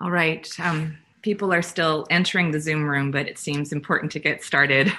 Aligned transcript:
All 0.00 0.10
right. 0.10 0.48
Um, 0.60 0.96
people 1.22 1.52
are 1.52 1.62
still 1.62 2.06
entering 2.08 2.52
the 2.52 2.60
Zoom 2.60 2.84
room, 2.84 3.10
but 3.10 3.26
it 3.26 3.38
seems 3.38 3.72
important 3.72 4.12
to 4.12 4.20
get 4.20 4.44
started. 4.44 4.92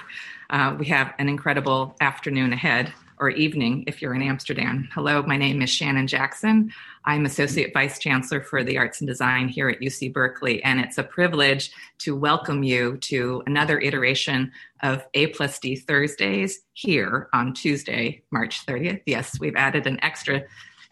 Uh, 0.50 0.76
we 0.78 0.86
have 0.86 1.14
an 1.18 1.28
incredible 1.28 1.96
afternoon 2.00 2.52
ahead, 2.52 2.92
or 3.20 3.30
evening 3.30 3.84
if 3.86 4.00
you're 4.02 4.14
in 4.14 4.22
Amsterdam. 4.22 4.88
Hello, 4.92 5.22
my 5.22 5.36
name 5.36 5.62
is 5.62 5.70
Shannon 5.70 6.06
Jackson. 6.06 6.72
I'm 7.04 7.26
Associate 7.26 7.72
Vice 7.72 7.98
Chancellor 7.98 8.40
for 8.40 8.64
the 8.64 8.78
Arts 8.78 9.00
and 9.00 9.08
Design 9.08 9.48
here 9.48 9.68
at 9.68 9.80
UC 9.80 10.12
Berkeley, 10.12 10.62
and 10.64 10.80
it's 10.80 10.98
a 10.98 11.02
privilege 11.02 11.70
to 11.98 12.16
welcome 12.16 12.62
you 12.62 12.96
to 12.98 13.42
another 13.46 13.78
iteration 13.78 14.50
of 14.82 15.06
A 15.14 15.28
plus 15.28 15.58
D 15.58 15.76
Thursdays 15.76 16.60
here 16.72 17.28
on 17.32 17.52
Tuesday, 17.52 18.22
March 18.30 18.66
30th. 18.66 19.02
Yes, 19.06 19.38
we've 19.38 19.56
added 19.56 19.86
an 19.86 20.02
extra 20.02 20.42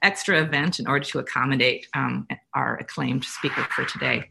extra 0.03 0.43
event 0.43 0.79
in 0.79 0.87
order 0.87 1.05
to 1.05 1.19
accommodate 1.19 1.87
um, 1.95 2.27
our 2.55 2.77
acclaimed 2.77 3.25
speaker 3.25 3.67
for 3.75 3.85
today. 3.85 4.25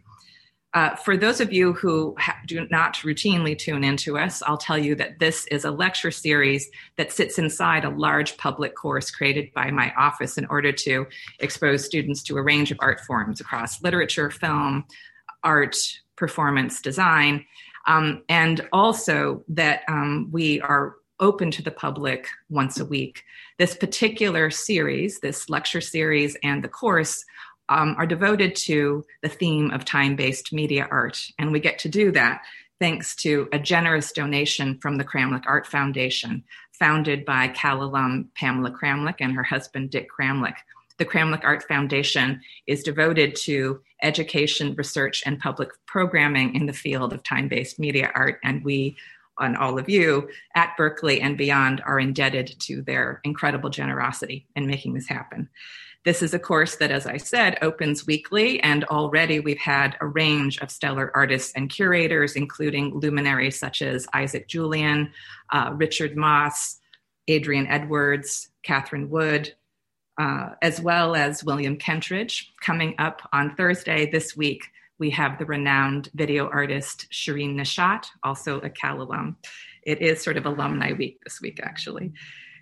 Uh, 0.73 0.95
for 0.95 1.17
those 1.17 1.41
of 1.41 1.51
you 1.51 1.73
who 1.73 2.13
ha- 2.19 2.37
do 2.45 2.67
not 2.69 2.95
routinely 2.97 3.57
tune 3.57 3.83
into 3.83 4.17
us, 4.17 4.43
I'll 4.43 4.57
tell 4.57 4.77
you 4.77 4.95
that 4.95 5.17
this 5.17 5.47
is 5.47 5.65
a 5.65 5.71
lecture 5.71 6.11
series 6.11 6.69
that 6.97 7.11
sits 7.11 7.39
inside 7.39 7.83
a 7.83 7.89
large 7.89 8.37
public 8.37 8.75
course 8.75 9.09
created 9.09 9.51
by 9.55 9.71
my 9.71 9.93
office 9.97 10.37
in 10.37 10.45
order 10.45 10.71
to 10.73 11.07
expose 11.39 11.85
students 11.85 12.21
to 12.23 12.37
a 12.37 12.43
range 12.43 12.71
of 12.71 12.77
art 12.81 12.99
forms 13.01 13.39
across 13.39 13.81
literature, 13.81 14.29
film, 14.29 14.85
art, 15.43 15.77
performance, 16.15 16.81
design, 16.81 17.45
um, 17.87 18.23
and 18.27 18.67
also 18.73 19.43
that 19.47 19.81
um, 19.87 20.27
we 20.31 20.61
are 20.61 20.97
open 21.19 21.51
to 21.51 21.61
the 21.61 21.71
public 21.71 22.27
once 22.49 22.79
a 22.79 22.85
week. 22.85 23.23
This 23.57 23.75
particular 23.75 24.49
series, 24.49 25.19
this 25.19 25.49
lecture 25.49 25.81
series, 25.81 26.37
and 26.43 26.63
the 26.63 26.69
course 26.69 27.23
um, 27.69 27.95
are 27.97 28.05
devoted 28.05 28.55
to 28.55 29.05
the 29.21 29.29
theme 29.29 29.71
of 29.71 29.85
time 29.85 30.15
based 30.15 30.53
media 30.53 30.87
art. 30.89 31.19
And 31.39 31.51
we 31.51 31.59
get 31.59 31.79
to 31.79 31.89
do 31.89 32.11
that 32.11 32.41
thanks 32.79 33.15
to 33.15 33.49
a 33.51 33.59
generous 33.59 34.11
donation 34.11 34.77
from 34.79 34.97
the 34.97 35.03
Kramlich 35.03 35.43
Art 35.47 35.65
Foundation, 35.65 36.43
founded 36.71 37.25
by 37.25 37.47
Cal 37.49 37.83
alum 37.83 38.29
Pamela 38.35 38.71
Kramlich 38.71 39.15
and 39.19 39.33
her 39.33 39.43
husband 39.43 39.89
Dick 39.89 40.07
Kramlich. 40.11 40.55
The 40.97 41.05
Kramlich 41.05 41.43
Art 41.43 41.63
Foundation 41.67 42.41
is 42.65 42.83
devoted 42.83 43.35
to 43.37 43.81
education, 44.01 44.75
research, 44.75 45.23
and 45.25 45.39
public 45.39 45.69
programming 45.85 46.55
in 46.55 46.65
the 46.65 46.73
field 46.73 47.13
of 47.13 47.23
time 47.23 47.47
based 47.47 47.79
media 47.79 48.11
art. 48.15 48.39
And 48.43 48.63
we 48.63 48.95
on 49.39 49.55
all 49.55 49.77
of 49.79 49.89
you 49.89 50.29
at 50.55 50.75
Berkeley 50.77 51.21
and 51.21 51.37
beyond 51.37 51.81
are 51.85 51.99
indebted 51.99 52.55
to 52.59 52.81
their 52.81 53.21
incredible 53.23 53.69
generosity 53.69 54.47
in 54.55 54.67
making 54.67 54.93
this 54.93 55.07
happen. 55.07 55.49
This 56.05 56.21
is 56.21 56.33
a 56.33 56.39
course 56.39 56.77
that, 56.77 56.89
as 56.89 57.05
I 57.05 57.17
said, 57.17 57.57
opens 57.61 58.07
weekly, 58.07 58.61
and 58.61 58.85
already 58.85 59.41
we've 59.41 59.57
had 59.57 59.97
a 59.99 60.07
range 60.07 60.57
of 60.59 60.71
stellar 60.71 61.11
artists 61.13 61.51
and 61.53 61.69
curators, 61.69 62.37
including 62.37 62.97
luminaries 62.97 63.59
such 63.59 63.81
as 63.81 64.07
Isaac 64.13 64.47
Julien, 64.47 65.11
uh, 65.51 65.73
Richard 65.75 66.15
Mosse, 66.15 66.79
Adrian 67.27 67.67
Edwards, 67.67 68.47
Catherine 68.63 69.09
Wood, 69.09 69.53
uh, 70.17 70.51
as 70.61 70.79
well 70.79 71.13
as 71.13 71.43
William 71.43 71.77
Kentridge. 71.77 72.45
Coming 72.61 72.95
up 72.99 73.21
on 73.33 73.55
Thursday 73.55 74.09
this 74.09 74.33
week, 74.35 74.63
we 74.99 75.09
have 75.11 75.37
the 75.37 75.45
renowned 75.45 76.09
video 76.13 76.49
artist 76.49 77.07
Shirin 77.11 77.55
Neshat, 77.55 78.05
also 78.23 78.59
a 78.61 78.69
Cal 78.69 79.01
alum. 79.01 79.37
It 79.83 80.01
is 80.01 80.21
sort 80.21 80.37
of 80.37 80.45
alumni 80.45 80.93
week 80.93 81.19
this 81.23 81.39
week, 81.41 81.59
actually. 81.61 82.13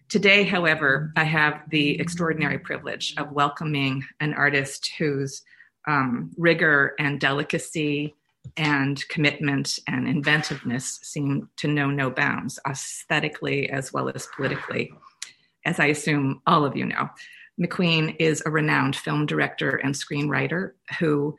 Today, 0.10 0.44
however, 0.44 1.12
I 1.16 1.24
have 1.24 1.62
the 1.70 2.00
extraordinary 2.00 2.60
privilege 2.60 3.16
of 3.18 3.32
welcoming 3.32 4.04
an 4.20 4.34
artist 4.34 4.92
whose 4.98 5.42
um, 5.88 6.32
rigor 6.38 6.94
and 7.00 7.20
delicacy 7.20 8.16
and 8.58 9.08
commitment 9.10 9.80
and 9.88 10.08
inventiveness 10.08 11.00
seem 11.02 11.50
to 11.58 11.68
know 11.68 11.90
no 11.90 12.12
bounds, 12.12 12.60
aesthetically 12.68 13.70
as 13.70 13.92
well 13.92 14.10
as 14.10 14.28
politically, 14.36 14.94
as 15.66 15.80
I 15.80 15.88
assume 15.88 16.42
all 16.46 16.66
of 16.66 16.76
you 16.76 16.86
know. 16.86 17.10
McQueen 17.60 18.16
is 18.20 18.44
a 18.46 18.52
renowned 18.52 18.96
film 18.96 19.26
director 19.26 19.78
and 19.78 19.96
screenwriter 19.96 20.72
who 21.00 21.36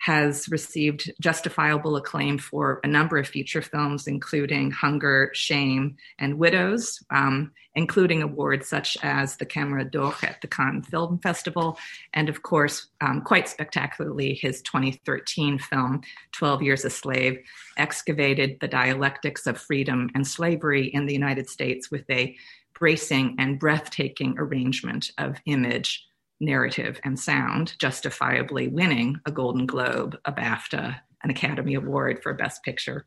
has 0.00 0.48
received 0.48 1.12
justifiable 1.20 1.94
acclaim 1.94 2.38
for 2.38 2.80
a 2.82 2.88
number 2.88 3.18
of 3.18 3.28
feature 3.28 3.60
films, 3.60 4.06
including 4.06 4.70
Hunger, 4.70 5.30
Shame, 5.34 5.96
and 6.18 6.38
Widows, 6.38 7.04
um, 7.10 7.52
including 7.74 8.22
awards 8.22 8.66
such 8.66 8.96
as 9.02 9.36
the 9.36 9.44
Camera 9.44 9.84
d'Or 9.84 10.14
at 10.22 10.40
the 10.40 10.48
Cannes 10.48 10.84
Film 10.84 11.18
Festival, 11.18 11.78
and 12.14 12.30
of 12.30 12.42
course, 12.42 12.86
um, 13.02 13.20
quite 13.20 13.46
spectacularly, 13.46 14.32
his 14.32 14.62
2013 14.62 15.58
film, 15.58 16.00
12 16.32 16.62
Years 16.62 16.84
a 16.86 16.90
Slave, 16.90 17.38
excavated 17.76 18.56
the 18.60 18.68
dialectics 18.68 19.46
of 19.46 19.60
freedom 19.60 20.08
and 20.14 20.26
slavery 20.26 20.86
in 20.86 21.04
the 21.04 21.12
United 21.12 21.50
States 21.50 21.90
with 21.90 22.08
a 22.08 22.34
bracing 22.72 23.36
and 23.38 23.58
breathtaking 23.58 24.34
arrangement 24.38 25.10
of 25.18 25.36
image 25.44 26.06
narrative 26.40 27.00
and 27.04 27.18
sound, 27.18 27.74
justifiably 27.78 28.68
winning 28.68 29.20
a 29.26 29.30
Golden 29.30 29.66
Globe, 29.66 30.16
a 30.24 30.32
BAFTA, 30.32 30.96
an 31.22 31.30
Academy 31.30 31.74
Award 31.74 32.22
for 32.22 32.32
Best 32.34 32.62
Picture. 32.62 33.06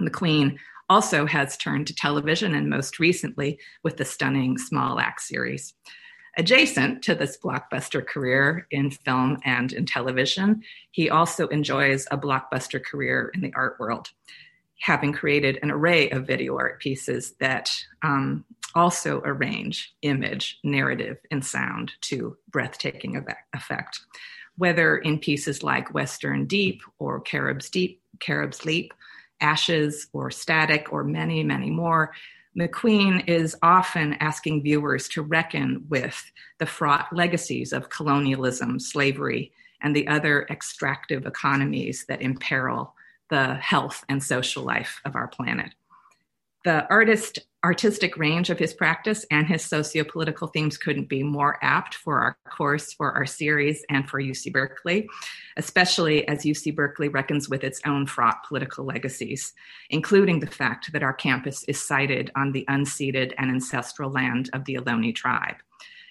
McQueen 0.00 0.56
also 0.88 1.26
has 1.26 1.56
turned 1.56 1.86
to 1.86 1.94
television 1.94 2.54
and 2.54 2.68
most 2.68 2.98
recently 2.98 3.58
with 3.82 3.96
the 3.96 4.04
stunning 4.04 4.58
Small 4.58 4.98
Axe 4.98 5.28
series. 5.28 5.74
Adjacent 6.38 7.02
to 7.02 7.14
this 7.14 7.36
blockbuster 7.42 8.06
career 8.06 8.66
in 8.70 8.90
film 8.90 9.38
and 9.44 9.72
in 9.72 9.84
television, 9.84 10.62
he 10.90 11.10
also 11.10 11.46
enjoys 11.48 12.06
a 12.10 12.16
blockbuster 12.16 12.82
career 12.82 13.30
in 13.34 13.42
the 13.42 13.52
art 13.54 13.76
world, 13.78 14.08
having 14.82 15.12
created 15.12 15.60
an 15.62 15.70
array 15.70 16.10
of 16.10 16.26
video 16.26 16.56
art 16.58 16.80
pieces 16.80 17.34
that 17.38 17.70
um, 18.02 18.44
also 18.74 19.20
arrange 19.24 19.94
image, 20.02 20.58
narrative, 20.64 21.18
and 21.30 21.44
sound 21.44 21.92
to 22.00 22.36
breathtaking 22.50 23.24
effect. 23.54 24.00
Whether 24.56 24.98
in 24.98 25.20
pieces 25.20 25.62
like 25.62 25.94
Western 25.94 26.46
Deep 26.46 26.82
or 26.98 27.20
Carib's 27.20 27.70
Deep, 27.70 28.02
Carib's 28.18 28.64
Leap, 28.64 28.92
Ashes 29.40 30.08
or 30.12 30.32
Static, 30.32 30.92
or 30.92 31.04
many, 31.04 31.44
many 31.44 31.70
more, 31.70 32.12
McQueen 32.58 33.28
is 33.28 33.54
often 33.62 34.14
asking 34.14 34.64
viewers 34.64 35.06
to 35.10 35.22
reckon 35.22 35.86
with 35.90 36.32
the 36.58 36.66
fraught 36.66 37.06
legacies 37.12 37.72
of 37.72 37.88
colonialism, 37.88 38.80
slavery, 38.80 39.52
and 39.80 39.94
the 39.94 40.08
other 40.08 40.44
extractive 40.50 41.24
economies 41.24 42.04
that 42.08 42.20
imperil 42.20 42.94
the 43.32 43.54
health 43.54 44.04
and 44.10 44.22
social 44.22 44.62
life 44.62 45.00
of 45.06 45.16
our 45.16 45.26
planet. 45.26 45.72
The 46.64 46.86
artist 46.90 47.38
artistic 47.64 48.16
range 48.16 48.50
of 48.50 48.58
his 48.58 48.74
practice 48.74 49.24
and 49.30 49.46
his 49.46 49.64
socio-political 49.64 50.48
themes 50.48 50.76
couldn't 50.76 51.08
be 51.08 51.22
more 51.22 51.58
apt 51.62 51.94
for 51.94 52.18
our 52.18 52.36
course 52.50 52.92
for 52.92 53.12
our 53.12 53.24
series 53.24 53.84
and 53.88 54.10
for 54.10 54.20
uc 54.20 54.52
berkeley 54.52 55.08
especially 55.56 56.26
as 56.26 56.42
uc 56.42 56.74
berkeley 56.74 57.08
reckons 57.08 57.48
with 57.48 57.62
its 57.62 57.80
own 57.86 58.04
fraught 58.04 58.42
political 58.48 58.84
legacies 58.84 59.52
including 59.90 60.40
the 60.40 60.46
fact 60.48 60.92
that 60.92 61.04
our 61.04 61.12
campus 61.12 61.62
is 61.68 61.80
sited 61.80 62.32
on 62.34 62.50
the 62.50 62.64
unceded 62.68 63.32
and 63.38 63.48
ancestral 63.48 64.10
land 64.10 64.50
of 64.52 64.64
the 64.64 64.74
ohlone 64.74 65.14
tribe. 65.14 65.56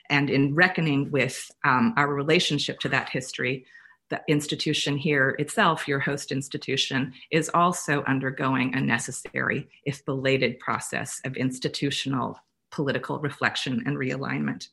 And 0.09 0.29
in 0.29 0.53
reckoning 0.53 1.09
with 1.09 1.49
um, 1.63 1.93
our 1.97 2.13
relationship 2.13 2.79
to 2.81 2.89
that 2.89 3.09
history 3.09 3.65
the 4.11 4.21
institution 4.27 4.95
here 4.95 5.35
itself, 5.39 5.87
your 5.87 5.99
host 5.99 6.31
institution, 6.31 7.13
is 7.31 7.49
also 7.55 8.03
undergoing 8.03 8.75
a 8.75 8.81
necessary, 8.81 9.67
if 9.85 10.05
belated, 10.05 10.59
process 10.59 11.19
of 11.25 11.35
institutional 11.35 12.39
political 12.71 13.17
reflection 13.19 13.81
and 13.87 13.97
realignment. 13.97 14.67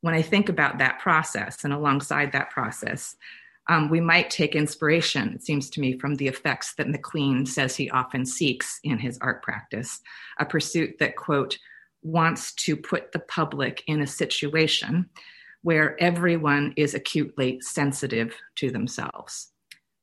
When 0.00 0.14
I 0.14 0.22
think 0.22 0.48
about 0.48 0.78
that 0.78 1.00
process 1.00 1.64
and 1.64 1.72
alongside 1.72 2.32
that 2.32 2.50
process, 2.50 3.16
um, 3.68 3.90
we 3.90 4.00
might 4.00 4.30
take 4.30 4.54
inspiration, 4.54 5.32
it 5.34 5.44
seems 5.44 5.68
to 5.70 5.80
me, 5.80 5.98
from 5.98 6.14
the 6.14 6.28
effects 6.28 6.74
that 6.74 6.86
McQueen 6.86 7.46
says 7.46 7.74
he 7.74 7.90
often 7.90 8.24
seeks 8.24 8.78
in 8.84 8.98
his 8.98 9.18
art 9.20 9.42
practice, 9.42 10.00
a 10.38 10.46
pursuit 10.46 10.96
that, 11.00 11.16
quote, 11.16 11.58
wants 12.02 12.54
to 12.54 12.76
put 12.76 13.10
the 13.10 13.18
public 13.18 13.82
in 13.88 14.00
a 14.00 14.06
situation 14.06 15.10
where 15.66 16.00
everyone 16.00 16.72
is 16.76 16.94
acutely 16.94 17.60
sensitive 17.60 18.32
to 18.54 18.70
themselves, 18.70 19.50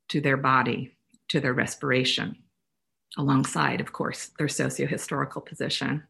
to 0.10 0.20
their 0.20 0.36
body, 0.36 0.94
to 1.30 1.40
their 1.40 1.54
respiration, 1.54 2.36
alongside, 3.18 3.80
of 3.80 3.94
course, 3.94 4.32
their 4.38 4.50
socio-historical 4.50 5.40
position. 5.40 6.04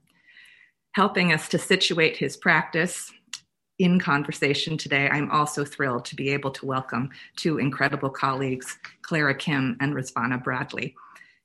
Helping 0.94 1.32
us 1.32 1.48
to 1.48 1.60
situate 1.60 2.18
his 2.18 2.36
practice 2.36 3.12
in 3.78 4.00
conversation 4.00 4.76
today, 4.76 5.08
I'm 5.08 5.30
also 5.30 5.64
thrilled 5.64 6.06
to 6.06 6.16
be 6.16 6.30
able 6.30 6.50
to 6.50 6.66
welcome 6.66 7.12
two 7.36 7.60
incredible 7.60 8.10
colleagues, 8.10 8.80
Clara 9.04 9.36
Kim 9.36 9.78
and 9.80 9.94
Rizvana 9.94 10.44
Bradley. 10.44 10.96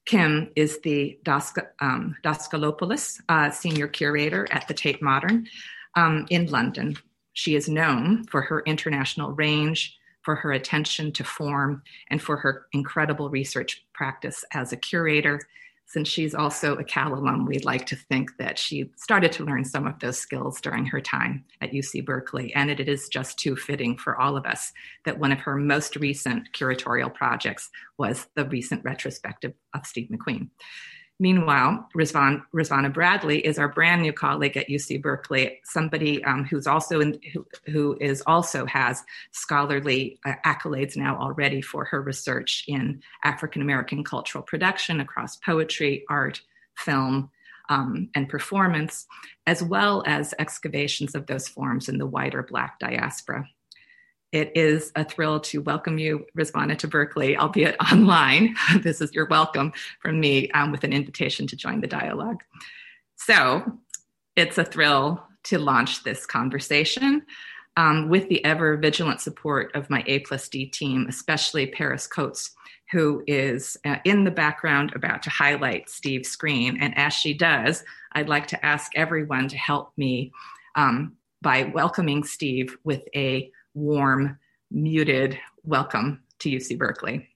Kim 0.07 0.51
is 0.57 0.81
the 0.81 1.19
Daska, 1.27 1.67
um, 1.81 2.17
Daskalopoulos 2.25 3.21
uh, 3.29 3.51
Senior 3.51 3.87
Curator 3.87 4.49
at 4.51 4.67
the 4.67 4.73
Tate 4.73 5.03
Modern 5.03 5.47
um, 5.95 6.25
in 6.31 6.47
London. 6.47 6.97
She 7.39 7.55
is 7.55 7.69
known 7.69 8.25
for 8.25 8.43
her 8.43 8.65
international 8.67 9.31
range, 9.31 9.97
for 10.23 10.35
her 10.35 10.51
attention 10.51 11.13
to 11.13 11.23
form, 11.23 11.85
and 12.11 12.21
for 12.21 12.37
her 12.37 12.67
incredible 12.73 13.31
research 13.31 13.87
practice 13.95 14.45
as 14.53 14.73
a 14.73 14.77
curator 14.77 15.39
since 15.87 16.07
she's 16.07 16.35
also 16.35 16.75
a 16.75 16.85
Cal 16.85 17.15
alum, 17.15 17.47
we'd 17.47 17.65
like 17.65 17.87
to 17.87 17.97
think 17.97 18.37
that 18.37 18.59
she 18.59 18.91
started 18.97 19.33
to 19.33 19.45
learn 19.45 19.65
some 19.65 19.87
of 19.87 19.99
those 20.01 20.19
skills 20.19 20.61
during 20.61 20.85
her 20.85 21.01
time 21.01 21.45
at 21.63 21.71
UC 21.71 22.05
Berkeley. 22.05 22.53
And 22.55 22.71
it 22.71 22.89
is 22.89 23.09
just 23.09 23.39
too 23.39 23.57
fitting 23.57 23.97
for 23.97 24.21
all 24.21 24.37
of 24.37 24.45
us 24.45 24.71
that 25.07 25.19
one 25.19 25.33
of 25.33 25.39
her 25.39 25.57
most 25.57 25.97
recent 25.97 26.53
curatorial 26.53 27.15
projects 27.15 27.71
was 27.99 28.27
the 28.35 28.45
recent 28.45 28.85
retrospective 28.85 29.55
of 29.73 29.87
Steve 29.87 30.11
McQueen. 30.11 30.51
Meanwhile, 31.21 31.89
Rizvan, 31.97 32.45
Rizvana 32.55 32.95
Bradley 32.95 33.45
is 33.45 33.59
our 33.59 33.69
brand 33.69 34.03
new 34.03 34.13
colleague 34.13 34.57
at 34.57 34.69
UC 34.69 35.03
Berkeley, 35.03 35.59
somebody 35.65 36.23
um, 36.23 36.45
who's 36.45 36.69
also 36.69 37.01
in, 37.01 37.19
who, 37.33 37.45
who 37.67 37.97
is 38.01 38.23
also 38.27 38.65
has 38.67 39.03
scholarly 39.33 40.21
uh, 40.25 40.35
accolades 40.47 40.97
now 40.97 41.19
already 41.19 41.61
for 41.61 41.85
her 41.87 42.03
research 42.03 42.65
in 42.69 43.03
African 43.25 43.63
American 43.63 44.05
cultural 44.05 44.45
production 44.45 45.01
across 45.01 45.37
poetry, 45.37 46.05
art, 46.09 46.41
film, 46.77 47.31
um, 47.69 48.09
and 48.15 48.29
performance, 48.29 49.07
as 49.47 49.61
well 49.61 50.05
as 50.07 50.35
excavations 50.39 51.17
of 51.17 51.27
those 51.27 51.49
forms 51.49 51.89
in 51.89 51.99
the 51.99 52.07
wider 52.07 52.45
Black 52.45 52.79
diaspora. 52.79 53.45
It 54.31 54.53
is 54.55 54.93
a 54.95 55.05
thrill 55.05 55.41
to 55.41 55.63
welcome 55.63 55.99
you, 55.99 56.27
Rizvana, 56.37 56.77
to 56.79 56.89
Berkeley, 56.89 57.37
albeit 57.37 57.77
online. 57.93 58.55
this 58.83 59.01
is 59.01 59.15
your 59.15 59.27
welcome 59.27 59.73
from 60.01 60.21
me 60.21 60.51
um, 60.51 60.71
with 60.71 60.85
an 60.85 60.93
invitation 60.93 61.47
to 61.47 61.57
join 61.57 61.81
the 61.81 61.87
dialogue. 61.87 62.43
So 63.17 63.65
it's 64.37 64.59
a 64.59 64.65
thrill 64.65 65.25
to 65.45 65.59
launch 65.59 66.05
this 66.05 66.27
conversation 66.27 67.23
um, 67.79 68.11
with 68.11 68.29
the 68.29 68.45
ever 68.45 68.77
vigilant 68.77 69.21
support 69.23 69.75
of 69.75 69.89
my 69.89 70.05
A 70.07 70.19
plus 70.21 70.49
D 70.49 70.67
team, 70.67 71.07
especially 71.09 71.67
Paris 71.67 72.07
Coates, 72.07 72.51
who 72.91 73.23
is 73.27 73.79
uh, 73.87 73.97
in 74.05 74.25
the 74.25 74.31
background 74.31 74.93
about 74.95 75.23
to 75.23 75.31
highlight 75.31 75.89
Steve's 75.89 76.29
screen. 76.29 76.77
And 76.83 76.97
as 76.99 77.15
she 77.15 77.33
does, 77.33 77.83
I'd 78.13 78.29
like 78.29 78.47
to 78.49 78.67
ask 78.67 78.93
everyone 78.95 79.49
to 79.49 79.57
help 79.57 79.93
me 79.97 80.33
um, 80.75 81.17
by 81.41 81.65
welcoming 81.65 82.25
Steve 82.25 82.77
with 82.85 83.03
a 83.15 83.51
warm, 83.79 84.39
muted 84.71 85.39
welcome 85.65 86.23
to 86.41 86.51
UC 86.51 86.79
Berkeley. 86.79 87.29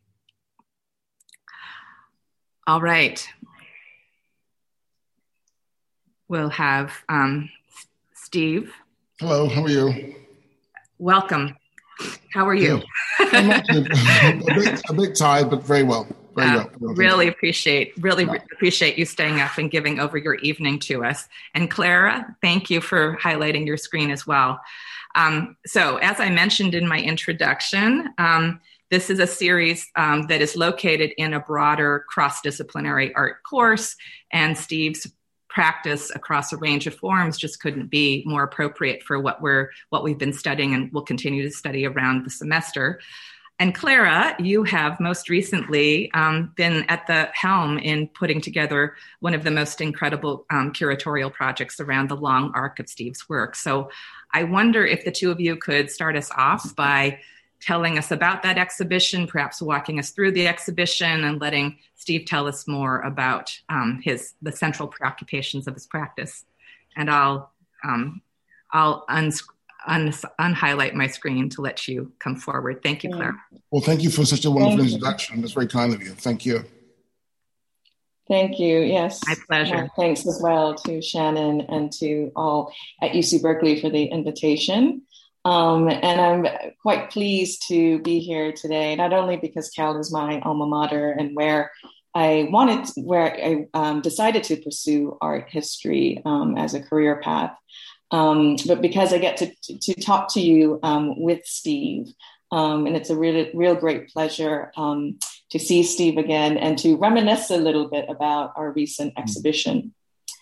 All 2.67 2.81
right. 2.81 3.27
We'll 6.29 6.51
have 6.51 6.93
um, 7.09 7.51
Steve. 8.15 8.73
Hello, 9.21 9.49
how 9.49 9.65
are 9.65 9.69
you? 9.69 10.15
Welcome. 10.99 11.57
How 12.33 12.49
are 12.49 12.55
you? 12.55 12.83
I'm 13.19 13.51
a, 13.77 14.55
bit, 14.55 14.81
a 14.89 14.93
bit 14.95 15.15
tired, 15.15 15.51
but 15.51 15.63
very 15.63 15.83
well. 15.83 16.07
Very 16.35 16.59
uh, 16.59 16.67
well. 16.81 16.95
Really 16.95 17.29
appreciate, 17.29 17.93
really 17.99 18.25
yeah. 18.25 18.39
appreciate 18.53 18.99
you 18.99 19.05
staying 19.05 19.41
up 19.41 19.59
and 19.59 19.71
giving 19.71 20.01
over 20.01 20.17
your 20.17 20.37
evening 20.37 20.79
to 20.81 21.05
us. 21.05 21.29
And 21.55 21.71
Clara, 21.71 22.35
thank 22.41 22.71
you 22.71 22.81
for 22.81 23.19
highlighting 23.19 23.67
your 23.67 23.77
screen 23.77 24.11
as 24.11 24.27
well. 24.27 24.61
Um, 25.15 25.57
so, 25.67 25.97
as 25.99 26.21
I 26.21 26.31
mentioned 26.31 26.75
in 26.75 26.89
my 26.89 26.99
introduction, 27.01 28.13
um, 28.19 28.61
this 28.91 29.09
is 29.09 29.19
a 29.19 29.27
series 29.27 29.91
um, 29.97 30.27
that 30.27 30.43
is 30.43 30.57
located 30.57 31.13
in 31.17 31.33
a 31.33 31.41
broader 31.41 32.05
cross 32.09 32.41
disciplinary 32.43 33.15
art 33.15 33.43
course, 33.43 33.97
and 34.31 34.57
Steve's 34.57 35.07
practice 35.49 36.11
across 36.15 36.53
a 36.53 36.57
range 36.57 36.87
of 36.87 36.95
forms 36.95 37.37
just 37.37 37.61
couldn't 37.61 37.89
be 37.89 38.23
more 38.27 38.43
appropriate 38.43 39.03
for 39.03 39.21
what 39.21 39.43
we're 39.43 39.71
what 39.91 40.03
we've 40.03 40.19
been 40.19 40.33
studying 40.33 40.75
and 40.75 40.91
will 40.93 41.03
continue 41.03 41.43
to 41.43 41.51
study 41.51 41.87
around 41.87 42.25
the 42.25 42.31
semester. 42.31 43.01
And 43.59 43.75
Clara, 43.75 44.35
you 44.41 44.65
have 44.65 44.99
most 44.99 45.29
recently 45.29 46.11
um, 46.15 46.53
been 46.57 46.85
at 46.89 47.07
the 47.07 47.29
helm 47.33 47.79
in 47.79 48.09
putting 48.09 48.41
together 48.41 48.97
one 49.21 49.35
of 49.35 49.45
the 49.45 49.53
most 49.53 49.81
incredible 49.81 50.47
um, 50.51 50.73
curatorial 50.73 51.33
projects 51.33 51.79
around 51.79 52.09
the 52.09 52.17
long 52.17 52.51
arc 52.55 52.81
of 52.81 52.89
Steve's 52.89 53.29
work. 53.29 53.55
So 53.55 53.91
I 54.33 54.45
wonder 54.45 54.87
if 54.87 55.05
the 55.05 55.11
two 55.11 55.31
of 55.31 55.41
you 55.41 55.57
could 55.57 55.91
start 55.91 56.17
us 56.17 56.31
off 56.31 56.75
by 56.75 57.21
telling 57.61 57.97
us 57.97 58.11
about 58.11 58.43
that 58.43 58.59
exhibition, 58.59 59.27
perhaps 59.27 59.63
walking 59.63 59.99
us 59.99 60.11
through 60.11 60.33
the 60.33 60.49
exhibition 60.49 61.25
and 61.25 61.41
letting 61.41 61.79
Steve 61.95 62.27
tell 62.27 62.49
us 62.49 62.67
more 62.67 63.01
about 63.03 63.57
um, 63.69 64.01
his 64.03 64.35
the 64.43 64.53
central 64.53 64.89
preoccupations 64.89 65.67
of 65.69 65.75
his 65.75 65.87
practice. 65.87 66.45
And 66.97 67.11
I'll 67.11 67.53
um, 67.85 68.21
I'll 68.73 69.05
un- 69.09 69.33
un- 69.87 70.13
unhighlight 70.41 70.95
my 70.95 71.07
screen 71.07 71.49
to 71.51 71.61
let 71.61 71.87
you 71.87 72.13
come 72.19 72.37
forward. 72.37 72.83
Thank 72.83 73.05
you, 73.05 73.11
Claire. 73.11 73.37
Well, 73.71 73.83
thank 73.83 74.03
you 74.03 74.11
for 74.11 74.25
such 74.25 74.45
a 74.45 74.51
wonderful 74.51 74.85
introduction. 74.85 75.41
That's 75.41 75.53
very 75.53 75.69
kind 75.69 75.95
of 75.95 76.03
you. 76.03 76.11
Thank 76.11 76.45
you. 76.45 76.65
Thank 78.29 78.59
you. 78.59 78.81
Yes. 78.81 79.21
My 79.27 79.35
pleasure. 79.49 79.89
thanks 79.97 80.27
as 80.27 80.41
well 80.43 80.75
to 80.75 81.03
Shannon 81.03 81.63
and 81.63 81.93
to 81.95 82.31
all 82.37 82.73
at 83.01 83.13
UC 83.13 83.43
Berkeley 83.43 83.81
for 83.81 83.91
the 83.91 84.05
invitation. 84.05 85.03
Um, 85.45 85.89
and 85.89 86.21
I'm 86.21 86.47
quite 86.83 87.11
pleased 87.11 87.67
to 87.69 87.99
be 88.01 88.21
here 88.21 88.53
today, 88.53 88.95
not 88.95 89.13
only 89.13 89.37
because 89.37 89.71
Cal 89.71 89.99
is 89.99 90.13
my 90.13 90.41
alma 90.41 90.67
mater 90.67 91.11
and 91.11 91.35
where 91.35 91.73
I 92.15 92.49
wanted, 92.51 92.89
where 93.05 93.35
I 93.35 93.67
um, 93.75 94.03
decided 94.03 94.45
to 94.45 94.57
pursue 94.57 95.19
art 95.21 95.49
history 95.49 96.23
um, 96.25 96.57
as 96.57 96.75
a 96.75 96.83
career 96.83 97.21
path, 97.21 97.57
um, 98.13 98.57
but 98.67 98.83
because 98.83 99.13
I 99.13 99.19
get 99.19 99.39
to, 99.39 99.79
to, 99.81 99.95
talk 99.95 100.33
to 100.35 100.41
you 100.41 100.79
um, 100.83 101.21
with 101.21 101.41
Steve. 101.45 102.13
Um, 102.53 102.87
and 102.87 102.95
it's 102.95 103.09
a 103.09 103.17
really, 103.17 103.51
real 103.55 103.75
great 103.75 104.11
pleasure 104.11 104.71
to 105.53 105.59
see 105.59 105.83
Steve 105.83 106.17
again 106.17 106.57
and 106.57 106.79
to 106.79 106.97
reminisce 106.97 107.51
a 107.51 107.59
little 107.59 107.89
bit 107.89 108.07
about 108.09 108.55
our 108.57 108.73
recent 108.73 109.13
exhibition 109.19 109.95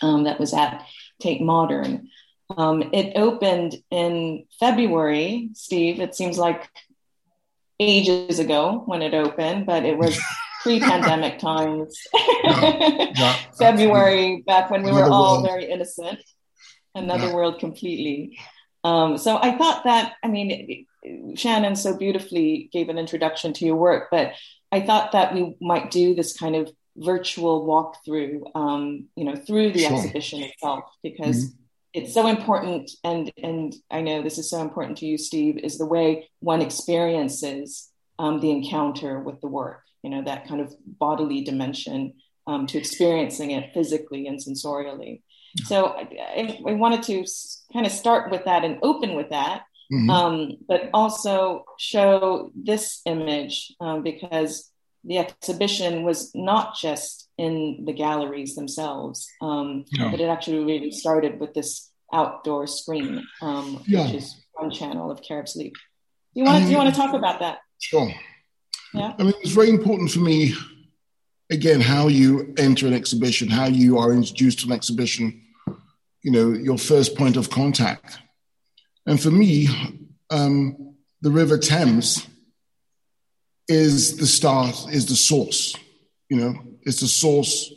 um, 0.02 0.24
that 0.24 0.38
was 0.38 0.54
at 0.54 0.86
Tate 1.20 1.42
Modern. 1.42 2.08
Um, 2.56 2.82
it 2.92 3.12
opened 3.16 3.76
in 3.90 4.46
February, 4.58 5.50
Steve. 5.54 6.00
It 6.00 6.14
seems 6.14 6.38
like 6.38 6.68
ages 7.80 8.38
ago 8.38 8.84
when 8.86 9.02
it 9.02 9.12
opened, 9.12 9.66
but 9.66 9.84
it 9.84 9.98
was 9.98 10.18
pre-pandemic 10.62 11.40
times. 11.40 11.98
yeah, 12.44 13.10
yeah, 13.16 13.36
February, 13.58 14.44
back 14.46 14.70
when 14.70 14.84
we 14.84 14.90
Another 14.90 15.06
were 15.06 15.12
all 15.12 15.34
world. 15.42 15.46
very 15.46 15.70
innocent. 15.70 16.20
Another 16.94 17.26
yeah. 17.26 17.34
world 17.34 17.58
completely. 17.58 18.38
Um, 18.84 19.18
so 19.18 19.38
I 19.38 19.56
thought 19.58 19.84
that, 19.84 20.14
I 20.22 20.28
mean, 20.28 20.86
Shannon 21.34 21.74
so 21.74 21.96
beautifully 21.96 22.68
gave 22.72 22.88
an 22.88 22.98
introduction 22.98 23.52
to 23.54 23.64
your 23.64 23.76
work, 23.76 24.08
but 24.10 24.34
I 24.72 24.80
thought 24.80 25.12
that 25.12 25.34
we 25.34 25.56
might 25.60 25.90
do 25.90 26.14
this 26.14 26.36
kind 26.36 26.56
of 26.56 26.70
virtual 26.96 27.66
walkthrough, 27.66 28.42
um, 28.54 29.08
you 29.16 29.24
know, 29.24 29.36
through 29.36 29.72
the 29.72 29.80
sure. 29.80 29.96
exhibition 29.96 30.42
itself, 30.42 30.84
because 31.02 31.46
mm-hmm. 31.46 31.56
it's 31.94 32.14
so 32.14 32.26
important. 32.26 32.90
And 33.04 33.32
and 33.42 33.74
I 33.90 34.00
know 34.00 34.22
this 34.22 34.38
is 34.38 34.50
so 34.50 34.60
important 34.60 34.98
to 34.98 35.06
you, 35.06 35.18
Steve, 35.18 35.58
is 35.58 35.78
the 35.78 35.86
way 35.86 36.28
one 36.40 36.62
experiences 36.62 37.90
um, 38.18 38.40
the 38.40 38.50
encounter 38.50 39.20
with 39.20 39.40
the 39.40 39.48
work. 39.48 39.82
You 40.02 40.10
know, 40.10 40.22
that 40.24 40.48
kind 40.48 40.60
of 40.60 40.74
bodily 40.86 41.42
dimension 41.42 42.14
um, 42.46 42.66
to 42.68 42.78
experiencing 42.78 43.50
it 43.52 43.72
physically 43.74 44.26
and 44.26 44.38
sensorially. 44.38 45.22
So 45.64 45.86
I, 45.86 46.60
I, 46.66 46.72
wanted 46.74 47.02
to 47.04 47.24
kind 47.72 47.84
of 47.84 47.90
start 47.90 48.30
with 48.30 48.44
that 48.44 48.64
and 48.64 48.78
open 48.82 49.16
with 49.16 49.30
that 49.30 49.64
Mm-hmm. 49.92 50.10
Um, 50.10 50.56
but 50.68 50.88
also 50.94 51.64
show 51.78 52.52
this 52.54 53.00
image 53.06 53.74
um, 53.80 54.02
because 54.02 54.70
the 55.02 55.18
exhibition 55.18 56.04
was 56.04 56.30
not 56.34 56.76
just 56.76 57.28
in 57.38 57.84
the 57.86 57.92
galleries 57.92 58.54
themselves, 58.54 59.28
um, 59.40 59.84
no. 59.94 60.10
but 60.10 60.20
it 60.20 60.26
actually 60.26 60.64
really 60.64 60.92
started 60.92 61.40
with 61.40 61.54
this 61.54 61.90
outdoor 62.12 62.66
screen, 62.66 63.24
um, 63.42 63.82
yeah. 63.86 64.04
which 64.04 64.14
is 64.14 64.36
one 64.52 64.70
channel 64.70 65.10
of 65.10 65.22
Caribs' 65.22 65.56
Leap. 65.56 65.74
Do 65.74 66.40
you 66.40 66.44
want 66.44 66.58
to, 66.58 66.64
do 66.64 66.70
you 66.70 66.76
want 66.76 66.94
to 66.94 67.00
talk 67.00 67.14
about 67.14 67.40
that? 67.40 67.58
Sure. 67.80 68.12
Yeah. 68.94 69.14
I 69.18 69.22
mean, 69.22 69.34
it's 69.40 69.52
very 69.52 69.70
important 69.70 70.10
for 70.10 70.20
me, 70.20 70.54
again, 71.50 71.80
how 71.80 72.08
you 72.08 72.54
enter 72.58 72.86
an 72.86 72.92
exhibition, 72.92 73.48
how 73.48 73.66
you 73.66 73.98
are 73.98 74.12
introduced 74.12 74.60
to 74.60 74.66
an 74.66 74.72
exhibition, 74.72 75.42
you 76.22 76.30
know, 76.30 76.50
your 76.50 76.78
first 76.78 77.16
point 77.16 77.36
of 77.36 77.50
contact 77.50 78.18
and 79.10 79.20
for 79.20 79.32
me, 79.32 79.66
um, 80.30 80.94
the 81.20 81.32
River 81.32 81.58
Thames 81.58 82.28
is 83.66 84.16
the 84.18 84.26
start, 84.26 84.86
is 84.92 85.06
the 85.06 85.16
source. 85.16 85.76
You 86.28 86.36
know, 86.36 86.54
it's 86.82 87.00
the 87.00 87.08
source 87.08 87.72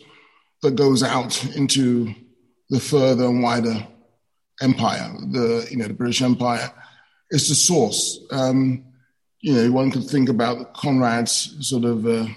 that 0.62 0.76
goes 0.76 1.02
out 1.02 1.44
into 1.56 2.14
the 2.70 2.80
further 2.80 3.26
and 3.26 3.42
wider 3.42 3.88
empire, 4.62 5.12
the 5.32 5.68
you 5.72 5.78
know 5.78 5.88
the 5.88 5.96
British 5.96 6.22
Empire. 6.22 6.72
It's 7.32 7.50
the 7.50 7.56
source. 7.56 8.20
Um, 8.30 8.86
you 9.40 9.56
know, 9.56 9.72
one 9.72 9.90
could 9.90 10.06
think 10.06 10.30
about 10.30 10.76
Conrad's 10.76 11.68
sort 11.68 11.84
of 11.84 12.06
uh, 12.06 12.28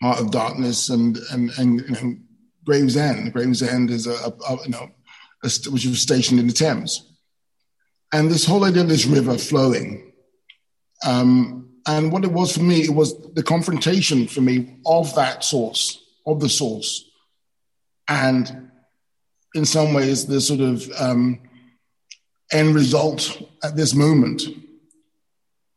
Heart 0.00 0.20
of 0.20 0.30
Darkness 0.30 0.88
and 0.88 1.18
and 1.32 1.50
and 1.58 1.80
you 1.82 1.90
know, 1.90 2.16
Gravesend. 2.64 3.30
Gravesend 3.34 3.90
is 3.90 4.06
a, 4.06 4.12
a, 4.14 4.32
a 4.48 4.64
you 4.64 4.70
know 4.70 4.88
a, 5.44 5.50
which 5.68 5.84
was 5.84 6.00
stationed 6.00 6.40
in 6.40 6.46
the 6.46 6.54
Thames, 6.54 7.11
and 8.12 8.30
this 8.30 8.44
whole 8.44 8.64
idea 8.64 8.82
of 8.82 8.88
this 8.88 9.06
river 9.06 9.38
flowing. 9.38 10.12
Um, 11.04 11.70
and 11.86 12.12
what 12.12 12.24
it 12.24 12.30
was 12.30 12.56
for 12.56 12.62
me, 12.62 12.82
it 12.82 12.94
was 12.94 13.18
the 13.32 13.42
confrontation 13.42 14.28
for 14.28 14.40
me 14.40 14.76
of 14.86 15.14
that 15.16 15.42
source, 15.42 16.00
of 16.26 16.40
the 16.40 16.48
source, 16.48 17.10
and 18.08 18.70
in 19.54 19.64
some 19.64 19.92
ways 19.92 20.26
the 20.26 20.40
sort 20.40 20.60
of 20.60 20.88
um, 20.98 21.40
end 22.52 22.74
result 22.74 23.42
at 23.64 23.76
this 23.76 23.94
moment 23.94 24.42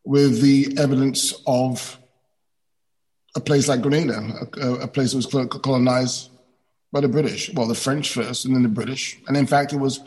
with 0.04 0.42
the 0.42 0.76
evidence 0.78 1.34
of 1.48 1.98
a 3.36 3.40
place 3.40 3.68
like 3.68 3.82
Grenada, 3.82 4.48
a, 4.62 4.74
a 4.74 4.88
place 4.88 5.12
that 5.12 5.18
was 5.18 5.50
colonized 5.62 6.30
by 6.92 7.02
the 7.02 7.08
British. 7.08 7.52
Well, 7.54 7.68
the 7.68 7.76
French 7.76 8.14
first, 8.14 8.46
and 8.46 8.56
then 8.56 8.64
the 8.64 8.70
British. 8.70 9.20
And 9.28 9.36
in 9.36 9.48
fact, 9.48 9.74
it 9.74 9.78
was 9.78 10.00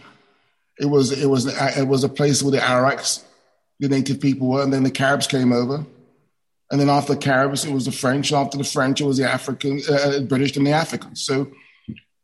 it 0.81 0.87
was 0.87 1.13
it 1.13 1.27
was 1.27 1.47
it 1.77 1.87
was 1.87 2.05
a 2.05 2.09
place 2.09 2.43
where 2.43 2.53
the 2.53 2.59
Arawaks, 2.59 3.25
the 3.81 3.89
native 3.89 4.21
people 4.21 4.49
were, 4.49 4.63
and 4.63 4.73
then 4.73 4.83
the 4.83 4.91
Caribs 4.91 5.27
came 5.27 5.53
over. 5.53 5.85
And 6.71 6.79
then 6.79 6.91
after 6.91 7.15
the 7.15 7.21
Caribs, 7.21 7.65
it 7.65 7.73
was 7.73 7.87
the 7.87 7.93
French. 7.93 8.33
After 8.33 8.59
the 8.59 8.65
French, 8.65 9.01
it 9.01 9.07
was 9.07 9.17
the 9.17 9.31
African, 9.31 9.81
uh, 9.89 9.95
uh 9.95 10.21
British, 10.21 10.57
and 10.57 10.67
the 10.67 10.73
Africans. 10.73 11.23
So 11.23 11.51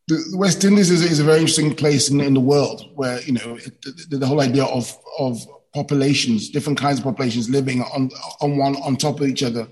the 0.06 0.22
West 0.36 0.64
Indies 0.64 0.90
is, 0.90 1.02
is 1.02 1.18
a 1.18 1.24
very 1.24 1.38
interesting 1.38 1.74
place 1.74 2.10
in, 2.10 2.20
in 2.20 2.34
the 2.34 2.40
world 2.40 2.90
where 2.94 3.20
you 3.22 3.32
know 3.32 3.56
it, 3.56 3.82
the, 4.10 4.18
the, 4.18 4.26
whole 4.26 4.40
idea 4.40 4.64
of 4.64 4.96
of 5.18 5.46
populations, 5.72 6.50
different 6.50 6.78
kinds 6.78 6.98
of 6.98 7.04
populations 7.04 7.48
living 7.48 7.82
on 7.82 8.10
on 8.40 8.58
one 8.58 8.76
on 8.76 8.96
top 8.96 9.20
of 9.20 9.28
each 9.28 9.42
other, 9.42 9.66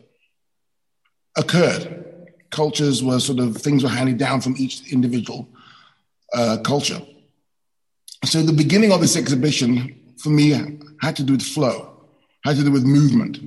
occurred. 1.36 1.98
Cultures 2.50 3.02
were 3.02 3.20
sort 3.20 3.38
of 3.38 3.56
things 3.56 3.82
were 3.82 3.88
handed 3.88 4.18
down 4.18 4.40
from 4.40 4.54
each 4.58 4.92
individual 4.92 5.48
uh, 6.34 6.58
culture. 6.64 7.00
So 8.24 8.40
the 8.40 8.52
beginning 8.52 8.92
of 8.92 9.00
this 9.00 9.16
exhibition 9.16 10.14
for 10.16 10.30
me 10.30 10.50
had 11.00 11.16
to 11.16 11.24
do 11.24 11.32
with 11.32 11.42
flow, 11.42 12.04
had 12.44 12.56
to 12.56 12.62
do 12.62 12.70
with 12.70 12.84
movement, 12.84 13.40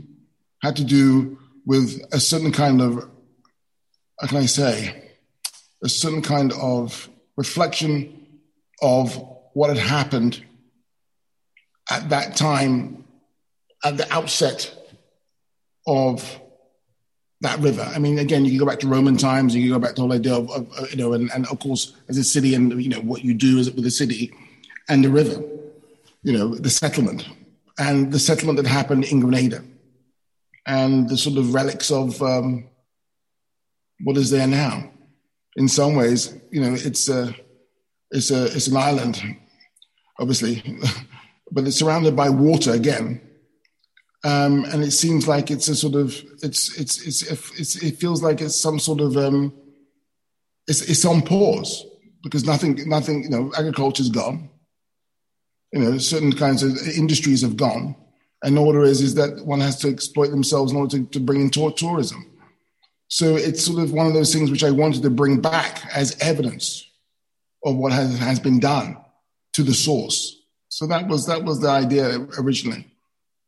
had 0.61 0.75
to 0.75 0.83
do 0.83 1.37
with 1.65 2.01
a 2.11 2.19
certain 2.19 2.51
kind 2.51 2.81
of, 2.81 3.09
how 4.19 4.27
can 4.27 4.37
I 4.37 4.45
say, 4.45 5.11
a 5.81 5.87
certain 5.87 6.21
kind 6.21 6.51
of 6.53 7.09
reflection 7.37 8.27
of 8.81 9.15
what 9.53 9.69
had 9.69 9.77
happened 9.77 10.43
at 11.89 12.09
that 12.09 12.35
time, 12.35 13.05
at 13.83 13.95
the 13.95 14.11
outset 14.13 14.75
of 15.87 16.39
that 17.41 17.59
river. 17.59 17.89
I 17.95 17.99
mean, 17.99 18.19
again, 18.19 18.43
you 18.43 18.51
can 18.51 18.59
go 18.59 18.65
back 18.65 18.79
to 18.81 18.87
Roman 18.87 19.15
times, 19.15 19.55
you 19.55 19.61
can 19.61 19.79
go 19.79 19.79
back 19.79 19.95
to 19.95 19.95
the 19.95 20.01
whole 20.01 20.13
idea 20.13 20.35
of, 20.35 20.49
of 20.49 20.91
you 20.91 20.97
know, 20.97 21.13
and, 21.13 21.31
and, 21.33 21.47
of 21.47 21.59
course, 21.59 21.95
as 22.09 22.17
a 22.17 22.23
city 22.23 22.55
and, 22.55 22.83
you 22.83 22.89
know, 22.89 22.99
what 22.99 23.23
you 23.23 23.33
do 23.33 23.57
is 23.57 23.71
with 23.71 23.83
the 23.85 23.91
city 23.91 24.33
and 24.89 25.03
the 25.03 25.09
river, 25.09 25.43
you 26.23 26.33
know, 26.33 26.55
the 26.55 26.69
settlement 26.69 27.27
and 27.77 28.11
the 28.11 28.19
settlement 28.19 28.57
that 28.57 28.67
happened 28.67 29.05
in 29.05 29.19
Grenada 29.19 29.63
and 30.65 31.09
the 31.09 31.17
sort 31.17 31.37
of 31.37 31.53
relics 31.53 31.91
of 31.91 32.21
um, 32.21 32.67
what 34.03 34.17
is 34.17 34.29
there 34.29 34.47
now 34.47 34.91
in 35.55 35.67
some 35.67 35.95
ways, 35.95 36.35
you 36.51 36.61
know, 36.61 36.73
it's 36.73 37.09
a, 37.09 37.33
it's 38.11 38.31
a, 38.31 38.45
it's 38.45 38.67
an 38.67 38.77
island, 38.77 39.21
obviously, 40.19 40.61
but 41.51 41.65
it's 41.65 41.77
surrounded 41.77 42.15
by 42.15 42.29
water 42.29 42.71
again. 42.71 43.21
Um, 44.23 44.65
and 44.65 44.83
it 44.83 44.91
seems 44.91 45.27
like 45.27 45.51
it's 45.51 45.67
a 45.67 45.75
sort 45.75 45.95
of, 45.95 46.09
it's, 46.41 46.77
it's, 46.79 47.05
it's, 47.05 47.21
it's, 47.59 47.75
it 47.83 47.97
feels 47.97 48.23
like 48.23 48.41
it's 48.41 48.55
some 48.55 48.79
sort 48.79 48.99
of, 48.99 49.15
um, 49.17 49.53
it's, 50.67 50.81
it's 50.81 51.05
on 51.05 51.21
pause 51.21 51.85
because 52.23 52.43
nothing, 52.43 52.89
nothing, 52.89 53.23
you 53.23 53.29
know, 53.29 53.51
agriculture's 53.57 54.09
gone. 54.09 54.49
You 55.75 55.81
know, 55.81 55.97
certain 55.97 56.31
kinds 56.31 56.63
of 56.63 56.77
industries 56.87 57.41
have 57.41 57.57
gone. 57.57 57.97
And 58.41 58.57
order 58.57 58.83
is, 58.83 59.01
is 59.01 59.15
that 59.15 59.45
one 59.45 59.59
has 59.59 59.77
to 59.79 59.89
exploit 59.89 60.29
themselves 60.29 60.71
in 60.71 60.77
order 60.77 60.97
to, 60.97 61.05
to 61.07 61.19
bring 61.19 61.41
in 61.41 61.49
tourism. 61.49 62.31
So 63.09 63.35
it's 63.35 63.65
sort 63.65 63.83
of 63.83 63.91
one 63.91 64.07
of 64.07 64.13
those 64.13 64.33
things 64.33 64.49
which 64.49 64.63
I 64.63 64.71
wanted 64.71 65.03
to 65.03 65.09
bring 65.09 65.41
back 65.41 65.85
as 65.93 66.17
evidence 66.21 66.89
of 67.65 67.75
what 67.75 67.91
has, 67.91 68.17
has 68.19 68.39
been 68.39 68.59
done 68.59 68.97
to 69.53 69.63
the 69.63 69.73
source. 69.73 70.41
So 70.69 70.87
that 70.87 71.07
was 71.07 71.25
that 71.27 71.43
was 71.43 71.59
the 71.59 71.69
idea 71.69 72.19
originally, 72.37 72.87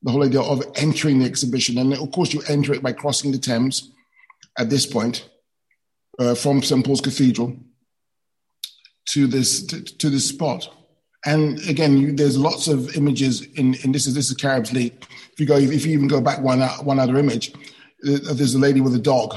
the 0.01 0.11
whole 0.11 0.23
idea 0.23 0.41
of 0.41 0.63
entering 0.75 1.19
the 1.19 1.25
exhibition, 1.25 1.77
and 1.77 1.93
of 1.93 2.11
course 2.11 2.33
you 2.33 2.41
enter 2.47 2.73
it 2.73 2.83
by 2.83 2.93
crossing 2.93 3.31
the 3.31 3.37
Thames. 3.37 3.91
At 4.57 4.69
this 4.69 4.85
point, 4.85 5.27
uh, 6.19 6.35
from 6.35 6.63
St 6.63 6.85
Paul's 6.85 7.01
Cathedral 7.01 7.55
to 9.09 9.27
this 9.27 9.65
to, 9.67 9.81
to 9.83 10.09
this 10.09 10.29
spot, 10.29 10.73
and 11.25 11.59
again, 11.67 11.97
you, 11.97 12.11
there's 12.13 12.37
lots 12.37 12.67
of 12.67 12.95
images 12.95 13.41
in, 13.41 13.73
in 13.83 13.91
this 13.91 14.05
is 14.05 14.13
this 14.13 14.29
is 14.29 14.37
Caribs 14.37 14.71
Leap. 14.71 15.05
If 15.33 15.39
you 15.39 15.45
go, 15.45 15.57
if 15.57 15.85
you 15.85 15.93
even 15.93 16.07
go 16.07 16.21
back 16.21 16.41
one 16.41 16.61
one 16.61 16.99
other 16.99 17.17
image, 17.17 17.53
uh, 17.53 18.33
there's 18.33 18.55
a 18.55 18.59
lady 18.59 18.81
with 18.81 18.95
a 18.95 18.99
dog. 18.99 19.35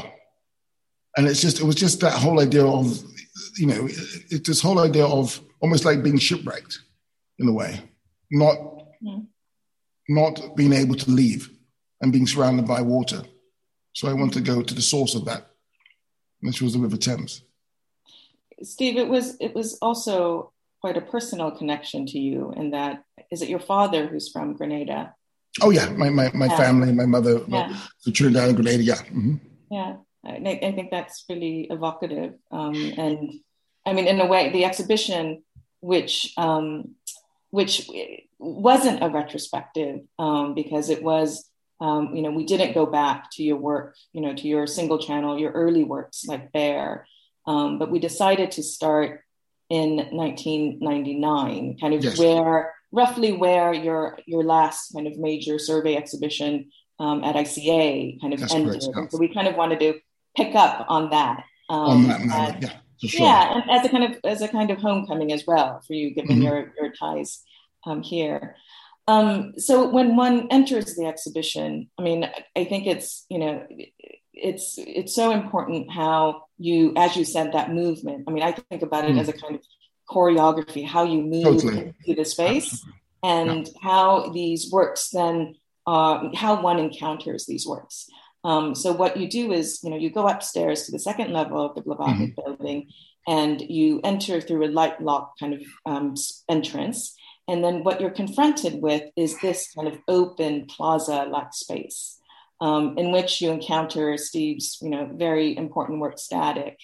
And 1.17 1.27
it's 1.27 1.41
just 1.41 1.61
it 1.61 1.65
was 1.65 1.75
just 1.75 2.01
that 2.01 2.13
whole 2.13 2.41
idea 2.41 2.65
of 2.65 3.03
you 3.57 3.67
know 3.67 3.89
it's 4.31 4.49
this 4.49 4.61
whole 4.61 4.79
idea 4.79 5.07
of 5.07 5.41
almost 5.61 5.85
like 5.85 6.03
being 6.03 6.19
shipwrecked 6.19 6.79
in 7.39 7.49
a 7.49 7.53
way. 7.53 7.81
Not 8.31 8.57
mm. 9.03 9.27
not 10.09 10.57
being 10.57 10.73
able 10.73 10.95
to 10.97 11.11
leave 11.11 11.51
and 12.01 12.13
being 12.13 12.27
surrounded 12.27 12.67
by 12.67 12.83
water. 12.83 13.23
So 13.93 14.09
i 14.09 14.13
want 14.13 14.33
to 14.35 14.41
go 14.41 14.63
to 14.63 14.75
the 14.75 14.83
source 14.83 15.15
of 15.15 15.25
that. 15.25 15.47
Which 16.41 16.63
was 16.63 16.75
the 16.75 16.79
river 16.79 16.97
thames. 16.97 17.43
Steve 18.63 18.97
it 18.97 19.09
was 19.09 19.37
it 19.41 19.55
was 19.55 19.79
also 19.79 20.53
quite 20.81 20.97
a 20.97 21.01
personal 21.01 21.51
connection 21.51 22.07
to 22.07 22.19
you 22.19 22.53
in 22.57 22.71
that 22.71 23.03
is 23.31 23.43
it 23.43 23.49
your 23.49 23.61
father 23.61 24.07
who's 24.07 24.31
from 24.31 24.55
grenada 24.55 25.15
oh 25.63 25.71
yeah 25.71 25.89
my 25.91 26.11
my, 26.11 26.31
my 26.35 26.47
yeah. 26.47 26.57
family 26.57 26.93
my 26.93 27.07
mother 27.07 27.41
yeah. 27.49 27.77
the 28.05 28.13
trinidad 28.13 28.49
and 28.49 28.57
grenada 28.57 28.83
yeah 28.83 28.95
mm-hmm. 28.95 29.37
yeah 29.71 29.97
I, 30.25 30.59
I 30.63 30.73
think 30.73 30.91
that's 30.91 31.25
really 31.29 31.67
evocative. 31.71 32.35
Um, 32.51 32.75
and 32.97 33.33
I 33.87 33.93
mean, 33.93 34.07
in 34.07 34.21
a 34.21 34.27
way, 34.27 34.51
the 34.51 34.65
exhibition, 34.65 35.43
which 35.81 36.33
um, 36.37 36.95
which 37.51 37.89
wasn't 38.39 39.03
a 39.03 39.09
retrospective 39.09 40.01
um, 40.19 40.55
because 40.55 40.89
it 40.89 41.03
was, 41.03 41.51
um, 41.81 42.15
you 42.15 42.23
know, 42.23 42.31
we 42.31 42.45
didn't 42.45 42.75
go 42.75 42.87
back 42.87 43.29
to 43.33 43.43
your 43.43 43.57
work, 43.57 43.97
you 44.13 44.21
know, 44.21 44.35
to 44.35 44.47
your 44.47 44.67
single 44.67 44.99
channel, 44.99 45.39
your 45.39 45.51
early 45.51 45.83
works 45.83 46.25
like 46.27 46.53
Bear, 46.53 47.09
um, 47.47 47.79
but 47.79 47.91
we 47.91 47.99
decided 47.99 48.53
to 48.53 48.63
start 48.63 49.25
in 49.71 49.97
1999, 50.11 51.79
kind 51.81 51.95
of 51.95 52.05
yes. 52.05 52.19
where 52.19 52.75
roughly 52.93 53.33
where 53.33 53.73
your 53.73 54.19
your 54.27 54.43
last 54.43 54.93
kind 54.93 55.07
of 55.07 55.17
major 55.17 55.59
survey 55.59 55.97
exhibition 55.97 56.71
um, 56.99 57.25
at 57.25 57.37
ICA 57.37 58.21
kind 58.21 58.35
of 58.35 58.41
That's 58.41 58.55
ended. 58.55 58.83
Correct, 58.93 59.13
So 59.13 59.19
we 59.19 59.33
kind 59.33 59.49
of 59.49 59.57
wanted 59.57 59.81
to 59.81 59.95
pick 60.37 60.55
up 60.55 60.87
on 60.89 61.11
that. 61.11 61.45
Um, 61.69 61.79
on 61.79 62.09
that, 62.09 62.55
and, 62.55 62.63
yeah. 62.65 62.77
Sure. 63.03 63.21
Yeah, 63.21 63.55
and 63.55 63.71
as 63.71 63.87
a 63.87 63.89
kind 63.89 64.05
of 64.05 64.21
as 64.25 64.43
a 64.43 64.49
kind 64.49 64.71
of 64.71 64.79
homecoming 64.79 65.33
as 65.33 65.45
well 65.47 65.81
for 65.87 65.95
you, 65.95 66.13
given 66.13 66.37
mm-hmm. 66.37 66.43
your 66.43 66.73
your 66.79 66.93
ties 66.93 67.43
um, 67.87 68.03
here. 68.03 68.57
Um, 69.09 69.55
so 69.57 69.89
when 69.89 70.17
one 70.17 70.49
enters 70.51 70.97
the 70.97 71.07
exhibition, 71.07 71.89
I 71.99 72.03
mean, 72.03 72.31
I 72.55 72.65
think 72.65 72.87
it's 72.87 73.25
you 73.31 73.39
know, 73.39 73.67
it's 74.35 74.75
it's 74.77 75.15
so 75.15 75.31
important 75.31 75.91
how 75.91 76.43
you, 76.61 76.93
as 76.97 77.17
you 77.17 77.25
said, 77.25 77.53
that 77.53 77.73
movement. 77.73 78.25
I 78.29 78.31
mean, 78.31 78.43
I 78.43 78.53
think 78.53 78.83
about 78.83 79.07
it 79.09 79.17
mm. 79.17 79.21
as 79.21 79.29
a 79.29 79.33
kind 79.33 79.55
of 79.57 79.63
choreography, 80.09 80.87
how 80.87 81.05
you 81.05 81.23
move 81.23 81.45
totally. 81.45 81.95
into 82.05 82.21
the 82.21 82.25
space, 82.25 82.85
and 83.23 83.67
yeah. 83.67 83.73
how 83.83 84.31
these 84.31 84.71
works 84.71 85.11
then, 85.11 85.55
uh, 85.87 86.29
how 86.35 86.61
one 86.63 86.79
encounters 86.79 87.47
these 87.47 87.67
works. 87.67 88.09
Um, 88.45 88.75
so 88.75 88.93
what 88.93 89.17
you 89.17 89.29
do 89.29 89.53
is, 89.53 89.81
you 89.83 89.91
know, 89.91 89.97
you 89.97 90.11
go 90.11 90.27
upstairs 90.29 90.85
to 90.85 90.93
the 90.93 90.99
second 90.99 91.33
level 91.33 91.65
of 91.65 91.75
the 91.75 91.83
Blavatnik 91.83 92.35
mm-hmm. 92.35 92.41
building, 92.45 92.89
and 93.27 93.61
you 93.61 94.01
enter 94.05 94.41
through 94.41 94.67
a 94.67 94.71
light 94.71 95.01
lock 95.01 95.39
kind 95.39 95.55
of 95.55 95.63
um, 95.87 96.15
entrance. 96.49 97.15
And 97.49 97.65
then 97.65 97.85
what 97.85 98.01
you're 98.01 98.11
confronted 98.11 98.81
with 98.81 99.05
is 99.17 99.41
this 99.41 99.73
kind 99.75 99.89
of 99.89 99.99
open 100.09 100.67
plaza-like 100.67 101.53
space 101.53 102.20
um, 102.61 102.97
in 102.99 103.13
which 103.13 103.41
you 103.41 103.51
encounter 103.51 104.17
Steve's, 104.17 104.79
you 104.81 104.91
know, 104.91 105.09
very 105.13 105.57
important 105.57 106.01
work, 106.01 106.19
Static, 106.19 106.79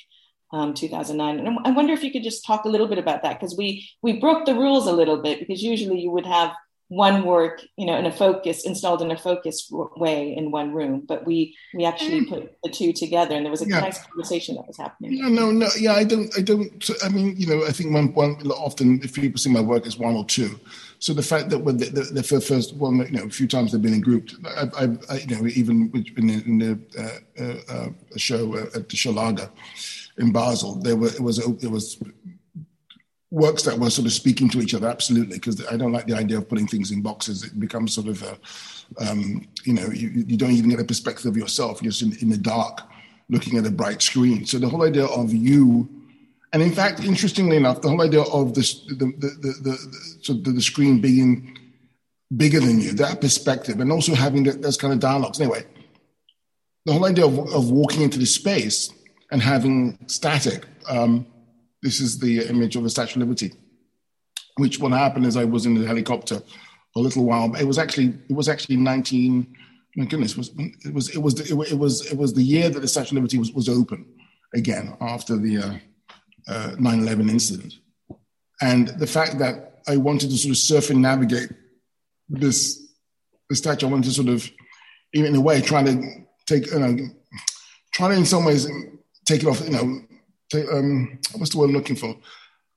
um, 0.53 0.75
2009. 0.75 1.39
And 1.39 1.59
I 1.65 1.71
wonder 1.71 1.93
if 1.93 2.03
you 2.03 2.13
could 2.13 2.23
just 2.23 2.45
talk 2.45 2.65
a 2.65 2.69
little 2.69 2.89
bit 2.89 2.99
about 2.99 3.23
that 3.23 3.39
because 3.39 3.57
we 3.57 3.89
we 4.03 4.19
broke 4.21 4.47
the 4.47 4.55
rules 4.55 4.87
a 4.87 4.93
little 4.93 5.19
bit 5.19 5.41
because 5.41 5.63
usually 5.63 6.01
you 6.01 6.11
would 6.11 6.27
have 6.27 6.53
one 6.89 7.25
work, 7.25 7.63
you 7.77 7.85
know, 7.85 7.97
in 7.97 8.07
a 8.07 8.13
focus 8.13 8.65
installed 8.65 9.03
in 9.03 9.11
a 9.11 9.17
focused 9.17 9.73
way 9.97 10.37
in 10.37 10.53
one 10.53 10.73
room, 10.73 11.03
but 11.07 11.27
we 11.27 11.57
we 11.75 11.85
actually 11.85 12.25
put 12.27 12.57
the 12.63 12.71
two 12.71 12.93
together, 12.93 13.35
and 13.35 13.45
there 13.45 13.51
was 13.51 13.63
a 13.63 13.69
yeah. 13.69 13.81
nice 13.81 14.03
conversation 14.05 14.55
that 14.55 14.69
was 14.69 14.77
happening. 14.77 15.13
Yeah, 15.13 15.29
no, 15.29 15.51
no, 15.51 15.69
yeah, 15.79 15.95
I 15.95 16.05
don't, 16.05 16.33
I 16.39 16.43
don't. 16.43 16.91
I 17.03 17.09
mean, 17.09 17.35
you 17.37 17.47
know, 17.49 17.67
I 17.67 17.73
think 17.73 17.93
one, 17.93 18.15
one 18.15 18.37
often 18.53 19.01
if 19.03 19.15
people 19.15 19.39
see 19.39 19.51
my 19.51 19.61
work 19.61 19.85
as 19.85 19.99
one 19.99 20.15
or 20.15 20.25
two, 20.25 20.61
so 20.99 21.13
the 21.13 21.23
fact 21.23 21.51
that 21.51 21.59
when 21.59 21.77
the, 21.77 21.87
the, 21.87 22.01
the 22.03 22.23
first 22.23 22.75
one, 22.77 22.99
you 22.99 23.11
know, 23.11 23.25
a 23.25 23.31
few 23.31 23.47
times 23.47 23.73
they've 23.73 23.83
been 23.83 23.95
in 23.95 24.01
group, 24.01 24.31
I, 24.45 24.65
I, 24.79 24.85
I 25.11 25.17
you 25.19 25.37
know, 25.37 25.47
even 25.47 25.91
in 26.17 26.31
in 26.31 26.59
the 26.59 26.79
uh, 26.99 27.43
uh, 27.43 27.73
uh, 27.73 27.89
show 28.17 28.55
uh, 28.55 28.67
at 28.75 28.89
the 28.89 28.97
Schaulager 28.97 29.51
in 30.19 30.33
Basel, 30.33 30.77
there 30.77 30.97
were 30.97 31.09
it 31.09 31.21
was 31.21 31.39
it 31.39 31.71
was 31.71 32.03
works 33.31 33.63
that 33.65 33.79
were 33.79 33.91
sort 33.91 34.07
of 34.07 34.13
speaking 34.13 34.49
to 34.49 34.61
each 34.61 34.73
other 34.73 34.89
absolutely 34.89 35.37
because 35.37 35.67
i 35.67 35.77
don't 35.77 35.91
like 35.91 36.07
the 36.07 36.15
idea 36.15 36.39
of 36.39 36.49
putting 36.49 36.67
things 36.67 36.93
in 36.93 37.03
boxes. 37.03 37.43
It 37.43 37.59
becomes 37.59 37.93
sort 37.93 38.07
of 38.07 38.23
a, 38.23 38.39
um, 39.05 39.47
you 39.65 39.73
know 39.73 39.89
you, 39.89 40.09
you, 40.27 40.37
don't 40.37 40.53
even 40.53 40.71
get 40.71 40.81
a 40.81 40.85
perspective 40.85 41.27
of 41.27 41.37
yourself. 41.37 41.83
You're 41.83 41.91
just 41.91 42.03
in, 42.03 42.17
in, 42.23 42.29
the 42.29 42.39
dark 42.39 42.83
looking 43.29 43.59
at 43.59 43.67
a 43.67 43.71
bright 43.71 44.01
screen. 44.01 44.47
So 44.47 44.59
the 44.59 44.69
whole 44.69 44.85
idea 44.85 45.07
of 45.07 45.35
you 45.35 45.89
and 46.53 46.63
in 46.63 46.73
fact 46.73 47.05
interestingly 47.05 47.57
enough 47.57 47.81
the 47.81 47.89
whole 47.89 48.03
idea 48.03 48.23
of 48.23 48.55
this, 48.55 48.85
the, 48.87 48.95
the, 48.95 50.35
the, 50.35 50.53
the, 50.53 50.63
screen 50.63 51.01
being 51.01 51.59
bigger 52.37 52.61
than 52.61 52.81
you 52.81 52.93
that 52.93 53.21
perspective 53.21 53.81
and 53.81 53.93
also 53.93 54.15
having 54.15 54.45
those 54.45 54.77
kind 54.77 54.93
of 54.93 55.01
dialogues 55.01 55.41
anyway 55.41 55.65
the 56.85 56.93
whole 56.93 57.05
idea 57.05 57.27
of, 57.27 57.39
of 57.53 57.71
walking 57.71 58.03
into 58.03 58.19
the 58.19 58.27
space 58.27 58.93
and 59.31 59.43
having 59.43 59.99
static 60.07 60.65
um, 60.89 61.27
this 61.87 62.01
is 62.01 62.19
the 62.19 62.49
image 62.49 62.75
of 62.75 62.83
the 62.83 62.91
Statue 62.91 63.21
of 63.21 63.29
Liberty, 63.29 63.53
which 64.57 64.81
what 64.81 64.93
happened 64.93 65.27
is 65.27 65.37
I 65.37 65.45
was 65.45 65.67
in 65.67 65.75
the 65.75 65.87
helicopter 65.87 66.43
a 66.97 66.99
little 67.01 67.25
while. 67.25 67.55
It 67.55 67.65
was 67.65 67.79
actually 67.79 68.15
it 68.29 68.35
was 68.35 68.49
actually 68.49 68.77
19. 68.77 69.55
My 69.97 70.05
goodness, 70.05 70.33
it 70.33 70.39
was 70.39 70.51
it 70.85 70.93
was 70.93 71.09
it 71.11 71.23
was 71.23 71.35
the, 71.37 71.45
it 71.71 71.79
was 71.79 72.11
it 72.11 72.19
was 72.19 72.35
the 72.35 72.43
year 72.43 72.69
that 72.71 72.81
the 72.81 72.89
Statue 72.89 73.11
of 73.11 73.13
Liberty 73.13 73.39
was, 73.39 73.53
was 73.53 73.69
open 73.69 74.05
again 74.55 74.97
after 75.01 75.37
the 75.37 75.59
uh, 75.59 75.75
9/11 76.49 77.31
incident, 77.31 77.75
and 78.61 78.89
the 78.89 79.07
fact 79.07 79.39
that 79.39 79.83
I 79.89 79.97
wanted 79.97 80.31
to 80.31 80.37
sort 80.37 80.53
of 80.53 80.59
surf 80.59 80.91
and 80.91 81.03
navigate 81.03 81.51
this 82.29 82.83
the 83.49 83.55
statue, 83.55 83.87
I 83.87 83.91
wanted 83.91 84.09
to 84.09 84.15
sort 84.15 84.29
of, 84.29 84.49
even 85.13 85.29
in 85.29 85.37
a 85.37 85.41
way, 85.41 85.61
try 85.61 85.83
to 85.83 86.27
take 86.47 86.71
you 86.71 86.79
know, 86.79 86.97
try 87.93 88.09
to 88.09 88.15
in 88.15 88.25
some 88.25 88.45
ways 88.45 88.67
take 89.25 89.43
it 89.43 89.49
off, 89.49 89.61
you 89.61 89.71
know, 89.71 90.03
um, 90.73 91.19
what's 91.37 91.51
the 91.51 91.59
word 91.59 91.71
I'm 91.71 91.77
looking 91.77 91.97
for? 91.97 92.17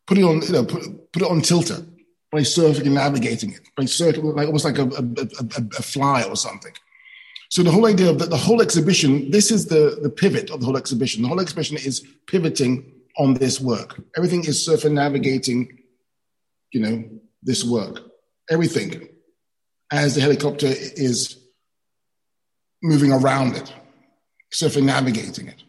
Put 0.07 0.17
it 0.17 0.23
on, 0.23 0.41
you 0.41 0.53
know, 0.53 0.65
put, 0.65 1.11
put 1.11 1.21
it 1.21 1.29
on 1.29 1.41
tilter 1.41 1.85
by 2.31 2.39
surfing 2.39 2.85
and 2.85 2.95
navigating 2.95 3.53
it, 3.53 3.61
by 3.75 3.85
circling, 3.85 4.35
like 4.35 4.47
almost 4.47 4.65
like 4.65 4.77
a, 4.77 4.83
a, 4.83 5.03
a, 5.03 5.63
a, 5.77 5.81
fly 5.81 6.23
or 6.23 6.35
something. 6.35 6.73
So 7.49 7.63
the 7.63 7.71
whole 7.71 7.85
idea 7.85 8.09
of 8.09 8.19
the, 8.19 8.25
the 8.25 8.37
whole 8.37 8.61
exhibition, 8.61 9.31
this 9.31 9.51
is 9.51 9.67
the, 9.67 9.99
the 10.01 10.09
pivot 10.09 10.51
of 10.51 10.59
the 10.59 10.65
whole 10.65 10.77
exhibition. 10.77 11.23
The 11.23 11.27
whole 11.27 11.39
exhibition 11.39 11.77
is 11.77 12.05
pivoting 12.27 12.91
on 13.17 13.33
this 13.35 13.59
work. 13.59 14.01
Everything 14.15 14.43
is 14.45 14.65
surfing, 14.67 14.93
navigating, 14.93 15.79
you 16.71 16.81
know, 16.81 17.03
this 17.41 17.63
work. 17.63 18.01
Everything 18.49 19.09
as 19.91 20.15
the 20.15 20.21
helicopter 20.21 20.67
is 20.67 21.37
moving 22.81 23.11
around 23.11 23.55
it, 23.55 23.73
surfing, 24.53 24.83
navigating 24.83 25.47
it. 25.47 25.63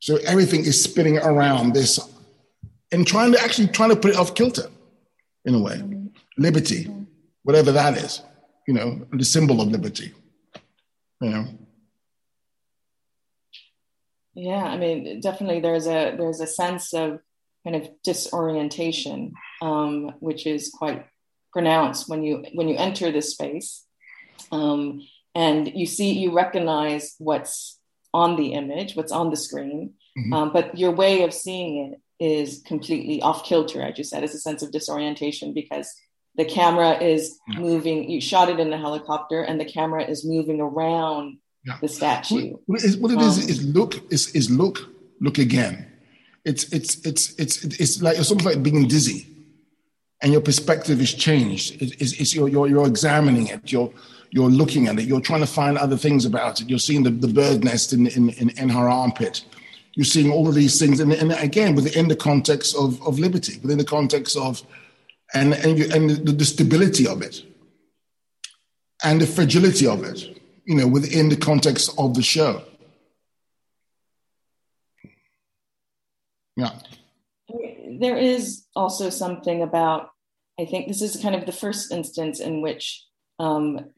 So 0.00 0.16
everything 0.26 0.60
is 0.60 0.82
spinning 0.82 1.18
around 1.18 1.74
this 1.74 1.98
and 2.92 3.06
trying 3.06 3.32
to 3.32 3.42
actually 3.42 3.68
trying 3.68 3.90
to 3.90 3.96
put 3.96 4.12
it 4.12 4.16
off 4.16 4.34
kilter 4.34 4.68
in 5.44 5.54
a 5.54 5.58
way. 5.58 5.82
Liberty, 6.38 6.90
whatever 7.42 7.72
that 7.72 7.96
is, 7.96 8.22
you 8.68 8.74
know, 8.74 9.06
the 9.12 9.24
symbol 9.24 9.60
of 9.60 9.68
liberty. 9.68 10.12
You 11.20 11.30
know. 11.30 11.46
Yeah, 14.36 14.62
I 14.62 14.76
mean, 14.76 15.20
definitely 15.20 15.60
there's 15.60 15.86
a 15.86 16.14
there's 16.14 16.40
a 16.40 16.46
sense 16.46 16.92
of 16.92 17.20
kind 17.64 17.74
of 17.74 17.88
disorientation, 18.04 19.32
um, 19.62 20.12
which 20.20 20.46
is 20.46 20.68
quite 20.68 21.06
pronounced 21.54 22.06
when 22.06 22.22
you 22.22 22.44
when 22.52 22.68
you 22.68 22.76
enter 22.76 23.10
this 23.10 23.30
space, 23.30 23.86
um, 24.52 25.00
and 25.34 25.72
you 25.74 25.86
see 25.86 26.12
you 26.12 26.36
recognize 26.36 27.14
what's 27.16 27.80
on 28.12 28.36
the 28.36 28.52
image, 28.52 28.94
what's 28.94 29.10
on 29.10 29.30
the 29.30 29.36
screen, 29.36 29.94
mm-hmm. 30.18 30.32
um, 30.34 30.52
but 30.52 30.76
your 30.76 30.90
way 30.90 31.22
of 31.22 31.32
seeing 31.32 31.94
it 31.94 32.00
is 32.22 32.62
completely 32.66 33.22
off 33.22 33.42
kilter, 33.42 33.80
as 33.80 33.96
you 33.96 34.04
said. 34.04 34.22
It's 34.22 34.34
a 34.34 34.38
sense 34.38 34.62
of 34.62 34.70
disorientation 34.70 35.54
because 35.54 35.90
the 36.34 36.44
camera 36.44 37.02
is 37.02 37.38
moving. 37.48 38.10
You 38.10 38.20
shot 38.20 38.50
it 38.50 38.60
in 38.60 38.68
the 38.68 38.76
helicopter, 38.76 39.40
and 39.40 39.58
the 39.58 39.64
camera 39.64 40.04
is 40.04 40.26
moving 40.26 40.60
around 40.60 41.38
yeah. 41.66 41.78
the 41.80 41.88
statue. 41.88 42.56
What, 42.66 42.82
what 43.00 43.10
it 43.12 43.18
um, 43.18 43.24
is 43.24 43.38
is 43.48 43.64
look 43.64 44.00
is 44.12 44.30
is 44.34 44.50
look 44.50 44.78
look 45.20 45.38
again. 45.38 45.90
It's 46.44 46.64
it's 46.72 47.04
it's 47.04 47.34
it's 47.38 47.64
it's 47.64 48.02
like 48.02 48.18
it's 48.18 48.30
almost 48.30 48.46
like 48.46 48.62
being 48.62 48.86
dizzy, 48.86 49.26
and 50.22 50.32
your 50.32 50.40
perspective 50.40 51.00
is 51.00 51.12
changed. 51.12 51.82
It's, 51.82 52.12
it's 52.20 52.34
you're, 52.34 52.48
you're 52.48 52.68
you're 52.68 52.86
examining 52.86 53.48
it. 53.48 53.72
You're 53.72 53.92
you're 54.30 54.50
looking 54.50 54.86
at 54.88 54.98
it, 54.98 55.04
you're 55.04 55.20
trying 55.20 55.40
to 55.40 55.46
find 55.46 55.78
other 55.78 55.96
things 55.96 56.24
about 56.24 56.60
it. 56.60 56.68
You're 56.68 56.78
seeing 56.78 57.02
the, 57.02 57.10
the 57.10 57.28
bird 57.28 57.64
nest 57.64 57.92
in, 57.92 58.06
in, 58.08 58.30
in, 58.30 58.50
in 58.50 58.68
her 58.68 58.88
armpit. 58.88 59.44
You're 59.94 60.04
seeing 60.04 60.30
all 60.30 60.48
of 60.48 60.54
these 60.54 60.78
things. 60.78 61.00
And, 61.00 61.12
and 61.12 61.32
again, 61.32 61.74
within 61.74 62.08
the 62.08 62.16
context 62.16 62.76
of, 62.76 63.00
of 63.06 63.18
liberty, 63.18 63.58
within 63.62 63.78
the 63.78 63.84
context 63.84 64.36
of, 64.36 64.62
and, 65.32 65.54
and, 65.54 65.78
you, 65.78 65.88
and 65.92 66.10
the, 66.10 66.32
the 66.32 66.44
stability 66.44 67.06
of 67.06 67.22
it, 67.22 67.42
and 69.04 69.20
the 69.20 69.26
fragility 69.26 69.86
of 69.86 70.04
it, 70.04 70.38
you 70.66 70.74
know, 70.74 70.86
within 70.86 71.28
the 71.28 71.36
context 71.36 71.94
of 71.96 72.14
the 72.14 72.22
show. 72.22 72.62
Yeah. 76.56 76.72
There 78.00 78.16
is 78.16 78.66
also 78.74 79.10
something 79.10 79.62
about, 79.62 80.10
I 80.58 80.64
think 80.64 80.88
this 80.88 81.02
is 81.02 81.22
kind 81.22 81.34
of 81.34 81.46
the 81.46 81.52
first 81.52 81.92
instance 81.92 82.40
in 82.40 82.62
which 82.62 83.04
um, 83.38 83.90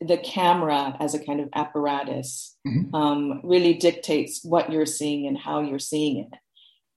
the 0.00 0.16
camera 0.16 0.96
as 1.00 1.14
a 1.14 1.24
kind 1.24 1.40
of 1.40 1.48
apparatus 1.54 2.56
mm-hmm. 2.66 2.94
um, 2.94 3.40
really 3.44 3.74
dictates 3.74 4.42
what 4.42 4.72
you're 4.72 4.86
seeing 4.86 5.26
and 5.26 5.36
how 5.36 5.60
you're 5.60 5.78
seeing 5.78 6.24
it. 6.24 6.38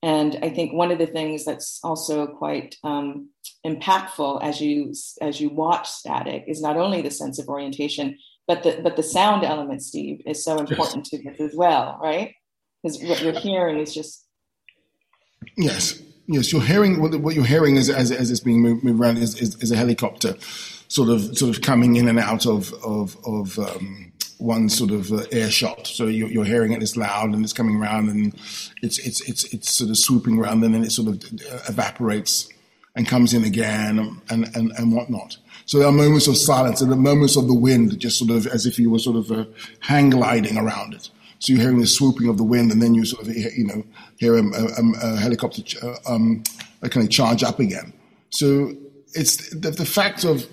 And 0.02 0.38
I 0.42 0.48
think 0.48 0.72
one 0.72 0.90
of 0.90 0.98
the 0.98 1.06
things 1.06 1.44
that's 1.44 1.78
also 1.84 2.26
quite 2.26 2.76
um, 2.82 3.30
impactful 3.66 4.42
as 4.42 4.58
you 4.58 4.94
as 5.20 5.40
you 5.40 5.50
watch 5.50 5.90
static 5.90 6.44
is 6.46 6.62
not 6.62 6.78
only 6.78 7.02
the 7.02 7.10
sense 7.10 7.38
of 7.38 7.48
orientation, 7.48 8.16
but 8.50 8.64
the 8.64 8.80
but 8.82 8.96
the 8.96 9.02
sound 9.04 9.44
element, 9.44 9.80
Steve, 9.80 10.22
is 10.26 10.42
so 10.42 10.58
important 10.58 11.08
yes. 11.12 11.22
to 11.22 11.30
this 11.30 11.40
as 11.40 11.54
well, 11.54 12.00
right? 12.02 12.34
Because 12.82 13.00
what 13.04 13.22
you're 13.22 13.38
hearing 13.38 13.78
is 13.78 13.94
just 13.94 14.26
yes, 15.56 16.02
yes. 16.26 16.52
You're 16.52 16.62
hearing 16.62 17.00
what, 17.00 17.32
you're 17.36 17.44
hearing 17.44 17.78
as 17.78 17.88
as, 17.88 18.10
as 18.10 18.28
it's 18.28 18.40
being 18.40 18.60
moved, 18.60 18.82
moved 18.82 19.00
around 19.00 19.18
is, 19.18 19.40
is, 19.40 19.54
is 19.62 19.70
a 19.70 19.76
helicopter 19.76 20.34
sort 20.88 21.10
of 21.10 21.38
sort 21.38 21.54
of 21.54 21.62
coming 21.62 21.94
in 21.94 22.08
and 22.08 22.18
out 22.18 22.44
of 22.44 22.74
of, 22.82 23.16
of 23.24 23.56
um, 23.60 24.12
one 24.38 24.68
sort 24.68 24.90
of 24.90 25.12
uh, 25.12 25.22
air 25.30 25.48
shot. 25.48 25.86
So 25.86 26.06
you're, 26.06 26.28
you're, 26.28 26.44
hearing 26.44 26.72
it, 26.72 26.82
it's 26.82 26.96
loud 26.96 27.32
and 27.32 27.44
it's 27.44 27.52
coming 27.52 27.76
around 27.76 28.08
and 28.08 28.34
it's 28.82 28.98
it's 28.98 29.20
it's 29.28 29.44
it's 29.54 29.70
sort 29.70 29.90
of 29.90 29.96
swooping 29.96 30.40
around 30.40 30.64
and 30.64 30.74
then 30.74 30.82
it 30.82 30.90
sort 30.90 31.06
of 31.06 31.22
uh, 31.52 31.60
evaporates 31.68 32.48
and 32.96 33.06
comes 33.06 33.32
in 33.32 33.44
again 33.44 34.20
and 34.28 34.50
and 34.56 34.72
and 34.76 34.92
whatnot. 34.92 35.38
So 35.70 35.78
there 35.78 35.86
are 35.86 35.92
moments 35.92 36.26
of 36.26 36.36
silence 36.36 36.80
and 36.80 36.90
the 36.90 36.96
moments 36.96 37.36
of 37.36 37.46
the 37.46 37.54
wind, 37.54 37.96
just 38.00 38.18
sort 38.18 38.32
of 38.32 38.44
as 38.48 38.66
if 38.66 38.76
you 38.76 38.90
were 38.90 38.98
sort 38.98 39.14
of 39.14 39.30
uh, 39.30 39.44
hang 39.78 40.10
gliding 40.10 40.58
around 40.58 40.94
it. 40.94 41.08
So 41.38 41.52
you're 41.52 41.62
hearing 41.62 41.78
the 41.78 41.86
swooping 41.86 42.28
of 42.28 42.38
the 42.38 42.42
wind, 42.42 42.72
and 42.72 42.82
then 42.82 42.92
you 42.92 43.04
sort 43.04 43.24
of 43.24 43.32
you 43.32 43.66
know 43.66 43.84
hear 44.16 44.36
a, 44.36 44.42
a, 44.42 44.92
a 45.00 45.16
helicopter 45.18 45.62
uh, 45.80 46.12
um, 46.12 46.42
kind 46.82 47.06
of 47.06 47.10
charge 47.10 47.44
up 47.44 47.60
again. 47.60 47.92
So 48.30 48.74
it's 49.14 49.50
the, 49.50 49.70
the 49.70 49.86
fact 49.86 50.24
of 50.24 50.44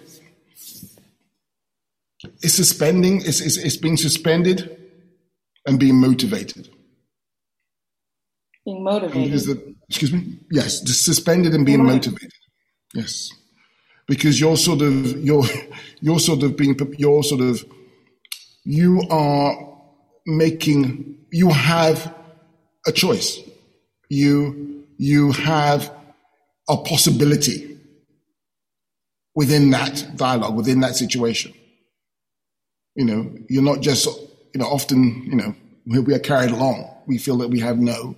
it's 2.44 2.54
suspending, 2.54 3.22
it's, 3.22 3.42
is, 3.42 3.58
is 3.58 3.76
being 3.76 3.98
suspended 3.98 4.78
and 5.66 5.80
being 5.80 6.00
motivated. 6.00 6.70
Being 8.64 8.84
motivated. 8.84 9.32
The, 9.32 9.76
excuse 9.90 10.14
me? 10.14 10.38
Yes, 10.52 10.82
just 10.82 11.06
suspended 11.06 11.56
and 11.56 11.66
being 11.66 11.84
motivated. 11.84 12.30
Yes. 12.94 13.32
Because 14.08 14.40
you're 14.40 14.58
sort 14.58 14.82
of, 14.82 15.24
you're, 15.24 15.44
you're 16.00 16.20
sort 16.20 16.44
of 16.44 16.56
being, 16.56 16.78
you're 16.98 17.24
sort 17.24 17.42
of, 17.42 17.66
you 18.64 19.02
are 19.10 19.78
making, 20.26 21.26
you 21.32 21.50
have 21.50 22.14
a 22.86 22.92
choice. 22.92 23.40
You, 24.10 24.86
you 24.98 25.34
have 25.34 25.92
a 26.70 26.78
possibility 26.78 27.78
within 29.36 29.70
that 29.72 30.06
dialogue, 30.16 30.56
within 30.56 30.80
that 30.80 30.96
situation. 30.96 31.54
You 32.96 33.06
know, 33.06 33.32
you're 33.50 33.64
not 33.64 33.82
just, 33.82 34.08
you 34.54 34.60
know, 34.60 34.66
often, 34.66 35.24
you 35.26 35.36
know, 35.36 35.56
we 35.86 36.14
are 36.14 36.20
carried 36.20 36.52
along. 36.52 36.90
We 37.08 37.18
feel 37.18 37.38
that 37.38 37.50
we 37.50 37.60
have 37.60 37.78
no, 37.78 38.16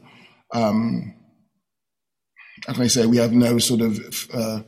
um, 0.54 1.14
how 2.66 2.74
can 2.74 2.84
I 2.84 2.88
say, 2.88 3.06
we 3.06 3.18
have 3.18 3.34
no 3.34 3.58
sort 3.58 3.82
of 3.82 4.00
uh, 4.34 4.62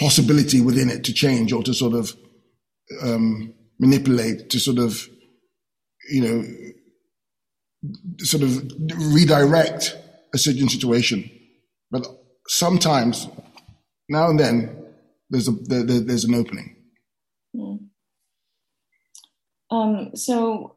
possibility 0.00 0.60
within 0.60 0.90
it 0.90 1.04
to 1.04 1.12
change 1.12 1.52
or 1.52 1.62
to 1.62 1.74
sort 1.74 1.94
of 1.94 2.16
um, 3.02 3.54
manipulate, 3.78 4.50
to 4.50 4.58
sort 4.58 4.78
of, 4.78 5.08
you 6.10 6.22
know, 6.22 6.44
sort 8.18 8.42
of 8.42 8.50
redirect 9.14 9.96
a 10.34 10.38
certain 10.38 10.68
situation. 10.68 11.30
But 11.90 12.06
sometimes, 12.48 13.28
now 14.08 14.28
and 14.28 14.40
then, 14.40 14.86
there's 15.28 15.48
a 15.48 15.52
there, 15.52 15.84
there's 15.84 16.24
an 16.24 16.34
opening. 16.34 16.76
Hmm. 17.54 17.76
Um, 19.70 20.16
so 20.16 20.76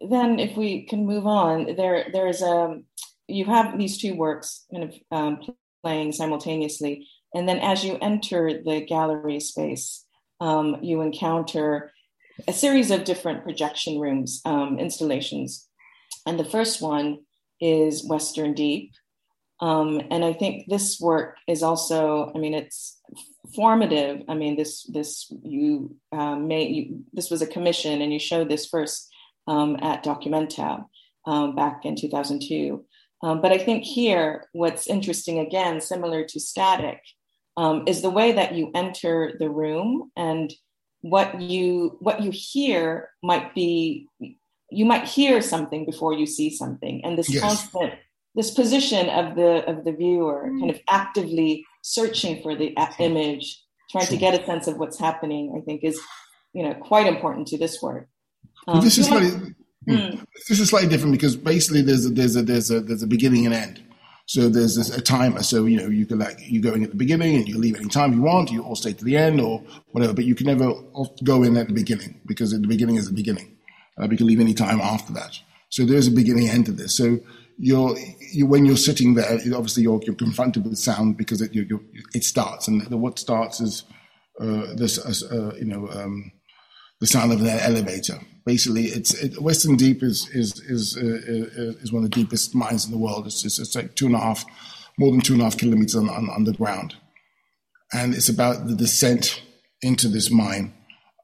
then, 0.00 0.38
if 0.38 0.56
we 0.56 0.86
can 0.86 1.06
move 1.06 1.26
on, 1.26 1.76
there 1.76 2.06
there 2.12 2.28
is 2.28 2.42
a 2.42 2.80
you 3.26 3.46
have 3.46 3.78
these 3.78 3.98
two 3.98 4.14
works 4.14 4.64
kind 4.72 4.84
of 4.84 4.94
um, 5.10 5.40
playing 5.82 6.12
simultaneously, 6.12 7.06
and 7.34 7.48
then 7.48 7.58
as 7.58 7.84
you 7.84 7.98
enter 8.00 8.62
the 8.64 8.84
gallery 8.86 9.40
space, 9.40 10.04
um, 10.40 10.78
you 10.82 11.00
encounter 11.00 11.92
a 12.48 12.52
series 12.52 12.90
of 12.90 13.04
different 13.04 13.44
projection 13.44 14.00
rooms 14.00 14.40
um, 14.44 14.78
installations, 14.78 15.68
and 16.26 16.38
the 16.38 16.44
first 16.44 16.80
one 16.80 17.18
is 17.60 18.06
Western 18.06 18.54
Deep, 18.54 18.92
um, 19.60 20.00
and 20.10 20.24
I 20.24 20.32
think 20.32 20.68
this 20.68 21.00
work 21.00 21.36
is 21.46 21.62
also, 21.62 22.32
I 22.34 22.38
mean, 22.38 22.54
it's 22.54 23.00
formative. 23.54 24.22
I 24.28 24.34
mean, 24.34 24.56
this 24.56 24.84
this 24.84 25.32
you 25.42 25.96
made 26.12 26.74
you, 26.74 27.04
this 27.12 27.30
was 27.30 27.42
a 27.42 27.46
commission, 27.46 28.02
and 28.02 28.12
you 28.12 28.18
showed 28.18 28.48
this 28.48 28.66
first 28.66 29.08
um, 29.46 29.76
at 29.80 30.04
Documentab 30.04 30.84
um, 31.26 31.54
back 31.54 31.84
in 31.84 31.96
2002. 31.96 32.84
Um, 33.22 33.40
but 33.40 33.52
I 33.52 33.58
think 33.58 33.84
here, 33.84 34.44
what's 34.52 34.86
interesting 34.86 35.38
again, 35.38 35.80
similar 35.80 36.24
to 36.24 36.40
Static, 36.40 37.00
um, 37.56 37.84
is 37.86 38.02
the 38.02 38.10
way 38.10 38.32
that 38.32 38.54
you 38.54 38.70
enter 38.74 39.32
the 39.38 39.48
room 39.48 40.10
and 40.16 40.52
what 41.02 41.40
you 41.40 41.96
what 42.00 42.22
you 42.22 42.30
hear 42.32 43.10
might 43.22 43.54
be 43.54 44.08
you 44.70 44.86
might 44.86 45.04
hear 45.04 45.40
something 45.42 45.84
before 45.84 46.14
you 46.14 46.26
see 46.26 46.50
something 46.50 47.04
and 47.04 47.18
this 47.18 47.28
yes. 47.28 47.42
constant 47.42 47.92
this 48.34 48.50
position 48.50 49.08
of 49.10 49.36
the 49.36 49.68
of 49.70 49.84
the 49.84 49.92
viewer 49.92 50.48
mm. 50.48 50.58
kind 50.60 50.70
of 50.70 50.80
actively 50.88 51.64
searching 51.82 52.42
for 52.42 52.56
the 52.56 52.74
image 52.98 53.62
trying 53.90 54.06
to 54.06 54.16
get 54.16 54.40
a 54.40 54.44
sense 54.46 54.66
of 54.66 54.78
what's 54.78 54.98
happening 54.98 55.54
i 55.56 55.60
think 55.60 55.84
is 55.84 56.00
you 56.54 56.62
know 56.62 56.72
quite 56.74 57.06
important 57.06 57.46
to 57.46 57.58
this 57.58 57.82
work 57.82 58.08
um, 58.66 58.80
this 58.80 58.96
is 58.96 59.06
slightly, 59.06 59.54
mm. 59.86 60.26
this 60.48 60.58
is 60.58 60.70
slightly 60.70 60.88
different 60.88 61.12
because 61.12 61.36
basically 61.36 61.82
there's 61.82 62.06
a, 62.06 62.08
there's 62.08 62.34
a 62.34 62.42
there's 62.42 62.70
a 62.70 62.80
there's 62.80 63.02
a 63.02 63.06
beginning 63.06 63.44
and 63.44 63.54
end 63.54 63.83
so 64.26 64.48
there's 64.48 64.76
this, 64.76 64.90
a 64.90 65.02
timer. 65.02 65.42
So 65.42 65.66
you 65.66 65.78
know 65.78 65.88
you 65.88 66.06
can 66.06 66.18
like 66.18 66.38
you 66.40 66.62
go 66.62 66.72
in 66.72 66.82
at 66.82 66.90
the 66.90 66.96
beginning 66.96 67.36
and 67.36 67.48
you 67.48 67.58
leave 67.58 67.76
any 67.76 67.88
time 67.88 68.14
you 68.14 68.22
want. 68.22 68.50
You 68.50 68.62
all 68.62 68.76
stay 68.76 68.92
to 68.92 69.04
the 69.04 69.16
end 69.16 69.40
or 69.40 69.62
whatever 69.92 70.14
but 70.14 70.24
you 70.24 70.34
can 70.34 70.46
never 70.46 70.72
go 71.22 71.42
in 71.42 71.56
at 71.56 71.68
the 71.68 71.74
beginning 71.74 72.20
because 72.26 72.52
at 72.52 72.62
the 72.62 72.68
beginning 72.68 72.96
is 72.96 73.08
the 73.08 73.14
beginning. 73.14 73.56
Uh, 74.00 74.08
you 74.10 74.16
can 74.16 74.26
leave 74.26 74.40
any 74.40 74.54
time 74.54 74.80
after 74.80 75.12
that. 75.12 75.38
So 75.68 75.84
there's 75.84 76.08
a 76.08 76.10
beginning 76.10 76.48
end 76.48 76.66
to 76.66 76.72
this. 76.72 76.96
So 76.96 77.20
you're 77.58 77.96
you, 78.32 78.46
when 78.46 78.64
you're 78.64 78.76
sitting 78.76 79.14
there, 79.14 79.38
obviously 79.54 79.82
you're, 79.82 80.00
you're 80.04 80.14
confronted 80.14 80.64
with 80.64 80.76
sound 80.78 81.16
because 81.16 81.40
it 81.40 81.54
you, 81.54 81.84
it 82.14 82.24
starts, 82.24 82.66
and 82.66 82.82
what 83.00 83.18
starts 83.18 83.60
is 83.60 83.84
uh, 84.40 84.74
this 84.74 84.98
uh, 84.98 85.54
you 85.56 85.64
know 85.64 85.88
um, 85.90 86.32
the 87.00 87.06
sound 87.06 87.32
of 87.32 87.40
an 87.40 87.46
elevator. 87.48 88.18
Basically, 88.44 88.84
it's 88.84 89.14
it, 89.14 89.40
Western 89.40 89.76
Deep 89.76 90.02
is 90.02 90.28
is 90.30 90.60
is 90.60 90.96
uh, 90.96 91.00
uh, 91.02 91.82
is 91.82 91.92
one 91.92 92.04
of 92.04 92.10
the 92.10 92.16
deepest 92.16 92.54
mines 92.54 92.84
in 92.84 92.92
the 92.92 92.98
world. 92.98 93.26
It's, 93.26 93.44
it's, 93.44 93.58
it's 93.58 93.74
like 93.74 93.94
two 93.94 94.06
and 94.06 94.14
a 94.14 94.20
half, 94.20 94.44
more 94.98 95.10
than 95.10 95.20
two 95.20 95.32
and 95.32 95.42
a 95.42 95.44
half 95.44 95.56
kilometers 95.56 95.96
on, 95.96 96.08
on, 96.08 96.28
underground, 96.34 96.94
and 97.92 98.14
it's 98.14 98.28
about 98.28 98.66
the 98.66 98.74
descent 98.74 99.42
into 99.82 100.08
this 100.08 100.30
mine 100.30 100.74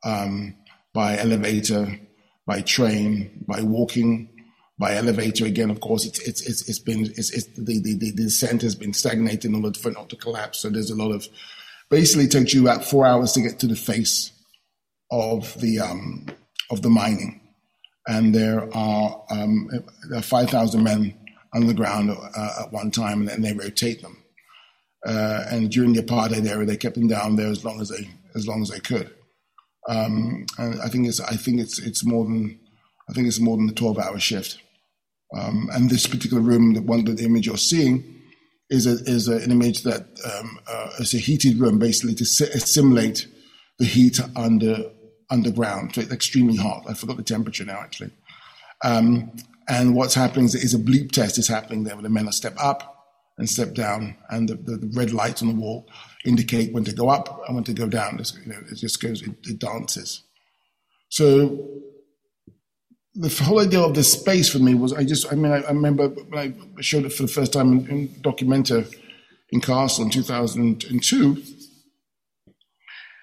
um, 0.03 0.55
by 0.95 1.19
elevator, 1.19 2.01
by 2.47 2.63
train, 2.63 3.45
by 3.47 3.63
walking 3.63 4.29
by 4.79 4.95
elevator 4.95 5.45
again. 5.45 5.71
Of 5.71 5.81
course, 5.81 6.07
it's 6.07 6.27
it's 6.27 6.41
it's, 6.49 6.69
it's 6.71 6.79
been 6.79 7.05
it's, 7.05 7.31
it's 7.33 7.47
the, 7.49 7.81
the, 7.81 7.97
the 7.99 8.13
descent 8.13 8.63
has 8.63 8.75
been 8.75 8.95
stagnated 8.95 9.45
in 9.45 9.63
order 9.63 9.79
for 9.79 9.91
not 9.91 10.09
to 10.09 10.17
collapse. 10.17 10.59
So 10.61 10.71
there's 10.71 10.91
a 10.91 10.97
lot 10.97 11.13
of 11.13 11.29
basically 11.91 12.25
it 12.25 12.33
takes 12.33 12.55
you 12.55 12.63
about 12.63 12.85
four 12.85 13.07
hours 13.07 13.33
to 13.33 13.43
get 13.43 13.59
to 13.61 13.67
the 13.67 13.77
face 13.77 14.33
of 15.11 15.59
the 15.61 15.81
um, 15.81 16.27
of 16.71 16.83
the 16.83 16.91
mining, 16.91 17.41
and 18.07 18.35
there 18.35 18.69
are 18.77 19.25
um, 19.31 19.69
are 20.15 20.23
five 20.23 20.51
thousand 20.51 20.83
men 20.83 21.15
on 21.53 21.63
underground 21.63 22.11
uh, 22.11 22.63
at 22.63 22.73
one 22.73 22.91
time, 22.91 23.21
and 23.21 23.29
then 23.29 23.43
they 23.43 23.53
rotate 23.53 24.03
them. 24.03 24.17
Uh, 25.07 25.45
and 25.51 25.71
during 25.71 25.95
the 25.95 26.03
apartheid 26.03 26.47
era, 26.47 26.65
they 26.65 26.77
kept 26.77 26.95
them 26.95 27.09
down 27.09 27.37
there 27.37 27.49
as 27.49 27.65
long 27.65 27.81
as 27.81 27.89
they 27.89 28.09
as 28.35 28.47
long 28.47 28.63
as 28.63 28.69
they 28.69 28.81
could. 28.81 29.11
Um, 29.89 30.47
and 30.59 30.81
I 30.83 30.89
think 30.89 31.07
it's 31.07 31.21
I 31.21 31.37
think 31.37 31.61
it's 31.61 31.79
it's 31.79 32.05
more 32.05 32.25
than 32.25 32.61
I 33.09 33.13
think 33.13 33.27
it's 33.27 33.41
more 33.41 33.57
than 33.57 33.69
a 33.69 33.73
twelve 33.73 33.99
hour 33.99 34.19
shift. 34.19 34.59
Um, 35.37 35.71
and 35.73 35.89
this 35.89 36.09
particular 36.09 36.43
room, 36.43 36.75
the 36.75 36.83
one, 36.83 37.05
that 37.05 37.17
the 37.17 37.25
image 37.25 37.47
you're 37.47 37.57
seeing, 37.57 38.21
is 38.69 38.85
a, 38.85 38.95
is 39.09 39.29
a, 39.29 39.37
an 39.37 39.53
image 39.53 39.85
that 39.85 40.03
um, 40.25 40.59
uh, 40.67 40.91
is 40.99 41.15
a 41.15 41.19
heated 41.19 41.59
room, 41.59 41.79
basically 41.79 42.17
to 42.17 42.25
assimilate 42.25 43.29
the 43.79 43.85
heat 43.85 44.19
under 44.35 44.91
underground. 45.31 45.95
So 45.95 46.01
it's 46.01 46.13
extremely 46.13 46.57
hot. 46.57 46.85
I 46.89 46.95
forgot 46.95 47.17
the 47.17 47.23
temperature 47.23 47.65
now, 47.65 47.81
actually. 47.81 48.11
Um, 48.83 49.33
and 49.69 49.95
what's 49.95 50.15
happening 50.15 50.47
is, 50.47 50.55
is, 50.55 50.75
a 50.75 50.79
bleep 50.79 51.13
test 51.13 51.39
is 51.39 51.47
happening 51.47 51.85
there, 51.85 51.95
where 51.95 52.03
the 52.03 52.09
men 52.09 52.27
are 52.27 52.33
step 52.33 52.57
up 52.59 53.07
and 53.39 53.49
step 53.49 53.75
down, 53.75 54.17
and 54.31 54.49
the, 54.49 54.55
the, 54.55 54.77
the, 54.77 54.91
red 54.95 55.13
lights 55.13 55.43
on 55.43 55.49
the 55.49 55.55
wall 55.55 55.89
indicate 56.25 56.73
when 56.73 56.85
to 56.85 56.93
go 56.93 57.09
up 57.09 57.43
and 57.47 57.55
when 57.55 57.65
to 57.65 57.73
go 57.73 57.89
down. 57.89 58.19
It's, 58.19 58.37
you 58.45 58.53
know, 58.53 58.59
it 58.71 58.77
just 58.77 59.01
goes, 59.01 59.23
it, 59.23 59.35
it 59.45 59.59
dances. 59.59 60.23
So 61.09 61.69
the 63.15 63.29
whole 63.45 63.61
idea 63.61 63.81
of 63.81 63.95
the 63.95 64.05
space 64.05 64.51
for 64.51 64.59
me 64.59 64.75
was 64.75 64.93
I 64.93 65.05
just 65.05 65.33
I 65.33 65.37
mean 65.37 65.53
I, 65.53 65.63
I 65.63 65.71
remember 65.71 66.09
when 66.09 66.39
I 66.79 66.81
showed 66.81 67.05
it 67.05 67.13
for 67.13 67.23
the 67.23 67.29
first 67.29 67.53
time 67.53 67.73
in, 67.73 67.89
in 67.89 68.09
Documenta 68.09 68.87
in 69.51 69.61
Kassel 69.61 70.05
in 70.05 70.11
2002. 70.11 71.43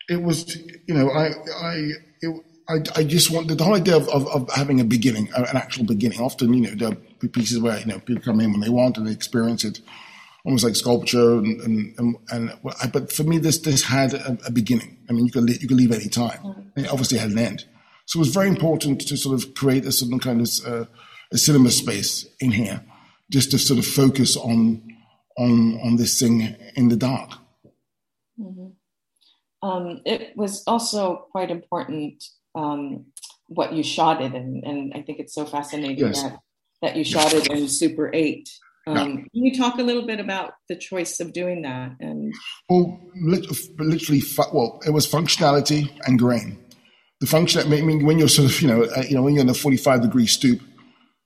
It 0.09 0.21
was 0.21 0.55
you 0.87 0.93
know 0.93 1.09
I 1.11 1.31
I 1.61 1.91
it, 2.21 2.45
I, 2.69 2.79
I 2.95 3.03
just 3.03 3.31
wanted 3.31 3.57
the 3.57 3.63
whole 3.63 3.75
idea 3.75 3.95
of, 3.95 4.09
of, 4.09 4.27
of, 4.27 4.49
having 4.51 4.81
a 4.81 4.83
beginning, 4.83 5.29
an 5.35 5.55
actual 5.55 5.85
beginning. 5.85 6.19
Often, 6.19 6.53
you 6.53 6.61
know, 6.61 6.75
there 6.75 6.89
are 6.89 7.27
pieces 7.29 7.59
where, 7.59 7.79
you 7.79 7.85
know, 7.85 7.99
people 7.99 8.21
come 8.21 8.41
in 8.41 8.51
when 8.51 8.59
they 8.59 8.69
want 8.69 8.97
and 8.97 9.07
they 9.07 9.11
experience 9.11 9.63
it 9.63 9.79
almost 10.43 10.65
like 10.65 10.75
sculpture. 10.75 11.37
And, 11.37 11.61
and, 11.61 11.95
and, 11.97 12.17
and 12.29 12.91
but 12.91 13.11
for 13.11 13.23
me, 13.23 13.37
this, 13.37 13.59
this 13.59 13.83
had 13.83 14.13
a, 14.13 14.37
a, 14.45 14.51
beginning. 14.51 14.97
I 15.09 15.13
mean, 15.13 15.27
you 15.27 15.31
could, 15.31 15.49
you 15.49 15.67
could 15.67 15.77
leave 15.77 15.93
any 15.93 16.09
time. 16.09 16.39
Mm-hmm. 16.39 16.79
It 16.81 16.89
obviously 16.89 17.19
had 17.19 17.31
an 17.31 17.37
end. 17.37 17.65
So 18.05 18.19
it 18.19 18.21
was 18.21 18.33
very 18.33 18.49
important 18.49 19.01
to 19.07 19.15
sort 19.15 19.41
of 19.41 19.53
create 19.53 19.85
a 19.85 19.91
certain 19.91 20.19
kind 20.19 20.41
of 20.41 20.49
uh, 20.65 20.85
a 21.31 21.37
cinema 21.37 21.71
space 21.71 22.25
in 22.39 22.51
here, 22.51 22.81
just 23.29 23.51
to 23.51 23.59
sort 23.59 23.79
of 23.79 23.85
focus 23.85 24.37
on 24.37 24.81
on 25.37 25.79
on 25.83 25.97
this 25.97 26.17
thing 26.19 26.55
in 26.75 26.87
the 26.87 26.95
dark. 26.95 27.31
Um, 29.63 30.01
it 30.05 30.35
was 30.35 30.63
also 30.67 31.27
quite 31.31 31.49
important 31.49 32.23
um, 32.55 33.05
what 33.47 33.73
you 33.73 33.83
shot 33.83 34.21
it 34.21 34.33
in, 34.33 34.61
and 34.65 34.93
I 34.93 35.01
think 35.01 35.19
it's 35.19 35.33
so 35.33 35.45
fascinating 35.45 35.97
yes. 35.97 36.23
that 36.23 36.39
that 36.81 36.95
you 36.95 37.03
shot 37.03 37.33
it 37.33 37.49
in 37.49 37.67
Super 37.67 38.11
Eight. 38.13 38.49
Um, 38.85 38.95
yeah. 38.95 39.03
Can 39.03 39.29
you 39.33 39.57
talk 39.57 39.79
a 39.79 39.83
little 39.83 40.05
bit 40.05 40.19
about 40.19 40.53
the 40.69 40.75
choice 40.75 41.19
of 41.19 41.33
doing 41.33 41.63
that? 41.63 41.91
And 41.99 42.33
well, 42.69 42.99
literally, 43.15 44.21
well, 44.53 44.79
it 44.85 44.91
was 44.91 45.07
functionality 45.07 45.89
and 46.05 46.19
grain 46.19 46.57
the 47.19 47.27
function. 47.27 47.61
I 47.61 47.81
mean, 47.81 48.05
when 48.05 48.19
you're 48.19 48.27
sort 48.27 48.49
of, 48.49 48.61
you 48.61 48.67
know, 48.67 48.83
uh, 48.83 49.03
you 49.07 49.15
know, 49.15 49.23
when 49.23 49.33
you're 49.33 49.43
in 49.43 49.49
a 49.49 49.53
45 49.53 50.01
degree 50.01 50.27
stoop, 50.27 50.61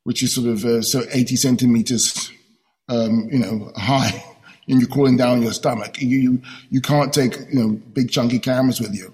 which 0.03 0.23
is 0.23 0.33
sort 0.33 0.47
of 0.47 0.65
uh, 0.65 0.81
so 0.81 1.03
80 1.11 1.35
centimeters, 1.35 2.31
um, 2.89 3.27
you 3.31 3.39
know, 3.39 3.71
high, 3.75 4.23
and 4.67 4.79
you're 4.79 4.89
cooling 4.89 5.17
down 5.17 5.41
your 5.41 5.53
stomach, 5.53 6.01
you, 6.01 6.17
you 6.17 6.41
you 6.69 6.81
can't 6.81 7.13
take 7.13 7.37
you 7.51 7.59
know 7.59 7.69
big 7.93 8.11
chunky 8.11 8.39
cameras 8.39 8.79
with 8.79 8.95
you. 8.95 9.13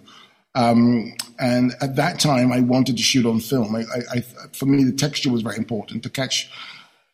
Um, 0.55 1.13
and 1.39 1.73
at 1.81 1.95
that 1.97 2.19
time, 2.19 2.51
I 2.51 2.61
wanted 2.61 2.97
to 2.97 3.03
shoot 3.03 3.25
on 3.25 3.39
film. 3.39 3.75
I, 3.75 3.81
I, 3.81 4.17
I, 4.17 4.21
for 4.53 4.65
me, 4.65 4.83
the 4.83 4.91
texture 4.91 5.31
was 5.31 5.43
very 5.43 5.57
important 5.57 6.01
to 6.03 6.09
catch 6.09 6.49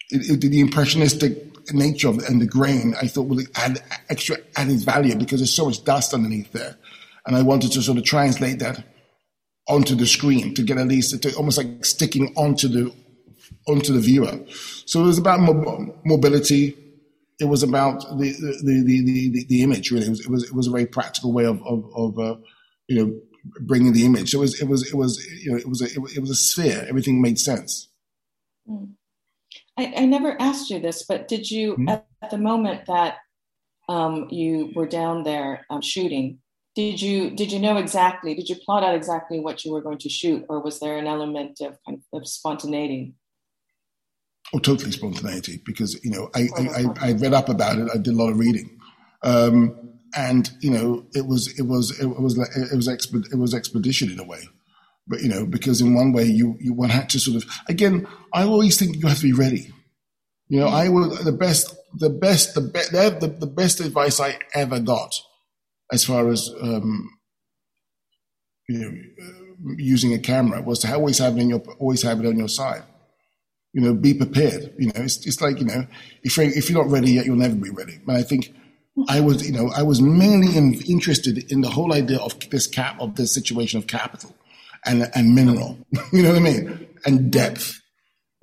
it, 0.10 0.44
it, 0.44 0.50
the 0.50 0.60
impressionistic 0.60 1.74
nature 1.74 2.10
of 2.10 2.20
and 2.20 2.42
the 2.42 2.46
grain. 2.46 2.96
I 3.02 3.08
thought 3.08 3.24
would 3.24 3.48
add 3.56 3.82
extra 4.10 4.38
added 4.56 4.80
value 4.80 5.16
because 5.16 5.40
there's 5.40 5.54
so 5.54 5.66
much 5.66 5.84
dust 5.84 6.14
underneath 6.14 6.52
there, 6.52 6.78
and 7.26 7.36
I 7.36 7.42
wanted 7.42 7.72
to 7.74 7.82
sort 7.82 7.98
of 7.98 8.04
translate 8.04 8.60
that 8.60 8.84
onto 9.68 9.96
the 9.96 10.06
screen 10.06 10.54
to 10.56 10.64
get 10.64 10.78
at 10.78 10.88
least 10.88 11.22
to 11.22 11.36
almost 11.36 11.58
like 11.58 11.86
sticking 11.86 12.34
onto 12.36 12.68
the 12.68 12.94
onto 13.68 13.94
the 13.94 14.00
viewer. 14.00 14.40
So 14.86 15.02
it 15.02 15.06
was 15.06 15.18
about 15.18 15.40
mobility. 16.06 16.78
It 17.40 17.46
was 17.46 17.64
about 17.64 18.02
the 18.18 18.32
the 18.32 18.84
the 18.84 19.30
the, 19.30 19.46
the 19.46 19.64
image. 19.64 19.92
Really, 19.92 20.06
it 20.06 20.10
was, 20.10 20.20
it 20.22 20.30
was, 20.30 20.44
it 20.44 20.54
was 20.54 20.68
a 20.68 20.72
very 20.72 20.86
practical 20.86 21.34
way 21.34 21.46
of 21.46 21.62
of, 21.64 21.90
of 21.96 22.20
uh, 22.20 22.36
you 22.88 22.98
know 22.98 23.20
bringing 23.62 23.94
the 23.94 24.06
image. 24.06 24.32
So 24.32 24.38
it 24.38 24.42
was 24.42 24.62
it 24.62 24.68
was 24.68 24.88
it 24.88 24.96
was 24.96 25.26
you 25.44 25.52
know 25.52 25.58
it 25.58 25.68
was 25.68 25.82
a, 25.82 25.86
it 25.86 26.20
was 26.20 26.30
a 26.30 26.36
sphere. 26.36 26.86
Everything 26.88 27.22
made 27.22 27.40
sense. 27.40 27.90
Hmm. 28.68 28.86
I, 29.78 29.94
I 29.98 30.06
never 30.06 30.40
asked 30.40 30.70
you 30.70 30.80
this, 30.80 31.04
but 31.04 31.28
did 31.28 31.50
you 31.50 31.74
mm-hmm. 31.74 31.90
at, 31.90 32.06
at, 32.22 32.30
the 32.30 32.38
moment 32.38 32.86
that 32.86 33.18
um, 33.90 34.28
you 34.30 34.72
were 34.76 34.86
down 34.86 35.24
there 35.24 35.66
um, 35.72 35.82
shooting? 35.82 36.40
did 36.76 37.02
you 37.02 37.30
did 37.32 37.52
you 37.52 37.60
know 37.60 37.78
exactly? 37.78 38.34
Did 38.34 38.50
you 38.50 38.56
plot 38.56 38.84
out 38.84 38.96
exactly 38.96 39.40
what 39.40 39.64
you 39.64 39.72
were 39.72 39.82
going 39.82 40.00
to 40.00 40.10
shoot, 40.10 40.46
or 40.50 40.60
was 40.60 40.80
there 40.80 40.98
an 40.98 41.08
element 41.08 41.60
of 41.62 41.78
kind 41.86 42.02
of, 42.14 42.22
of 42.22 42.28
spontaneity? 42.28 43.14
Oh, 44.52 44.60
totally 44.60 44.92
spontaneity 44.92 45.62
because 45.66 46.04
you 46.04 46.12
know 46.12 46.30
I, 46.36 46.48
I, 46.58 47.10
I, 47.10 47.12
read 47.14 47.34
up 47.34 47.50
about 47.50 47.80
it. 47.80 47.90
I 47.94 47.98
did 47.98 48.14
a 48.14 48.18
lot 48.18 48.30
of 48.30 48.38
reading, 48.38 48.78
um, 49.24 49.76
and 50.16 50.52
you 50.60 50.70
know 50.70 51.06
it 51.14 51.26
was 51.26 51.58
it 51.58 51.64
was 51.64 51.98
it 52.00 52.06
was 52.06 52.38
it 52.38 52.76
was 52.76 52.88
exped, 52.88 53.32
it 53.32 53.38
was 53.38 53.54
expedition 53.54 54.12
in 54.12 54.20
a 54.20 54.24
way, 54.24 54.42
but 55.08 55.22
you 55.22 55.30
know 55.30 55.46
because 55.48 55.82
in 55.82 55.96
one 55.96 56.12
way 56.14 56.26
you 56.26 56.58
you 56.60 56.74
one 56.74 56.90
had 56.90 57.10
to 57.12 57.20
sort 57.20 57.38
of 57.38 57.50
again 57.68 58.08
I 58.32 58.44
always 58.44 58.78
think 58.78 58.98
you 58.98 59.08
have 59.08 59.18
to 59.18 59.24
be 59.24 59.34
ready. 59.34 59.72
You 60.50 60.60
know 60.60 60.68
I 60.68 60.90
will 60.90 61.10
the 61.10 61.32
best 61.32 61.74
the 61.98 62.10
best 62.10 62.54
the 62.54 62.62
best 62.62 62.92
the, 62.92 63.36
the 63.40 63.48
best 63.48 63.80
advice 63.80 64.20
I 64.20 64.38
ever 64.54 64.80
got 64.80 65.16
as 65.92 66.04
far 66.04 66.30
as 66.30 66.50
um, 66.62 67.10
you 68.68 68.80
know, 68.80 68.92
uh, 69.26 69.76
using 69.78 70.14
a 70.14 70.20
camera 70.20 70.62
was 70.62 70.80
to 70.80 70.94
always 70.94 71.18
have 71.20 71.38
it 71.38 71.42
in 71.42 71.50
your 71.50 71.64
always 71.80 72.04
have 72.04 72.20
it 72.20 72.28
on 72.28 72.38
your 72.38 72.48
side. 72.48 72.84
You 73.74 73.82
know, 73.82 73.94
be 73.94 74.14
prepared. 74.14 74.74
You 74.78 74.88
know, 74.88 75.02
it's 75.02 75.26
it's 75.26 75.42
like 75.42 75.60
you 75.60 75.66
know, 75.66 75.88
if 76.24 76.38
you're, 76.38 76.46
if 76.46 76.70
you're 76.70 76.84
not 76.84 76.92
ready 76.92 77.14
yet, 77.14 77.26
you'll 77.26 77.36
never 77.36 77.56
be 77.56 77.72
ready. 77.72 78.00
But 78.06 78.16
I 78.16 78.22
think 78.22 78.54
I 79.10 79.20
was, 79.20 79.46
you 79.48 79.52
know, 79.52 79.72
I 79.76 79.82
was 79.82 80.02
mainly 80.02 80.56
in, 80.56 80.76
interested 80.88 81.52
in 81.52 81.62
the 81.62 81.70
whole 81.70 81.94
idea 81.94 82.20
of 82.20 82.40
this 82.52 82.68
cap 82.68 83.00
of 83.00 83.16
the 83.16 83.26
situation 83.26 83.80
of 83.80 83.88
capital 83.88 84.36
and 84.86 85.10
and 85.16 85.34
mineral. 85.34 85.78
you 86.12 86.22
know 86.22 86.30
what 86.30 86.38
I 86.38 86.42
mean? 86.42 86.88
And 87.06 87.32
depth. 87.32 87.82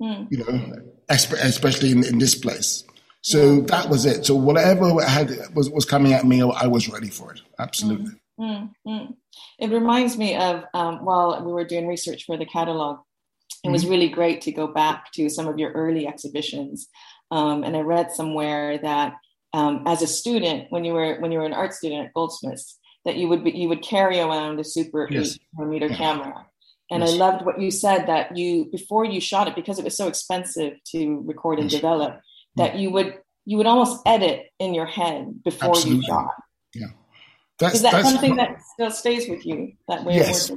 Mm. 0.01 0.27
You 0.29 0.37
know, 0.39 0.81
especially 1.09 1.91
in, 1.91 2.03
in 2.03 2.17
this 2.19 2.35
place. 2.35 2.83
So 3.21 3.61
that 3.61 3.87
was 3.89 4.05
it. 4.05 4.25
So 4.25 4.35
whatever 4.35 5.01
had 5.03 5.31
was 5.55 5.69
was 5.69 5.85
coming 5.85 6.13
at 6.13 6.25
me, 6.25 6.41
I 6.41 6.67
was 6.67 6.89
ready 6.89 7.09
for 7.09 7.31
it. 7.33 7.41
Absolutely. 7.59 8.11
Mm-hmm. 8.39 9.11
It 9.59 9.69
reminds 9.69 10.17
me 10.17 10.35
of 10.35 10.63
um, 10.73 11.05
while 11.05 11.43
we 11.43 11.51
were 11.51 11.63
doing 11.63 11.87
research 11.87 12.25
for 12.25 12.37
the 12.37 12.45
catalog. 12.45 12.99
It 13.63 13.69
was 13.69 13.83
mm-hmm. 13.83 13.91
really 13.91 14.09
great 14.09 14.41
to 14.41 14.51
go 14.51 14.67
back 14.67 15.11
to 15.13 15.29
some 15.29 15.47
of 15.47 15.59
your 15.59 15.71
early 15.71 16.07
exhibitions, 16.07 16.87
um, 17.29 17.63
and 17.63 17.77
I 17.77 17.81
read 17.81 18.11
somewhere 18.11 18.77
that 18.79 19.15
um, 19.53 19.83
as 19.85 20.01
a 20.01 20.07
student, 20.07 20.67
when 20.71 20.83
you 20.83 20.93
were 20.93 21.19
when 21.19 21.31
you 21.31 21.39
were 21.39 21.45
an 21.45 21.53
art 21.53 21.73
student 21.73 22.05
at 22.05 22.13
Goldsmiths, 22.13 22.79
that 23.05 23.17
you 23.17 23.27
would 23.27 23.43
be, 23.43 23.51
you 23.51 23.67
would 23.69 23.81
carry 23.81 24.19
around 24.19 24.59
a 24.59 24.63
super 24.63 25.07
yes. 25.09 25.35
8 25.35 25.41
millimeter 25.57 25.87
yeah. 25.87 25.95
camera. 25.95 26.45
And 26.89 27.01
yes. 27.03 27.13
I 27.13 27.15
loved 27.15 27.45
what 27.45 27.59
you 27.59 27.71
said 27.71 28.07
that 28.07 28.35
you 28.35 28.65
before 28.65 29.05
you 29.05 29.21
shot 29.21 29.47
it 29.47 29.55
because 29.55 29.79
it 29.79 29.85
was 29.85 29.95
so 29.95 30.07
expensive 30.07 30.73
to 30.91 31.23
record 31.25 31.59
and 31.59 31.71
yes. 31.71 31.79
develop 31.79 32.19
that 32.55 32.77
you 32.77 32.91
would 32.91 33.19
you 33.45 33.57
would 33.57 33.65
almost 33.65 34.01
edit 34.05 34.47
in 34.59 34.73
your 34.73 34.85
head 34.85 35.43
before 35.43 35.69
Absolutely. 35.69 35.95
you 35.95 36.03
shot. 36.03 36.33
Yeah. 36.75 36.87
That's, 37.59 37.75
Is 37.75 37.81
that 37.83 37.93
that's 37.93 38.09
something 38.09 38.35
that 38.37 38.61
still 38.73 38.91
stays 38.91 39.29
with 39.29 39.45
you? 39.45 39.73
That 39.87 40.03
way 40.03 40.15
yes, 40.15 40.51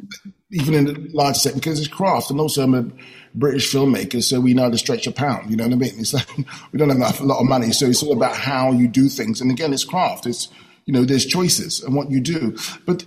even 0.54 0.74
in 0.74 0.84
the 0.84 1.10
large 1.12 1.36
set 1.36 1.54
because 1.54 1.78
it's 1.78 1.88
craft, 1.88 2.30
and 2.30 2.40
also 2.40 2.62
I'm 2.62 2.74
a 2.74 2.86
British 3.34 3.72
filmmaker, 3.72 4.22
so 4.22 4.40
we 4.40 4.54
know 4.54 4.62
how 4.62 4.70
to 4.70 4.78
stretch 4.78 5.06
a 5.06 5.12
pound. 5.12 5.50
You 5.50 5.56
know 5.56 5.64
what 5.64 5.72
I 5.72 5.76
mean? 5.76 5.92
It's 5.98 6.14
like 6.14 6.28
we 6.72 6.78
don't 6.78 6.88
have 6.88 6.96
enough, 6.96 7.20
a 7.20 7.24
lot 7.24 7.40
of 7.40 7.46
money, 7.46 7.72
so 7.72 7.86
it's 7.86 8.02
all 8.02 8.12
about 8.12 8.36
how 8.36 8.72
you 8.72 8.88
do 8.88 9.08
things. 9.08 9.40
And 9.40 9.50
again, 9.50 9.72
it's 9.72 9.84
craft. 9.84 10.26
It's 10.26 10.48
you 10.86 10.94
know, 10.94 11.04
there's 11.04 11.26
choices 11.26 11.82
and 11.82 11.94
what 11.94 12.10
you 12.10 12.20
do. 12.20 12.56
But 12.86 13.04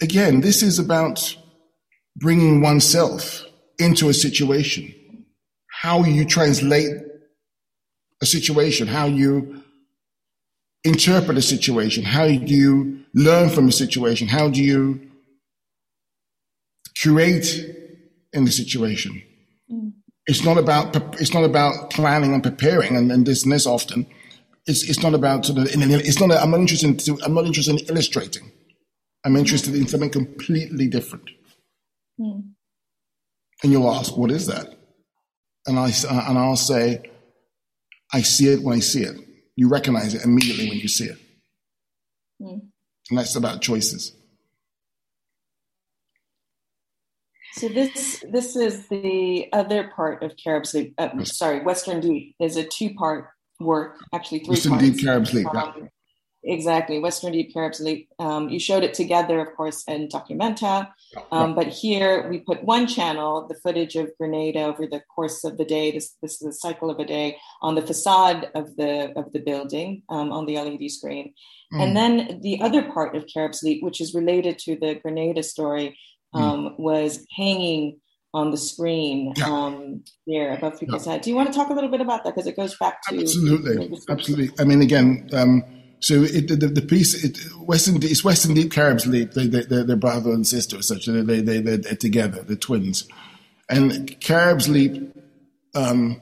again, 0.00 0.40
this 0.40 0.62
is 0.62 0.78
about 0.78 1.36
bringing 2.16 2.60
oneself 2.60 3.44
into 3.78 4.08
a 4.08 4.14
situation. 4.14 4.92
How 5.70 6.04
you 6.04 6.24
translate 6.24 6.90
a 8.20 8.26
situation, 8.26 8.86
how 8.86 9.06
you 9.06 9.62
interpret 10.84 11.38
a 11.38 11.42
situation, 11.42 12.04
how 12.04 12.24
you 12.24 13.04
learn 13.14 13.48
from 13.48 13.68
a 13.68 13.72
situation, 13.72 14.28
how 14.28 14.48
do 14.48 14.62
you 14.62 15.11
create 17.00 17.46
in 18.32 18.44
the 18.44 18.50
situation. 18.50 19.22
Mm. 19.70 19.92
It's 20.26 20.44
not 20.44 20.58
about 20.58 20.94
it's 21.20 21.34
not 21.34 21.44
about 21.44 21.90
planning 21.90 22.32
and 22.32 22.42
preparing 22.42 22.96
and, 22.96 23.10
and 23.10 23.26
this 23.26 23.42
and 23.42 23.52
this 23.52 23.66
often. 23.66 24.06
It's 24.66 24.88
it's 24.88 25.02
not 25.02 25.14
about 25.14 25.44
sort 25.44 25.58
of 25.58 25.68
it's 25.70 26.20
not. 26.20 26.30
I'm 26.30 26.50
not 26.50 26.60
interested 26.60 27.08
in 27.08 27.22
I'm 27.22 27.34
not 27.34 27.46
interested 27.46 27.80
in 27.80 27.86
illustrating. 27.88 28.52
I'm 29.24 29.36
interested 29.36 29.74
in 29.74 29.86
something 29.86 30.10
completely 30.10 30.88
different. 30.88 31.30
Mm. 32.20 32.52
And 33.62 33.72
you'll 33.72 33.90
ask, 33.90 34.16
what 34.16 34.30
is 34.30 34.46
that? 34.46 34.76
And 35.66 35.78
I 35.78 35.92
and 36.08 36.38
I'll 36.38 36.56
say, 36.56 37.02
I 38.12 38.22
see 38.22 38.48
it 38.52 38.62
when 38.62 38.76
I 38.76 38.80
see 38.80 39.02
it. 39.02 39.16
You 39.56 39.68
recognize 39.68 40.14
it 40.14 40.24
immediately 40.24 40.68
when 40.68 40.78
you 40.78 40.88
see 40.88 41.06
it. 41.06 41.18
Mm. 42.40 42.60
And 43.10 43.18
that's 43.18 43.36
about 43.36 43.60
choices. 43.60 44.12
So 47.52 47.68
this 47.68 48.24
this 48.30 48.56
is 48.56 48.88
the 48.88 49.48
other 49.52 49.92
part 49.94 50.22
of 50.22 50.36
Caribs' 50.42 50.74
Leap. 50.74 50.94
Uh, 50.98 51.10
yes. 51.18 51.36
Sorry, 51.36 51.60
Western 51.60 52.00
Deep 52.00 52.34
is 52.40 52.56
a 52.56 52.64
two 52.64 52.94
part 52.94 53.28
work, 53.60 53.98
actually 54.12 54.40
three 54.40 54.54
Western 54.54 54.72
parts. 54.72 54.90
Deep 54.90 55.04
Caribs' 55.04 55.34
Leap. 55.34 55.46
Um, 55.54 55.74
yeah. 55.76 55.88
Exactly, 56.44 56.98
Western 56.98 57.30
Deep 57.32 57.52
Caribs' 57.52 57.78
Leap. 57.78 58.08
Um, 58.18 58.48
you 58.48 58.58
showed 58.58 58.82
it 58.82 58.94
together, 58.94 59.38
of 59.38 59.54
course, 59.54 59.84
in 59.86 60.08
Documenta, 60.08 60.88
um, 61.30 61.54
but 61.54 61.68
here 61.68 62.28
we 62.28 62.40
put 62.40 62.64
one 62.64 62.88
channel, 62.88 63.46
the 63.46 63.54
footage 63.54 63.94
of 63.94 64.10
Grenada 64.18 64.64
over 64.64 64.88
the 64.88 65.02
course 65.14 65.44
of 65.44 65.56
the 65.56 65.64
day. 65.64 65.92
This, 65.92 66.16
this 66.20 66.42
is 66.42 66.48
a 66.48 66.52
cycle 66.52 66.90
of 66.90 66.98
a 66.98 67.04
day 67.04 67.36
on 67.60 67.76
the 67.76 67.82
facade 67.82 68.50
of 68.56 68.74
the 68.74 69.12
of 69.14 69.32
the 69.32 69.38
building 69.38 70.02
um, 70.08 70.32
on 70.32 70.46
the 70.46 70.56
LED 70.56 70.90
screen, 70.90 71.32
mm. 71.72 71.80
and 71.80 71.96
then 71.96 72.40
the 72.42 72.60
other 72.60 72.90
part 72.90 73.14
of 73.14 73.26
Caribs' 73.32 73.62
Leap, 73.62 73.80
which 73.80 74.00
is 74.00 74.12
related 74.12 74.58
to 74.60 74.74
the 74.74 74.96
Grenada 74.96 75.44
story, 75.44 75.96
mm. 76.34 76.40
Um, 76.40 76.74
was 76.78 77.24
hanging 77.36 77.98
on 78.34 78.50
the 78.50 78.56
screen 78.56 79.34
um, 79.44 80.02
there 80.26 80.54
above 80.54 80.80
people's 80.80 81.06
yeah. 81.06 81.12
head. 81.12 81.22
Do 81.22 81.30
you 81.30 81.36
want 81.36 81.52
to 81.52 81.54
talk 81.54 81.68
a 81.68 81.74
little 81.74 81.90
bit 81.90 82.00
about 82.00 82.24
that 82.24 82.34
because 82.34 82.46
it 82.46 82.56
goes 82.56 82.76
back 82.78 83.02
to 83.02 83.20
absolutely, 83.20 83.98
absolutely. 84.08 84.50
I 84.58 84.64
mean, 84.64 84.80
again. 84.80 85.28
Um, 85.32 85.62
so 86.00 86.22
it, 86.22 86.48
the, 86.48 86.66
the 86.66 86.82
piece, 86.82 87.22
it, 87.22 87.38
Western, 87.60 88.02
it's 88.02 88.24
Western 88.24 88.54
Deep 88.54 88.72
Caribs' 88.72 89.06
Leap. 89.06 89.32
They, 89.32 89.46
they, 89.46 89.62
they're, 89.62 89.84
they're 89.84 89.96
brother 89.96 90.32
and 90.32 90.46
sister, 90.46 90.82
such. 90.82 91.06
They, 91.06 91.20
they, 91.22 91.40
they, 91.40 91.76
they're 91.76 91.94
together. 91.94 92.42
They're 92.42 92.56
twins. 92.56 93.06
And 93.68 94.18
Caribs 94.20 94.68
Leap. 94.68 95.14
um, 95.74 96.20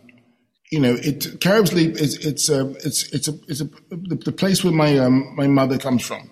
you 0.70 0.79
know, 0.79 0.96
it 1.01 1.40
Caribs' 1.40 1.73
Leap 1.73 1.96
is 1.96 2.25
it's 2.25 2.49
a 2.49 2.70
it's 2.85 3.12
it's 3.12 3.27
a 3.29 3.33
it's 3.49 3.61
a 3.61 3.64
the, 3.90 4.20
the 4.25 4.33
place 4.33 4.62
where 4.62 4.73
my 4.73 4.99
um, 4.99 5.35
my 5.35 5.49
mother 5.49 5.79
comes 5.79 6.05
from, 6.05 6.31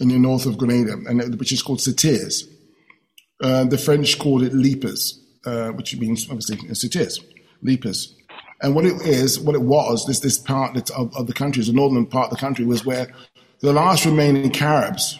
in 0.00 0.08
the 0.08 0.18
north 0.18 0.46
of 0.46 0.56
Grenada, 0.56 0.92
and 1.06 1.38
which 1.38 1.52
is 1.52 1.62
called 1.62 1.80
Sauteurs. 1.80 2.48
Uh, 3.42 3.64
the 3.64 3.78
French 3.78 4.18
called 4.18 4.42
it 4.42 4.54
Lepers, 4.54 5.22
uh, 5.44 5.68
which 5.70 5.96
means 5.96 6.26
obviously 6.30 6.56
Sauteurs, 6.74 7.20
Lepers. 7.62 8.14
And 8.62 8.74
what 8.74 8.86
it 8.86 9.02
is, 9.02 9.38
what 9.38 9.54
it 9.54 9.62
was, 9.62 10.06
this 10.06 10.20
this 10.20 10.38
part 10.38 10.90
of, 10.90 11.14
of 11.14 11.26
the 11.26 11.34
country, 11.34 11.62
the 11.62 11.72
northern 11.72 12.06
part 12.06 12.26
of 12.26 12.30
the 12.30 12.40
country, 12.40 12.64
was 12.64 12.86
where 12.86 13.12
the 13.60 13.72
last 13.72 14.06
remaining 14.06 14.50
Caribs 14.50 15.18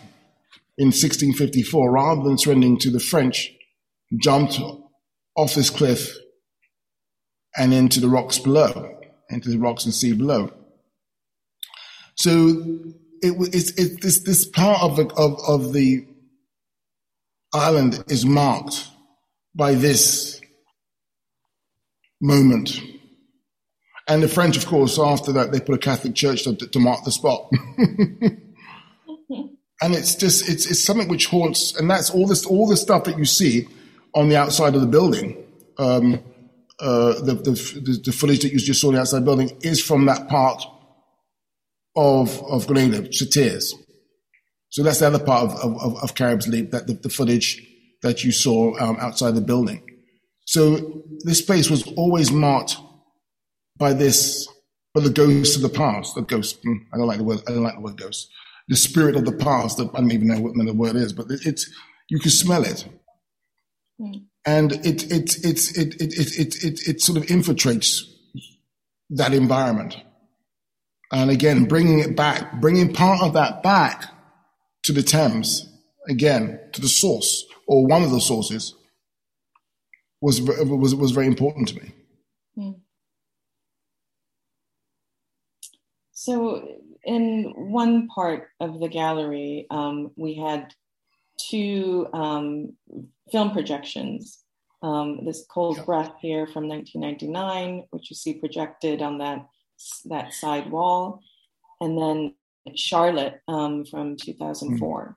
in 0.78 0.88
1654, 0.88 1.90
rather 1.90 2.22
than 2.22 2.38
surrendering 2.38 2.78
to 2.78 2.90
the 2.90 3.00
French, 3.00 3.52
jumped 4.20 4.58
off 5.36 5.54
this 5.54 5.70
cliff 5.70 6.16
and 7.56 7.72
into 7.72 8.00
the 8.00 8.08
rocks 8.08 8.38
below, 8.38 8.98
into 9.30 9.50
the 9.50 9.58
rocks 9.58 9.84
and 9.84 9.94
sea 9.94 10.12
below. 10.12 10.52
So 12.14 12.48
it, 13.22 13.34
it's, 13.54 13.70
it's 13.72 14.02
this, 14.02 14.20
this 14.20 14.46
part 14.46 14.82
of 14.82 14.96
the, 14.96 15.06
of, 15.14 15.38
of 15.46 15.72
the 15.72 16.06
island 17.52 18.04
is 18.08 18.26
marked 18.26 18.88
by 19.54 19.74
this 19.74 20.40
moment 22.20 22.80
and 24.08 24.22
the 24.22 24.28
French, 24.28 24.56
of 24.56 24.66
course, 24.66 24.98
after 24.98 25.32
that, 25.32 25.50
they 25.50 25.58
put 25.60 25.74
a 25.74 25.78
Catholic 25.78 26.14
church 26.14 26.44
to, 26.44 26.54
to 26.54 26.78
mark 26.78 27.04
the 27.04 27.10
spot. 27.10 27.50
and 27.80 28.40
it's 29.82 30.14
just, 30.14 30.48
it's, 30.48 30.70
it's 30.70 30.82
something 30.82 31.08
which 31.08 31.26
haunts, 31.26 31.76
and 31.76 31.90
that's 31.90 32.10
all 32.10 32.26
this, 32.26 32.46
all 32.46 32.68
the 32.68 32.76
stuff 32.76 33.04
that 33.04 33.18
you 33.18 33.24
see 33.24 33.66
on 34.14 34.28
the 34.28 34.36
outside 34.36 34.76
of 34.76 34.80
the 34.80 34.86
building. 34.86 35.42
Um, 35.78 36.22
uh, 36.78 37.14
the, 37.20 37.34
the, 37.34 38.00
the, 38.04 38.12
footage 38.12 38.42
that 38.42 38.52
you 38.52 38.58
just 38.58 38.80
saw 38.80 38.88
on 38.88 38.94
the 38.94 39.00
outside 39.00 39.24
building 39.24 39.50
is 39.62 39.82
from 39.82 40.04
that 40.06 40.28
part 40.28 40.62
of, 41.96 42.42
of 42.44 42.66
Grenada, 42.66 43.10
Sauteurs. 43.12 43.74
So 44.70 44.82
that's 44.82 44.98
the 44.98 45.06
other 45.06 45.24
part 45.24 45.50
of, 45.50 45.76
of, 45.80 46.02
of 46.02 46.14
Carib's 46.14 46.48
Leap, 46.48 46.70
that 46.72 46.86
the, 46.86 46.94
the 46.94 47.08
footage 47.08 47.62
that 48.02 48.24
you 48.24 48.32
saw 48.32 48.78
um, 48.78 48.96
outside 49.00 49.34
the 49.34 49.40
building. 49.40 49.82
So 50.44 51.02
this 51.20 51.42
place 51.42 51.70
was 51.70 51.86
always 51.94 52.30
marked 52.30 52.76
by 53.78 53.92
this, 53.92 54.48
by 54.94 55.00
the 55.00 55.10
ghost 55.10 55.56
of 55.56 55.62
the 55.62 55.68
past, 55.68 56.14
the 56.14 56.22
ghost. 56.22 56.58
Hmm, 56.62 56.76
I 56.92 56.98
don't 56.98 57.06
like 57.06 57.18
the 57.18 57.24
word. 57.24 57.40
I 57.48 57.52
don't 57.52 57.62
like 57.62 57.74
the 57.74 57.80
word 57.80 57.96
ghost. 57.96 58.30
The 58.68 58.76
spirit 58.76 59.16
of 59.16 59.24
the 59.24 59.32
past. 59.32 59.80
I 59.80 59.84
don't 59.84 60.12
even 60.12 60.28
know 60.28 60.40
what 60.40 60.54
the 60.54 60.72
word 60.72 60.96
is, 60.96 61.12
but 61.12 61.26
it's 61.28 61.70
you 62.08 62.18
can 62.18 62.30
smell 62.30 62.64
it, 62.64 62.86
mm. 64.00 64.24
and 64.44 64.72
it 64.72 65.10
it 65.10 65.44
it, 65.44 65.76
it 65.76 66.00
it 66.00 66.18
it 66.18 66.38
it 66.38 66.64
it 66.64 66.88
it 66.88 67.00
sort 67.00 67.18
of 67.18 67.24
infiltrates 67.24 68.02
that 69.10 69.34
environment. 69.34 69.96
And 71.12 71.30
again, 71.30 71.64
bringing 71.66 72.00
it 72.00 72.16
back, 72.16 72.60
bringing 72.60 72.92
part 72.92 73.22
of 73.22 73.34
that 73.34 73.62
back 73.62 74.04
to 74.86 74.92
the 74.92 75.02
Thames, 75.02 75.68
again, 76.08 76.60
to 76.72 76.80
the 76.80 76.88
source 76.88 77.44
or 77.66 77.84
one 77.84 78.04
of 78.04 78.12
the 78.12 78.20
sources, 78.20 78.76
was, 80.20 80.40
was, 80.40 80.94
was 80.94 81.10
very 81.10 81.26
important 81.26 81.68
to 81.68 81.74
me. 81.74 81.92
Hmm. 82.54 82.70
So, 86.12 86.68
in 87.04 87.52
one 87.56 88.06
part 88.08 88.48
of 88.60 88.80
the 88.80 88.88
gallery, 88.88 89.66
um, 89.70 90.12
we 90.16 90.34
had 90.34 90.72
two 91.36 92.06
um, 92.12 92.72
film 93.30 93.50
projections. 93.50 94.44
Um, 94.82 95.24
this 95.24 95.44
Cold 95.50 95.84
Breath 95.84 96.12
here 96.20 96.46
from 96.46 96.68
1999, 96.68 97.84
which 97.90 98.10
you 98.10 98.14
see 98.14 98.34
projected 98.34 99.02
on 99.02 99.18
that 99.18 99.46
that 100.04 100.32
side 100.32 100.70
wall, 100.70 101.20
and 101.80 101.98
then 101.98 102.34
Charlotte 102.74 103.40
um, 103.48 103.84
from 103.84 104.16
2004. 104.16 105.16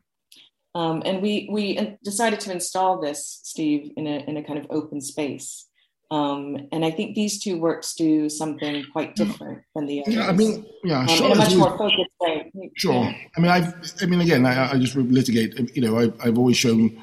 Mm. 0.75 0.79
Um, 0.79 1.01
and 1.05 1.21
we 1.21 1.49
we 1.51 1.97
decided 2.03 2.39
to 2.41 2.51
install 2.51 3.01
this, 3.01 3.41
Steve, 3.43 3.91
in 3.97 4.05
a 4.05 4.23
in 4.27 4.37
a 4.37 4.43
kind 4.43 4.59
of 4.59 4.67
open 4.69 5.01
space. 5.01 5.65
Um, 6.11 6.57
and 6.71 6.83
I 6.83 6.89
think 6.89 7.15
these 7.15 7.39
two 7.39 7.59
works 7.59 7.93
do 7.93 8.29
something 8.29 8.83
quite 8.91 9.15
different 9.15 9.61
than 9.75 9.85
the 9.85 10.01
others. 10.01 10.15
Yeah, 10.15 10.27
I 10.27 10.31
mean, 10.31 10.65
yeah, 10.83 11.01
um, 11.01 11.09
in 11.09 11.31
a 11.31 11.35
much 11.35 11.55
more 11.55 11.77
focused 11.77 12.09
way. 12.19 12.51
Sure. 12.75 13.13
I 13.37 13.39
mean, 13.39 13.51
I've, 13.51 13.73
I 14.01 14.07
mean, 14.07 14.19
again, 14.19 14.43
I, 14.45 14.71
I 14.71 14.79
just 14.79 14.95
litigate. 14.95 15.75
You 15.75 15.83
know, 15.83 15.99
I, 15.99 16.11
I've 16.23 16.39
always 16.39 16.57
shown, 16.57 16.99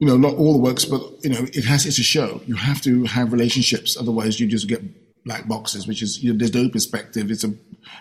you 0.00 0.08
know, 0.08 0.16
not 0.16 0.34
all 0.34 0.52
the 0.52 0.58
works, 0.58 0.84
but 0.84 1.02
you 1.22 1.30
know, 1.30 1.46
it 1.52 1.64
has. 1.64 1.86
It's 1.86 2.00
a 2.00 2.02
show. 2.02 2.40
You 2.46 2.56
have 2.56 2.80
to 2.82 3.04
have 3.04 3.32
relationships, 3.32 3.96
otherwise, 3.96 4.40
you 4.40 4.48
just 4.48 4.66
get 4.66 4.82
black 5.26 5.46
boxes, 5.46 5.86
which 5.86 6.02
is 6.02 6.22
you 6.22 6.32
know, 6.32 6.38
there's 6.38 6.54
no 6.54 6.70
perspective. 6.70 7.30
It's 7.30 7.44
a 7.44 7.52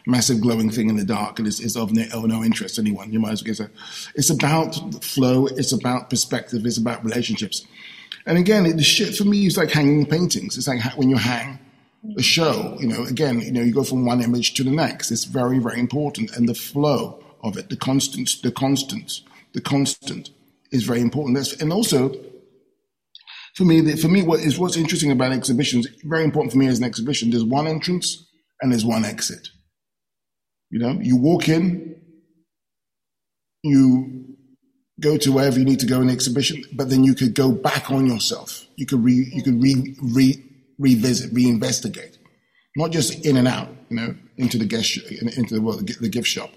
massive 0.05 0.39
glowing 0.39 0.69
thing 0.69 0.89
in 0.89 0.95
the 0.95 1.03
dark, 1.03 1.39
and 1.39 1.47
it's, 1.47 1.59
it's 1.59 1.75
of 1.75 1.91
no, 1.91 2.25
no, 2.25 2.43
interest 2.43 2.75
to 2.75 2.81
anyone. 2.81 3.11
You 3.11 3.19
might 3.19 3.31
as 3.31 3.43
well 3.43 3.53
get 3.53 3.59
a. 3.59 3.69
It's 4.13 4.29
about 4.29 5.03
flow. 5.03 5.47
It's 5.47 5.73
about 5.73 6.09
perspective. 6.09 6.65
It's 6.65 6.77
about 6.77 7.03
relationships. 7.03 7.65
And 8.25 8.37
again, 8.37 8.65
it, 8.65 8.77
the 8.77 8.83
shit 8.83 9.15
for 9.15 9.25
me 9.25 9.45
is 9.45 9.57
like 9.57 9.71
hanging 9.71 10.05
paintings. 10.05 10.57
It's 10.57 10.67
like 10.67 10.81
when 10.97 11.09
you 11.09 11.17
hang 11.17 11.59
a 12.17 12.21
show. 12.21 12.77
You 12.79 12.87
know, 12.87 13.03
again, 13.03 13.41
you 13.41 13.51
know, 13.51 13.61
you 13.61 13.73
go 13.73 13.83
from 13.83 14.05
one 14.05 14.21
image 14.21 14.53
to 14.55 14.63
the 14.63 14.71
next. 14.71 15.11
It's 15.11 15.25
very, 15.25 15.59
very 15.59 15.79
important, 15.79 16.35
and 16.37 16.47
the 16.47 16.55
flow 16.55 17.23
of 17.43 17.57
it, 17.57 17.69
the 17.69 17.75
constant, 17.75 18.37
the 18.41 18.51
constant, 18.51 19.21
the 19.53 19.61
constant 19.61 20.29
is 20.71 20.83
very 20.83 21.01
important. 21.01 21.35
That's, 21.35 21.53
and 21.61 21.71
also 21.73 22.15
for 23.55 23.63
me, 23.63 23.95
for 23.95 24.09
me, 24.09 24.21
what 24.21 24.41
is 24.41 24.59
what's 24.59 24.75
interesting 24.75 25.11
about 25.11 25.31
exhibitions, 25.31 25.87
very 26.03 26.23
important 26.23 26.51
for 26.51 26.57
me 26.57 26.67
as 26.67 26.79
an 26.79 26.83
exhibition, 26.83 27.29
there's 27.29 27.43
one 27.43 27.67
entrance 27.67 28.25
and 28.61 28.71
there's 28.71 28.85
one 28.85 29.05
exit. 29.05 29.47
You 30.69 30.79
know, 30.79 30.99
you 31.01 31.15
walk 31.15 31.47
in, 31.47 31.95
you 33.63 34.25
go 34.99 35.17
to 35.17 35.31
wherever 35.31 35.57
you 35.57 35.65
need 35.65 35.79
to 35.79 35.85
go 35.85 36.01
in 36.01 36.07
the 36.07 36.13
exhibition, 36.13 36.63
but 36.73 36.89
then 36.89 37.03
you 37.03 37.15
could 37.15 37.33
go 37.33 37.51
back 37.51 37.91
on 37.91 38.05
yourself. 38.05 38.65
You 38.75 38.85
could 38.85 39.03
re, 39.03 39.29
you 39.33 39.41
could 39.41 39.61
re, 39.61 39.95
re, 40.01 40.43
revisit, 40.77 41.33
reinvestigate, 41.33 42.17
not 42.75 42.91
just 42.91 43.25
in 43.25 43.37
and 43.37 43.47
out, 43.47 43.69
you 43.89 43.95
know, 43.95 44.15
into 44.37 44.57
the 44.57 44.65
guest, 44.65 44.97
into 44.97 45.55
the, 45.55 45.97
the 46.01 46.09
gift 46.09 46.27
shop. 46.27 46.49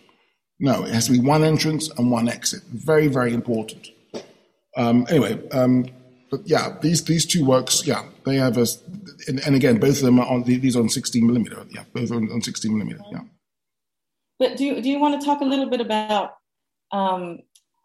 No, 0.58 0.84
it 0.84 0.92
has 0.92 1.06
to 1.06 1.12
be 1.12 1.20
one 1.20 1.44
entrance 1.44 1.88
and 1.96 2.10
one 2.10 2.28
exit. 2.28 2.62
Very, 2.72 3.06
very 3.06 3.32
important. 3.32 3.88
Um, 4.76 5.06
anyway, 5.08 5.48
um, 5.50 5.86
but 6.30 6.40
yeah, 6.46 6.76
these 6.80 7.04
these 7.04 7.24
two 7.24 7.44
works, 7.44 7.86
yeah, 7.86 8.04
they 8.24 8.36
have 8.36 8.58
a, 8.58 8.66
and, 9.26 9.40
and 9.46 9.54
again, 9.54 9.78
both 9.78 9.98
of 9.98 10.02
them 10.02 10.18
are 10.18 10.26
on 10.26 10.42
these 10.44 10.76
are 10.76 10.80
on 10.80 10.88
16 10.88 11.26
millimeter. 11.26 11.64
Yeah, 11.70 11.84
both 11.92 12.10
on, 12.10 12.30
on 12.30 12.42
16 12.42 12.72
millimeter. 12.72 13.00
Yeah. 13.10 13.20
But 14.38 14.56
do 14.56 14.64
you, 14.64 14.80
do 14.80 14.88
you 14.88 15.00
want 15.00 15.20
to 15.20 15.26
talk 15.26 15.40
a 15.40 15.44
little 15.44 15.68
bit 15.68 15.80
about 15.80 16.34
um, 16.92 17.38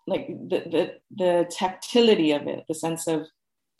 like 0.07 0.27
the, 0.27 0.63
the 0.69 0.93
the 1.15 1.51
tactility 1.51 2.31
of 2.31 2.47
it, 2.47 2.65
the 2.67 2.75
sense 2.75 3.07
of 3.07 3.27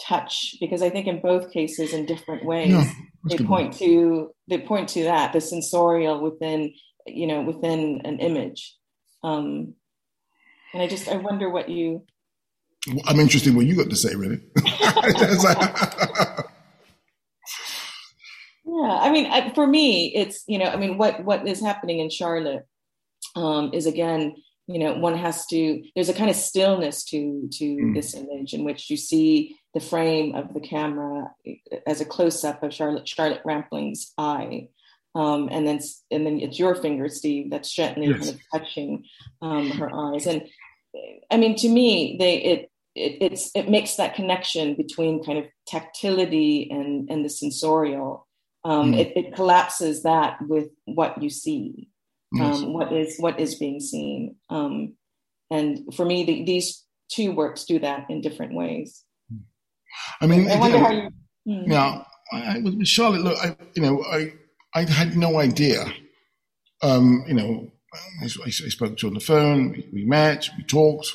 touch? 0.02 0.56
Because 0.60 0.82
I 0.82 0.90
think 0.90 1.08
in 1.08 1.22
both 1.22 1.52
cases, 1.52 1.94
in 1.94 2.06
different 2.06 2.46
ways, 2.46 2.72
yeah, 2.72 2.90
they 3.30 3.38
point 3.38 3.74
to 3.80 4.32
they 4.48 4.60
point 4.60 4.90
to 4.90 5.04
that 5.04 5.34
the 5.34 5.42
sensorial 5.42 6.22
within 6.22 6.74
you 7.06 7.28
know 7.28 7.42
within 7.42 8.02
an 8.06 8.20
image. 8.20 8.76
Um, 9.24 9.76
and 10.74 10.82
I 10.82 10.88
just 10.88 11.08
I 11.08 11.18
wonder 11.18 11.50
what 11.50 11.70
you 11.70 12.06
I'm 13.06 13.20
interested 13.20 13.50
in 13.50 13.56
what 13.56 13.66
you 13.66 13.76
got 13.76 13.90
to 13.90 13.96
say, 13.96 14.14
really. 14.16 14.42
yeah, 18.66 19.00
I 19.02 19.12
mean, 19.12 19.54
for 19.54 19.66
me, 19.66 20.14
it's 20.14 20.44
you 20.48 20.58
know, 20.58 20.66
I 20.66 20.76
mean, 20.76 20.98
what 20.98 21.24
what 21.24 21.48
is 21.48 21.62
happening 21.62 22.00
in 22.00 22.10
Charlotte 22.10 22.66
um, 23.36 23.72
is 23.74 23.86
again, 23.86 24.36
you 24.68 24.80
know, 24.80 24.94
one 24.96 25.18
has 25.18 25.46
to. 25.48 25.82
There's 25.96 26.10
a 26.10 26.14
kind 26.14 26.30
of 26.30 26.36
stillness 26.36 27.06
to 27.06 27.48
to 27.54 27.66
mm. 27.66 27.96
this 27.96 28.14
image 28.16 28.54
in 28.54 28.66
which 28.66 28.90
you 28.90 28.98
see 28.98 29.56
the 29.74 29.80
frame 29.80 30.36
of 30.36 30.54
the 30.54 30.60
camera 30.60 31.32
as 31.88 32.02
a 32.02 32.06
close 32.06 32.44
up 32.44 32.64
of 32.64 32.74
Charlotte 32.74 33.08
Charlotte 33.08 33.44
Rampling's 33.46 34.14
eye. 34.18 34.68
Um, 35.16 35.48
and 35.52 35.66
then 35.66 35.80
and 36.12 36.26
then 36.26 36.40
it's 36.42 36.60
your 36.60 36.76
finger, 36.76 37.08
Steve, 37.08 37.50
that's 37.50 37.74
gently 37.74 38.08
yes. 38.08 38.20
kind 38.20 38.30
of 38.30 38.42
touching 38.52 39.04
um, 39.42 39.70
her 39.72 39.90
eyes. 39.94 40.26
And 40.28 40.44
I 41.32 41.38
mean, 41.38 41.56
to 41.58 41.70
me, 41.70 42.18
they 42.20 42.36
it 42.38 42.72
it, 42.96 43.18
it's 43.22 43.52
it 43.56 43.70
makes 43.70 43.96
that 43.96 44.16
connection 44.16 44.76
between 44.76 45.24
kind 45.24 45.38
of 45.38 45.46
tactility 45.68 46.70
and 46.72 47.10
and 47.10 47.26
the 47.26 47.30
sensorial. 47.30 48.28
Um, 48.66 48.94
mm. 48.94 49.00
it, 49.00 49.18
it, 49.18 49.36
collapses 49.36 50.04
that 50.04 50.38
with 50.48 50.70
what 50.86 51.22
you 51.22 51.30
see, 51.30 51.90
yes. 52.32 52.60
um, 52.60 52.72
what 52.72 52.94
is 52.94 53.18
what 53.20 53.38
is 53.38 53.56
being 53.56 53.82
seen. 53.82 54.38
Um, 54.50 54.94
and 55.52 55.94
for 55.94 56.06
me, 56.06 56.24
the, 56.24 56.46
these 56.46 56.86
two 57.12 57.34
works 57.34 57.66
do 57.66 57.78
that 57.80 58.10
in 58.10 58.22
different 58.22 58.54
ways. 58.54 59.04
I 60.22 60.28
mean, 60.28 60.50
I 60.50 60.58
wonder 60.58 60.80
how 60.80 60.92
you. 60.92 61.10
Hmm. 61.46 61.72
Yeah, 61.72 62.04
I, 62.32 62.60
with 62.60 62.86
Charlotte, 62.88 63.22
look, 63.22 63.38
I, 63.44 63.58
you 63.76 63.82
know, 63.82 64.02
I 64.10 64.34
I 64.74 64.90
had 64.90 65.18
no 65.18 65.40
idea. 65.40 65.86
Um, 66.82 67.26
you 67.28 67.34
know, 67.34 67.72
I, 68.22 68.26
I, 68.26 68.50
spoke 68.50 68.98
to 68.98 69.08
her 69.08 69.10
on 69.10 69.14
the 69.14 69.20
phone. 69.20 69.72
We, 69.72 69.90
we 69.94 70.06
met. 70.06 70.50
We 70.58 70.64
talked. 70.64 71.14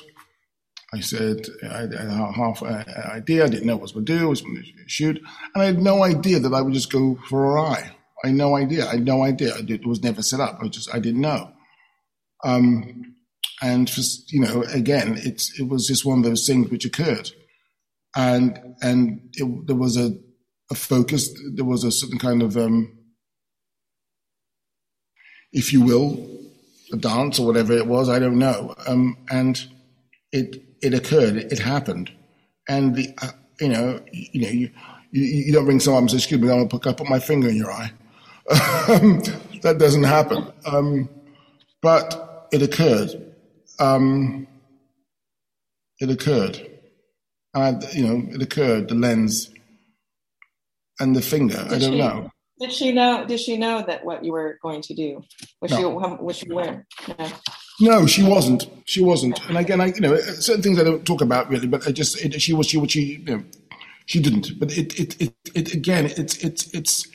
I 0.92 1.00
said 1.00 1.46
I 1.70 1.80
had 1.80 1.92
half 1.92 2.62
an 2.62 2.84
idea. 3.10 3.44
I 3.44 3.48
didn't 3.48 3.66
know 3.66 3.74
what 3.74 3.82
was 3.82 3.92
going 3.92 4.06
to 4.06 4.18
do. 4.18 4.26
I 4.26 4.28
was 4.28 4.40
going 4.40 4.56
to 4.56 4.88
shoot, 4.88 5.18
and 5.54 5.62
I 5.62 5.66
had 5.66 5.82
no 5.82 6.02
idea 6.02 6.38
that 6.38 6.54
I 6.54 6.62
would 6.62 6.72
just 6.72 6.90
go 6.90 7.18
for 7.28 7.44
a 7.44 7.62
ride. 7.62 7.90
I 8.24 8.28
had 8.28 8.36
no 8.36 8.56
idea. 8.56 8.86
I 8.86 8.92
had 8.92 9.04
no 9.04 9.22
idea. 9.22 9.54
It 9.56 9.86
was 9.86 10.02
never 10.02 10.22
set 10.22 10.40
up. 10.40 10.58
I 10.62 10.68
just 10.68 10.92
I 10.94 10.98
didn't 10.98 11.20
know. 11.20 11.52
Um, 12.44 13.16
and 13.60 13.90
for, 13.90 14.00
you 14.28 14.40
know, 14.40 14.62
again, 14.72 15.18
it's 15.18 15.58
it 15.60 15.68
was 15.68 15.86
just 15.86 16.04
one 16.06 16.18
of 16.18 16.24
those 16.24 16.46
things 16.46 16.70
which 16.70 16.86
occurred, 16.86 17.30
and 18.16 18.58
and 18.80 19.20
it, 19.34 19.66
there 19.66 19.76
was 19.76 19.96
a 19.96 20.16
a 20.70 20.74
focus. 20.74 21.28
There 21.54 21.64
was 21.64 21.84
a 21.84 21.92
certain 21.92 22.18
kind 22.18 22.42
of, 22.42 22.56
um, 22.56 22.96
if 25.52 25.72
you 25.72 25.82
will, 25.82 26.28
a 26.92 26.96
dance 26.96 27.38
or 27.38 27.46
whatever 27.46 27.74
it 27.74 27.86
was. 27.86 28.08
I 28.08 28.18
don't 28.18 28.38
know. 28.38 28.74
Um, 28.86 29.18
and 29.30 29.62
it 30.32 30.67
it 30.82 30.94
occurred, 30.94 31.36
it 31.36 31.58
happened, 31.58 32.10
and 32.68 32.94
the 32.94 33.08
uh, 33.20 33.30
you 33.60 33.68
know 33.68 34.00
you 34.12 34.40
know 34.40 34.48
you, 34.48 34.70
you, 35.10 35.22
you 35.22 35.52
don't 35.52 35.64
bring 35.64 35.80
someone 35.80 36.04
and 36.04 36.10
say, 36.10 36.18
"Excuse 36.18 36.40
me, 36.40 36.50
I'm 36.50 36.58
gonna 36.58 36.68
put, 36.68 36.86
I 36.86 36.92
put 36.92 37.08
my 37.08 37.18
finger 37.18 37.48
in 37.48 37.56
your 37.56 37.70
eye." 37.70 37.92
that 38.48 39.76
doesn't 39.78 40.04
happen. 40.04 40.50
Um, 40.64 41.08
but 41.82 42.48
it 42.52 42.62
occurred. 42.62 43.34
Um, 43.78 44.46
it 46.00 46.10
occurred, 46.10 46.60
and 47.54 47.82
you 47.92 48.06
know 48.06 48.34
it 48.34 48.42
occurred. 48.42 48.88
The 48.88 48.94
lens 48.94 49.50
and 51.00 51.14
the 51.14 51.22
finger. 51.22 51.56
Did 51.64 51.72
I 51.72 51.78
don't 51.78 51.92
she, 51.92 51.98
know. 51.98 52.30
Did 52.60 52.72
she 52.72 52.92
know? 52.92 53.24
Did 53.26 53.40
she 53.40 53.56
know 53.56 53.84
that 53.86 54.04
what 54.04 54.24
you 54.24 54.32
were 54.32 54.58
going 54.62 54.82
to 54.82 54.94
do? 54.94 55.22
Was 55.60 55.70
no. 55.70 55.76
she 55.76 55.84
was 56.22 56.36
she 56.36 56.50
aware? 56.50 56.86
No. 57.06 57.28
No, 57.80 58.06
she 58.06 58.22
wasn't. 58.22 58.68
She 58.86 59.02
wasn't. 59.02 59.40
And 59.48 59.58
again, 59.58 59.80
I 59.80 59.86
you 59.86 60.00
know 60.00 60.16
certain 60.16 60.62
things 60.62 60.80
I 60.80 60.84
don't 60.84 61.06
talk 61.06 61.20
about 61.20 61.48
really, 61.50 61.68
but 61.68 61.86
I 61.86 61.92
just 61.92 62.20
it, 62.24 62.40
she 62.40 62.52
was 62.52 62.66
she 62.68 62.78
was 62.78 62.90
she 62.90 63.22
you 63.26 63.36
know 63.36 63.44
she 64.06 64.20
didn't. 64.20 64.58
But 64.58 64.76
it 64.76 64.98
it 64.98 65.20
it, 65.20 65.34
it 65.54 65.74
again 65.74 66.06
it's 66.06 66.36
it's 66.44 66.72
it's 66.74 67.06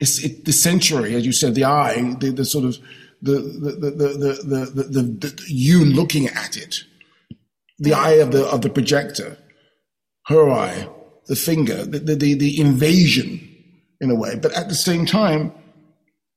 it's 0.00 0.24
it, 0.24 0.44
the 0.44 0.52
century 0.52 1.14
as 1.14 1.24
you 1.24 1.32
said 1.32 1.54
the 1.54 1.64
eye 1.64 2.16
the, 2.20 2.30
the 2.30 2.44
sort 2.44 2.64
of 2.64 2.78
the 3.22 3.32
the 3.32 3.70
the 3.72 3.90
the, 3.90 4.72
the, 4.74 4.82
the, 4.84 5.02
the 5.02 5.42
you 5.46 5.84
looking 5.84 6.26
at 6.26 6.56
it 6.56 6.84
the 7.78 7.92
eye 7.94 8.12
of 8.14 8.32
the 8.32 8.44
of 8.46 8.62
the 8.62 8.70
projector 8.70 9.36
her 10.26 10.50
eye 10.50 10.88
the 11.26 11.36
finger 11.36 11.84
the 11.84 11.98
the, 11.98 12.34
the 12.34 12.60
invasion 12.60 13.40
in 14.00 14.10
a 14.10 14.14
way 14.14 14.36
but 14.36 14.52
at 14.54 14.68
the 14.68 14.74
same 14.74 15.04
time 15.06 15.52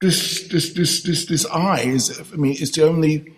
this 0.01 0.47
this 0.49 0.73
this 0.73 1.03
this 1.03 1.25
this 1.25 1.45
eye 1.47 1.81
is 1.81 2.21
I 2.33 2.35
mean 2.35 2.55
it's 2.59 2.71
the 2.71 2.85
only 2.87 3.33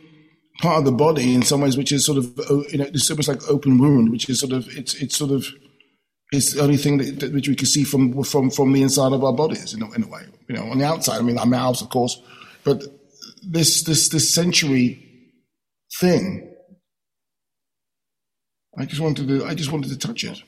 part 0.60 0.80
of 0.80 0.86
the 0.86 0.92
body 0.92 1.34
in 1.34 1.42
some 1.42 1.62
ways, 1.62 1.78
which 1.78 1.92
is 1.92 2.06
sort 2.06 2.18
of 2.18 2.26
you 2.72 2.78
know 2.78 2.86
it's 2.86 3.10
almost 3.10 3.28
like 3.28 3.48
open 3.50 3.78
wound, 3.78 4.12
which 4.12 4.30
is 4.30 4.40
sort 4.40 4.54
of 4.54 4.68
it's 4.78 4.94
it's 4.96 5.18
sort 5.18 5.32
of 5.32 5.48
it's 6.32 6.54
the 6.54 6.62
only 6.62 6.78
thing 6.78 6.98
that, 6.98 7.20
that, 7.20 7.34
which 7.34 7.48
we 7.48 7.56
can 7.56 7.68
see 7.68 7.84
from 7.84 8.24
from 8.24 8.50
from 8.50 8.74
the 8.74 8.82
inside 8.82 9.14
of 9.14 9.24
our 9.24 9.34
bodies 9.34 9.74
in 9.74 9.82
a, 9.82 9.92
in 9.94 10.04
a 10.04 10.08
way. 10.08 10.24
You 10.48 10.56
know, 10.56 10.70
on 10.72 10.80
the 10.80 10.86
outside, 10.86 11.20
I 11.20 11.22
mean, 11.22 11.38
our 11.38 11.46
mouths, 11.46 11.82
of 11.82 11.90
course, 11.90 12.22
but 12.64 12.84
this 13.44 13.84
this 13.84 14.10
this 14.10 14.34
sensory 14.34 15.02
thing 16.00 16.56
I 18.78 18.86
just 18.86 19.02
wanted 19.02 19.28
to. 19.28 19.46
I 19.46 19.56
just 19.56 19.72
wanted 19.72 19.90
to 19.90 19.98
touch 19.98 20.24
it. 20.24 20.42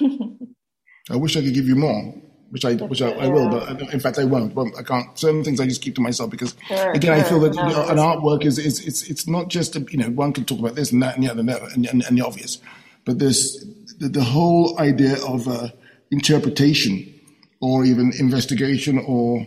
I 1.10 1.16
wish 1.16 1.36
I 1.36 1.42
could 1.42 1.54
give 1.54 1.66
you 1.66 1.74
more, 1.74 2.14
which 2.50 2.64
I 2.64 2.74
which 2.74 3.00
I, 3.02 3.10
I 3.10 3.28
will, 3.28 3.48
but 3.48 3.92
in 3.92 4.00
fact 4.00 4.18
I 4.18 4.24
won't. 4.24 4.54
But 4.54 4.68
I 4.78 4.82
can't. 4.82 5.18
Certain 5.18 5.42
things 5.44 5.60
I 5.60 5.66
just 5.66 5.82
keep 5.82 5.94
to 5.96 6.00
myself 6.00 6.30
because 6.30 6.54
sure, 6.66 6.92
again 6.92 7.16
sure. 7.16 7.24
I 7.24 7.28
feel 7.28 7.40
that 7.40 7.54
no, 7.54 7.68
you 7.68 7.74
know, 7.74 7.88
an 7.88 7.96
artwork 7.96 8.44
is, 8.44 8.58
is 8.58 8.84
it's 8.86 9.02
it's 9.08 9.26
not 9.26 9.48
just 9.48 9.76
a, 9.76 9.80
you 9.90 9.98
know 9.98 10.10
one 10.10 10.32
can 10.32 10.44
talk 10.44 10.58
about 10.58 10.74
this 10.74 10.92
and 10.92 11.02
that 11.02 11.16
and 11.16 11.24
the 11.24 11.30
other 11.30 11.40
and, 11.74 11.86
and, 11.86 12.04
and 12.04 12.18
the 12.18 12.26
obvious, 12.26 12.58
but 13.04 13.18
there's 13.18 13.64
the, 13.98 14.08
the 14.08 14.24
whole 14.24 14.78
idea 14.78 15.16
of 15.24 15.48
uh, 15.48 15.68
interpretation 16.10 17.12
or 17.60 17.84
even 17.84 18.12
investigation 18.18 18.98
or 18.98 19.46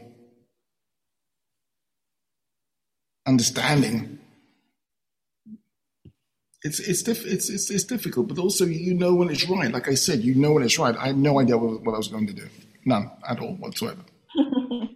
understanding 3.25 4.19
it's 6.63 6.79
it's, 6.79 7.01
diff- 7.03 7.25
it's 7.25 7.49
it's 7.49 7.69
it's 7.69 7.83
difficult, 7.83 8.29
but 8.29 8.37
also 8.37 8.65
you 8.65 8.93
know 8.93 9.13
when 9.13 9.29
it's 9.29 9.47
right. 9.49 9.71
Like 9.71 9.89
I 9.89 9.95
said, 9.95 10.21
you 10.21 10.33
know 10.35 10.53
when 10.53 10.63
it's 10.63 10.79
right. 10.79 10.95
I 10.95 11.07
had 11.07 11.17
no 11.17 11.39
idea 11.39 11.57
what, 11.57 11.81
what 11.83 11.93
I 11.93 11.97
was 11.97 12.07
going 12.07 12.27
to 12.27 12.33
do, 12.33 12.47
none 12.85 13.11
at 13.27 13.39
all 13.39 13.55
whatsoever. 13.55 14.01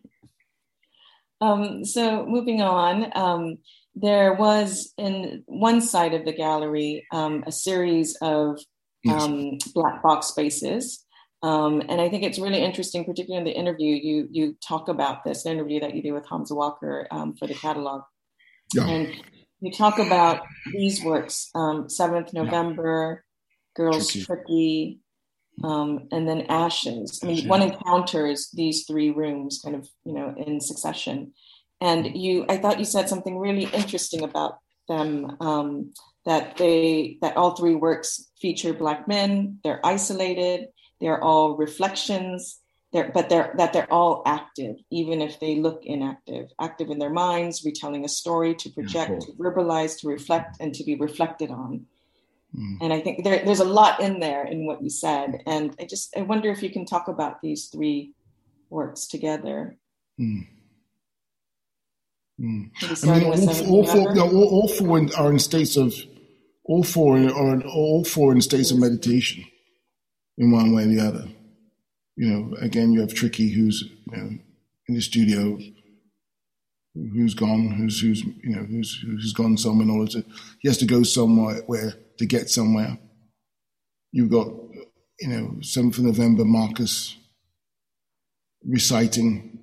um, 1.42 1.86
so 1.86 2.26
moving 2.26 2.62
on, 2.62 3.12
um, 3.16 3.58
there 3.96 4.34
was 4.34 4.94
in 4.98 5.44
one 5.48 5.82
side 5.82 6.14
of 6.14 6.26
the 6.26 6.34
gallery 6.34 7.06
um, 7.12 7.44
a 7.48 7.52
series 7.52 8.16
of 8.22 8.60
yes. 9.04 9.24
Um, 9.24 9.58
black 9.74 10.02
box 10.02 10.28
spaces. 10.28 11.04
Um, 11.44 11.82
and 11.88 12.02
I 12.02 12.10
think 12.10 12.24
it's 12.24 12.40
really 12.40 12.64
interesting, 12.64 13.06
particularly 13.06 13.38
in 13.38 13.54
the 13.54 13.60
interview, 13.60 13.96
you 13.96 14.28
you 14.32 14.58
talk 14.68 14.88
about 14.88 15.24
this 15.24 15.46
interview 15.46 15.80
that 15.82 15.96
you 15.96 16.02
do 16.02 16.14
with 16.14 16.28
Hamza 16.28 16.56
Walker 16.56 17.08
um, 17.12 17.36
for 17.36 17.48
the 17.48 17.54
catalog. 17.54 18.02
Yeah. 18.74 18.88
And 18.88 19.16
you 19.62 19.72
talk 19.72 20.00
about 20.00 20.42
these 20.72 21.04
works, 21.04 21.50
um, 21.56 21.90
Seventh 21.90 22.34
November, 22.34 23.24
Girls 23.76 24.12
Tricky, 24.12 24.26
Tricky 24.26 25.00
um, 25.64 26.08
and 26.12 26.28
then 26.28 26.42
Ashes. 26.50 27.20
I 27.24 27.28
mean, 27.28 27.48
one 27.48 27.62
encounters 27.62 28.52
these 28.52 28.86
three 28.86 29.12
rooms 29.12 29.62
kind 29.64 29.76
of, 29.76 29.88
you 30.06 30.14
know, 30.14 30.34
in 30.38 30.62
succession. 30.62 31.34
And 31.82 32.16
you, 32.16 32.46
I 32.50 32.58
thought 32.58 32.80
you 32.80 32.86
said 32.86 33.10
something 33.10 33.38
really 33.38 33.66
interesting 33.66 34.24
about 34.24 34.60
them. 34.88 35.38
Um, 35.40 35.94
that 36.26 36.58
they 36.58 37.18
that 37.22 37.38
all 37.38 37.56
three 37.56 37.76
works 37.76 38.30
feature 38.42 38.74
black 38.74 39.08
men. 39.08 39.60
They're 39.64 39.80
isolated. 39.86 40.68
They're 41.00 41.24
all 41.24 41.56
reflections 41.56 42.60
they're, 42.94 43.12
but 43.14 43.30
they're, 43.30 43.54
that 43.58 43.74
they're 43.74 43.92
all 43.92 44.24
active, 44.26 44.78
even 44.92 45.22
if 45.22 45.40
they 45.40 45.56
look 45.56 45.82
inactive, 45.84 46.50
active 46.60 46.90
in 46.90 47.00
their 47.00 47.10
minds, 47.10 47.66
retelling 47.66 48.06
a 48.06 48.10
story 48.10 48.56
to 48.56 48.70
project, 48.70 49.24
to 49.24 49.34
verbalize, 49.34 50.00
to 50.00 50.08
reflect, 50.08 50.58
and 50.62 50.74
to 50.74 50.84
be 50.84 50.96
reflected 50.96 51.52
on. 51.52 51.86
Mm. 52.58 52.78
And 52.82 52.94
I 52.94 53.02
think 53.02 53.24
there, 53.24 53.44
there's 53.46 53.60
a 53.60 53.66
lot 53.66 54.00
in 54.00 54.20
there 54.20 54.46
in 54.46 54.66
what 54.66 54.82
you 54.82 54.90
said. 54.90 55.44
And 55.46 55.76
I 55.80 55.86
just, 55.86 56.16
I 56.18 56.22
wonder 56.22 56.50
if 56.50 56.64
you 56.64 56.70
can 56.70 56.86
talk 56.86 57.08
about 57.08 57.42
these 57.42 57.68
three 57.68 58.14
works 58.70 59.08
together. 59.08 59.78
Mm. 60.20 60.48
Mm. 62.40 62.72
I 63.04 63.20
mean, 63.20 63.24
all, 63.26 63.76
all 63.76 63.86
four, 63.86 64.16
no, 64.16 64.24
all, 64.24 64.48
all, 64.48 64.68
four 64.68 65.08
are 65.18 65.32
in 65.32 65.40
states 65.40 65.76
of, 65.76 65.94
all 66.64 66.84
four 66.84 67.16
are 67.16 67.54
in, 67.54 67.64
all 67.64 68.04
four 68.04 68.32
in 68.32 68.42
states 68.42 68.72
of 68.72 68.80
meditation, 68.80 69.44
in 70.38 70.52
one 70.52 70.74
way 70.74 70.84
or 70.84 70.88
the 70.88 71.00
other 71.00 71.28
you 72.18 72.28
know, 72.28 72.58
again, 72.58 72.92
you 72.92 73.00
have 73.02 73.14
Tricky, 73.14 73.50
who's 73.50 73.84
you 74.12 74.18
know 74.18 74.38
in 74.88 74.96
the 74.96 75.02
studio, 75.02 75.60
who's 77.14 77.34
gone, 77.34 77.72
who's 77.72 78.00
who's 78.02 78.24
you 78.24 78.56
know 78.56 78.64
who's 78.64 79.00
who's 79.02 79.34
gone 79.34 79.58
somewhere 79.58 79.84
in 79.84 79.92
order 79.92 80.12
to 80.12 80.26
he 80.60 80.68
has 80.68 80.78
to 80.78 80.86
go 80.86 81.04
somewhere 81.04 81.62
where 81.68 81.94
to 82.18 82.26
get 82.26 82.50
somewhere. 82.50 82.98
You've 84.12 84.32
got 84.32 84.48
you 85.20 85.28
know 85.28 85.62
seventh 85.62 85.98
of 85.98 86.06
November, 86.06 86.46
Marcus 86.46 87.16
reciting. 88.68 89.60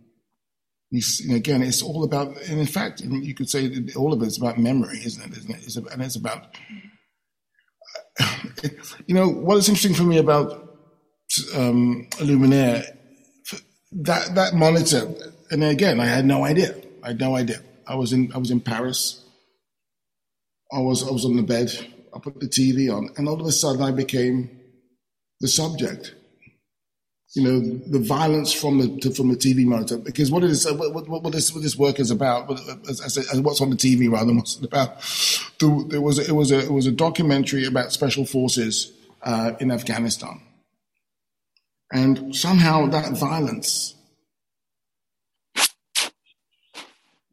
He's, 0.91 1.29
again, 1.31 1.63
it's 1.63 1.83
all 1.83 2.05
about, 2.05 2.41
and 2.49 2.61
in 2.61 2.67
fact, 2.67 3.01
you 3.01 3.35
could 3.35 3.49
say 3.49 3.85
all 3.97 4.13
of 4.13 4.23
it's 4.23 4.39
about 4.39 4.59
memory, 4.59 4.99
isn't 5.05 5.25
it? 5.25 5.37
Isn't 5.37 5.51
it? 5.51 5.65
It's 5.65 5.77
about, 5.77 5.93
and 5.93 6.03
it's 6.03 6.17
about, 6.17 6.57
you 9.07 9.15
know, 9.15 9.29
what 9.29 9.57
is 9.59 9.69
interesting 9.69 9.95
for 9.95 10.05
me 10.05 10.19
about 10.19 10.79
um, 11.55 12.07
Illuminer, 12.19 12.87
that 13.93 14.35
that 14.35 14.55
monitor, 14.55 15.13
and 15.51 15.65
again, 15.65 15.99
I 15.99 16.07
had 16.07 16.25
no 16.25 16.45
idea. 16.45 16.75
I 17.05 17.09
had 17.09 17.21
no 17.21 17.37
idea. 17.37 17.61
I 17.87 17.95
was 17.95 18.13
in 18.13 18.33
I 18.35 18.39
was 18.39 18.51
in 18.51 18.61
Paris. 18.61 19.23
I 20.73 20.81
was 20.81 21.07
I 21.07 21.13
was 21.13 21.25
on 21.25 21.37
the 21.37 21.43
bed. 21.43 21.71
I 22.15 22.19
put 22.19 22.41
the 22.41 22.47
TV 22.47 22.93
on, 22.95 23.11
and 23.17 23.29
all 23.29 23.41
of 23.41 23.47
a 23.47 23.53
sudden, 23.53 23.83
I 23.83 23.91
became 23.91 24.51
the 25.41 25.49
subject. 25.49 26.15
You 27.35 27.43
know, 27.43 27.61
the 27.89 27.99
violence 27.99 28.53
from 28.53 28.79
the 28.79 29.11
from 29.11 29.29
the 29.29 29.37
TV 29.37 29.65
monitor. 29.67 29.99
Because 29.99 30.31
what 30.31 30.45
is, 30.45 30.71
what, 30.71 30.95
what, 30.95 31.23
what 31.23 31.33
this 31.33 31.53
what 31.53 31.63
this 31.65 31.77
work 31.77 31.99
is 31.99 32.13
about, 32.13 32.51
as, 32.89 33.19
as, 33.19 33.41
what's 33.41 33.61
on 33.61 33.71
the 33.71 33.77
TV 33.77 34.11
rather 34.11 34.27
than 34.27 34.37
what's 34.37 34.57
about. 34.57 35.01
There, 35.59 36.01
was 36.01 36.19
it 36.21 36.33
was 36.33 36.53
a 36.53 36.61
it 36.61 36.71
was 36.71 36.87
a 36.87 36.93
documentary 36.93 37.67
about 37.67 37.93
special 37.93 38.25
forces 38.25 38.93
uh, 39.23 39.53
in 39.59 39.73
Afghanistan 39.73 40.41
and 41.95 42.35
somehow 42.35 42.87
that 42.87 43.17
violence 43.17 43.94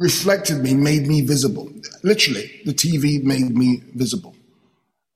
reflected 0.01 0.57
me, 0.61 0.73
made 0.73 1.07
me 1.07 1.21
visible. 1.21 1.71
Literally, 2.03 2.61
the 2.65 2.73
TV 2.73 3.23
made 3.23 3.55
me 3.55 3.83
visible. 3.95 4.35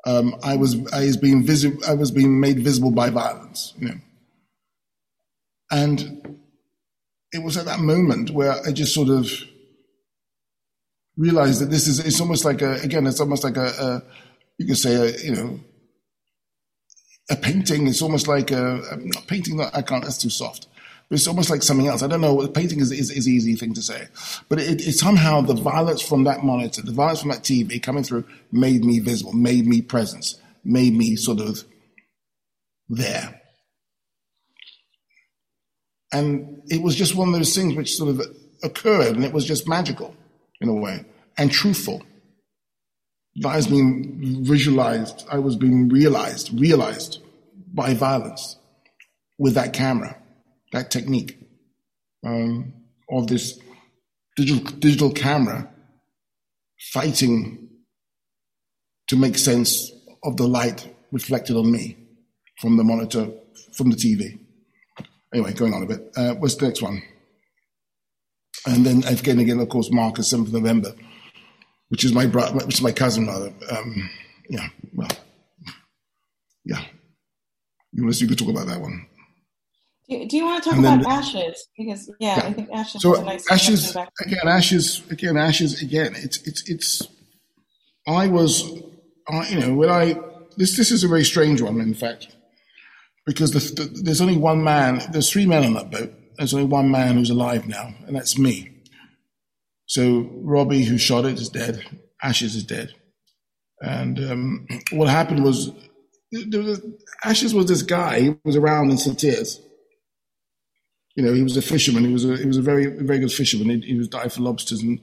Um, 0.05 0.35
I 0.43 0.55
was 0.55 0.75
I 0.93 1.05
was 1.05 1.17
being 1.17 1.45
visible. 1.45 1.83
I 1.87 1.95
was 1.95 2.11
being 2.11 2.39
made 2.39 2.59
visible 2.59 2.91
by 2.91 3.09
violence, 3.09 3.73
you 3.79 3.89
know. 3.89 3.95
And 5.71 6.39
it 7.33 7.43
was 7.43 7.57
at 7.57 7.65
that 7.65 7.79
moment 7.79 8.29
where 8.31 8.53
I 8.65 8.71
just 8.71 8.93
sort 8.93 9.09
of 9.09 9.29
realized 11.17 11.61
that 11.61 11.71
this 11.71 11.87
is 11.87 11.99
it's 11.99 12.21
almost 12.21 12.45
like 12.45 12.61
a 12.61 12.73
again 12.81 13.07
it's 13.07 13.19
almost 13.19 13.43
like 13.43 13.57
a, 13.57 13.67
a 13.67 14.03
you 14.57 14.67
could 14.67 14.77
say 14.77 14.95
a 14.95 15.17
you 15.23 15.33
know 15.35 15.59
a 17.29 17.35
painting 17.35 17.87
It's 17.87 18.01
almost 18.01 18.27
like 18.27 18.51
a, 18.51 18.77
a 18.77 19.21
painting 19.27 19.57
that 19.57 19.75
I 19.75 19.81
can't, 19.81 20.03
that's 20.03 20.17
too 20.19 20.29
soft. 20.29 20.67
But 21.09 21.17
it's 21.17 21.27
almost 21.27 21.49
like 21.49 21.61
something 21.61 21.87
else. 21.87 22.01
I 22.01 22.07
don't 22.07 22.21
know. 22.21 22.47
Painting 22.47 22.79
is, 22.79 22.91
is, 22.91 23.11
is 23.11 23.27
easy 23.27 23.55
thing 23.55 23.73
to 23.75 23.81
say, 23.81 24.07
but 24.49 24.59
it, 24.59 24.87
it, 24.87 24.93
somehow 24.93 25.41
the 25.41 25.53
violence 25.53 26.01
from 26.01 26.23
that 26.23 26.43
monitor, 26.43 26.81
the 26.81 26.91
violence 26.91 27.21
from 27.21 27.29
that 27.29 27.43
TV 27.43 27.81
coming 27.81 28.03
through 28.03 28.23
made 28.51 28.83
me 28.83 28.99
visible, 28.99 29.33
made 29.33 29.67
me 29.67 29.81
presence, 29.81 30.39
made 30.63 30.93
me 30.95 31.15
sort 31.15 31.39
of 31.39 31.63
there. 32.89 33.41
And 36.11 36.61
it 36.69 36.81
was 36.81 36.95
just 36.95 37.15
one 37.15 37.27
of 37.29 37.35
those 37.35 37.55
things 37.55 37.75
which 37.75 37.95
sort 37.95 38.09
of 38.09 38.21
occurred 38.63 39.15
and 39.15 39.23
it 39.23 39.33
was 39.33 39.45
just 39.45 39.67
magical 39.67 40.15
in 40.61 40.69
a 40.69 40.73
way 40.73 41.05
and 41.37 41.51
truthful. 41.51 42.01
I 43.45 43.57
was 43.57 43.67
being 43.67 44.43
visualized, 44.45 45.27
I 45.29 45.39
was 45.39 45.55
being 45.55 45.89
realized, 45.89 46.57
realized 46.57 47.21
by 47.73 47.93
violence 47.93 48.57
with 49.37 49.55
that 49.55 49.73
camera, 49.73 50.17
that 50.75 50.91
technique 50.91 51.39
um, 52.25 52.73
of 53.09 53.27
this 53.27 53.59
digital, 54.35 54.63
digital 54.77 55.11
camera 55.11 55.69
fighting 56.91 57.69
to 59.07 59.15
make 59.15 59.37
sense 59.37 59.91
of 60.23 60.37
the 60.37 60.47
light 60.47 60.93
reflected 61.11 61.55
on 61.55 61.71
me 61.71 61.97
from 62.59 62.77
the 62.77 62.83
monitor, 62.83 63.29
from 63.73 63.89
the 63.89 63.95
TV. 63.95 64.39
Anyway, 65.33 65.53
going 65.53 65.73
on 65.73 65.83
a 65.83 65.85
bit. 65.85 66.11
Uh, 66.15 66.33
what's 66.35 66.55
the 66.55 66.67
next 66.67 66.81
one? 66.81 67.01
And 68.67 68.85
then 68.85 69.03
again, 69.05 69.39
again, 69.39 69.59
of 69.59 69.69
course, 69.69 69.91
Marcus, 69.91 70.31
7th 70.31 70.47
of 70.47 70.53
November 70.53 70.93
which 71.89 72.03
is 72.03 72.13
my 72.13 72.25
brother, 72.25 72.65
which 72.65 72.75
is 72.75 72.81
my 72.81 72.91
cousin 72.91 73.27
rather. 73.27 73.53
Um, 73.69 74.09
yeah, 74.49 74.67
well, 74.93 75.07
yeah. 76.63 76.83
You 77.91 78.27
could 78.27 78.37
talk 78.37 78.49
about 78.49 78.67
that 78.67 78.81
one. 78.81 79.07
Do, 80.09 80.27
do 80.27 80.37
you 80.37 80.45
want 80.45 80.63
to 80.63 80.69
talk 80.69 80.79
about 80.79 81.05
ashes? 81.05 81.67
Because 81.77 82.11
yeah, 82.19 82.37
yeah, 82.37 82.45
I 82.45 82.53
think 82.53 82.69
ashes. 82.71 83.01
So 83.01 83.13
nice 83.23 83.51
ashes 83.51 83.95
again, 84.21 84.47
ashes 84.47 85.03
again, 85.09 85.37
ashes 85.37 85.81
again. 85.81 86.13
It's 86.15 86.37
it's 86.47 86.69
it's. 86.69 87.07
I 88.07 88.27
was, 88.27 88.71
I, 89.27 89.47
you 89.49 89.59
know, 89.59 89.73
when 89.73 89.89
I 89.89 90.15
this 90.57 90.77
this 90.77 90.91
is 90.91 91.03
a 91.03 91.07
very 91.07 91.23
strange 91.23 91.61
one, 91.61 91.79
in 91.81 91.95
fact, 91.95 92.35
because 93.25 93.51
the, 93.51 93.59
the, 93.81 94.01
there's 94.03 94.21
only 94.21 94.37
one 94.37 94.63
man. 94.63 95.01
There's 95.11 95.31
three 95.31 95.47
men 95.47 95.65
on 95.65 95.73
that 95.73 95.89
boat. 95.89 96.13
There's 96.37 96.53
only 96.53 96.67
one 96.67 96.91
man 96.91 97.15
who's 97.15 97.31
alive 97.31 97.67
now, 97.67 97.95
and 98.05 98.15
that's 98.15 98.37
me. 98.37 98.71
So 99.87 100.29
Robbie, 100.33 100.83
who 100.83 100.97
shot 100.97 101.25
it, 101.25 101.39
is 101.39 101.49
dead. 101.49 101.83
Ashes 102.21 102.55
is 102.55 102.63
dead. 102.63 102.93
And 103.81 104.19
um, 104.19 104.67
what 104.91 105.09
happened 105.09 105.43
was, 105.43 105.71
was, 106.31 106.81
Ashes 107.23 107.53
was 107.53 107.67
this 107.67 107.81
guy. 107.81 108.21
He 108.21 108.35
was 108.43 108.55
around 108.55 108.89
in 108.89 108.97
St. 108.97 109.17
You 111.15 111.23
know, 111.23 111.33
he 111.33 111.43
was 111.43 111.55
a 111.55 111.61
fisherman. 111.61 112.05
He 112.05 112.13
was 112.13 112.25
a 112.25 112.37
he 112.37 112.45
was 112.45 112.57
a 112.57 112.61
very 112.61 112.87
very 112.87 113.19
good 113.19 113.31
fisherman. 113.31 113.81
He, 113.81 113.87
he 113.87 113.97
was 113.97 114.07
diving 114.07 114.29
for 114.29 114.41
lobsters, 114.41 114.81
and 114.81 114.99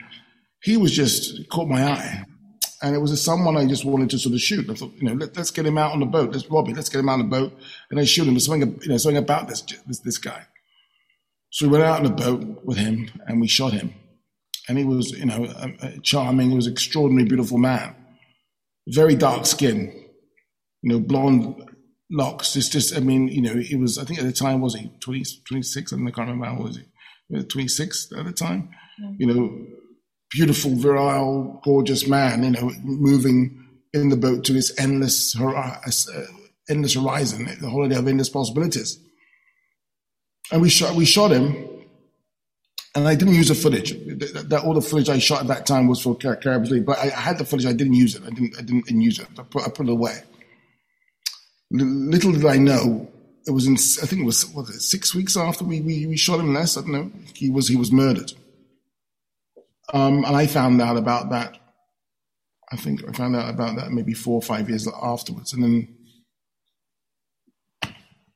he 0.62 0.76
was 0.76 0.92
just 0.92 1.48
caught 1.48 1.68
my 1.68 1.84
eye. 1.84 2.24
And 2.82 2.96
it 2.96 2.98
was 2.98 3.20
someone 3.22 3.56
I 3.56 3.64
just 3.64 3.84
wanted 3.84 4.10
to 4.10 4.18
sort 4.18 4.34
of 4.34 4.40
shoot. 4.40 4.68
I 4.68 4.74
thought, 4.74 4.92
you 4.96 5.04
know, 5.04 5.14
let, 5.14 5.38
us 5.38 5.52
get 5.52 5.66
him 5.66 5.78
out 5.78 5.92
on 5.92 6.00
the 6.00 6.06
boat. 6.06 6.32
Let's 6.32 6.50
Robbie, 6.50 6.74
let's 6.74 6.88
get 6.88 6.98
him 6.98 7.08
out 7.08 7.20
on 7.20 7.30
the 7.30 7.36
boat 7.36 7.56
and 7.90 8.00
I 8.00 8.04
shoot 8.04 8.26
him. 8.26 8.34
There's 8.34 8.46
something, 8.46 8.80
you 8.82 8.88
know, 8.88 8.96
something 8.96 9.22
about 9.22 9.46
this, 9.46 9.62
this, 9.86 10.00
this 10.00 10.18
guy. 10.18 10.46
So 11.50 11.66
we 11.66 11.72
went 11.72 11.84
out 11.84 11.98
on 11.98 12.04
the 12.04 12.10
boat 12.10 12.64
with 12.64 12.78
him 12.78 13.08
and 13.26 13.40
we 13.40 13.46
shot 13.46 13.72
him. 13.72 13.94
And 14.68 14.78
he 14.78 14.84
was, 14.84 15.12
you 15.12 15.26
know, 15.26 15.46
charming. 16.02 16.50
He 16.50 16.56
was 16.56 16.66
an 16.66 16.72
extraordinarily 16.72 17.28
beautiful 17.28 17.58
man. 17.58 17.94
Very 18.88 19.14
dark 19.14 19.46
skin, 19.46 19.92
you 20.82 20.92
know, 20.92 20.98
blonde 20.98 21.54
locks. 22.12 22.54
It's 22.54 22.68
just, 22.68 22.96
I 22.96 23.00
mean, 23.00 23.28
you 23.28 23.42
know, 23.42 23.54
he 23.56 23.74
was, 23.74 23.98
I 23.98 24.04
think 24.04 24.20
at 24.20 24.24
the 24.24 24.32
time, 24.32 24.60
was 24.60 24.74
he 24.74 24.90
20, 25.00 25.24
26? 25.46 25.92
I, 25.92 25.96
can't 25.96 26.16
remember 26.18 26.46
how 26.46 26.56
was 26.56 26.76
he? 26.76 27.42
26 27.42 28.12
at 28.16 28.24
the 28.26 28.32
time. 28.32 28.70
Mm-hmm. 29.02 29.14
You 29.18 29.26
know, 29.26 29.66
beautiful, 30.30 30.74
virile, 30.74 31.60
gorgeous 31.64 32.06
man, 32.06 32.44
you 32.44 32.50
know, 32.50 32.70
moving 32.82 33.66
in 33.94 34.10
the 34.10 34.16
boat 34.16 34.44
to 34.44 34.52
this 34.52 34.78
endless, 34.78 35.38
uh, 35.38 35.80
endless 36.68 36.94
horizon, 36.94 37.48
the 37.60 37.70
holiday 37.70 37.96
of 37.96 38.06
endless 38.06 38.28
possibilities. 38.28 38.98
And 40.50 40.60
we 40.60 40.68
shot, 40.68 40.94
we 40.94 41.06
shot 41.06 41.30
him, 41.30 41.68
and 42.94 43.08
I 43.08 43.14
didn't 43.14 43.34
use 43.34 43.48
the 43.48 43.54
footage. 43.54 43.92
That, 43.92 44.50
that, 44.50 44.64
all 44.64 44.74
the 44.74 44.82
footage 44.82 45.08
I 45.08 45.18
shot 45.18 45.40
at 45.40 45.46
that 45.46 45.64
time 45.64 45.88
was 45.88 46.02
for 46.02 46.14
Car- 46.14 46.36
Caribs' 46.36 46.70
Leap, 46.70 46.84
but 46.84 46.98
I, 46.98 47.04
I, 47.04 47.20
had 47.20 47.38
the 47.38 47.44
footage. 47.46 47.64
I 47.64 47.72
didn't 47.72 47.94
use 47.94 48.14
it. 48.14 48.22
I 48.22 48.30
didn't. 48.30 48.54
I 48.58 48.62
didn't 48.62 49.00
use 49.00 49.18
it. 49.18 49.28
I 49.38 49.44
put, 49.44 49.62
I 49.62 49.70
put 49.70 49.86
it 49.88 49.92
away. 49.92 50.22
Little 51.74 52.32
did 52.32 52.44
I 52.44 52.58
know, 52.58 53.10
it 53.46 53.50
was 53.50 53.66
in. 53.66 53.74
I 53.74 54.06
think 54.06 54.22
it 54.22 54.26
was 54.26 54.46
what 54.50 54.66
six 54.66 55.14
weeks 55.14 55.36
after 55.36 55.64
we, 55.64 55.80
we, 55.80 56.06
we 56.06 56.16
shot 56.16 56.38
him 56.38 56.54
less. 56.54 56.76
I 56.76 56.82
don't 56.82 56.92
know. 56.92 57.10
He 57.34 57.50
was 57.50 57.68
he 57.68 57.76
was 57.76 57.90
murdered. 57.90 58.32
Um, 59.92 60.24
and 60.24 60.36
I 60.36 60.46
found 60.46 60.80
out 60.80 60.96
about 60.96 61.30
that. 61.30 61.58
I 62.70 62.76
think 62.76 63.02
I 63.08 63.12
found 63.12 63.36
out 63.36 63.50
about 63.50 63.76
that 63.76 63.90
maybe 63.90 64.14
four 64.14 64.34
or 64.34 64.42
five 64.42 64.68
years 64.68 64.88
afterwards, 65.02 65.52
and 65.52 65.62
then 65.62 65.96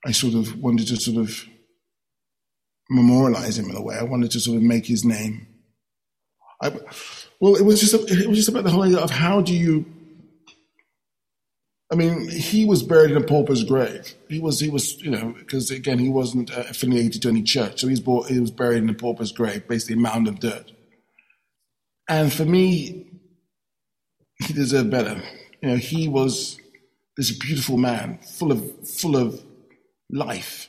I 0.05 0.13
sort 0.13 0.35
of 0.35 0.59
wanted 0.61 0.89
to 0.89 0.97
sort 0.97 1.19
of 1.19 1.45
memorialize 2.91 3.59
him 3.59 3.71
in 3.71 3.77
a 3.77 3.83
way. 3.83 3.97
I 3.97 4.05
wanted 4.05 4.31
to 4.33 4.41
sort 4.41 4.57
of 4.57 4.63
make 4.63 4.87
his 4.87 5.05
name. 5.05 5.47
I, 6.63 6.71
well, 7.41 7.57
it 7.57 7.65
was 7.65 7.81
just 7.81 7.95
it 8.11 8.29
was 8.29 8.39
just 8.39 8.49
about 8.49 8.65
the 8.65 8.71
whole 8.71 8.83
idea 8.83 8.99
of 8.99 9.11
how 9.11 9.41
do 9.41 9.55
you. 9.55 9.85
I 11.91 11.95
mean, 11.95 12.29
he 12.29 12.65
was 12.65 12.83
buried 12.83 13.13
in 13.13 13.17
a 13.17 13.25
pauper's 13.25 13.63
grave. 13.63 14.15
He 14.29 14.41
was 14.41 14.59
he 14.59 14.69
was 14.69 15.01
you 15.03 15.11
know 15.11 15.35
because 15.39 15.71
again 15.71 15.99
he 15.99 16.09
wasn't 16.09 16.51
uh, 16.51 16.65
affiliated 16.69 17.23
to 17.23 17.29
any 17.29 17.43
church, 17.43 17.81
so 17.81 17.89
he's 17.89 18.01
bought, 18.01 18.29
he 18.29 18.41
was 18.41 18.51
buried 18.51 18.83
in 18.83 18.91
a 18.91 18.95
pauper's 18.95 19.33
grave, 19.33 19.69
basically 19.69 19.95
a 19.95 19.99
mound 19.99 20.27
of 20.27 20.41
dirt. 20.41 20.73
And 22.09 22.33
for 22.33 22.45
me, 22.45 23.07
he 24.39 24.53
deserved 24.53 24.91
better. 24.91 25.23
You 25.63 25.71
know, 25.71 25.77
he 25.77 26.09
was 26.09 26.59
this 27.17 27.31
beautiful 27.37 27.77
man, 27.77 28.19
full 28.19 28.53
of 28.53 28.89
full 28.89 29.17
of 29.17 29.43
life 30.11 30.69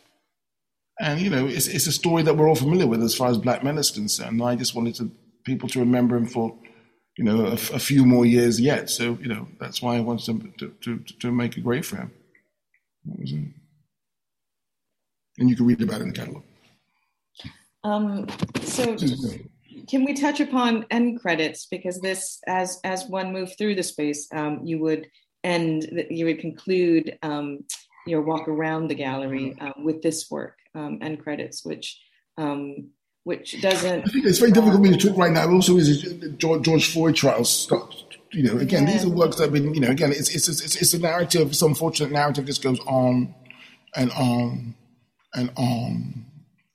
and 0.99 1.22
you 1.22 1.30
know, 1.30 1.45
it's 1.45 1.68
it's 1.68 1.88
a 1.88 1.91
story 1.91 2.24
that 2.24 2.36
we're 2.36 2.49
all 2.49 2.55
familiar 2.55 2.88
with 2.88 3.03
as 3.03 3.15
far 3.15 3.30
as 3.30 3.38
black 3.38 3.63
men 3.63 3.78
is 3.78 3.91
concerned. 3.91 4.41
I 4.41 4.55
just 4.55 4.74
wanted 4.74 4.95
to, 4.95 5.11
people 5.45 5.70
to 5.70 5.80
remember 5.80 6.18
him 6.18 6.26
for, 6.26 6.57
you 7.18 7.24
know, 7.24 7.47
a, 7.47 7.53
a, 7.53 7.80
few 7.80 8.05
more 8.05 8.26
years 8.26 8.61
yet. 8.61 8.89
So 8.89 9.18
you 9.22 9.28
know, 9.28 9.47
that's 9.59 9.82
why 9.82 9.97
I 9.97 10.01
wanted 10.01 10.26
to 10.57 10.70
to 10.82 10.97
to, 10.97 11.13
to 11.20 11.32
make 11.32 11.57
a 11.57 11.61
grave 11.61 11.86
for 11.86 11.97
him. 11.97 12.11
And 15.39 15.49
you 15.49 15.55
can 15.55 15.65
read 15.65 15.82
about 15.82 16.01
it 16.01 16.03
in 16.03 16.09
the 16.09 16.15
catalog. 16.15 16.43
Um, 17.84 18.28
so, 18.61 18.97
can 19.88 20.03
we 20.03 20.13
touch 20.13 20.39
upon 20.39 20.86
end 20.91 21.20
credits 21.22 21.68
because 21.68 21.99
this, 22.01 22.39
as 22.47 22.80
as 22.84 23.05
one 23.05 23.32
moved 23.32 23.57
through 23.57 23.76
the 23.76 23.84
space, 23.84 24.28
um, 24.34 24.61
you 24.63 24.80
would 24.80 25.07
end, 25.43 26.05
you 26.09 26.26
would 26.26 26.39
conclude 26.39 27.18
um, 27.22 27.59
your 28.05 28.22
walk 28.22 28.47
around 28.47 28.88
the 28.88 28.95
gallery 28.95 29.55
um, 29.59 29.74
with 29.84 30.01
this 30.01 30.30
work 30.30 30.57
um, 30.76 30.99
end 31.01 31.22
credits, 31.24 31.63
which 31.63 31.99
um, 32.38 32.89
which 33.28 33.61
doesn't. 33.61 34.07
I 34.07 34.09
think 34.09 34.25
it's 34.25 34.39
very 34.39 34.51
difficult 34.51 34.75
for 34.75 34.82
me 34.82 34.95
to 34.95 35.09
talk 35.09 35.17
right 35.17 35.34
now. 35.34 35.51
Also, 35.51 35.75
is 35.75 36.01
George, 36.38 36.63
George 36.63 36.93
Floyd 36.93 37.13
trials. 37.13 37.69
You 38.32 38.43
know, 38.43 38.57
again, 38.57 38.88
yeah. 38.88 38.93
these 38.93 39.03
are 39.03 39.09
works 39.09 39.36
that 39.36 39.43
have 39.43 39.53
been. 39.53 39.73
You 39.73 39.82
know, 39.82 39.89
again, 39.89 40.11
it's 40.11 40.34
it's 40.34 40.47
it's, 40.47 40.78
it's 40.78 40.93
a 40.93 40.99
narrative. 40.99 41.53
Some 41.53 41.75
fortunate 41.75 42.13
narrative 42.13 42.45
just 42.45 42.63
goes 42.63 42.80
on 42.88 43.36
and 43.97 44.11
on 44.13 44.75
and 45.34 45.51
on 45.57 46.25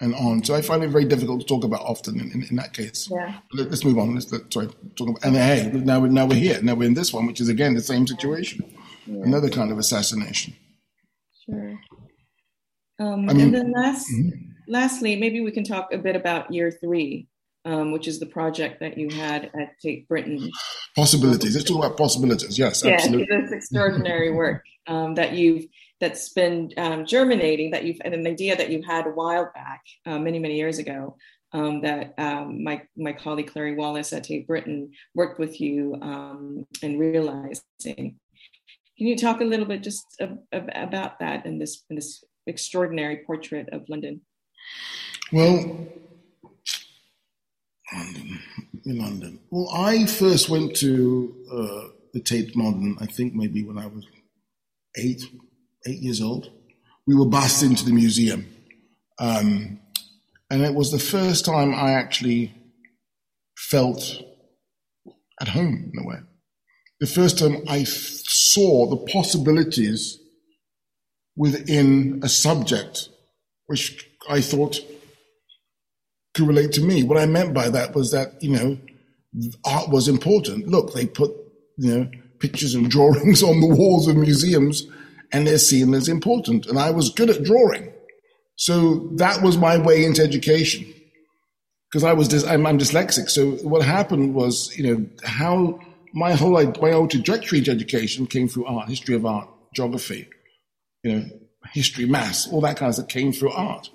and 0.01 0.15
on. 0.15 0.45
So 0.45 0.55
I 0.55 0.61
find 0.61 0.85
it 0.85 0.89
very 0.89 1.07
difficult 1.07 1.41
to 1.41 1.47
talk 1.47 1.65
about 1.65 1.81
often 1.81 2.21
in, 2.21 2.31
in, 2.33 2.47
in 2.51 2.57
that 2.57 2.75
case. 2.75 3.09
Yeah. 3.11 3.39
Let, 3.55 3.69
us 3.69 3.83
move 3.83 3.97
on. 3.97 4.13
Let's 4.13 4.31
let, 4.31 4.53
sorry 4.53 4.69
talk 4.97 5.09
about 5.09 5.25
and 5.25 5.35
hey, 5.35 5.71
now 5.73 6.01
we're 6.01 6.09
now 6.09 6.27
we're 6.27 6.35
here. 6.35 6.61
Now 6.63 6.75
we're 6.75 6.87
in 6.87 6.95
this 6.95 7.15
one, 7.15 7.27
which 7.27 7.41
is 7.41 7.49
again 7.49 7.73
the 7.75 7.81
same 7.81 8.07
situation. 8.07 8.63
Yeah. 9.07 9.23
Another 9.25 9.49
kind 9.49 9.73
of 9.73 9.79
assassination. 9.79 10.55
Sure. 11.47 11.79
Um, 12.99 13.31
I 13.31 13.33
mean, 13.33 13.47
and 13.47 13.55
then 13.55 13.73
last, 13.73 14.07
mm-hmm. 14.13 14.52
Lastly, 14.69 15.17
maybe 15.17 15.41
we 15.41 15.51
can 15.51 15.65
talk 15.65 15.93
a 15.93 15.99
bit 15.99 16.17
about 16.17 16.53
year 16.53 16.71
three, 16.71 17.27
um, 17.65 17.93
which 17.93 18.09
is 18.09 18.21
the 18.21 18.27
project 18.27 18.81
that 18.81 18.99
you 18.99 19.09
had 19.09 19.51
at 19.59 19.79
Tate 19.81 20.09
Britain. 20.09 20.51
Possibilities. 20.97 21.55
Let's 21.55 21.69
talk 21.69 21.85
about 21.85 21.97
possibilities. 21.97 22.59
Yes, 22.59 22.83
yeah, 22.85 22.93
absolutely. 22.93 23.27
this 23.27 23.53
extraordinary 23.53 24.31
work 24.35 24.65
um, 24.87 25.15
that 25.15 25.33
you've 25.33 25.67
that's 26.01 26.33
been 26.33 26.73
um, 26.77 27.07
germinating. 27.07 27.71
That 27.71 27.85
you've 27.85 27.99
and 28.05 28.15
an 28.15 28.27
idea 28.27 28.57
that 28.57 28.71
you 28.71 28.83
had 28.83 29.07
a 29.07 29.11
while 29.11 29.51
back, 29.55 29.83
uh, 30.07 30.19
many 30.19 30.39
many 30.39 30.57
years 30.57 30.79
ago. 30.79 31.17
Um, 31.55 31.83
that 31.83 32.15
um, 32.17 32.65
my 32.65 32.83
my 32.97 33.13
colleague 33.13 33.51
Clarrie 33.51 33.77
Wallis 33.77 34.13
at 34.15 34.25
Tate 34.25 34.47
Britain 34.47 34.93
worked 35.15 35.39
with 35.39 35.61
you 35.61 35.95
in 36.83 36.99
realizing. 36.99 37.63
Can 37.85 39.07
you 39.09 39.17
talk 39.17 39.41
a 39.41 39.45
little 39.45 39.67
bit 39.67 39.83
just 39.83 40.21
about 40.53 41.19
that 41.21 41.45
in 41.45 41.59
this 41.59 41.85
in 41.91 41.97
this 41.97 42.25
extraordinary 42.47 43.23
portrait 43.27 43.69
of 43.73 43.89
London? 43.89 44.23
Well, 45.33 45.89
London, 47.93 48.41
in 48.85 48.99
London. 48.99 49.39
Well, 49.51 49.71
I 49.75 50.07
first 50.07 50.49
went 50.49 50.77
to 50.77 51.35
uh, 51.51 51.89
the 52.13 52.21
Tate 52.21 52.57
Modern, 52.57 52.97
I 53.01 53.07
think 53.07 53.35
maybe 53.35 53.63
when 53.65 53.79
I 53.79 53.87
was 53.87 54.07
eight, 54.97 55.23
eight 55.87 56.01
years 56.01 56.21
old. 56.21 56.51
We 57.07 57.15
were 57.15 57.27
bussed 57.27 57.63
into 57.63 57.85
the 57.85 57.93
museum. 57.93 58.47
Um, 59.19 59.81
and 60.51 60.63
it 60.63 60.75
was 60.75 60.91
the 60.91 60.99
first 60.99 61.45
time 61.45 61.75
I 61.75 61.93
actually 61.93 62.55
felt 63.57 64.23
at 65.41 65.49
home 65.49 65.91
in 65.93 66.05
a 66.05 66.07
way. 66.07 66.19
The 67.01 67.07
first 67.07 67.39
time 67.39 67.57
I 67.69 67.81
f- 67.81 67.89
saw 67.89 68.87
the 68.87 69.13
possibilities 69.13 70.19
within 71.37 72.21
a 72.23 72.29
subject 72.29 73.09
which 73.67 74.09
I 74.29 74.41
thought 74.41 74.81
could 76.35 76.49
relate 76.49 76.73
to 76.73 76.81
me. 76.81 77.03
What 77.03 77.19
I 77.19 77.27
meant 77.27 77.53
by 77.53 77.69
that 77.69 77.95
was 77.95 78.11
that, 78.13 78.43
you 78.43 78.51
know, 78.51 78.79
art 79.65 79.91
was 79.91 80.09
important. 80.09 80.69
Look, 80.69 80.95
they 80.95 81.07
put, 81.07 81.31
you 81.77 81.95
know, 81.95 82.11
pictures 82.39 82.75
and 82.75 82.91
drawings 82.91 83.43
on 83.43 83.61
the 83.61 83.67
walls 83.67 84.09
of 84.09 84.17
museums 84.17 84.87
and 85.33 85.47
they're 85.47 85.59
seen 85.59 85.95
as 85.95 86.09
important. 86.09 86.67
And 86.67 86.79
I 86.79 86.91
was 86.91 87.11
good 87.11 87.31
at 87.31 87.43
drawing. 87.43 87.93
So 88.57 89.09
that 89.17 89.43
was 89.43 89.57
my 89.57 89.79
way 89.79 90.05
into 90.05 90.23
education 90.23 90.87
because 91.91 92.05
I 92.05 92.13
was, 92.13 92.45
I'm, 92.45 92.67
I'm, 92.67 92.79
dyslexic. 92.79 93.29
So 93.29 93.53
what 93.67 93.83
happened 93.83 94.35
was, 94.35 94.77
you 94.77 94.85
know, 94.85 95.07
how 95.25 95.81
my 96.15 96.35
whole, 96.35 96.53
my 96.53 96.91
whole 96.93 97.09
trajectory 97.09 97.59
into 97.59 97.71
education 97.71 98.27
came 98.27 98.49
through 98.49 98.67
art, 98.67 98.89
history 98.89 99.15
of 99.15 99.27
art, 99.27 99.49
geography, 99.75 100.29
you 101.03 101.13
know, 101.13 101.25
history, 101.73 102.07
maths, 102.07 102.49
all 102.51 102.61
that 102.61 102.77
kind 102.77 102.91
of 102.91 102.95
stuff 102.95 103.09
came 103.09 103.33
through 103.33 103.53
art. 103.53 103.91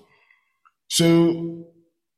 So 0.89 1.65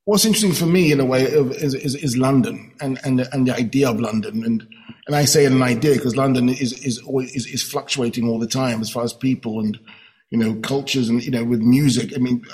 what's 0.06 0.26
interesting 0.26 0.54
for 0.54 0.66
me 0.66 0.92
in 0.92 1.00
a 1.00 1.06
way 1.06 1.24
is, 1.24 1.74
is, 1.74 1.96
is 1.96 2.18
London 2.18 2.74
and, 2.82 3.00
and, 3.04 3.22
and 3.32 3.48
the 3.48 3.56
idea 3.56 3.90
of 3.90 4.00
London. 4.00 4.44
And, 4.44 4.68
and 5.08 5.16
I 5.16 5.26
say 5.26 5.46
an 5.46 5.62
idea 5.62 5.96
because 5.96 6.16
London 6.16 6.50
is, 6.50 6.74
is, 6.84 7.00
always, 7.00 7.36
is, 7.36 7.48
is 7.48 7.64
fluctuating 7.64 8.28
all 8.28 8.40
the 8.40 8.48
time 8.48 8.82
as 8.82 8.90
far 8.90 9.04
as 9.04 9.14
people 9.14 9.60
and, 9.60 9.80
you 10.30 10.38
know, 10.38 10.56
cultures 10.62 11.10
and, 11.10 11.24
you 11.24 11.32
know, 11.32 11.44
with 11.44 11.62
music. 11.62 12.14
I 12.16 12.20
mean, 12.20 12.46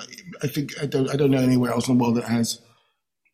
I 0.42 0.48
think 0.48 0.72
I 0.82 0.86
don't, 0.86 1.10
I 1.10 1.16
don't 1.16 1.32
know 1.32 1.42
anywhere 1.42 1.72
else 1.72 1.88
in 1.88 1.98
the 1.98 2.04
world 2.04 2.16
that 2.16 2.26
has 2.26 2.62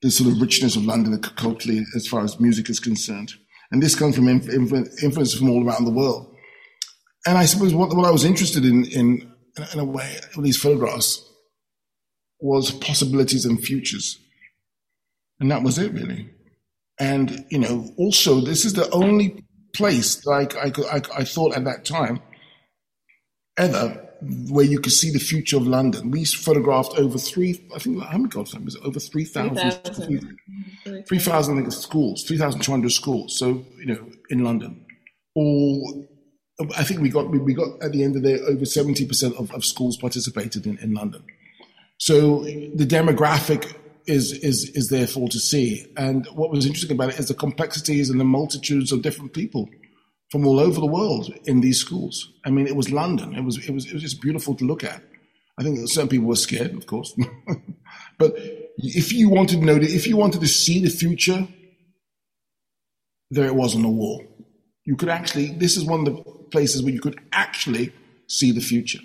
this 0.02 0.18
sort 0.18 0.32
of 0.32 0.42
richness 0.42 0.76
of 0.76 0.86
London 0.86 1.20
culturally 1.22 1.86
as 1.96 2.08
far 2.08 2.24
as 2.24 2.40
music 2.40 2.70
is 2.70 2.80
concerned. 2.80 3.34
And 3.72 3.82
this 3.82 3.96
comes 3.96 4.16
from 4.16 4.28
influence 4.28 5.34
from 5.34 5.50
all 5.50 5.66
around 5.66 5.86
the 5.86 5.92
world 5.92 6.32
and 7.26 7.38
I 7.38 7.46
suppose 7.46 7.74
what, 7.74 7.96
what 7.96 8.08
I 8.08 8.12
was 8.12 8.26
interested 8.26 8.66
in, 8.66 8.86
in, 8.86 9.32
in 9.74 9.80
a 9.80 9.86
way, 9.86 10.20
with 10.36 10.46
these 10.46 10.58
photographs 10.58 11.28
was 12.42 12.72
possibilities 12.72 13.46
and 13.46 13.64
futures. 13.64 14.20
And 15.40 15.50
that 15.52 15.64
was 15.64 15.78
it, 15.78 15.94
really. 15.94 16.30
And, 17.00 17.46
you 17.50 17.60
know, 17.60 17.90
also, 17.98 18.42
this 18.42 18.66
is 18.66 18.74
the 18.74 18.90
only 18.92 19.44
place 19.74 20.26
like 20.26 20.56
I, 20.56 20.72
I, 20.92 21.02
I 21.18 21.24
thought 21.24 21.56
at 21.56 21.64
that 21.66 21.86
time 21.86 22.22
ever 23.58 24.08
where 24.50 24.66
you 24.66 24.80
could 24.80 24.92
see 24.92 25.10
the 25.10 25.20
future 25.20 25.58
of 25.58 25.66
London. 25.66 26.12
We 26.12 26.26
photographed 26.26 26.94
over 26.98 27.18
three, 27.18 27.68
I 27.74 27.80
think, 27.80 28.04
how 28.04 28.18
many 28.18 28.30
God 28.30 28.54
was 28.64 28.76
it? 28.76 28.84
Over 28.84 29.00
3,000 29.00 30.38
3,000 31.08 31.72
schools, 31.72 32.24
3,200 32.24 32.92
schools. 32.92 33.38
So, 33.38 33.66
you 33.80 33.88
know, 33.88 34.08
in 34.30 34.44
London 34.44 34.86
all 35.36 36.08
I 36.76 36.84
think 36.84 37.02
we 37.02 37.10
got 37.10 37.30
we 37.30 37.54
got 37.54 37.82
at 37.82 37.92
the 37.92 38.04
end 38.04 38.16
of 38.16 38.22
the 38.22 38.38
day 38.38 38.44
over 38.44 38.66
seventy 38.66 39.06
percent 39.08 39.36
of, 39.36 39.52
of 39.52 39.66
schools 39.66 39.98
participated 39.98 40.66
in, 40.68 40.78
in 40.80 40.94
London. 40.94 41.24
So 42.02 42.40
the 42.46 42.88
demographic 42.88 43.76
is 44.08 44.32
is 44.32 44.72
is 44.72 44.90
therefore 44.90 45.30
to 45.30 45.40
see. 45.40 45.86
And 45.96 46.26
what 46.34 46.50
was 46.50 46.66
interesting 46.66 46.96
about 46.96 47.10
it 47.10 47.20
is 47.20 47.28
the 47.28 47.36
complexities 47.36 48.10
and 48.10 48.20
the 48.20 48.26
multitudes 48.26 48.92
of 48.92 49.04
different 49.04 49.34
people 49.34 49.70
from 50.32 50.48
all 50.48 50.60
over 50.60 50.80
the 50.82 50.88
world 50.88 51.32
in 51.46 51.62
these 51.62 51.80
schools. 51.80 52.34
I 52.44 52.50
mean, 52.50 52.66
it 52.66 52.76
was 52.76 52.90
London. 52.90 53.36
It 53.36 53.44
was 53.44 53.60
it 53.60 53.72
was 53.72 53.86
it 53.86 53.94
was 53.94 54.02
just 54.02 54.20
beautiful 54.20 54.56
to 54.56 54.66
look 54.66 54.84
at. 54.84 55.04
I 55.60 55.64
think 55.64 55.88
some 55.90 56.08
people 56.08 56.26
were 56.26 56.36
scared, 56.36 56.74
of 56.74 56.88
course, 56.88 57.14
but 58.18 58.34
if 58.80 59.14
you 59.14 59.30
wanted 59.30 59.60
to 59.60 59.66
know, 59.66 59.76
if 59.76 60.08
you 60.08 60.18
wanted 60.18 60.42
to 60.42 60.48
see 60.48 60.82
the 60.82 60.90
future, 60.90 61.48
there 63.30 63.46
it 63.46 63.54
was 63.54 63.76
on 63.76 63.84
the 63.84 63.90
wall. 63.90 64.26
You 64.86 64.96
could 64.96 65.10
actually. 65.10 65.52
This 65.52 65.78
is 65.78 65.86
one 65.86 66.00
of 66.00 66.06
the 66.08 66.24
places 66.50 66.82
where 66.82 66.94
you 66.94 67.00
could 67.00 67.20
actually 67.32 67.94
see 68.26 68.52
the 68.52 68.60
future. 68.60 69.02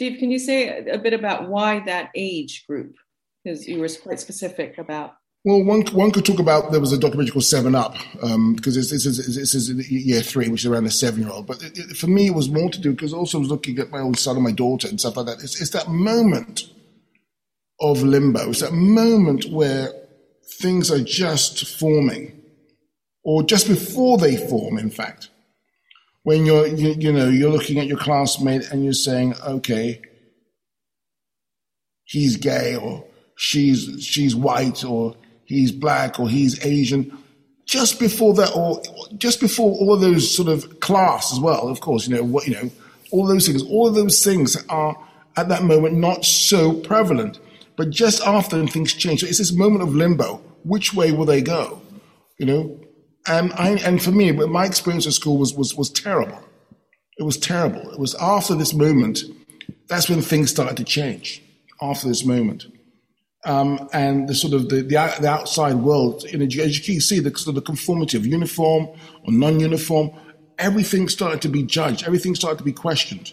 Steve, 0.00 0.18
can 0.18 0.30
you 0.30 0.38
say 0.38 0.86
a 0.86 0.96
bit 0.96 1.12
about 1.12 1.50
why 1.50 1.80
that 1.80 2.08
age 2.14 2.66
group? 2.66 2.96
Because 3.44 3.68
you 3.68 3.80
were 3.80 3.88
quite 4.02 4.18
specific 4.18 4.78
about. 4.78 5.12
Well, 5.44 5.62
one 5.62 5.82
one 5.88 6.10
could 6.10 6.24
talk 6.24 6.38
about 6.38 6.72
there 6.72 6.80
was 6.80 6.94
a 6.94 6.98
documentary 6.98 7.32
called 7.32 7.44
Seven 7.44 7.74
Up 7.74 7.92
because 8.14 8.22
um, 8.32 8.56
this 8.56 8.92
is 8.92 9.36
this 9.36 9.54
is 9.54 9.90
year 9.90 10.22
three, 10.22 10.48
which 10.48 10.62
is 10.62 10.70
around 10.70 10.86
a 10.86 10.90
seven 10.90 11.20
year 11.20 11.30
old. 11.30 11.46
But 11.46 11.62
it, 11.62 11.78
it, 11.78 11.96
for 11.98 12.06
me, 12.06 12.28
it 12.28 12.34
was 12.34 12.48
more 12.48 12.70
to 12.70 12.80
do 12.80 12.92
because 12.92 13.12
also 13.12 13.36
I 13.36 13.40
was 13.40 13.50
looking 13.50 13.78
at 13.78 13.90
my 13.90 13.98
own 13.98 14.14
son 14.14 14.36
and 14.36 14.42
my 14.42 14.52
daughter 14.52 14.88
and 14.88 14.98
stuff 14.98 15.18
like 15.18 15.26
that. 15.26 15.42
It's, 15.42 15.60
it's 15.60 15.72
that 15.72 15.88
moment 15.88 16.72
of 17.78 18.02
limbo. 18.02 18.48
It's 18.48 18.60
that 18.60 18.72
moment 18.72 19.50
where 19.50 19.92
things 20.60 20.90
are 20.90 21.04
just 21.04 21.78
forming 21.78 22.40
or 23.22 23.42
just 23.42 23.68
before 23.68 24.16
they 24.16 24.38
form, 24.48 24.78
in 24.78 24.88
fact, 24.88 25.28
when 26.30 26.46
you're, 26.46 26.64
you, 26.68 26.92
you 26.92 27.12
know, 27.12 27.28
you're 27.28 27.50
looking 27.50 27.80
at 27.80 27.88
your 27.88 27.98
classmate 27.98 28.70
and 28.70 28.84
you're 28.84 28.92
saying, 28.92 29.34
okay, 29.44 30.00
he's 32.04 32.36
gay 32.36 32.76
or 32.76 33.04
she's, 33.34 34.00
she's 34.00 34.36
white 34.36 34.84
or 34.84 35.16
he's 35.44 35.72
black 35.72 36.20
or 36.20 36.28
he's 36.28 36.64
Asian. 36.64 37.18
Just 37.66 37.98
before 37.98 38.32
that, 38.34 38.54
or 38.54 38.80
just 39.18 39.40
before 39.40 39.72
all 39.72 39.96
those 39.96 40.32
sort 40.32 40.46
of 40.46 40.78
class 40.78 41.32
as 41.32 41.40
well, 41.40 41.66
of 41.66 41.80
course, 41.80 42.06
you 42.06 42.14
know, 42.14 42.22
what, 42.22 42.46
you 42.46 42.54
know, 42.54 42.70
all 43.10 43.26
those 43.26 43.48
things, 43.48 43.64
all 43.64 43.88
of 43.88 43.96
those 43.96 44.22
things 44.22 44.56
are 44.68 44.96
at 45.36 45.48
that 45.48 45.64
moment 45.64 45.96
not 45.96 46.24
so 46.24 46.74
prevalent. 46.74 47.40
But 47.74 47.90
just 47.90 48.22
after 48.22 48.64
things 48.68 48.94
change, 48.94 49.22
so 49.22 49.26
it's 49.26 49.38
this 49.38 49.52
moment 49.52 49.82
of 49.82 49.96
limbo. 49.96 50.36
Which 50.62 50.94
way 50.94 51.10
will 51.10 51.26
they 51.26 51.42
go? 51.42 51.82
You 52.38 52.46
know, 52.46 52.80
and 53.30 53.52
I, 53.52 53.70
and 53.70 54.02
for 54.02 54.10
me, 54.10 54.32
my 54.32 54.66
experience 54.66 55.06
at 55.06 55.12
school 55.12 55.38
was, 55.38 55.54
was, 55.54 55.74
was 55.76 55.88
terrible. 55.88 56.38
It 57.16 57.22
was 57.22 57.36
terrible. 57.36 57.90
It 57.92 57.98
was 57.98 58.14
after 58.16 58.54
this 58.54 58.74
moment, 58.74 59.20
that's 59.88 60.08
when 60.08 60.20
things 60.20 60.50
started 60.50 60.76
to 60.78 60.84
change, 60.84 61.42
after 61.80 62.08
this 62.08 62.24
moment. 62.24 62.66
Um, 63.44 63.88
and 63.92 64.28
the 64.28 64.34
sort 64.34 64.52
of 64.52 64.68
the, 64.68 64.82
the, 64.82 65.16
the 65.20 65.28
outside 65.28 65.76
world, 65.76 66.24
know, 66.32 66.44
as 66.44 66.54
you 66.56 66.94
can 66.94 67.00
see, 67.00 67.20
the, 67.20 67.36
sort 67.38 67.56
of 67.56 67.64
conformity 67.64 68.16
of 68.16 68.26
uniform 68.26 68.88
or 69.24 69.32
non-uniform, 69.32 70.10
everything 70.58 71.08
started 71.08 71.40
to 71.42 71.48
be 71.48 71.62
judged. 71.62 72.04
Everything 72.04 72.34
started 72.34 72.58
to 72.58 72.64
be 72.64 72.72
questioned. 72.72 73.32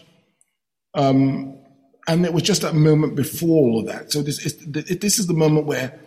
Um, 0.94 1.58
and 2.06 2.24
it 2.24 2.32
was 2.32 2.44
just 2.44 2.62
that 2.62 2.74
moment 2.74 3.16
before 3.16 3.68
all 3.68 3.80
of 3.80 3.86
that. 3.86 4.12
So 4.12 4.22
this 4.22 4.46
is, 4.46 4.56
this 4.66 5.18
is 5.18 5.26
the 5.26 5.34
moment 5.34 5.66
where 5.66 5.98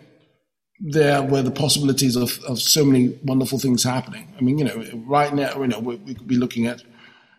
there 0.84 1.22
were 1.22 1.42
the 1.42 1.50
possibilities 1.50 2.16
of, 2.16 2.42
of 2.42 2.60
so 2.60 2.84
many 2.84 3.16
wonderful 3.22 3.58
things 3.58 3.84
happening. 3.84 4.32
I 4.36 4.40
mean, 4.40 4.58
you 4.58 4.64
know, 4.64 4.84
right 5.06 5.32
now, 5.32 5.60
you 5.60 5.68
know, 5.68 5.78
we, 5.78 5.94
we, 5.96 6.14
could 6.14 6.26
be 6.26 6.36
looking 6.36 6.66
at, 6.66 6.82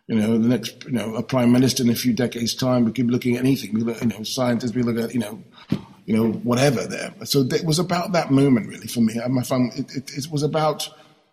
you 0.08 0.16
know, 0.16 0.38
the 0.38 0.48
next, 0.48 0.86
you 0.86 0.92
know, 0.92 1.16
a 1.16 1.24
prime 1.24 1.52
minister 1.52 1.84
in 1.84 1.90
a 1.90 1.96
few 1.96 2.14
decades' 2.14 2.56
time. 2.56 2.86
We 2.86 2.94
could 2.94 3.08
be 3.08 3.12
looking 3.12 3.36
at 3.36 3.42
anything. 3.42 3.74
We 3.74 3.82
look, 3.82 4.02
you 4.02 4.08
know, 4.08 4.24
scientists. 4.24 4.74
We 4.74 4.82
look 4.82 4.98
at, 4.98 5.14
you 5.14 5.20
know, 5.20 5.44
you 6.06 6.16
know, 6.16 6.32
whatever 6.32 6.88
there. 6.88 7.14
So 7.26 7.42
it 7.42 7.66
was 7.66 7.80
about 7.80 8.14
that 8.14 8.32
moment, 8.32 8.68
really, 8.70 8.88
for 8.88 9.02
me. 9.02 9.20
I 9.20 9.44
found 9.44 9.74
it, 9.74 9.94
it, 9.94 10.18
it 10.18 10.32
was 10.32 10.44
about 10.44 10.90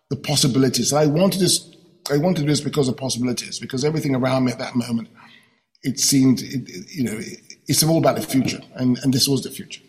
the 0.09 0.17
possibilities. 0.17 0.91
I 0.91 1.05
wanted 1.05 1.39
this. 1.39 1.73
I 2.11 2.17
wanted 2.17 2.45
this 2.45 2.59
because 2.59 2.89
of 2.89 2.97
possibilities, 2.97 3.57
because 3.59 3.85
everything 3.85 4.15
around 4.15 4.45
me 4.45 4.51
at 4.51 4.59
that 4.59 4.75
moment, 4.75 5.07
it 5.83 5.99
seemed, 5.99 6.41
it, 6.41 6.67
you 6.91 7.03
know, 7.03 7.19
it's 7.67 7.83
all 7.83 7.99
about 7.99 8.15
the 8.15 8.21
future, 8.21 8.59
and, 8.75 8.97
and 9.03 9.13
this 9.13 9.27
was 9.27 9.43
the 9.43 9.51
future. 9.51 9.81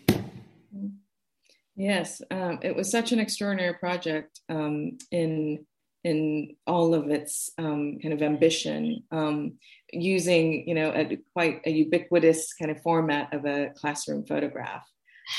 Yes, 1.75 2.21
um, 2.29 2.59
it 2.61 2.75
was 2.75 2.91
such 2.91 3.11
an 3.11 3.19
extraordinary 3.19 3.73
project 3.73 4.39
um, 4.49 4.97
in 5.11 5.65
in 6.03 6.55
all 6.67 6.93
of 6.93 7.09
its 7.09 7.49
um, 7.57 7.97
kind 8.01 8.13
of 8.13 8.21
ambition, 8.21 9.03
um, 9.11 9.53
using 9.91 10.67
you 10.67 10.75
know 10.75 10.91
a, 10.91 11.17
quite 11.33 11.61
a 11.65 11.71
ubiquitous 11.71 12.53
kind 12.53 12.69
of 12.69 12.81
format 12.81 13.33
of 13.33 13.45
a 13.45 13.71
classroom 13.75 14.25
photograph. 14.25 14.85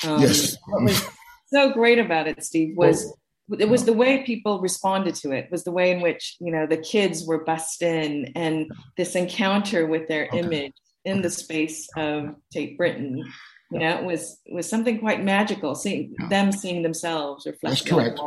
Um, 0.04 0.22
yes. 0.22 0.56
What 0.66 0.82
was 0.82 1.08
so 1.46 1.72
great 1.72 1.98
about 1.98 2.26
it, 2.26 2.42
Steve, 2.42 2.76
was 2.76 3.14
it 3.58 3.68
was 3.68 3.84
the 3.84 3.92
way 3.92 4.24
people 4.24 4.60
responded 4.60 5.14
to 5.16 5.30
it. 5.30 5.50
Was 5.52 5.62
the 5.62 5.72
way 5.72 5.92
in 5.92 6.00
which 6.00 6.36
you 6.40 6.50
know 6.50 6.66
the 6.66 6.78
kids 6.78 7.24
were 7.24 7.44
bussed 7.44 7.82
in, 7.82 8.32
and 8.34 8.72
this 8.96 9.14
encounter 9.14 9.86
with 9.86 10.08
their 10.08 10.26
okay. 10.26 10.40
image 10.40 10.72
in 11.04 11.22
the 11.22 11.30
space 11.30 11.88
of 11.96 12.34
Tate 12.50 12.76
Britain 12.76 13.22
you 13.74 13.80
know, 13.80 13.98
it 13.98 14.04
was 14.04 14.38
was 14.50 14.68
something 14.68 15.00
quite 15.00 15.22
magical. 15.22 15.74
Seeing 15.74 16.14
yeah. 16.18 16.28
them 16.28 16.52
seeing 16.52 16.82
themselves 16.82 17.44
reflected. 17.44 17.86
That's 17.86 17.90
correct. 17.90 18.20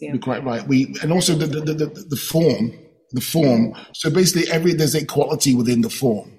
You're 0.00 0.18
quite 0.18 0.44
right. 0.44 0.66
We 0.66 0.94
and 1.02 1.12
also 1.12 1.34
the 1.34 1.46
the, 1.46 1.72
the, 1.72 1.86
the 1.86 2.16
form, 2.16 2.72
the 3.12 3.20
form. 3.20 3.74
So 3.92 4.10
basically, 4.10 4.50
every 4.50 4.74
there's 4.74 4.94
equality 4.94 5.54
within 5.54 5.82
the 5.82 5.90
form. 5.90 6.38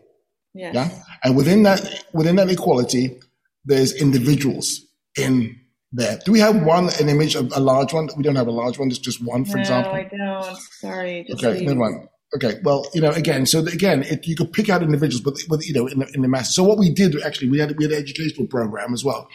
Yes. 0.53 0.75
Yeah, 0.75 0.89
and 1.23 1.37
within 1.37 1.63
that 1.63 2.05
within 2.13 2.35
that 2.35 2.49
equality, 2.49 3.17
there's 3.63 3.93
individuals 3.93 4.81
in 5.17 5.55
there. 5.93 6.19
Do 6.25 6.33
we 6.33 6.39
have 6.39 6.61
one 6.61 6.89
an 6.99 7.07
image 7.07 7.35
of 7.35 7.51
a 7.55 7.61
large 7.61 7.93
one? 7.93 8.09
We 8.17 8.23
don't 8.23 8.35
have 8.35 8.47
a 8.47 8.51
large 8.51 8.77
one. 8.77 8.89
There's 8.89 8.99
just 8.99 9.23
one, 9.23 9.45
for 9.45 9.55
no, 9.55 9.61
example. 9.61 9.93
I 9.93 10.03
don't. 10.03 10.57
Sorry. 10.57 11.27
okay, 11.33 11.63
never 11.63 11.79
mind. 11.79 12.08
Okay, 12.35 12.59
well, 12.63 12.87
you 12.93 13.01
know, 13.01 13.09
again, 13.09 13.47
so 13.47 13.59
again, 13.65 14.03
it, 14.03 14.27
you 14.27 14.35
could 14.35 14.53
pick 14.53 14.69
out 14.69 14.83
individuals, 14.83 15.21
but 15.21 15.33
with, 15.49 15.67
you 15.67 15.73
know, 15.73 15.87
in 15.87 15.99
the, 15.99 16.07
in 16.13 16.21
the 16.21 16.27
mass. 16.27 16.53
So 16.53 16.63
what 16.63 16.77
we 16.77 16.91
did 16.91 17.19
actually, 17.23 17.49
we 17.49 17.57
had 17.57 17.75
we 17.77 17.85
had 17.85 17.91
an 17.91 17.97
educational 17.97 18.45
program 18.45 18.93
as 18.93 19.03
well. 19.03 19.27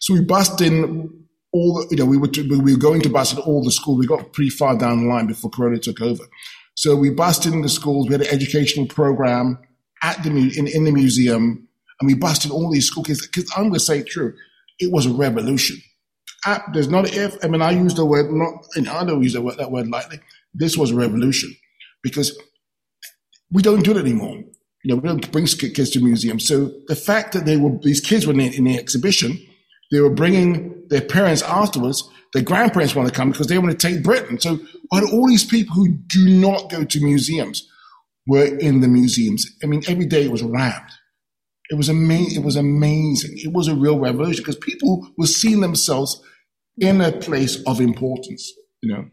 So 0.00 0.12
we 0.12 0.20
bussed 0.20 0.60
in 0.60 1.24
all 1.52 1.74
the, 1.74 1.86
you 1.90 1.96
know, 1.96 2.04
we 2.04 2.18
were 2.18 2.28
to, 2.28 2.46
we 2.46 2.74
were 2.74 2.78
going 2.78 3.00
to 3.02 3.08
bust 3.08 3.34
in 3.34 3.38
all 3.40 3.64
the 3.64 3.72
schools. 3.72 3.98
We 3.98 4.06
got 4.06 4.34
pretty 4.34 4.50
far 4.50 4.76
down 4.76 5.00
the 5.00 5.06
line 5.06 5.26
before 5.26 5.50
Corona 5.50 5.78
took 5.78 6.02
over. 6.02 6.24
So 6.74 6.94
we 6.94 7.08
busted 7.08 7.54
in 7.54 7.62
the 7.62 7.70
schools. 7.70 8.08
We 8.08 8.12
had 8.12 8.22
an 8.22 8.34
educational 8.34 8.86
program 8.86 9.58
at 10.02 10.22
the 10.22 10.30
in, 10.30 10.66
in 10.66 10.84
the 10.84 10.92
museum, 10.92 11.66
and 12.00 12.06
we 12.06 12.14
busted 12.14 12.50
all 12.50 12.70
these 12.70 12.86
school 12.86 13.02
kids. 13.02 13.26
Because 13.26 13.50
I'm 13.56 13.64
going 13.64 13.74
to 13.74 13.80
say 13.80 14.00
it 14.00 14.08
true, 14.08 14.34
it 14.78 14.92
was 14.92 15.06
a 15.06 15.10
revolution. 15.10 15.78
There's 16.74 16.88
not 16.88 17.14
if. 17.14 17.42
I 17.42 17.48
mean, 17.48 17.62
I 17.62 17.70
use 17.70 17.94
the 17.94 18.04
word 18.04 18.30
not. 18.30 18.66
You 18.76 18.82
know, 18.82 18.92
I 18.94 19.04
don't 19.04 19.22
use 19.22 19.32
that 19.32 19.42
word, 19.42 19.56
that 19.56 19.70
word 19.70 19.88
lightly. 19.88 20.20
This 20.52 20.76
was 20.76 20.90
a 20.90 20.96
revolution 20.96 21.54
because 22.02 22.38
we 23.50 23.62
don't 23.62 23.84
do 23.84 23.92
it 23.92 24.00
anymore. 24.00 24.36
You 24.84 24.88
know, 24.88 24.96
we 24.96 25.08
don't 25.08 25.30
bring 25.30 25.46
kids 25.46 25.90
to 25.90 26.00
museums. 26.00 26.46
So 26.46 26.72
the 26.88 26.96
fact 26.96 27.32
that 27.32 27.44
they 27.44 27.56
were, 27.56 27.78
these 27.82 28.00
kids 28.00 28.26
were 28.26 28.32
in 28.32 28.38
the, 28.38 28.56
in 28.56 28.64
the 28.64 28.78
exhibition, 28.78 29.38
they 29.92 30.00
were 30.00 30.10
bringing 30.10 30.86
their 30.88 31.02
parents 31.02 31.42
afterwards. 31.42 32.08
Their 32.32 32.42
grandparents 32.42 32.94
want 32.94 33.08
to 33.08 33.14
come 33.14 33.30
because 33.30 33.46
they 33.46 33.58
want 33.58 33.78
to 33.78 33.88
Tate 33.88 34.02
Britain. 34.02 34.40
So 34.40 34.58
all 34.90 35.28
these 35.28 35.44
people 35.44 35.74
who 35.74 35.90
do 36.06 36.28
not 36.28 36.70
go 36.70 36.84
to 36.84 37.04
museums 37.04 37.68
were 38.26 38.44
in 38.44 38.80
the 38.80 38.88
museums. 38.88 39.46
I 39.62 39.66
mean, 39.66 39.82
every 39.86 40.06
day 40.06 40.24
it 40.24 40.32
was 40.32 40.42
rammed. 40.42 40.90
It 41.70 41.76
was 41.76 41.88
amazing. 41.88 42.42
It 42.42 42.44
was 42.44 42.56
amazing. 42.56 43.32
It 43.36 43.52
was 43.52 43.68
a 43.68 43.74
real 43.74 43.98
revolution 43.98 44.42
because 44.42 44.56
people 44.56 45.08
were 45.16 45.26
seeing 45.26 45.60
themselves 45.60 46.22
in 46.78 47.00
a 47.00 47.12
place 47.12 47.62
of 47.66 47.80
importance. 47.80 48.52
You 48.82 48.94
know, 48.94 49.04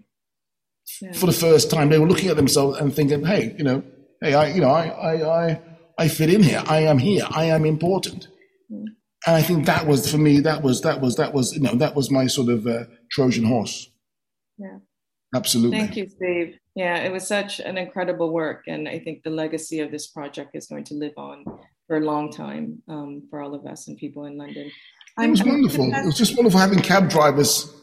yeah. 1.02 1.12
for 1.14 1.26
the 1.26 1.32
first 1.32 1.70
time. 1.70 1.90
They 1.90 2.00
were 2.00 2.08
looking 2.08 2.30
at 2.30 2.36
themselves 2.36 2.78
and 2.80 2.94
thinking, 2.94 3.26
"Hey, 3.26 3.56
you 3.58 3.64
know, 3.64 3.84
hey, 4.22 4.34
I, 4.34 4.50
you 4.50 4.62
know, 4.62 4.70
I, 4.70 4.88
I, 4.88 5.46
I, 5.48 5.62
I 5.98 6.08
fit 6.08 6.34
in 6.34 6.44
here. 6.44 6.64
I 6.66 6.82
am 6.82 6.98
here. 6.98 7.26
I 7.30 7.46
am 7.46 7.66
important." 7.66 8.28
Mm. 8.72 8.86
And 9.28 9.36
I 9.36 9.42
think 9.42 9.66
that 9.66 9.86
was 9.86 10.10
for 10.10 10.18
me. 10.18 10.40
That 10.40 10.64
was 10.64 10.82
that 10.82 11.02
was 11.02 11.16
that 11.18 11.34
was 11.34 11.54
you 11.54 11.62
know 11.62 11.76
that 11.76 11.96
was 11.96 12.10
my 12.10 12.28
sort 12.28 12.50
of 12.50 12.66
uh, 12.66 12.86
Trojan 13.12 13.46
horse. 13.46 13.90
Yeah, 14.58 14.78
absolutely. 15.36 15.78
Thank 15.78 15.98
you, 15.98 16.08
Steve. 16.08 16.56
Yeah, 16.76 16.98
it 16.98 17.12
was 17.12 17.28
such 17.28 17.60
an 17.60 17.78
incredible 17.78 18.32
work, 18.32 18.64
and 18.68 18.88
I 18.88 19.00
think 19.00 19.24
the 19.24 19.30
legacy 19.30 19.82
of 19.82 19.92
this 19.92 20.08
project 20.08 20.52
is 20.54 20.68
going 20.68 20.86
to 20.86 20.94
live 20.94 21.14
on 21.18 21.44
for 21.88 21.98
a 21.98 22.06
long 22.06 22.32
time 22.32 22.82
um, 22.88 23.28
for 23.30 23.42
all 23.42 23.54
of 23.54 23.66
us 23.66 23.88
and 23.88 23.98
people 23.98 24.26
in 24.26 24.38
London. 24.38 24.72
It 25.20 25.30
was 25.30 25.44
wonderful. 25.44 25.92
It 25.94 26.06
was 26.06 26.18
just 26.18 26.36
wonderful 26.36 26.60
having 26.60 26.80
cab 26.80 27.10
drivers 27.10 27.74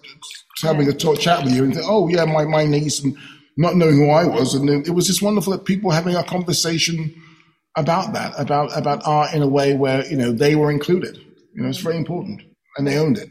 having 0.62 0.89
a 0.89 0.93
talk, 0.93 1.18
chat 1.18 1.45
with 1.45 1.55
you 1.55 1.64
and 1.64 1.74
think, 1.74 1.87
oh 1.89 2.09
yeah, 2.09 2.24
my, 2.24 2.45
my 2.45 2.64
niece, 2.64 3.03
and 3.03 3.16
not 3.57 3.76
knowing 3.76 3.97
who 3.97 4.11
I 4.11 4.24
was. 4.24 4.55
And 4.55 4.68
it 4.68 4.91
was 4.91 5.07
just 5.07 5.22
wonderful 5.22 5.53
that 5.53 5.64
people 5.64 5.91
having 5.91 6.14
a 6.14 6.24
conversation 6.24 7.14
about 7.76 8.12
that, 8.14 8.32
about, 8.39 8.76
about 8.76 9.03
art 9.05 9.34
in 9.34 9.43
a 9.43 9.47
way 9.49 9.74
where, 9.74 10.07
you 10.07 10.16
know, 10.16 10.32
they 10.32 10.55
were 10.57 10.70
included. 10.70 11.18
You 11.55 11.62
know, 11.62 11.68
it's 11.68 11.78
very 11.78 11.97
important 11.97 12.43
and 12.76 12.87
they 12.87 12.99
owned 12.99 13.18
it. 13.18 13.30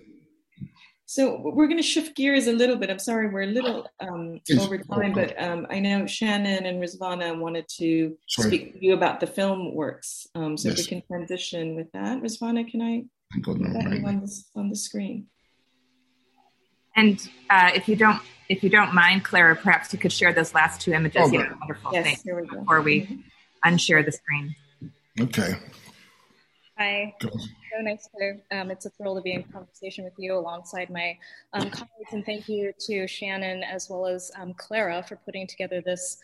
So 1.07 1.39
we're 1.39 1.67
going 1.67 1.77
to 1.77 1.83
shift 1.83 2.15
gears 2.15 2.47
a 2.47 2.51
little 2.51 2.75
bit. 2.75 2.89
I'm 2.89 2.99
sorry, 2.99 3.29
we're 3.29 3.43
a 3.43 3.47
little 3.47 3.87
um, 3.99 4.41
over 4.59 4.79
time, 4.79 5.13
but 5.13 5.39
um, 5.41 5.67
I 5.69 5.79
know 5.79 6.07
Shannon 6.07 6.65
and 6.65 6.81
Rizvana 6.81 7.39
wanted 7.39 7.67
to 7.77 8.17
sorry. 8.27 8.49
speak 8.49 8.73
to 8.73 8.85
you 8.85 8.93
about 8.95 9.19
the 9.19 9.27
film 9.27 9.75
works. 9.75 10.25
Um, 10.33 10.57
so 10.57 10.69
yes. 10.69 10.79
if 10.79 10.85
we 10.85 10.89
can 10.89 11.07
transition 11.07 11.75
with 11.75 11.91
that, 11.91 12.21
Rizvana, 12.23 12.69
can 12.69 12.81
I 12.81 13.03
put 13.41 13.59
that 13.59 13.75
on 13.75 14.21
the, 14.21 14.43
on 14.55 14.69
the 14.69 14.75
screen? 14.75 15.27
And 16.95 17.19
uh, 17.49 17.71
if 17.75 17.89
you 17.89 17.95
don't, 17.95 18.21
if 18.47 18.63
you 18.63 18.69
don't 18.69 18.93
mind, 18.93 19.23
Clara, 19.23 19.55
perhaps 19.55 19.91
you 19.91 19.99
could 19.99 20.13
share 20.13 20.31
those 20.31 20.53
last 20.53 20.79
two 20.81 20.93
images. 20.93 21.21
Oh, 21.25 21.31
yeah, 21.31 21.53
wonderful. 21.59 21.91
Yes, 21.93 22.05
Thanks. 22.05 22.21
Here 22.23 22.39
we 22.39 22.47
go. 22.47 22.59
Before 22.59 22.81
we 22.81 23.01
mm-hmm. 23.01 23.73
unshare 23.73 24.05
the 24.05 24.11
screen. 24.11 24.55
Okay. 25.19 25.55
Hi. 26.77 27.13
So 27.21 27.29
nice 27.81 28.07
to, 28.17 28.57
um, 28.57 28.71
it's 28.71 28.85
a 28.85 28.89
thrill 28.91 29.15
to 29.15 29.21
be 29.21 29.33
in 29.33 29.43
conversation 29.43 30.03
with 30.03 30.13
you 30.17 30.37
alongside 30.37 30.89
my 30.89 31.17
um, 31.53 31.69
colleagues. 31.69 32.11
And 32.11 32.25
thank 32.25 32.47
you 32.47 32.73
to 32.87 33.07
Shannon 33.07 33.63
as 33.63 33.89
well 33.89 34.05
as 34.05 34.31
um, 34.37 34.53
Clara 34.53 35.03
for 35.03 35.17
putting 35.17 35.47
together 35.47 35.81
this 35.81 36.17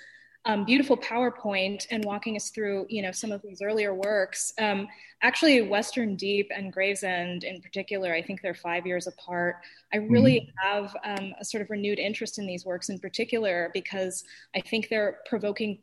um, 0.46 0.66
beautiful 0.66 0.98
PowerPoint 0.98 1.86
and 1.92 2.04
walking 2.04 2.36
us 2.36 2.50
through, 2.50 2.88
you 2.90 3.02
know, 3.02 3.12
some 3.12 3.32
of 3.32 3.42
these 3.44 3.62
earlier 3.62 3.94
works. 3.94 4.54
Um, 4.60 4.88
actually, 5.22 5.62
Western 5.62 6.16
Deep 6.16 6.50
and 6.56 6.74
Gravesend 6.74 7.44
in 7.44 7.62
particular, 7.62 8.12
I 8.14 8.24
think 8.24 8.42
they're 8.42 8.56
five 8.56 8.88
years 8.88 9.06
apart. 9.06 9.58
I 9.94 9.98
really 9.98 10.52
mm-hmm. 10.64 10.68
have 10.68 10.96
um, 11.06 11.34
a 11.40 11.46
sort 11.46 11.62
of 11.62 11.70
renewed 11.70 12.00
interest 12.00 12.40
in 12.40 12.48
these 12.48 12.66
works 12.66 12.90
in 12.90 12.98
particular 12.98 13.70
because 13.74 14.24
I 14.56 14.62
think 14.62 14.90
they're 14.90 15.20
provoking, 15.28 15.80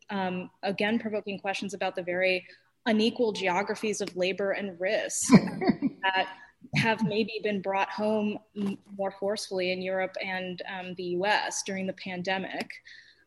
again, 0.62 0.98
provoking 0.98 1.38
questions 1.38 1.72
about 1.72 1.94
the 1.94 2.02
very 2.02 2.44
unequal 2.86 3.32
geographies 3.32 4.00
of 4.00 4.16
labor 4.16 4.52
and 4.52 4.80
risk 4.80 5.30
that 6.02 6.26
have 6.74 7.04
maybe 7.04 7.40
been 7.42 7.60
brought 7.60 7.90
home 7.90 8.38
more 8.96 9.12
forcefully 9.20 9.72
in 9.72 9.80
Europe 9.80 10.16
and 10.24 10.62
um, 10.68 10.94
the 10.96 11.04
US 11.04 11.62
during 11.64 11.86
the 11.86 11.92
pandemic. 11.92 12.68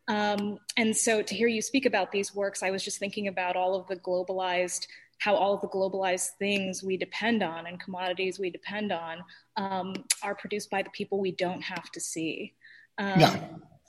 Um, 0.07 0.59
and 0.77 0.95
so 0.95 1.21
to 1.21 1.35
hear 1.35 1.47
you 1.47 1.61
speak 1.61 1.85
about 1.85 2.11
these 2.11 2.33
works, 2.33 2.63
I 2.63 2.71
was 2.71 2.83
just 2.83 2.99
thinking 2.99 3.27
about 3.27 3.55
all 3.55 3.75
of 3.75 3.87
the 3.87 3.95
globalized, 3.95 4.87
how 5.19 5.35
all 5.35 5.53
of 5.53 5.61
the 5.61 5.67
globalized 5.67 6.29
things 6.39 6.83
we 6.83 6.97
depend 6.97 7.43
on 7.43 7.67
and 7.67 7.79
commodities 7.79 8.39
we 8.39 8.49
depend 8.49 8.91
on 8.91 9.19
um, 9.57 9.93
are 10.23 10.35
produced 10.35 10.69
by 10.69 10.81
the 10.81 10.89
people 10.89 11.19
we 11.19 11.31
don't 11.31 11.61
have 11.61 11.91
to 11.91 11.99
see. 11.99 12.53
Um, 12.97 13.19
yeah. 13.19 13.47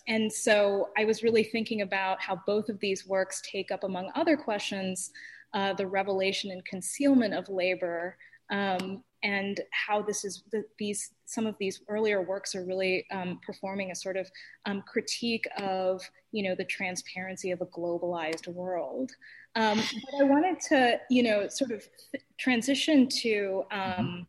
And 0.09 0.33
so 0.33 0.91
I 0.99 1.05
was 1.05 1.23
really 1.23 1.45
thinking 1.45 1.83
about 1.83 2.21
how 2.21 2.41
both 2.45 2.69
of 2.69 2.81
these 2.81 3.07
works 3.07 3.41
take 3.51 3.71
up, 3.71 3.85
among 3.85 4.11
other 4.15 4.37
questions, 4.37 5.13
uh, 5.55 5.75
the 5.75 5.87
revelation 5.87 6.51
and 6.51 6.65
concealment 6.65 7.35
of 7.35 7.49
labor 7.49 8.17
um, 8.51 9.03
and 9.23 9.61
how 9.71 10.03
this 10.03 10.25
is 10.25 10.45
the, 10.53 10.65
these 10.79 11.13
some 11.27 11.47
of 11.47 11.57
these 11.59 11.81
earlier 11.89 12.23
works 12.23 12.55
are 12.55 12.65
really 12.65 13.07
um, 13.11 13.41
performing 13.45 13.91
a 13.91 13.95
sort 13.95 14.17
of 14.17 14.31
um, 14.67 14.83
critique 14.87 15.47
of 15.59 16.03
you 16.33 16.43
know 16.43 16.55
the 16.55 16.65
transparency 16.65 17.51
of 17.51 17.61
a 17.61 17.67
globalized 17.67 18.49
world. 18.49 19.13
Um, 19.55 19.77
but 19.79 20.21
i 20.21 20.25
wanted 20.25 20.61
to 20.69 20.99
you 21.11 21.23
know 21.23 21.47
sort 21.49 21.73
of 21.73 21.87
transition 22.39 23.09
to 23.21 23.65
um, 23.71 24.27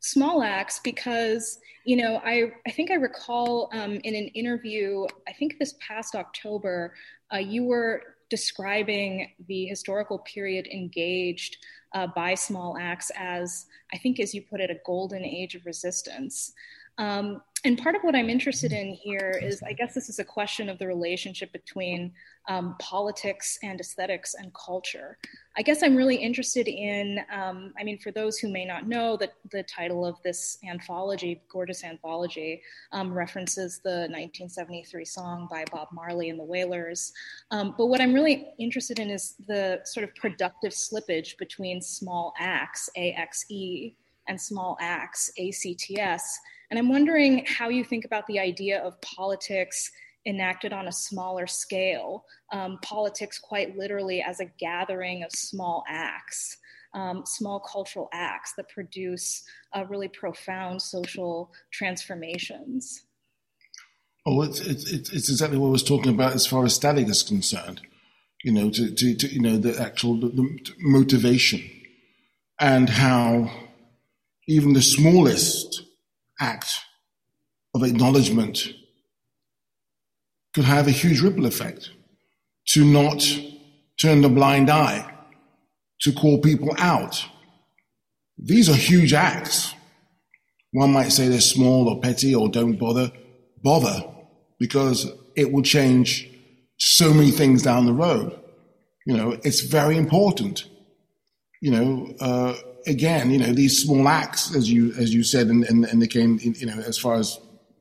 small 0.00 0.42
acts 0.42 0.80
because 0.82 1.58
you 1.84 1.96
know 1.96 2.20
i, 2.24 2.52
I 2.66 2.70
think 2.70 2.90
i 2.90 2.94
recall 2.94 3.70
um, 3.72 3.92
in 4.02 4.14
an 4.14 4.28
interview 4.34 5.06
i 5.28 5.32
think 5.32 5.58
this 5.58 5.74
past 5.80 6.14
october 6.14 6.94
uh, 7.32 7.38
you 7.38 7.64
were 7.64 8.02
describing 8.30 9.30
the 9.46 9.66
historical 9.66 10.18
period 10.20 10.66
engaged 10.66 11.58
uh, 11.94 12.06
by 12.14 12.34
small 12.34 12.76
acts 12.80 13.10
as, 13.16 13.66
I 13.92 13.98
think, 13.98 14.20
as 14.20 14.34
you 14.34 14.42
put 14.42 14.60
it, 14.60 14.70
a 14.70 14.78
golden 14.84 15.24
age 15.24 15.54
of 15.54 15.66
resistance. 15.66 16.52
Um, 16.98 17.42
and 17.64 17.78
part 17.78 17.96
of 17.96 18.02
what 18.02 18.14
I'm 18.14 18.28
interested 18.28 18.72
in 18.72 18.92
here 18.92 19.40
is 19.42 19.62
I 19.62 19.72
guess 19.72 19.94
this 19.94 20.08
is 20.08 20.18
a 20.18 20.24
question 20.24 20.68
of 20.68 20.78
the 20.78 20.86
relationship 20.86 21.50
between 21.52 22.12
um, 22.46 22.76
politics 22.78 23.58
and 23.62 23.80
aesthetics 23.80 24.34
and 24.34 24.52
culture. 24.54 25.16
I 25.56 25.62
guess 25.62 25.82
I'm 25.82 25.96
really 25.96 26.16
interested 26.16 26.68
in, 26.68 27.20
um, 27.32 27.72
I 27.78 27.84
mean, 27.84 27.98
for 27.98 28.10
those 28.10 28.38
who 28.38 28.52
may 28.52 28.66
not 28.66 28.86
know, 28.86 29.16
that 29.16 29.34
the 29.50 29.62
title 29.62 30.04
of 30.04 30.20
this 30.22 30.58
anthology, 30.68 31.42
Gorgeous 31.48 31.84
Anthology, 31.84 32.60
um, 32.92 33.14
references 33.14 33.80
the 33.82 34.08
1973 34.10 35.04
song 35.06 35.48
by 35.50 35.64
Bob 35.72 35.88
Marley 35.90 36.28
and 36.28 36.38
the 36.38 36.44
Wailers. 36.44 37.12
Um, 37.50 37.74
but 37.78 37.86
what 37.86 38.02
I'm 38.02 38.12
really 38.12 38.48
interested 38.58 38.98
in 38.98 39.08
is 39.08 39.36
the 39.46 39.80
sort 39.84 40.04
of 40.04 40.14
productive 40.14 40.72
slippage 40.72 41.38
between 41.38 41.80
small 41.80 42.34
acts, 42.38 42.90
AXE, 42.96 43.94
and 44.28 44.40
small 44.40 44.76
acts, 44.80 45.30
ACTS 45.38 46.40
and 46.70 46.78
I'm 46.78 46.88
wondering 46.88 47.44
how 47.46 47.68
you 47.68 47.84
think 47.84 48.04
about 48.04 48.26
the 48.26 48.40
idea 48.40 48.80
of 48.80 49.00
politics 49.00 49.90
enacted 50.26 50.72
on 50.72 50.88
a 50.88 50.92
smaller 50.92 51.46
scale, 51.46 52.24
um, 52.52 52.78
politics 52.82 53.38
quite 53.38 53.76
literally 53.76 54.22
as 54.22 54.40
a 54.40 54.46
gathering 54.58 55.22
of 55.22 55.30
small 55.30 55.84
acts. 55.88 56.56
Um, 56.92 57.24
small 57.26 57.58
cultural 57.58 58.08
acts 58.12 58.54
that 58.56 58.68
produce 58.68 59.42
uh, 59.72 59.84
really 59.88 60.06
profound 60.06 60.80
social 60.80 61.52
transformations. 61.72 63.02
Oh, 64.26 64.42
it's, 64.42 64.60
it's, 64.60 64.90
it's 64.90 65.28
exactly 65.28 65.58
what 65.58 65.68
I 65.68 65.72
was 65.72 65.82
talking 65.82 66.12
about 66.12 66.34
as 66.34 66.46
far 66.46 66.64
as 66.64 66.74
static 66.74 67.08
is 67.08 67.24
concerned. 67.24 67.80
You 68.44 68.52
know, 68.52 68.70
to, 68.70 68.94
to, 68.94 69.14
to 69.16 69.26
you 69.26 69.40
know 69.40 69.56
the 69.56 69.80
actual 69.80 70.20
the, 70.20 70.28
the 70.28 70.72
motivation 70.78 71.68
and 72.60 72.88
how 72.88 73.50
even 74.46 74.72
the 74.72 74.82
smallest 74.82 75.82
act 76.40 76.80
of 77.74 77.82
acknowledgement 77.82 78.68
could 80.54 80.64
have 80.64 80.86
a 80.86 80.92
huge 80.92 81.20
ripple 81.20 81.46
effect 81.46 81.90
to 82.66 82.84
not 82.84 83.26
turn 84.00 84.20
the 84.20 84.28
blind 84.28 84.70
eye, 84.70 85.10
to 86.00 86.12
call 86.12 86.38
people 86.40 86.74
out. 86.78 87.24
These 88.38 88.68
are 88.68 88.74
huge 88.74 89.12
acts. 89.12 89.74
One 90.72 90.92
might 90.92 91.10
say 91.10 91.28
they're 91.28 91.40
small 91.40 91.88
or 91.88 92.00
petty 92.00 92.34
or 92.34 92.48
don't 92.48 92.78
bother. 92.78 93.10
Bother, 93.62 94.04
because 94.58 95.10
it 95.36 95.52
will 95.52 95.62
change 95.62 96.28
so 96.78 97.14
many 97.14 97.30
things 97.30 97.62
down 97.62 97.86
the 97.86 97.92
road. 97.92 98.38
You 99.06 99.16
know, 99.16 99.38
it's 99.44 99.60
very 99.60 99.96
important. 99.96 100.64
You 101.60 101.70
know, 101.70 102.14
uh, 102.20 102.54
again, 102.86 103.30
you 103.30 103.38
know, 103.38 103.52
these 103.52 103.82
small 103.82 104.08
acts, 104.08 104.54
as 104.54 104.70
you 104.70 104.92
as 104.94 105.12
you 105.12 105.22
said, 105.22 105.48
and 105.48 105.64
and, 105.64 105.84
and 105.84 106.00
they 106.00 106.06
came, 106.06 106.38
you 106.42 106.66
know, 106.66 106.78
as 106.80 106.98
far 106.98 107.14
as 107.14 107.38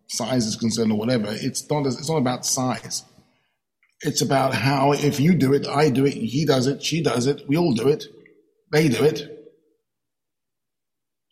size 0.08 0.46
is 0.46 0.56
concerned 0.56 0.92
or 0.92 0.98
whatever, 0.98 1.28
it's 1.30 1.70
not 1.70 1.86
it's 1.86 2.10
not 2.10 2.18
about 2.18 2.46
size. 2.46 3.04
It's 4.02 4.22
about 4.22 4.54
how 4.54 4.92
if 4.92 5.20
you 5.20 5.34
do 5.34 5.54
it, 5.54 5.68
I 5.68 5.90
do 5.90 6.06
it, 6.06 6.14
he 6.14 6.46
does 6.46 6.68
it, 6.68 6.84
she 6.84 7.02
does 7.02 7.26
it, 7.26 7.48
we 7.48 7.56
all 7.58 7.74
do 7.74 7.88
it, 7.88 8.06
they 8.72 8.90
do 8.90 9.04
it. 9.04 9.30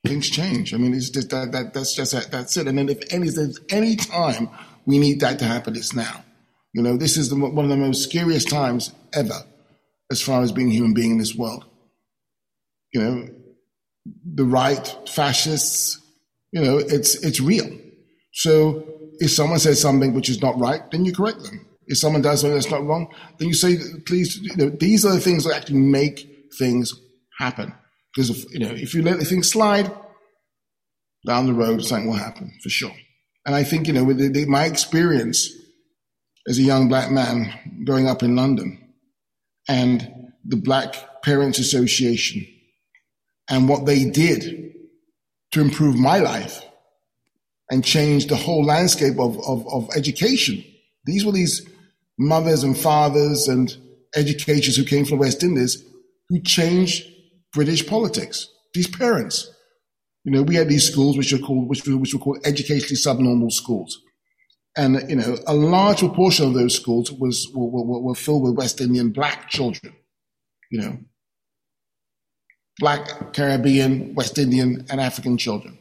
Things 0.06 0.30
change. 0.30 0.74
I 0.74 0.78
mean, 0.78 0.94
it's 0.94 1.10
just 1.10 1.30
that, 1.30 1.52
that 1.52 1.74
that's 1.74 1.94
just 1.94 2.14
that, 2.14 2.32
that's 2.32 2.58
it. 2.58 2.68
And 2.68 2.78
then 2.78 2.90
if 2.90 3.14
any 3.14 3.30
any 3.70 3.96
time 3.96 4.50
we 4.86 4.98
need 4.98 5.20
that 5.20 5.38
to 5.40 5.46
happen, 5.46 5.76
it's 5.76 5.94
now. 5.94 6.24
You 6.74 6.82
know, 6.82 6.98
this 6.98 7.18
is 7.18 7.30
the, 7.30 7.36
one 7.36 7.66
of 7.66 7.70
the 7.70 7.78
most 7.78 8.04
scariest 8.04 8.50
times 8.50 8.94
ever, 9.14 9.44
as 10.10 10.22
far 10.22 10.42
as 10.42 10.52
being 10.52 10.70
a 10.70 10.74
human 10.74 10.94
being 10.94 11.12
in 11.12 11.18
this 11.18 11.36
world. 11.36 11.66
You 12.94 13.02
know, 13.02 13.30
the 14.06 14.46
right, 14.46 14.98
fascists, 15.08 16.00
you 16.52 16.62
know, 16.62 16.78
it's, 16.78 17.16
it's 17.24 17.40
real. 17.40 17.70
So 18.34 18.84
if 19.20 19.32
someone 19.32 19.60
says 19.60 19.80
something 19.80 20.14
which 20.14 20.30
is 20.30 20.42
not 20.42 20.60
right, 20.60 20.82
then 20.92 21.06
you 21.06 21.14
correct 21.14 21.44
them. 21.44 21.68
If 21.88 21.98
someone 21.98 22.22
does 22.22 22.42
something 22.42 22.56
that's 22.56 22.72
not 22.72 22.86
wrong, 22.86 23.14
then 23.38 23.48
you 23.48 23.54
say, 23.54 23.78
please, 24.06 24.40
you 24.40 24.56
know, 24.56 24.70
these 24.70 25.06
are 25.06 25.14
the 25.14 25.20
things 25.20 25.44
that 25.44 25.56
actually 25.56 25.80
make 25.80 26.48
things 26.58 26.94
happen. 27.38 27.74
Because 28.16 28.30
if, 28.30 28.54
you 28.54 28.60
know, 28.60 28.72
if 28.72 28.94
you 28.94 29.02
let 29.02 29.20
the 29.20 29.26
things 29.26 29.50
slide 29.50 29.92
down 31.26 31.48
the 31.48 31.54
road, 31.54 31.84
something 31.84 32.08
will 32.08 32.16
happen 32.16 32.52
for 32.64 32.70
sure. 32.70 32.94
And 33.46 33.56
I 33.56 33.64
think, 33.64 33.88
you 33.88 33.94
know, 33.94 34.04
with 34.04 34.18
the, 34.18 34.30
the, 34.30 34.46
my 34.46 34.66
experience 34.66 35.50
as 36.48 36.58
a 36.58 36.64
young 36.64 36.88
black 36.88 37.12
man 37.12 37.54
growing 37.86 38.08
up 38.08 38.24
in 38.24 38.36
London 38.36 38.94
and 39.68 40.32
the 40.46 40.58
Black 40.58 41.22
Parents 41.24 41.60
Association 41.60 42.46
and 43.50 43.68
what 43.68 43.86
they 43.86 44.06
did 44.06 44.74
to 45.52 45.62
improve 45.62 45.98
my 45.98 46.20
life 46.20 46.64
and 47.70 47.84
change 47.84 48.28
the 48.28 48.36
whole 48.36 48.64
landscape 48.64 49.20
of, 49.20 49.38
of, 49.48 49.66
of 49.72 49.90
education. 49.96 50.64
These 51.06 51.26
were 51.26 51.32
these 51.32 51.68
mothers 52.18 52.64
and 52.64 52.78
fathers 52.78 53.48
and 53.48 53.76
educators 54.16 54.76
who 54.76 54.84
came 54.84 55.06
from 55.06 55.18
the 55.18 55.22
West 55.22 55.44
Indies 55.44 55.84
who 56.30 56.42
changed 56.42 57.08
British 57.54 57.86
politics. 57.88 58.48
These 58.74 58.88
parents. 58.88 59.50
You 60.24 60.32
know, 60.32 60.44
we 60.44 60.56
had 60.56 60.70
these 60.70 60.90
schools 60.90 61.18
which 61.18 61.34
are 61.34 61.40
called, 61.40 61.68
which 61.68 61.86
were, 61.88 61.98
which 61.98 62.14
were 62.14 62.20
called 62.20 62.46
educationally 62.46 62.96
subnormal 62.96 63.50
schools. 63.50 64.00
And, 64.78 65.10
you 65.10 65.16
know, 65.16 65.38
a 65.48 65.54
large 65.54 66.00
proportion 66.00 66.48
of 66.48 66.54
those 66.54 66.76
schools 66.76 67.12
was, 67.12 67.50
were, 67.54 67.84
were, 67.84 68.02
were 68.02 68.16
filled 68.16 68.44
with 68.44 68.56
West 68.56 68.80
Indian 68.80 69.12
black 69.12 69.50
children, 69.50 69.94
you 70.70 70.80
know, 70.80 71.00
black, 72.82 73.32
Caribbean, 73.32 74.14
West 74.16 74.38
Indian, 74.38 74.86
and 74.90 75.00
African 75.00 75.38
children. 75.38 75.78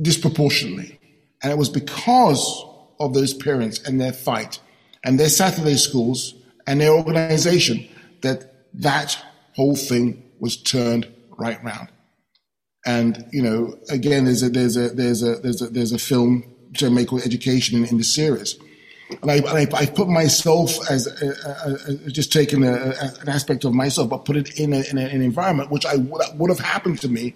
disproportionately. 0.00 0.98
And 1.42 1.52
it 1.52 1.58
was 1.58 1.68
because 1.68 2.64
of 3.00 3.14
those 3.14 3.34
parents 3.34 3.80
and 3.86 4.00
their 4.00 4.12
fight 4.12 4.60
and 5.04 5.18
their 5.18 5.28
Saturday 5.28 5.76
schools 5.76 6.34
and 6.66 6.80
their 6.80 6.92
organization 6.92 7.86
that 8.22 8.38
that 8.74 9.18
whole 9.54 9.76
thing 9.76 10.22
was 10.40 10.56
turned 10.56 11.08
right 11.36 11.62
round. 11.64 11.88
And 12.86 13.26
you 13.32 13.42
know, 13.42 13.78
again, 13.90 14.24
there's 14.24 14.42
a 14.42 14.50
there's 14.50 14.76
a 14.76 14.88
there's 14.90 15.22
a 15.22 15.34
there's 15.42 15.62
a 15.62 15.66
there's 15.66 15.92
a 15.92 15.98
film 15.98 16.44
called 17.06 17.22
Education 17.24 17.78
in, 17.78 17.84
in 17.90 17.98
the 17.98 18.04
series, 18.04 18.56
and 19.10 19.30
I, 19.30 19.36
I, 19.36 19.66
I 19.74 19.86
put 19.86 20.08
myself 20.08 20.90
as 20.90 21.06
uh, 21.06 21.34
uh, 21.44 21.48
uh, 21.48 21.54
a, 21.64 21.92
a, 21.92 22.06
a, 22.06 22.10
just 22.10 22.32
taking 22.32 22.64
an 22.64 22.94
aspect 23.26 23.64
of 23.64 23.72
myself, 23.72 24.10
but 24.10 24.24
put 24.24 24.36
it 24.36 24.58
in, 24.58 24.72
in 24.72 24.98
an 24.98 25.22
environment 25.22 25.70
which 25.70 25.86
I 25.86 25.96
would, 25.96 26.22
would 26.34 26.50
have 26.50 26.60
happened 26.60 27.00
to 27.00 27.08
me 27.08 27.34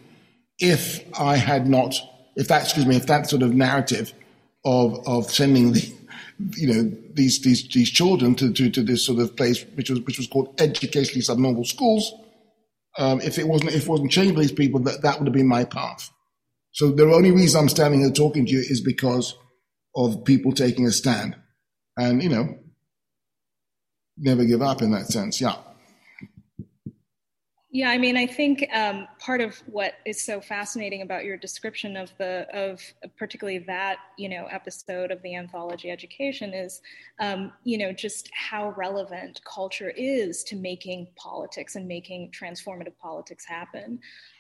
if 0.59 1.05
I 1.19 1.37
had 1.37 1.67
not, 1.67 1.95
if 2.37 2.49
that 2.49 2.65
excuse 2.65 2.87
me, 2.87 2.97
if 2.97 3.07
that 3.07 3.29
sort 3.29 3.43
of 3.43 3.55
narrative 3.55 4.13
of 4.65 5.07
of 5.07 5.31
sending 5.31 5.73
the 5.73 5.93
you 6.57 6.73
know 6.73 6.97
these 7.15 7.41
these 7.43 7.69
these 7.69 7.91
children 7.91 8.35
to, 8.37 8.53
to, 8.53 8.71
to 8.71 8.83
this 8.83 9.05
sort 9.05 9.19
of 9.21 9.37
place 9.37 9.65
which 9.75 9.91
was 9.91 10.01
which 10.01 10.19
was 10.19 10.27
called 10.27 10.55
educationally 10.61 11.21
subnormal 11.21 11.65
schools. 11.65 12.13
Um, 12.99 13.21
if 13.23 13.39
it 13.39 13.49
wasn't 13.49 13.71
if 13.73 13.85
it 13.85 13.89
wasn't 13.89 14.13
changed 14.13 14.35
by 14.35 14.43
these 14.43 14.53
people, 14.53 14.81
that 14.81 15.03
that 15.03 15.19
would 15.19 15.27
have 15.27 15.35
been 15.35 15.49
my 15.49 15.65
path. 15.65 16.11
So 16.73 16.91
the 16.91 17.05
only 17.05 17.31
reason 17.31 17.61
I'm 17.61 17.69
standing 17.69 18.01
here 18.01 18.11
talking 18.11 18.47
to 18.47 18.53
you 18.53 18.61
is 18.61 18.81
because 18.81 19.35
of 19.95 20.25
people 20.25 20.53
taking 20.53 20.87
a 20.87 20.93
stand, 20.93 21.37
and 21.97 22.23
you 22.23 22.29
know, 22.29 22.59
never 24.17 24.45
give 24.45 24.63
up 24.63 24.83
in 24.83 24.91
that 24.93 25.07
sense. 25.07 25.41
Yeah. 25.41 25.57
Yeah, 27.75 27.89
I 27.89 27.97
mean, 27.97 28.19
I 28.19 28.27
think 28.27 28.69
um, 28.75 29.09
part 29.19 29.41
of 29.41 29.57
what 29.65 29.95
is 30.05 30.23
so 30.23 30.43
fascinating 30.43 31.01
about 31.01 31.25
your 31.25 31.39
description 31.39 31.97
of 31.97 32.13
the 32.19 32.47
of 32.53 32.83
particularly 33.17 33.61
that 33.61 33.97
you 34.19 34.29
know 34.29 34.45
episode 34.51 35.11
of 35.11 35.23
the 35.23 35.35
anthology 35.35 35.91
Education 35.91 36.53
is, 36.53 36.83
um, 37.19 37.51
you 37.65 37.79
know, 37.79 37.91
just 37.91 38.29
how 38.35 38.75
relevant 38.77 39.41
culture 39.47 39.89
is 39.97 40.45
to 40.45 40.57
making 40.57 41.09
politics 41.17 41.75
and 41.75 41.89
making 41.89 42.31
transformative 42.39 42.99
politics 43.01 43.47
happen. 43.47 43.99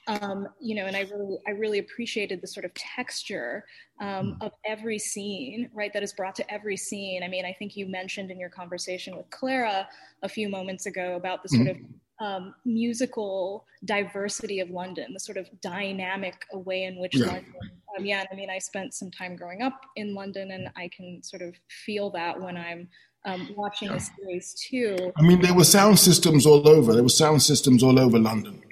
Um, 0.08 0.48
you 0.60 0.74
know, 0.74 0.86
and 0.86 0.96
I 0.96 1.02
really 1.02 1.38
I 1.46 1.50
really 1.52 1.78
appreciated 1.78 2.40
the 2.40 2.46
sort 2.48 2.64
of 2.64 2.74
texture 2.74 3.64
um, 4.00 4.32
hmm. 4.32 4.42
of 4.42 4.52
every 4.66 4.98
scene, 4.98 5.70
right? 5.72 5.92
That 5.92 6.02
is 6.02 6.12
brought 6.12 6.34
to 6.36 6.52
every 6.52 6.76
scene. 6.76 7.22
I 7.22 7.28
mean, 7.28 7.44
I 7.44 7.52
think 7.52 7.76
you 7.76 7.86
mentioned 7.86 8.30
in 8.30 8.40
your 8.40 8.50
conversation 8.50 9.16
with 9.16 9.30
Clara 9.30 9.88
a 10.22 10.28
few 10.28 10.48
moments 10.48 10.86
ago 10.86 11.14
about 11.14 11.42
the 11.42 11.48
sort 11.50 11.68
mm-hmm. 11.68 11.84
of 11.84 11.90
um, 12.22 12.54
musical 12.64 13.66
diversity 13.84 14.60
of 14.60 14.70
London, 14.70 15.12
the 15.12 15.20
sort 15.20 15.38
of 15.38 15.48
dynamic 15.60 16.46
way 16.52 16.84
in 16.84 16.98
which 16.98 17.16
yeah. 17.16 17.26
London. 17.26 17.54
Um, 17.98 18.06
yeah, 18.06 18.24
I 18.30 18.34
mean, 18.34 18.48
I 18.48 18.58
spent 18.58 18.94
some 18.94 19.10
time 19.10 19.36
growing 19.36 19.62
up 19.62 19.80
in 19.96 20.14
London, 20.14 20.50
and 20.52 20.68
I 20.76 20.88
can 20.96 21.22
sort 21.22 21.42
of 21.42 21.54
feel 21.84 22.10
that 22.10 22.40
when 22.40 22.56
I'm 22.56 22.88
um, 23.24 23.50
watching 23.56 23.88
yeah. 23.88 23.94
the 23.94 24.00
series 24.00 24.54
too. 24.54 25.12
I 25.16 25.22
mean, 25.22 25.40
there 25.40 25.54
were 25.54 25.64
sound 25.64 25.98
systems 25.98 26.46
all 26.46 26.66
over. 26.68 26.92
There 26.92 27.02
were 27.02 27.08
sound 27.08 27.42
systems 27.42 27.82
all 27.82 27.98
over 27.98 28.18
London. 28.18 28.62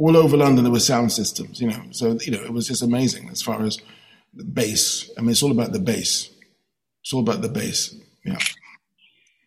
All 0.00 0.16
over 0.16 0.36
London, 0.36 0.64
there 0.64 0.72
were 0.72 0.80
sound 0.80 1.12
systems. 1.12 1.60
You 1.60 1.68
know, 1.68 1.82
so 1.90 2.18
you 2.22 2.32
know, 2.32 2.42
it 2.42 2.52
was 2.52 2.66
just 2.66 2.82
amazing 2.82 3.28
as 3.28 3.42
far 3.42 3.62
as 3.62 3.78
the 4.34 4.44
bass. 4.44 5.10
I 5.16 5.20
mean, 5.20 5.30
it's 5.30 5.42
all 5.42 5.52
about 5.52 5.72
the 5.72 5.78
bass. 5.78 6.30
It's 7.02 7.12
all 7.12 7.20
about 7.20 7.42
the 7.42 7.48
bass. 7.48 7.94
Yeah. 8.24 8.38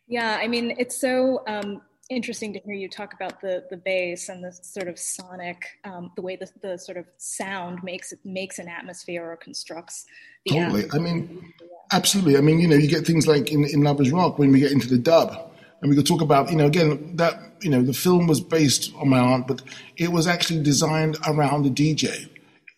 Yeah, 0.08 0.38
I 0.39 0.47
mean, 0.47 0.76
it's 0.78 0.99
so 0.99 1.43
um, 1.47 1.82
interesting 2.10 2.54
to 2.54 2.60
hear 2.60 2.76
you 2.76 2.89
talk 2.89 3.14
about 3.14 3.41
the 3.41 3.64
the 3.70 3.78
bass 3.78 4.30
and 4.30 4.43
the 4.43 4.51
sort 4.51 4.88
of 4.88 4.99
sonic, 4.99 5.66
um, 5.86 6.12
the 6.16 6.22
way 6.22 6.36
the, 6.36 6.49
the 6.62 6.78
sort 6.78 6.97
of 6.97 7.06
sound 7.18 7.84
makes 7.84 8.12
it 8.12 8.20
makes 8.24 8.60
an 8.60 8.68
atmosphere 8.68 9.24
or 9.24 9.38
constructs. 9.38 10.06
totally. 10.47 10.84
Atmosphere. 10.84 10.99
I 10.99 11.04
mean, 11.04 11.54
absolutely. 11.91 12.38
I 12.38 12.41
mean, 12.41 12.60
you 12.60 12.68
know, 12.68 12.76
you 12.76 12.88
get 12.88 13.08
things 13.08 13.28
like 13.28 13.51
in, 13.51 13.64
in 13.66 13.82
Lovers 13.82 14.12
Rock 14.12 14.38
when 14.38 14.51
we 14.51 14.60
get 14.60 14.72
into 14.72 14.88
the 14.88 14.97
dub, 14.99 15.53
and 15.84 15.89
we 15.89 15.97
could 15.97 16.07
talk 16.07 16.21
about, 16.21 16.49
you 16.49 16.55
know, 16.55 16.65
again 16.65 17.17
that 17.17 17.36
you 17.61 17.69
know 17.69 17.84
the 17.84 17.93
film 17.93 18.25
was 18.25 18.39
based 18.39 18.91
on 18.95 19.09
my 19.09 19.19
aunt, 19.19 19.47
but 19.47 19.61
it 19.97 20.11
was 20.11 20.25
actually 20.25 20.63
designed 20.63 21.17
around 21.27 21.63
the 21.63 21.69
DJ. 21.69 22.29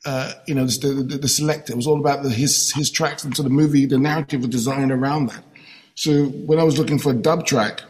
Uh, 0.06 0.34
you 0.46 0.54
know, 0.54 0.66
the, 0.66 1.04
the, 1.08 1.18
the, 1.18 1.28
selector. 1.28 1.74
It 1.74 1.78
was 1.78 1.88
all 1.88 2.00
about 2.00 2.22
the, 2.22 2.30
his 2.30 2.72
his 2.74 2.92
tracks, 2.92 3.24
and 3.24 3.36
so 3.36 3.42
the 3.42 3.50
movie, 3.50 3.86
the 3.88 3.98
narrative 3.98 4.42
was 4.42 4.50
designed 4.50 4.92
around 4.92 5.28
that. 5.30 5.44
So 5.96 6.26
when 6.26 6.60
I 6.60 6.64
was 6.64 6.78
looking 6.78 7.00
for 7.00 7.12
a 7.12 7.16
dub 7.16 7.46
track, 7.46 7.82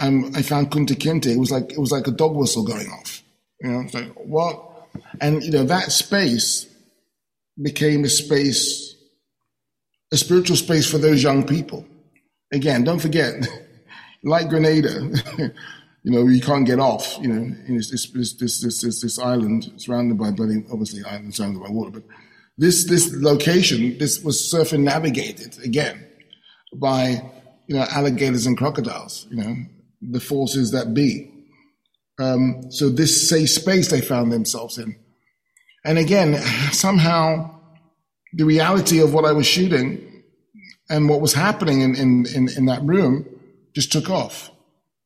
and 0.00 0.36
I 0.36 0.42
found 0.42 0.70
Kunta 0.70 0.94
Kinte. 0.94 1.26
It 1.26 1.38
was 1.38 1.50
like 1.50 1.72
it 1.72 1.78
was 1.78 1.92
like 1.92 2.06
a 2.06 2.10
dog 2.10 2.34
whistle 2.34 2.64
going 2.64 2.88
off. 2.88 3.22
You 3.60 3.70
know, 3.70 3.80
it's 3.80 3.94
like 3.94 4.12
what? 4.14 4.88
And 5.20 5.42
you 5.42 5.50
know 5.50 5.64
that 5.64 5.92
space 5.92 6.66
became 7.60 8.04
a 8.04 8.08
space, 8.08 8.94
a 10.12 10.16
spiritual 10.16 10.56
space 10.56 10.90
for 10.90 10.98
those 10.98 11.22
young 11.22 11.46
people. 11.46 11.86
Again, 12.52 12.84
don't 12.84 13.00
forget, 13.00 13.34
like 14.26 14.48
Grenada, 14.48 15.08
you 16.02 16.12
know, 16.12 16.26
you 16.26 16.40
can't 16.40 16.66
get 16.66 16.80
off. 16.80 17.16
You 17.20 17.28
know, 17.28 17.56
this, 17.68 18.10
this 19.00 19.18
island 19.18 19.72
surrounded 19.76 20.18
by 20.18 20.32
bloody, 20.32 20.64
obviously 20.70 21.02
island 21.04 21.34
surrounded 21.34 21.62
by 21.62 21.70
water, 21.70 21.92
but 21.92 22.02
this 22.58 22.84
this 22.84 23.14
location, 23.14 23.98
this 23.98 24.22
was 24.22 24.50
circumnavigated 24.50 25.58
again 25.62 26.06
by 26.74 27.22
you 27.66 27.76
know 27.76 27.86
alligators 27.90 28.46
and 28.46 28.56
crocodiles. 28.56 29.26
You 29.30 29.36
know, 29.36 29.56
the 30.00 30.20
forces 30.20 30.72
that 30.72 30.92
be. 30.92 31.32
Um, 32.18 32.70
so 32.70 32.88
this 32.88 33.28
safe 33.28 33.50
space 33.50 33.90
they 33.90 34.00
found 34.00 34.32
themselves 34.32 34.78
in. 34.78 34.96
And 35.84 35.98
again, 35.98 36.34
somehow 36.72 37.60
the 38.32 38.44
reality 38.44 39.00
of 39.00 39.14
what 39.14 39.24
I 39.24 39.32
was 39.32 39.46
shooting 39.46 40.24
and 40.88 41.08
what 41.08 41.20
was 41.20 41.34
happening 41.34 41.82
in, 41.82 41.94
in, 41.94 42.26
in, 42.34 42.48
in 42.56 42.66
that 42.66 42.82
room 42.82 43.26
just 43.76 43.92
took 43.92 44.08
off. 44.08 44.50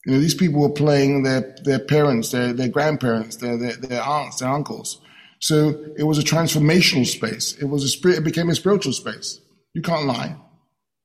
You 0.06 0.12
know, 0.12 0.20
these 0.20 0.34
people 0.34 0.60
were 0.60 0.70
playing 0.70 1.24
their, 1.24 1.56
their 1.64 1.80
parents, 1.80 2.30
their, 2.30 2.52
their 2.52 2.68
grandparents, 2.68 3.36
their, 3.36 3.58
their, 3.58 3.72
their 3.72 4.00
aunts, 4.00 4.38
their 4.38 4.48
uncles. 4.48 5.00
So 5.40 5.84
it 5.98 6.04
was 6.04 6.18
a 6.18 6.22
transformational 6.22 7.04
space. 7.04 7.52
It 7.60 7.64
was 7.64 7.82
a 7.82 7.88
spirit, 7.88 8.18
it 8.18 8.24
became 8.24 8.48
a 8.48 8.54
spiritual 8.54 8.92
space. 8.92 9.40
You 9.74 9.82
can't 9.82 10.06
lie. 10.06 10.36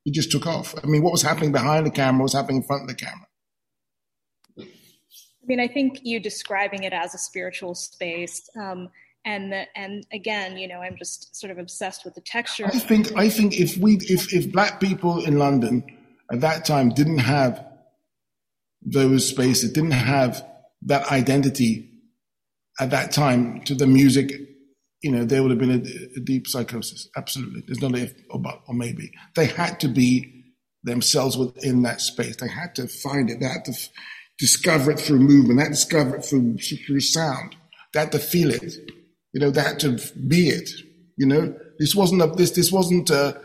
It 0.04 0.14
just 0.14 0.30
took 0.30 0.46
off. 0.46 0.76
I 0.80 0.86
mean, 0.86 1.02
what 1.02 1.10
was 1.10 1.22
happening 1.22 1.50
behind 1.50 1.84
the 1.84 1.90
camera 1.90 2.22
was 2.22 2.34
happening 2.34 2.58
in 2.58 2.62
front 2.62 2.82
of 2.82 2.88
the 2.88 2.94
camera. 2.94 3.26
I 4.60 5.46
mean, 5.46 5.58
I 5.58 5.66
think 5.66 5.98
you 6.04 6.20
describing 6.20 6.84
it 6.84 6.92
as 6.92 7.16
a 7.16 7.18
spiritual 7.18 7.74
space. 7.74 8.48
Um, 8.56 8.90
and 9.24 9.52
the, 9.52 9.64
and 9.76 10.06
again, 10.12 10.56
you 10.56 10.68
know, 10.68 10.78
I'm 10.78 10.96
just 10.96 11.34
sort 11.34 11.50
of 11.50 11.58
obsessed 11.58 12.04
with 12.04 12.14
the 12.14 12.20
texture. 12.20 12.66
I 12.66 12.78
think 12.78 13.16
I 13.16 13.28
think 13.28 13.58
if 13.58 13.76
we 13.76 13.96
if 13.96 14.32
if 14.32 14.52
black 14.52 14.80
people 14.80 15.24
in 15.24 15.36
London 15.38 15.84
at 16.30 16.40
that 16.40 16.64
time 16.64 16.90
didn't 16.90 17.18
have 17.18 17.64
those 18.82 19.28
spaces, 19.28 19.72
didn't 19.72 19.92
have 19.92 20.44
that 20.82 21.10
identity 21.10 21.90
at 22.80 22.90
that 22.90 23.12
time 23.12 23.62
to 23.62 23.74
the 23.74 23.86
music, 23.86 24.32
you 25.02 25.10
know, 25.10 25.24
there 25.24 25.42
would 25.42 25.50
have 25.50 25.60
been 25.60 25.70
a, 25.70 26.18
a 26.18 26.20
deep 26.20 26.46
psychosis. 26.46 27.08
Absolutely, 27.16 27.62
there's 27.66 27.80
no 27.80 27.96
if 27.96 28.14
or 28.30 28.40
but 28.40 28.60
or 28.68 28.74
maybe 28.74 29.10
they 29.34 29.46
had 29.46 29.80
to 29.80 29.88
be 29.88 30.44
themselves 30.84 31.36
within 31.36 31.82
that 31.82 32.00
space. 32.00 32.36
They 32.36 32.48
had 32.48 32.74
to 32.76 32.86
find 32.86 33.30
it. 33.30 33.40
They 33.40 33.46
had 33.46 33.64
to 33.66 33.72
discover 34.38 34.90
it 34.90 35.00
through 35.00 35.18
movement, 35.18 35.58
that 35.58 35.70
discover 35.70 36.16
it 36.16 36.24
through, 36.24 36.58
through 36.58 37.00
sound, 37.00 37.56
They 37.92 38.00
had 38.00 38.12
to 38.12 38.18
feel 38.18 38.50
it, 38.50 38.74
you 39.32 39.40
know, 39.40 39.50
that 39.50 39.80
to 39.80 39.98
be 40.26 40.48
it, 40.48 40.70
you 41.16 41.26
know. 41.26 41.54
This 41.78 41.94
wasn't 41.94 42.22
a, 42.22 42.26
this, 42.26 42.52
this 42.52 42.70
wasn't 42.70 43.10
a, 43.10 43.40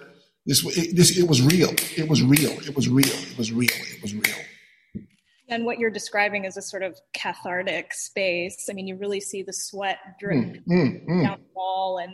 this, 0.46 0.66
it, 0.78 0.96
this, 0.96 1.18
it 1.18 1.28
was 1.28 1.42
real. 1.42 1.70
It 1.98 2.08
was 2.08 2.24
real. 2.24 2.52
It 2.52 2.76
was 2.76 2.90
real. 2.90 3.06
It 3.06 3.38
was 3.38 3.52
real. 3.52 3.70
It 3.70 4.02
was 4.02 4.16
real. 4.16 4.36
And 5.50 5.66
what 5.66 5.80
you're 5.80 5.92
describing 5.92 6.46
is 6.46 6.56
a 6.56 6.62
sort 6.62 6.82
of 6.82 6.98
cathartic 7.14 7.94
space. 7.94 8.68
I 8.70 8.74
mean, 8.74 8.88
you 8.88 8.96
really 8.96 9.20
see 9.20 9.44
the 9.44 9.52
sweat 9.52 9.98
drip 10.18 10.38
mm, 10.38 10.64
mm, 10.66 11.06
mm. 11.08 11.24
down 11.24 11.40
the 11.40 11.54
wall 11.54 11.98
and 11.98 12.14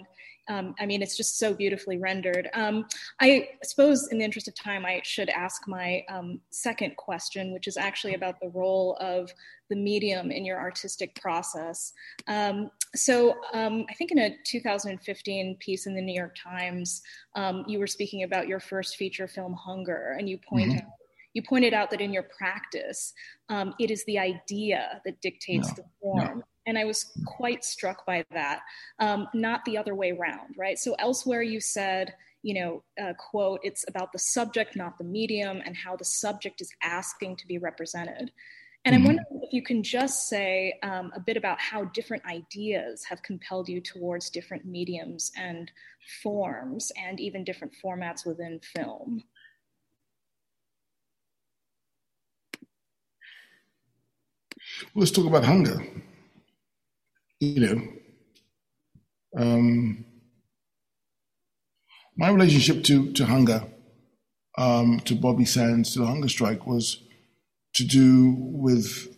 um, 0.49 0.75
I 0.79 0.85
mean, 0.85 1.01
it's 1.01 1.17
just 1.17 1.37
so 1.37 1.53
beautifully 1.53 1.97
rendered. 1.97 2.49
Um, 2.53 2.85
I 3.19 3.49
suppose, 3.63 4.07
in 4.11 4.17
the 4.17 4.25
interest 4.25 4.47
of 4.47 4.55
time, 4.55 4.85
I 4.85 5.01
should 5.03 5.29
ask 5.29 5.67
my 5.67 6.03
um, 6.09 6.39
second 6.49 6.95
question, 6.97 7.53
which 7.53 7.67
is 7.67 7.77
actually 7.77 8.15
about 8.15 8.39
the 8.39 8.49
role 8.49 8.97
of 8.99 9.31
the 9.69 9.75
medium 9.75 10.31
in 10.31 10.45
your 10.45 10.59
artistic 10.59 11.19
process. 11.21 11.91
Um, 12.27 12.71
so, 12.95 13.35
um, 13.53 13.85
I 13.89 13.93
think 13.93 14.11
in 14.11 14.19
a 14.19 14.35
2015 14.45 15.57
piece 15.59 15.85
in 15.87 15.95
the 15.95 16.01
New 16.01 16.15
York 16.15 16.35
Times, 16.41 17.01
um, 17.35 17.65
you 17.67 17.79
were 17.79 17.87
speaking 17.87 18.23
about 18.23 18.47
your 18.47 18.59
first 18.59 18.95
feature 18.95 19.27
film, 19.27 19.53
Hunger, 19.53 20.15
and 20.17 20.29
you 20.29 20.37
point 20.37 20.71
mm-hmm. 20.71 20.79
out 20.79 20.93
you 21.37 21.43
pointed 21.43 21.71
out 21.71 21.91
that 21.91 22.01
in 22.01 22.11
your 22.11 22.27
practice, 22.35 23.13
um, 23.49 23.75
it 23.79 23.91
is 23.91 24.03
the 24.05 24.17
idea 24.17 24.99
that 25.05 25.21
dictates 25.21 25.67
no, 25.69 25.73
the 25.75 25.83
form. 26.01 26.37
No. 26.39 26.43
And 26.67 26.77
I 26.77 26.85
was 26.85 27.11
quite 27.25 27.65
struck 27.65 28.05
by 28.05 28.23
that, 28.31 28.59
um, 28.99 29.27
not 29.33 29.65
the 29.65 29.77
other 29.77 29.95
way 29.95 30.11
around, 30.11 30.55
right? 30.57 30.77
So 30.77 30.95
elsewhere 30.99 31.41
you 31.41 31.59
said, 31.59 32.13
you 32.43 32.53
know, 32.53 32.83
uh, 33.01 33.13
quote, 33.17 33.61
it's 33.63 33.85
about 33.87 34.11
the 34.11 34.19
subject, 34.19 34.75
not 34.75 34.97
the 34.97 35.03
medium, 35.03 35.61
and 35.65 35.75
how 35.75 35.95
the 35.95 36.05
subject 36.05 36.61
is 36.61 36.71
asking 36.83 37.37
to 37.37 37.47
be 37.47 37.57
represented. 37.57 38.31
And 38.85 38.95
I'm 38.95 39.01
mm-hmm. 39.01 39.07
wondering 39.07 39.41
if 39.43 39.53
you 39.53 39.61
can 39.63 39.81
just 39.81 40.29
say 40.29 40.77
um, 40.83 41.11
a 41.15 41.19
bit 41.19 41.35
about 41.35 41.59
how 41.59 41.85
different 41.85 42.25
ideas 42.25 43.03
have 43.05 43.21
compelled 43.21 43.67
you 43.67 43.81
towards 43.81 44.29
different 44.29 44.65
mediums 44.65 45.31
and 45.35 45.71
forms, 46.21 46.91
and 46.95 47.19
even 47.19 47.43
different 47.43 47.73
formats 47.83 48.25
within 48.25 48.59
film. 48.59 49.23
Let's 54.95 55.11
talk 55.11 55.25
about 55.25 55.43
hunger. 55.43 55.81
You 57.39 57.59
know, 57.59 57.81
um, 59.37 60.05
my 62.17 62.29
relationship 62.29 62.83
to 62.85 63.11
to 63.13 63.25
hunger, 63.25 63.63
um, 64.57 64.99
to 65.01 65.13
Bobby 65.13 65.45
Sands, 65.45 65.93
to 65.93 65.99
the 65.99 66.07
hunger 66.07 66.29
strike 66.29 66.65
was 66.65 67.03
to 67.75 67.85
do 67.85 68.35
with 68.39 69.15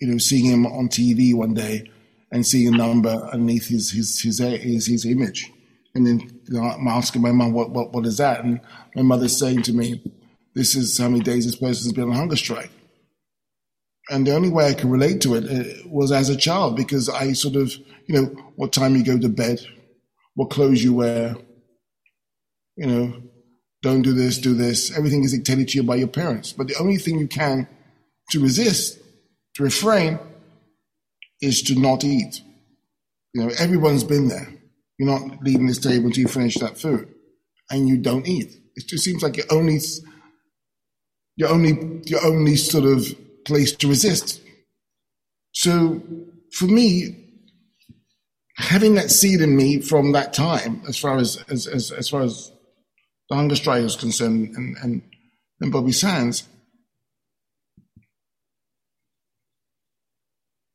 you 0.00 0.08
know 0.08 0.18
seeing 0.18 0.44
him 0.44 0.66
on 0.66 0.88
TV 0.88 1.34
one 1.34 1.54
day 1.54 1.90
and 2.30 2.46
seeing 2.46 2.74
a 2.74 2.76
number 2.76 3.08
underneath 3.32 3.68
his 3.68 3.90
his 3.90 4.20
his 4.20 4.38
his, 4.38 4.86
his 4.86 5.06
image, 5.06 5.50
and 5.94 6.06
then 6.06 6.20
you 6.20 6.60
know, 6.60 6.62
I'm 6.62 6.88
asking 6.88 7.22
my 7.22 7.32
mom 7.32 7.54
what, 7.54 7.70
what 7.70 7.92
what 7.94 8.04
is 8.04 8.18
that, 8.18 8.44
and 8.44 8.60
my 8.94 9.02
mother's 9.02 9.38
saying 9.38 9.62
to 9.62 9.72
me, 9.72 10.02
"This 10.54 10.74
is 10.74 10.98
how 10.98 11.08
many 11.08 11.22
days 11.22 11.46
this 11.46 11.56
person's 11.56 11.94
been 11.94 12.10
on 12.10 12.16
hunger 12.16 12.36
strike." 12.36 12.70
And 14.08 14.26
the 14.26 14.34
only 14.34 14.50
way 14.50 14.66
I 14.66 14.74
could 14.74 14.90
relate 14.90 15.20
to 15.22 15.34
it 15.34 15.44
uh, 15.44 15.88
was 15.88 16.12
as 16.12 16.28
a 16.28 16.36
child 16.36 16.76
because 16.76 17.08
I 17.08 17.32
sort 17.32 17.56
of, 17.56 17.74
you 18.06 18.14
know, 18.14 18.24
what 18.54 18.72
time 18.72 18.94
you 18.94 19.04
go 19.04 19.18
to 19.18 19.28
bed, 19.28 19.60
what 20.34 20.50
clothes 20.50 20.82
you 20.82 20.94
wear, 20.94 21.36
you 22.76 22.86
know, 22.86 23.22
don't 23.82 24.02
do 24.02 24.12
this, 24.12 24.38
do 24.38 24.54
this. 24.54 24.96
Everything 24.96 25.24
is 25.24 25.32
dictated 25.32 25.68
to 25.68 25.78
you 25.78 25.82
by 25.82 25.96
your 25.96 26.08
parents. 26.08 26.52
But 26.52 26.68
the 26.68 26.76
only 26.78 26.96
thing 26.96 27.18
you 27.18 27.26
can 27.26 27.68
to 28.30 28.40
resist, 28.40 28.98
to 29.54 29.62
refrain, 29.62 30.18
is 31.40 31.62
to 31.62 31.74
not 31.78 32.04
eat. 32.04 32.40
You 33.34 33.42
know, 33.42 33.52
everyone's 33.58 34.04
been 34.04 34.28
there. 34.28 34.48
You're 34.98 35.10
not 35.10 35.42
leaving 35.42 35.66
this 35.66 35.78
table 35.78 36.06
until 36.06 36.22
you 36.22 36.28
finish 36.28 36.54
that 36.56 36.78
food, 36.78 37.12
and 37.70 37.88
you 37.88 37.98
don't 37.98 38.26
eat. 38.26 38.56
It 38.76 38.86
just 38.86 39.04
seems 39.04 39.22
like 39.22 39.36
your 39.36 39.46
only, 39.50 39.78
your 41.36 41.50
only, 41.50 42.02
your 42.06 42.24
only 42.24 42.56
sort 42.56 42.84
of 42.84 43.06
place 43.46 43.74
to 43.76 43.88
resist. 43.88 44.42
So, 45.52 46.02
for 46.52 46.66
me, 46.66 47.24
having 48.58 48.94
that 48.96 49.10
seed 49.10 49.40
in 49.40 49.56
me 49.56 49.80
from 49.80 50.12
that 50.12 50.34
time, 50.34 50.82
as 50.88 50.98
far 50.98 51.16
as 51.16 51.42
as 51.48 51.66
as, 51.66 51.90
as 51.92 52.08
far 52.08 52.22
as 52.22 52.52
the 53.30 53.36
hunger 53.36 53.56
strike 53.56 53.82
is 53.82 53.96
concerned, 53.96 54.54
and 54.56 54.76
and, 54.82 55.02
and 55.60 55.72
Bobby 55.72 55.92
Sands, 55.92 56.46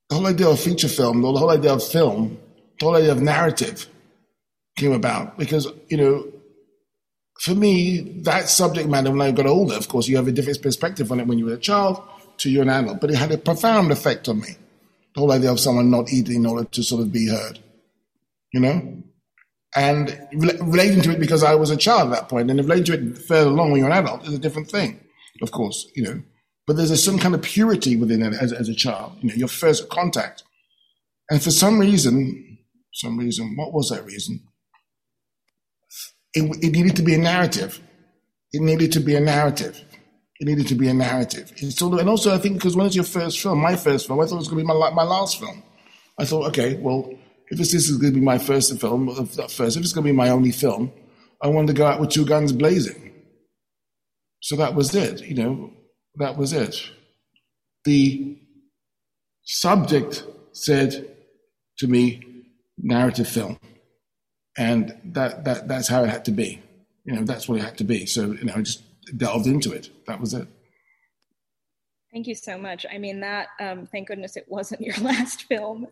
the 0.09 0.15
whole 0.15 0.27
idea 0.27 0.49
of 0.49 0.59
feature 0.59 0.89
film, 0.89 1.21
the 1.21 1.31
whole 1.31 1.51
idea 1.51 1.73
of 1.73 1.83
film, 1.83 2.39
the 2.79 2.85
whole 2.85 2.95
idea 2.95 3.11
of 3.11 3.21
narrative 3.21 3.87
came 4.77 4.93
about 4.93 5.37
because, 5.37 5.67
you 5.89 5.97
know, 5.97 6.25
for 7.39 7.55
me, 7.55 8.21
that 8.23 8.49
subject 8.49 8.87
matter, 8.87 9.09
when 9.09 9.21
I 9.21 9.31
got 9.31 9.45
older, 9.47 9.75
of 9.75 9.87
course, 9.87 10.07
you 10.07 10.15
have 10.17 10.27
a 10.27 10.31
different 10.31 10.61
perspective 10.61 11.11
on 11.11 11.19
it 11.19 11.27
when 11.27 11.39
you 11.39 11.45
were 11.45 11.53
a 11.53 11.59
child 11.59 12.01
to 12.39 12.49
you're 12.49 12.63
an 12.63 12.69
adult, 12.69 13.01
but 13.01 13.11
it 13.11 13.15
had 13.15 13.31
a 13.31 13.37
profound 13.37 13.91
effect 13.91 14.27
on 14.27 14.39
me. 14.39 14.55
The 15.13 15.19
whole 15.19 15.31
idea 15.31 15.51
of 15.51 15.59
someone 15.59 15.89
not 15.89 16.11
eating 16.11 16.37
in 16.37 16.45
order 16.45 16.65
to 16.65 16.83
sort 16.83 17.01
of 17.01 17.11
be 17.11 17.27
heard, 17.27 17.59
you 18.53 18.59
know? 18.59 19.03
And 19.75 20.27
relating 20.33 21.01
to 21.01 21.11
it 21.11 21.19
because 21.19 21.43
I 21.43 21.55
was 21.55 21.69
a 21.69 21.77
child 21.77 22.11
at 22.11 22.15
that 22.15 22.29
point, 22.29 22.49
and 22.49 22.59
relating 22.59 22.85
to 22.85 22.93
it 22.93 23.17
further 23.19 23.49
along 23.49 23.71
when 23.71 23.81
you're 23.81 23.89
an 23.89 23.97
adult 23.97 24.27
is 24.27 24.33
a 24.33 24.39
different 24.39 24.69
thing, 24.69 24.99
of 25.41 25.51
course, 25.51 25.89
you 25.95 26.03
know 26.03 26.21
but 26.67 26.77
there's 26.77 26.91
a 26.91 26.97
certain 26.97 27.19
kind 27.19 27.35
of 27.35 27.41
purity 27.41 27.95
within 27.97 28.21
it 28.21 28.33
as, 28.33 28.53
as 28.53 28.69
a 28.69 28.73
child, 28.73 29.17
you 29.19 29.29
know, 29.29 29.35
your 29.35 29.47
first 29.47 29.89
contact. 29.89 30.43
And 31.29 31.41
for 31.41 31.51
some 31.51 31.79
reason, 31.79 32.59
some 32.93 33.17
reason, 33.17 33.55
what 33.57 33.73
was 33.73 33.89
that 33.89 34.05
reason? 34.05 34.39
It, 36.33 36.43
it 36.63 36.71
needed 36.71 36.95
to 36.95 37.01
be 37.01 37.15
a 37.15 37.17
narrative. 37.17 37.81
It 38.53 38.61
needed 38.61 38.91
to 38.93 38.99
be 38.99 39.15
a 39.15 39.19
narrative. 39.19 39.83
It 40.41 40.47
needed 40.47 40.67
to 40.67 40.75
be 40.75 40.89
a 40.89 40.93
narrative. 40.93 41.53
And 41.61 42.09
also, 42.09 42.35
I 42.35 42.39
think 42.39 42.55
because 42.55 42.75
when 42.75 42.87
it's 42.87 42.95
your 42.95 43.05
first 43.05 43.39
film, 43.39 43.59
my 43.59 43.77
first 43.77 44.07
film, 44.07 44.19
I 44.19 44.25
thought 44.25 44.35
it 44.35 44.39
was 44.39 44.47
going 44.49 44.65
to 44.65 44.73
be 44.73 44.79
my, 44.79 44.89
my 44.89 45.03
last 45.03 45.39
film. 45.39 45.63
I 46.19 46.25
thought, 46.25 46.47
okay, 46.47 46.75
well, 46.75 47.13
if 47.49 47.57
this 47.57 47.73
is 47.73 47.95
going 47.95 48.13
to 48.13 48.19
be 48.19 48.25
my 48.25 48.37
first 48.37 48.77
film, 48.81 49.05
not 49.05 49.51
first, 49.51 49.77
if 49.77 49.83
it's 49.83 49.93
going 49.93 50.03
to 50.05 50.11
be 50.11 50.17
my 50.17 50.29
only 50.29 50.51
film, 50.51 50.91
I 51.41 51.47
wanted 51.47 51.67
to 51.67 51.73
go 51.73 51.85
out 51.85 52.01
with 52.01 52.09
two 52.09 52.25
guns 52.25 52.51
blazing. 52.51 53.13
So 54.41 54.57
that 54.57 54.75
was 54.75 54.93
it, 54.93 55.21
you 55.21 55.35
know 55.35 55.71
that 56.15 56.37
was 56.37 56.53
it. 56.53 56.89
The 57.85 58.37
subject 59.43 60.25
said 60.53 61.07
to 61.79 61.87
me, 61.87 62.43
narrative 62.77 63.27
film. 63.27 63.59
And 64.57 64.97
that, 65.05 65.45
that 65.45 65.67
that's 65.67 65.87
how 65.87 66.03
it 66.03 66.09
had 66.09 66.25
to 66.25 66.31
be. 66.31 66.61
You 67.05 67.15
know, 67.15 67.23
that's 67.23 67.47
what 67.47 67.59
it 67.59 67.63
had 67.63 67.77
to 67.77 67.83
be. 67.83 68.05
So, 68.05 68.33
you 68.33 68.43
know, 68.43 68.61
just 68.61 68.83
delved 69.17 69.47
into 69.47 69.71
it. 69.71 69.89
That 70.07 70.19
was 70.19 70.33
it. 70.33 70.47
Thank 72.11 72.27
you 72.27 72.35
so 72.35 72.57
much. 72.57 72.85
I 72.91 72.97
mean, 72.97 73.21
that, 73.21 73.47
um, 73.61 73.87
thank 73.89 74.09
goodness 74.09 74.35
it 74.35 74.45
wasn't 74.49 74.81
your 74.81 74.95
last 75.01 75.43
film 75.43 75.87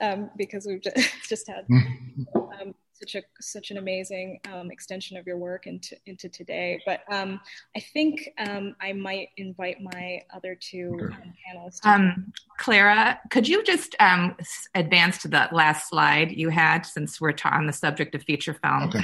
um, 0.00 0.30
because 0.36 0.66
we've 0.66 0.80
just, 0.80 0.96
just 1.28 1.48
had 1.48 1.66
um, 2.60 2.74
such 2.92 3.14
a 3.14 3.22
such 3.40 3.70
an 3.70 3.78
amazing 3.78 4.40
um, 4.52 4.70
extension 4.70 5.16
of 5.16 5.26
your 5.26 5.36
work 5.36 5.66
into 5.66 5.96
into 6.06 6.28
today. 6.28 6.80
But 6.84 7.00
um, 7.12 7.40
I 7.76 7.80
think 7.80 8.28
um, 8.38 8.74
I 8.80 8.92
might 8.92 9.28
invite 9.36 9.80
my 9.80 10.20
other 10.34 10.56
two 10.56 10.98
um, 11.00 11.32
panelists. 11.46 11.84
Um, 11.84 12.32
Clara, 12.58 13.20
could 13.30 13.46
you 13.46 13.62
just 13.62 13.94
um, 14.00 14.36
advance 14.74 15.18
to 15.18 15.28
the 15.28 15.48
last 15.52 15.88
slide 15.88 16.32
you 16.32 16.48
had, 16.50 16.82
since 16.82 17.20
we're 17.20 17.34
on 17.44 17.66
the 17.66 17.72
subject 17.72 18.14
of 18.14 18.22
feature 18.22 18.54
film? 18.54 18.84
Okay. 18.84 19.02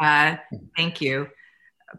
Uh, 0.00 0.36
thank 0.76 1.00
you. 1.00 1.28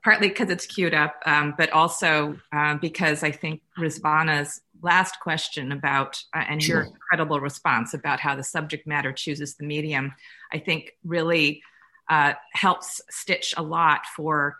Partly 0.03 0.27
because 0.27 0.49
it's 0.49 0.65
queued 0.65 0.93
up, 0.93 1.21
um, 1.25 1.55
but 1.57 1.71
also 1.71 2.37
uh, 2.51 2.75
because 2.75 3.23
I 3.23 3.31
think 3.31 3.61
Rizvana's 3.79 4.61
last 4.81 5.19
question 5.19 5.71
about 5.71 6.21
uh, 6.35 6.43
and 6.47 6.61
sure. 6.61 6.77
your 6.77 6.85
incredible 6.85 7.39
response 7.39 7.93
about 7.93 8.19
how 8.19 8.35
the 8.35 8.43
subject 8.43 8.87
matter 8.87 9.11
chooses 9.11 9.55
the 9.55 9.65
medium 9.65 10.13
i 10.51 10.57
think 10.57 10.91
really 11.03 11.61
uh, 12.09 12.33
helps 12.53 13.01
stitch 13.09 13.53
a 13.57 13.61
lot 13.61 14.05
for 14.15 14.55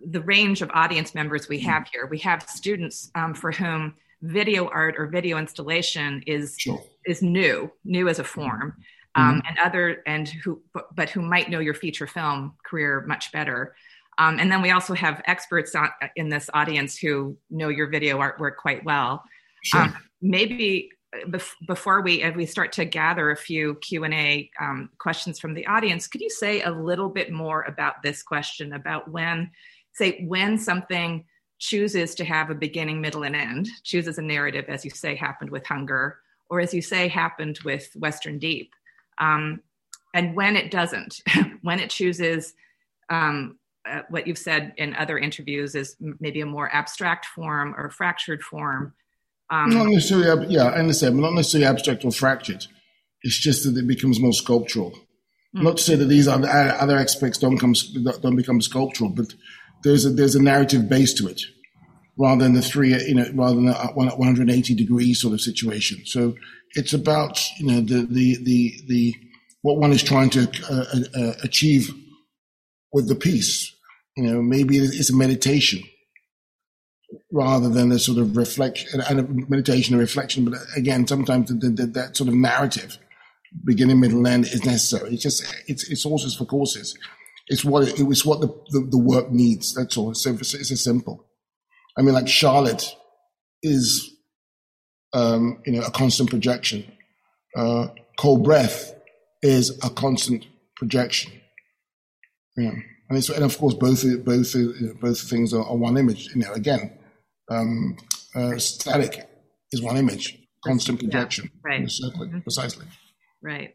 the 0.00 0.20
range 0.22 0.62
of 0.62 0.70
audience 0.74 1.14
members 1.14 1.48
we 1.48 1.58
have 1.58 1.88
here 1.92 2.06
we 2.06 2.18
have 2.18 2.42
students 2.48 3.10
um, 3.14 3.34
for 3.34 3.52
whom 3.52 3.94
video 4.22 4.68
art 4.68 4.96
or 4.98 5.06
video 5.06 5.38
installation 5.38 6.22
is 6.26 6.56
sure. 6.58 6.82
is 7.06 7.22
new 7.22 7.70
new 7.84 8.08
as 8.08 8.18
a 8.18 8.24
form 8.24 8.74
um, 9.14 9.36
mm-hmm. 9.36 9.46
and 9.48 9.58
other 9.58 10.02
and 10.06 10.28
who 10.28 10.62
but, 10.94 11.10
who 11.10 11.22
might 11.22 11.50
know 11.50 11.58
your 11.58 11.74
feature 11.74 12.06
film 12.06 12.54
career 12.64 13.04
much 13.06 13.32
better 13.32 13.74
um, 14.18 14.40
and 14.40 14.50
then 14.50 14.60
we 14.60 14.72
also 14.72 14.94
have 14.94 15.22
experts 15.26 15.74
on, 15.74 15.88
in 16.16 16.28
this 16.28 16.50
audience 16.52 16.98
who 16.98 17.36
know 17.50 17.68
your 17.68 17.86
video 17.88 18.18
artwork 18.18 18.56
quite 18.56 18.84
well. 18.84 19.22
Sure. 19.62 19.82
Um, 19.82 19.96
maybe 20.20 20.90
uh, 21.14 21.28
bef- 21.28 21.54
before 21.66 22.02
we 22.02 22.22
as 22.22 22.34
we 22.34 22.44
start 22.44 22.72
to 22.72 22.84
gather 22.84 23.30
a 23.30 23.36
few 23.36 23.76
Q 23.76 24.04
and 24.04 24.14
A 24.14 24.50
um, 24.60 24.90
questions 24.98 25.38
from 25.38 25.54
the 25.54 25.66
audience, 25.66 26.08
could 26.08 26.20
you 26.20 26.30
say 26.30 26.62
a 26.62 26.70
little 26.70 27.08
bit 27.08 27.32
more 27.32 27.62
about 27.62 28.02
this 28.02 28.22
question 28.22 28.72
about 28.72 29.08
when, 29.08 29.50
say, 29.92 30.24
when 30.26 30.58
something 30.58 31.24
chooses 31.60 32.14
to 32.16 32.24
have 32.24 32.50
a 32.50 32.54
beginning, 32.54 33.00
middle, 33.00 33.22
and 33.22 33.36
end, 33.36 33.68
chooses 33.84 34.18
a 34.18 34.22
narrative, 34.22 34.64
as 34.68 34.84
you 34.84 34.90
say, 34.90 35.14
happened 35.14 35.50
with 35.50 35.66
hunger, 35.66 36.18
or 36.50 36.60
as 36.60 36.74
you 36.74 36.82
say, 36.82 37.08
happened 37.08 37.58
with 37.64 37.88
Western 37.94 38.38
Deep, 38.38 38.72
um, 39.18 39.60
and 40.14 40.34
when 40.34 40.56
it 40.56 40.70
doesn't, 40.70 41.20
when 41.62 41.80
it 41.80 41.90
chooses 41.90 42.54
um, 43.10 43.58
uh, 43.88 44.02
what 44.10 44.26
you've 44.26 44.38
said 44.38 44.72
in 44.76 44.94
other 44.94 45.18
interviews 45.18 45.74
is 45.74 45.96
maybe 46.20 46.40
a 46.40 46.46
more 46.46 46.68
abstract 46.74 47.26
form 47.26 47.74
or 47.76 47.90
fractured 47.90 48.42
form. 48.42 48.94
Um, 49.50 49.70
not 49.70 49.86
necessarily, 49.86 50.46
yeah, 50.48 50.64
I 50.64 50.78
understand, 50.78 51.16
but 51.16 51.22
not 51.22 51.34
necessarily 51.34 51.66
abstract 51.66 52.04
or 52.04 52.12
fractured. 52.12 52.66
It's 53.22 53.38
just 53.38 53.64
that 53.64 53.78
it 53.78 53.86
becomes 53.86 54.20
more 54.20 54.32
sculptural. 54.32 54.92
Mm. 55.56 55.62
Not 55.62 55.78
to 55.78 55.82
say 55.82 55.94
that 55.94 56.04
these 56.04 56.28
other 56.28 56.48
other 56.48 56.98
aspects 56.98 57.38
don't 57.38 57.58
come 57.58 57.74
don't 58.20 58.36
become 58.36 58.60
sculptural, 58.60 59.10
but 59.10 59.34
there's 59.82 60.04
a 60.04 60.10
there's 60.10 60.34
a 60.34 60.42
narrative 60.42 60.88
base 60.88 61.14
to 61.14 61.28
it, 61.28 61.40
rather 62.18 62.42
than 62.42 62.54
the 62.54 62.62
three 62.62 62.90
you 63.04 63.14
know 63.14 63.30
rather 63.34 63.56
than 63.56 63.68
a 63.68 63.92
180 63.94 64.74
degree 64.74 65.14
sort 65.14 65.34
of 65.34 65.40
situation. 65.40 66.04
So 66.04 66.34
it's 66.74 66.92
about 66.92 67.40
you 67.58 67.66
know 67.66 67.80
the 67.80 68.06
the 68.06 68.36
the 68.42 68.80
the 68.86 69.14
what 69.62 69.78
one 69.78 69.92
is 69.92 70.02
trying 70.02 70.30
to 70.30 70.48
uh, 70.70 70.84
uh, 70.94 71.20
uh 71.20 71.32
achieve 71.42 71.90
with 72.92 73.08
the 73.08 73.14
piece 73.14 73.74
you 74.18 74.24
know, 74.24 74.42
maybe 74.42 74.78
it's 74.78 75.10
a 75.10 75.16
meditation 75.16 75.80
rather 77.30 77.68
than 77.68 77.92
a 77.92 78.00
sort 78.00 78.18
of 78.18 78.36
reflection 78.36 79.00
and 79.00 79.20
a 79.20 79.22
meditation 79.48 79.94
and 79.94 80.00
reflection. 80.00 80.44
But 80.44 80.58
again, 80.74 81.06
sometimes 81.06 81.50
the, 81.50 81.70
the, 81.70 81.86
that 81.86 82.16
sort 82.16 82.26
of 82.26 82.34
narrative, 82.34 82.98
beginning, 83.64 84.00
middle, 84.00 84.26
end, 84.26 84.46
is 84.46 84.64
necessary. 84.64 85.14
It's 85.14 85.22
just 85.22 85.44
it's 85.68 85.88
it's 85.88 86.02
horses 86.02 86.34
for 86.34 86.46
courses. 86.46 86.98
It's 87.46 87.64
what 87.64 87.86
it, 87.86 88.00
it's 88.00 88.24
what 88.24 88.40
the, 88.40 88.48
the, 88.70 88.88
the 88.90 88.98
work 88.98 89.30
needs. 89.30 89.72
That's 89.72 89.96
all. 89.96 90.12
So 90.14 90.30
it's, 90.32 90.52
it's 90.52 90.72
as 90.72 90.82
simple. 90.82 91.27
I 91.98 92.02
mean, 92.02 92.14
like 92.14 92.28
Charlotte 92.28 92.94
is, 93.62 94.14
um, 95.12 95.60
you 95.66 95.72
know, 95.72 95.82
a 95.82 95.90
constant 95.90 96.30
projection. 96.30 96.90
Uh, 97.56 97.88
cold 98.18 98.44
breath 98.44 98.94
is 99.42 99.76
a 99.84 99.90
constant 99.90 100.46
projection. 100.76 101.32
Yeah. 102.56 102.72
And, 103.10 103.30
and 103.30 103.44
of 103.44 103.58
course, 103.58 103.74
both 103.74 104.04
both 104.24 104.54
both 105.00 105.20
things 105.20 105.54
are, 105.54 105.64
are 105.64 105.76
one 105.76 105.96
image. 105.96 106.28
You 106.34 106.42
know, 106.42 106.52
again, 106.52 106.98
um, 107.50 107.96
uh, 108.34 108.58
static 108.58 109.28
is 109.72 109.82
one 109.82 109.96
image, 109.96 110.38
constant 110.64 111.00
projection. 111.00 111.50
Yeah, 111.64 111.70
right. 111.70 111.82
mm-hmm. 111.82 112.40
Precisely. 112.40 112.86
Right. 113.42 113.74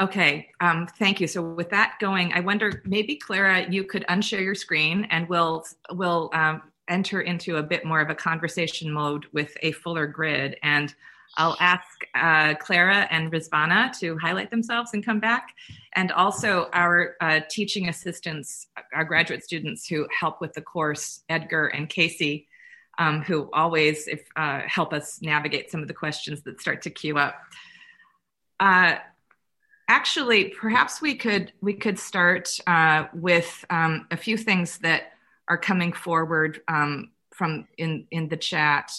Okay. 0.00 0.48
Um, 0.60 0.86
thank 0.98 1.20
you. 1.20 1.26
So 1.26 1.42
with 1.42 1.70
that 1.70 1.94
going, 2.00 2.32
I 2.32 2.40
wonder 2.40 2.82
maybe 2.84 3.16
Clara, 3.16 3.70
you 3.70 3.84
could 3.84 4.04
unshare 4.08 4.42
your 4.42 4.54
screen, 4.54 5.06
and 5.10 5.28
we'll 5.28 5.64
we'll 5.90 6.30
um, 6.34 6.62
enter 6.88 7.20
into 7.20 7.56
a 7.56 7.62
bit 7.62 7.84
more 7.84 8.00
of 8.00 8.10
a 8.10 8.14
conversation 8.14 8.90
mode 8.90 9.26
with 9.32 9.56
a 9.62 9.72
fuller 9.72 10.06
grid 10.06 10.56
and 10.62 10.94
I'll 11.36 11.56
ask 11.60 11.86
uh, 12.14 12.54
Clara 12.54 13.06
and 13.10 13.32
Rizvana 13.32 13.98
to 14.00 14.18
highlight 14.18 14.50
themselves 14.50 14.90
and 14.92 15.04
come 15.04 15.18
back. 15.18 15.54
And 15.94 16.12
also 16.12 16.68
our 16.72 17.16
uh, 17.20 17.40
teaching 17.48 17.88
assistants, 17.88 18.66
our 18.92 19.04
graduate 19.04 19.42
students 19.42 19.86
who 19.86 20.06
help 20.18 20.40
with 20.40 20.52
the 20.52 20.60
course, 20.60 21.22
Edgar 21.28 21.68
and 21.68 21.88
Casey, 21.88 22.48
um, 22.98 23.22
who 23.22 23.48
always 23.52 24.08
if, 24.08 24.22
uh, 24.36 24.60
help 24.66 24.92
us 24.92 25.22
navigate 25.22 25.70
some 25.70 25.80
of 25.80 25.88
the 25.88 25.94
questions 25.94 26.42
that 26.42 26.60
start 26.60 26.82
to 26.82 26.90
queue 26.90 27.16
up. 27.16 27.36
Uh, 28.60 28.96
actually, 29.88 30.50
perhaps 30.50 31.00
we 31.00 31.14
could 31.14 31.52
we 31.62 31.72
could 31.72 31.98
start 31.98 32.58
uh, 32.66 33.06
with 33.14 33.64
um, 33.70 34.06
a 34.10 34.16
few 34.16 34.36
things 34.36 34.78
that 34.78 35.14
are 35.48 35.58
coming 35.58 35.92
forward 35.92 36.60
um, 36.68 37.10
from 37.32 37.66
in 37.78 38.06
in 38.10 38.28
the 38.28 38.36
chat 38.36 38.92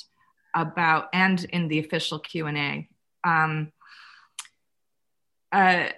about 0.56 1.08
and 1.14 1.44
in 1.46 1.68
the 1.68 1.80
official 1.80 2.20
Q 2.20 2.48
and 2.48 2.58
A. 2.58 2.90
Um, 3.24 3.72
uh, 5.52 5.90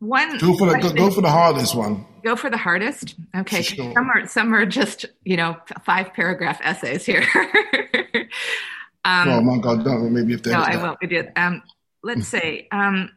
one 0.00 0.38
go 0.38 0.56
for 0.56 0.66
the 0.66 0.78
go, 0.78 0.92
go, 0.92 1.10
for 1.10 1.20
the 1.20 1.30
hardest 1.30 1.74
one. 1.74 2.06
Go 2.22 2.36
for 2.36 2.50
the 2.50 2.56
hardest. 2.56 3.16
Okay, 3.36 3.62
sure. 3.62 3.92
some 3.94 4.10
are 4.10 4.26
some 4.26 4.54
are 4.54 4.66
just 4.66 5.06
you 5.24 5.36
know 5.36 5.56
five 5.84 6.12
paragraph 6.14 6.60
essays 6.62 7.04
here. 7.04 7.26
um, 9.04 9.28
oh 9.28 9.40
my 9.40 9.58
God! 9.58 9.84
Don't 9.84 10.12
maybe 10.12 10.34
if 10.34 10.42
they 10.44 10.52
no, 10.52 10.60
I 10.60 10.76
won't. 10.76 11.28
Um, 11.36 11.62
let's 12.04 12.28
say 12.28 12.68
um, 12.70 13.10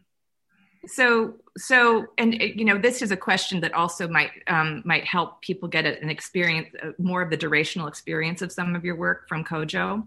so 0.87 1.35
so 1.57 2.07
and 2.17 2.41
uh, 2.41 2.45
you 2.55 2.65
know 2.65 2.77
this 2.77 3.01
is 3.01 3.11
a 3.11 3.17
question 3.17 3.59
that 3.61 3.73
also 3.73 4.07
might 4.07 4.31
um, 4.47 4.81
might 4.85 5.05
help 5.05 5.41
people 5.41 5.69
get 5.69 5.85
an 5.85 6.09
experience 6.09 6.69
uh, 6.81 6.91
more 6.97 7.21
of 7.21 7.29
the 7.29 7.37
durational 7.37 7.87
experience 7.87 8.41
of 8.41 8.51
some 8.51 8.75
of 8.75 8.83
your 8.83 8.95
work 8.95 9.27
from 9.27 9.43
kojo 9.43 10.03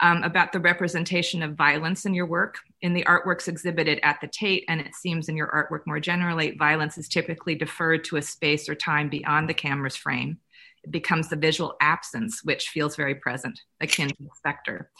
um, 0.00 0.22
about 0.22 0.52
the 0.52 0.60
representation 0.60 1.42
of 1.42 1.54
violence 1.54 2.04
in 2.04 2.14
your 2.14 2.26
work. 2.26 2.58
In 2.82 2.94
the 2.94 3.04
artworks 3.04 3.48
exhibited 3.48 4.00
at 4.02 4.20
the 4.20 4.26
tate 4.26 4.64
and 4.68 4.80
it 4.80 4.94
seems 4.94 5.28
in 5.28 5.36
your 5.36 5.48
artwork 5.48 5.86
more 5.86 6.00
generally 6.00 6.56
violence 6.58 6.98
is 6.98 7.08
typically 7.08 7.54
deferred 7.54 8.04
to 8.04 8.16
a 8.16 8.22
space 8.22 8.68
or 8.68 8.74
time 8.74 9.08
beyond 9.08 9.48
the 9.48 9.54
camera's 9.54 9.96
frame. 9.96 10.38
It 10.82 10.90
becomes 10.90 11.28
the 11.28 11.36
visual 11.36 11.74
absence 11.80 12.42
which 12.44 12.68
feels 12.68 12.96
very 12.96 13.14
present 13.14 13.58
akin 13.80 14.08
to 14.08 14.16
the 14.18 14.28
specter. 14.36 14.90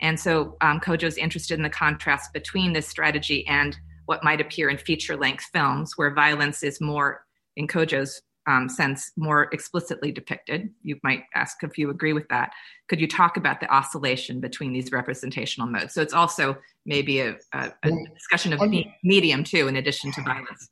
And 0.00 0.18
so 0.18 0.56
um, 0.62 0.80
kojo's 0.80 1.18
interested 1.18 1.54
in 1.54 1.62
the 1.62 1.70
contrast 1.70 2.32
between 2.32 2.72
this 2.72 2.88
strategy 2.88 3.46
and 3.46 3.76
what 4.10 4.24
might 4.24 4.40
appear 4.40 4.68
in 4.68 4.76
feature 4.76 5.16
length 5.16 5.44
films, 5.52 5.92
where 5.94 6.12
violence 6.12 6.64
is 6.64 6.80
more, 6.80 7.24
in 7.56 7.68
Kojo's 7.68 8.20
um, 8.48 8.68
sense, 8.68 9.12
more 9.16 9.48
explicitly 9.52 10.10
depicted. 10.10 10.68
You 10.82 10.98
might 11.04 11.22
ask 11.36 11.62
if 11.62 11.78
you 11.78 11.90
agree 11.90 12.12
with 12.12 12.28
that. 12.28 12.50
Could 12.88 13.00
you 13.00 13.06
talk 13.06 13.36
about 13.36 13.60
the 13.60 13.72
oscillation 13.72 14.40
between 14.40 14.72
these 14.72 14.90
representational 14.90 15.68
modes? 15.68 15.94
So 15.94 16.02
it's 16.02 16.12
also 16.12 16.56
maybe 16.84 17.20
a, 17.20 17.36
a, 17.52 17.72
a 17.84 17.90
discussion 18.12 18.52
of 18.52 18.68
me- 18.68 18.92
medium 19.04 19.44
too, 19.44 19.68
in 19.68 19.76
addition 19.76 20.10
to 20.14 20.22
violence. 20.22 20.68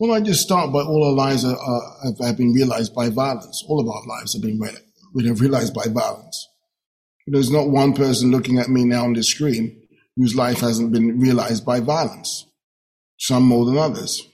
Well, 0.00 0.12
I 0.12 0.20
just 0.20 0.40
start 0.40 0.72
by 0.72 0.80
all 0.80 1.04
our 1.04 1.12
lives 1.12 1.44
are, 1.44 1.56
are, 1.56 2.26
have 2.26 2.38
been 2.38 2.52
realized 2.52 2.92
by 2.92 3.08
violence. 3.08 3.62
All 3.68 3.78
of 3.78 3.86
our 3.88 4.04
lives 4.04 4.32
have 4.32 4.42
been 4.42 4.60
realized 5.14 5.74
by 5.74 5.86
violence. 5.86 6.48
There's 7.28 7.52
not 7.52 7.70
one 7.70 7.92
person 7.92 8.32
looking 8.32 8.58
at 8.58 8.68
me 8.68 8.84
now 8.84 9.04
on 9.04 9.12
the 9.12 9.22
screen 9.22 9.80
whose 10.16 10.34
life 10.34 10.58
hasn't 10.58 10.90
been 10.90 11.20
realized 11.20 11.64
by 11.64 11.78
violence 11.78 12.47
some 13.18 13.44
more 13.44 13.64
than 13.64 13.76
others. 13.76 14.26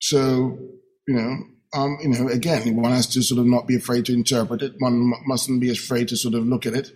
So, 0.00 0.58
you 1.08 1.14
know, 1.14 1.36
um, 1.74 1.98
you 2.02 2.08
know, 2.08 2.28
again, 2.28 2.76
one 2.76 2.92
has 2.92 3.06
to 3.08 3.22
sort 3.22 3.40
of 3.40 3.46
not 3.46 3.66
be 3.66 3.76
afraid 3.76 4.06
to 4.06 4.12
interpret 4.12 4.62
it. 4.62 4.74
One 4.78 5.12
mustn't 5.26 5.60
be 5.60 5.70
afraid 5.70 6.08
to 6.08 6.16
sort 6.16 6.34
of 6.34 6.46
look 6.46 6.66
at 6.66 6.74
it 6.74 6.92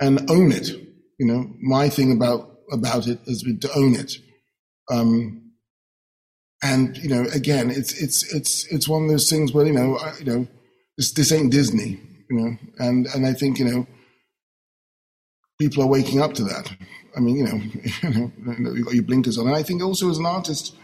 and 0.00 0.30
own 0.30 0.52
it. 0.52 0.68
You 1.18 1.26
know, 1.26 1.52
my 1.60 1.88
thing 1.88 2.12
about 2.12 2.58
about 2.70 3.06
it 3.08 3.18
has 3.26 3.42
been 3.42 3.58
to 3.60 3.72
own 3.74 3.94
it. 3.94 4.12
Um, 4.90 5.52
and 6.62 6.96
you 6.98 7.08
know, 7.08 7.24
again, 7.34 7.70
it's 7.70 8.00
it's 8.00 8.32
it's 8.32 8.66
it's 8.72 8.88
one 8.88 9.04
of 9.04 9.10
those 9.10 9.28
things 9.28 9.52
where 9.52 9.66
you 9.66 9.72
know, 9.72 9.96
I, 9.96 10.16
you 10.18 10.24
know, 10.24 10.46
this 10.96 11.12
this 11.12 11.32
ain't 11.32 11.52
Disney, 11.52 12.00
you 12.30 12.36
know, 12.36 12.56
and 12.78 13.06
and 13.06 13.26
I 13.26 13.32
think 13.32 13.58
you 13.58 13.64
know, 13.64 13.86
people 15.60 15.82
are 15.82 15.88
waking 15.88 16.20
up 16.20 16.34
to 16.34 16.44
that. 16.44 16.70
I 17.18 17.20
mean, 17.20 17.36
you 17.36 17.44
know, 17.44 17.60
you 18.02 18.10
know, 18.10 18.72
you've 18.72 18.84
got 18.84 18.94
your 18.94 19.02
blinkers 19.02 19.38
on. 19.38 19.48
And 19.48 19.56
I 19.56 19.64
think 19.64 19.82
also 19.82 20.08
as 20.08 20.18
an 20.18 20.26
artist, 20.26 20.76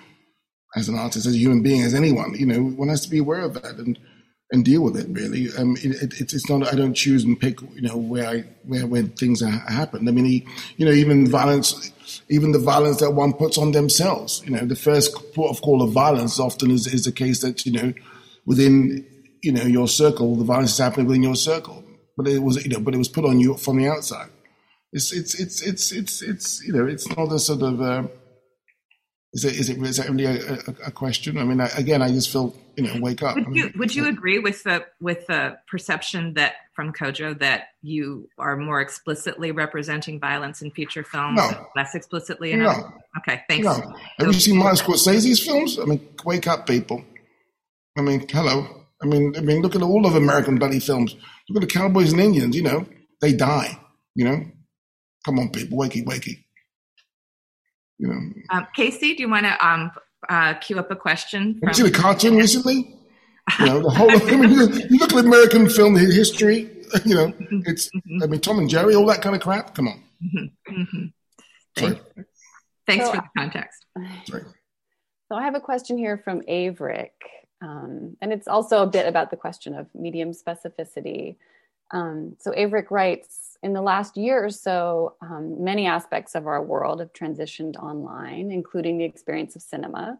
as 0.74 0.88
an 0.88 0.98
artist, 0.98 1.26
as 1.26 1.34
a 1.34 1.38
human 1.38 1.62
being, 1.62 1.82
as 1.82 1.94
anyone, 1.94 2.34
you 2.34 2.44
know, 2.44 2.60
one 2.60 2.88
has 2.88 3.02
to 3.02 3.08
be 3.08 3.18
aware 3.18 3.42
of 3.42 3.54
that 3.54 3.76
and 3.76 3.98
and 4.50 4.64
deal 4.64 4.82
with 4.82 4.96
it. 4.96 5.06
Really, 5.08 5.48
um, 5.56 5.76
it, 5.76 6.12
it, 6.20 6.32
it's 6.32 6.48
not. 6.50 6.66
I 6.66 6.76
don't 6.76 6.92
choose 6.92 7.22
and 7.22 7.38
pick, 7.38 7.60
you 7.60 7.82
know, 7.82 7.96
where 7.96 8.26
I 8.26 8.40
where 8.64 8.84
where 8.86 9.04
things 9.04 9.40
happen. 9.42 10.08
I 10.08 10.10
mean, 10.10 10.24
he, 10.24 10.46
you 10.76 10.84
know, 10.84 10.92
even 10.92 11.28
violence, 11.28 11.92
even 12.28 12.50
the 12.50 12.58
violence 12.58 12.98
that 12.98 13.12
one 13.12 13.32
puts 13.32 13.56
on 13.56 13.70
themselves. 13.70 14.42
You 14.44 14.50
know, 14.56 14.66
the 14.66 14.76
first 14.76 15.14
port 15.34 15.56
of 15.56 15.62
call 15.62 15.82
of 15.82 15.92
violence 15.92 16.40
often 16.40 16.72
is 16.72 16.92
is 16.92 17.04
the 17.04 17.12
case 17.12 17.42
that 17.42 17.64
you 17.64 17.72
know 17.72 17.94
within 18.44 19.06
you 19.44 19.52
know 19.52 19.62
your 19.62 19.86
circle, 19.86 20.34
the 20.34 20.44
violence 20.44 20.72
is 20.72 20.78
happening 20.78 21.06
within 21.06 21.22
your 21.22 21.36
circle, 21.36 21.84
but 22.16 22.26
it 22.26 22.40
was 22.40 22.64
you 22.64 22.72
know, 22.72 22.80
but 22.80 22.92
it 22.92 22.98
was 22.98 23.08
put 23.08 23.24
on 23.24 23.38
you 23.38 23.54
from 23.54 23.78
the 23.78 23.86
outside 23.88 24.30
it's 24.94 25.12
it's 25.12 25.34
it's 25.34 25.60
it's 25.60 25.92
it's 25.92 26.22
it's 26.22 26.64
you 26.64 26.72
know 26.72 26.86
it's 26.86 27.08
not 27.16 27.32
a 27.32 27.38
sort 27.38 27.62
of 27.62 27.80
uh, 27.82 28.04
is 29.32 29.44
it 29.44 29.54
is 29.54 29.68
it 29.68 29.82
is 29.82 29.96
that 29.96 30.08
really 30.08 30.24
a, 30.24 30.52
a, 30.52 30.86
a 30.86 30.90
question? 30.92 31.36
I 31.36 31.42
mean, 31.42 31.60
I, 31.60 31.66
again, 31.76 32.00
I 32.00 32.12
just 32.12 32.30
feel 32.30 32.54
you 32.76 32.84
know 32.84 33.00
wake 33.00 33.20
up. 33.20 33.34
Would 33.36 33.56
you 33.56 33.72
would 33.76 33.92
you 33.92 34.06
agree 34.06 34.38
with 34.38 34.62
the 34.62 34.86
with 35.00 35.26
the 35.26 35.58
perception 35.68 36.34
that 36.34 36.54
from 36.76 36.92
Kojo 36.92 37.36
that 37.40 37.70
you 37.82 38.28
are 38.38 38.56
more 38.56 38.80
explicitly 38.80 39.50
representing 39.50 40.20
violence 40.20 40.62
in 40.62 40.70
feature 40.70 41.02
films, 41.02 41.38
no. 41.38 41.66
less 41.74 41.96
explicitly 41.96 42.52
in 42.52 42.60
no. 42.60 42.68
Other? 42.68 42.94
Okay, 43.18 43.42
thanks. 43.48 43.64
No. 43.64 43.96
Have 44.18 44.28
you 44.28 44.32
seen 44.34 44.58
Martin 44.58 44.86
Scorsese's 44.86 45.44
films? 45.44 45.76
I 45.80 45.86
mean, 45.86 46.08
wake 46.24 46.46
up, 46.46 46.68
people. 46.68 47.04
I 47.98 48.02
mean, 48.02 48.28
hello. 48.28 48.84
I 49.02 49.06
mean, 49.06 49.34
I 49.36 49.40
mean, 49.40 49.60
look 49.60 49.74
at 49.74 49.82
all 49.82 50.06
of 50.06 50.14
American 50.14 50.56
bloody 50.56 50.78
films. 50.78 51.16
Look 51.48 51.60
at 51.60 51.68
the 51.68 51.74
Cowboys 51.74 52.12
and 52.12 52.20
Indians. 52.20 52.54
You 52.54 52.62
know, 52.62 52.86
they 53.20 53.32
die. 53.32 53.76
You 54.14 54.24
know, 54.26 54.44
Come 55.24 55.38
on, 55.38 55.50
people, 55.50 55.78
wakey, 55.78 56.04
wakey. 56.04 56.44
You 57.98 58.08
know. 58.08 58.20
Um, 58.50 58.66
Casey, 58.74 59.14
do 59.14 59.22
you 59.22 59.30
want 59.30 59.46
to 59.46 59.66
um, 59.66 59.90
uh, 60.28 60.54
queue 60.54 60.78
up 60.78 60.90
a 60.90 60.96
question? 60.96 61.58
From- 61.58 61.68
Have 61.68 61.78
you 61.78 61.84
seen 61.84 61.92
the 61.92 61.98
cartoon 61.98 62.36
recently? 62.36 62.96
You 63.60 63.66
know, 63.66 63.80
the 63.80 63.90
whole. 63.90 64.10
I 64.10 64.36
mean, 64.36 64.50
you, 64.50 64.68
you 64.90 64.98
look 64.98 65.12
at 65.12 65.24
American 65.24 65.68
film 65.68 65.96
history. 65.96 66.70
You 67.04 67.14
know, 67.16 67.32
it's. 67.66 67.88
Mm-hmm. 67.88 68.22
I 68.22 68.26
mean, 68.26 68.40
Tom 68.40 68.58
and 68.60 68.70
Jerry, 68.70 68.94
all 68.94 69.06
that 69.06 69.20
kind 69.20 69.34
of 69.34 69.42
crap. 69.42 69.74
Come 69.74 69.88
on. 69.88 70.00
Mm-hmm. 70.22 70.80
Mm-hmm. 70.80 71.06
Sorry. 71.76 72.00
Thanks 72.86 73.06
so, 73.06 73.10
for 73.10 73.16
the 73.16 73.28
context. 73.36 73.86
Sorry. 74.26 74.44
So 75.28 75.34
I 75.36 75.42
have 75.42 75.56
a 75.56 75.60
question 75.60 75.98
here 75.98 76.18
from 76.18 76.42
Averick, 76.42 77.10
um, 77.62 78.16
and 78.20 78.32
it's 78.32 78.46
also 78.46 78.82
a 78.82 78.86
bit 78.86 79.08
about 79.08 79.30
the 79.30 79.36
question 79.36 79.74
of 79.74 79.88
medium 79.92 80.30
specificity. 80.30 81.36
Um, 81.90 82.36
so 82.38 82.52
Averick 82.52 82.92
writes 82.92 83.43
in 83.64 83.72
the 83.72 83.80
last 83.80 84.18
year 84.18 84.44
or 84.44 84.50
so, 84.50 85.16
um, 85.22 85.64
many 85.64 85.86
aspects 85.86 86.34
of 86.34 86.46
our 86.46 86.62
world 86.62 87.00
have 87.00 87.14
transitioned 87.14 87.76
online, 87.76 88.50
including 88.52 88.98
the 88.98 89.04
experience 89.04 89.56
of 89.56 89.62
cinema. 89.62 90.18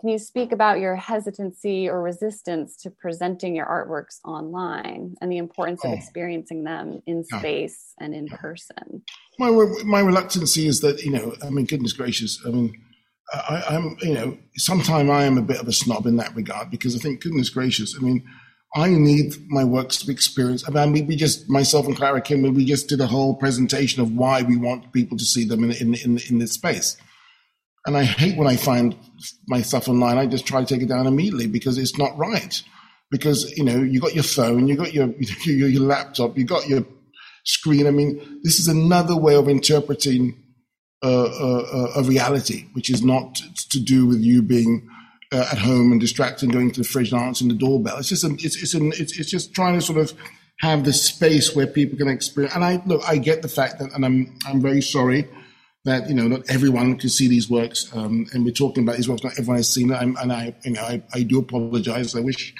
Can 0.00 0.10
you 0.10 0.18
speak 0.18 0.52
about 0.52 0.78
your 0.78 0.94
hesitancy 0.94 1.88
or 1.88 2.02
resistance 2.02 2.76
to 2.82 2.90
presenting 2.90 3.56
your 3.56 3.66
artworks 3.66 4.18
online 4.22 5.16
and 5.20 5.32
the 5.32 5.38
importance 5.38 5.80
oh. 5.82 5.90
of 5.90 5.98
experiencing 5.98 6.62
them 6.62 7.02
in 7.06 7.24
space 7.24 7.94
yeah. 7.98 8.04
and 8.04 8.14
in 8.14 8.28
person? 8.28 9.02
My, 9.38 9.50
my 9.84 10.00
reluctancy 10.00 10.66
is 10.66 10.80
that, 10.82 11.02
you 11.02 11.10
know, 11.10 11.34
I 11.42 11.48
mean, 11.48 11.64
goodness 11.64 11.94
gracious, 11.94 12.38
I 12.46 12.50
mean, 12.50 12.80
I, 13.32 13.64
I'm, 13.70 13.96
you 14.02 14.12
know, 14.12 14.38
sometimes 14.56 15.08
I 15.10 15.24
am 15.24 15.38
a 15.38 15.42
bit 15.42 15.58
of 15.58 15.68
a 15.68 15.72
snob 15.72 16.06
in 16.06 16.16
that 16.16 16.36
regard 16.36 16.70
because 16.70 16.94
I 16.94 16.98
think, 16.98 17.22
goodness 17.22 17.48
gracious, 17.48 17.96
I 17.96 18.00
mean, 18.00 18.24
I 18.74 18.88
need 18.88 19.34
my 19.48 19.64
works 19.64 19.96
to 19.98 20.06
be 20.06 20.12
experienced. 20.12 20.68
I 20.68 20.86
mean, 20.86 21.06
we 21.06 21.16
just 21.16 21.48
myself 21.48 21.86
and 21.86 21.96
Clara 21.96 22.20
Kim, 22.20 22.42
we 22.42 22.64
just 22.64 22.88
did 22.88 23.00
a 23.00 23.06
whole 23.06 23.34
presentation 23.34 24.02
of 24.02 24.12
why 24.12 24.42
we 24.42 24.56
want 24.56 24.92
people 24.92 25.16
to 25.16 25.24
see 25.24 25.44
them 25.44 25.64
in 25.64 25.72
in 25.72 25.94
in, 25.94 26.18
in 26.28 26.38
this 26.38 26.52
space. 26.52 26.96
And 27.86 27.96
I 27.96 28.04
hate 28.04 28.36
when 28.36 28.46
I 28.46 28.56
find 28.56 28.94
my 29.46 29.62
stuff 29.62 29.88
online. 29.88 30.18
I 30.18 30.26
just 30.26 30.46
try 30.46 30.60
to 30.60 30.66
take 30.66 30.82
it 30.82 30.88
down 30.88 31.06
immediately 31.06 31.46
because 31.46 31.78
it's 31.78 31.96
not 31.96 32.16
right. 32.18 32.62
because 33.10 33.50
you 33.56 33.64
know 33.64 33.76
you 33.76 34.00
got 34.00 34.14
your 34.14 34.24
phone, 34.24 34.68
you 34.68 34.76
got 34.76 34.92
your, 34.92 35.06
your 35.44 35.68
your 35.68 35.82
laptop, 35.82 36.36
you 36.36 36.44
got 36.44 36.68
your 36.68 36.84
screen. 37.44 37.86
I 37.86 37.90
mean, 37.90 38.40
this 38.42 38.58
is 38.58 38.68
another 38.68 39.16
way 39.16 39.34
of 39.34 39.48
interpreting 39.48 40.36
uh, 41.02 41.24
uh, 41.24 41.92
a 41.96 42.02
reality, 42.02 42.66
which 42.72 42.90
is 42.90 43.02
not 43.02 43.40
to 43.70 43.80
do 43.80 44.06
with 44.06 44.20
you 44.20 44.42
being 44.42 44.88
uh, 45.32 45.46
at 45.52 45.58
home 45.58 45.92
and 45.92 46.00
distracted 46.00 46.44
and 46.44 46.52
going 46.52 46.70
to 46.70 46.80
the 46.80 46.88
fridge 46.88 47.12
and 47.12 47.20
answering 47.20 47.48
the 47.48 47.54
doorbell. 47.54 47.98
It's 47.98 48.08
just 48.08 48.24
an, 48.24 48.36
it's 48.40 48.60
it's, 48.62 48.74
an, 48.74 48.92
it's 48.96 49.18
it's 49.18 49.30
just 49.30 49.54
trying 49.54 49.74
to 49.74 49.80
sort 49.80 49.98
of 49.98 50.12
have 50.60 50.84
this 50.84 51.02
space 51.02 51.54
where 51.54 51.66
people 51.66 51.98
can 51.98 52.08
experience. 52.08 52.54
And 52.54 52.64
I 52.64 52.82
look, 52.86 53.02
I 53.06 53.18
get 53.18 53.42
the 53.42 53.48
fact 53.48 53.78
that, 53.78 53.92
and 53.92 54.04
I'm 54.04 54.36
I'm 54.46 54.60
very 54.60 54.82
sorry 54.82 55.28
that 55.84 56.08
you 56.08 56.14
know 56.14 56.28
not 56.28 56.50
everyone 56.50 56.96
can 56.96 57.08
see 57.08 57.28
these 57.28 57.48
works, 57.50 57.94
um, 57.94 58.26
and 58.32 58.44
we're 58.44 58.52
talking 58.52 58.82
about 58.82 58.96
these 58.96 59.08
works. 59.08 59.24
Not 59.24 59.34
everyone 59.34 59.56
has 59.56 59.72
seen 59.72 59.90
it, 59.90 59.96
I'm, 59.96 60.16
and 60.16 60.32
I 60.32 60.54
you 60.64 60.72
know 60.72 60.82
I, 60.82 61.02
I 61.12 61.22
do 61.22 61.38
apologize. 61.38 62.14
I 62.14 62.20
wish 62.20 62.54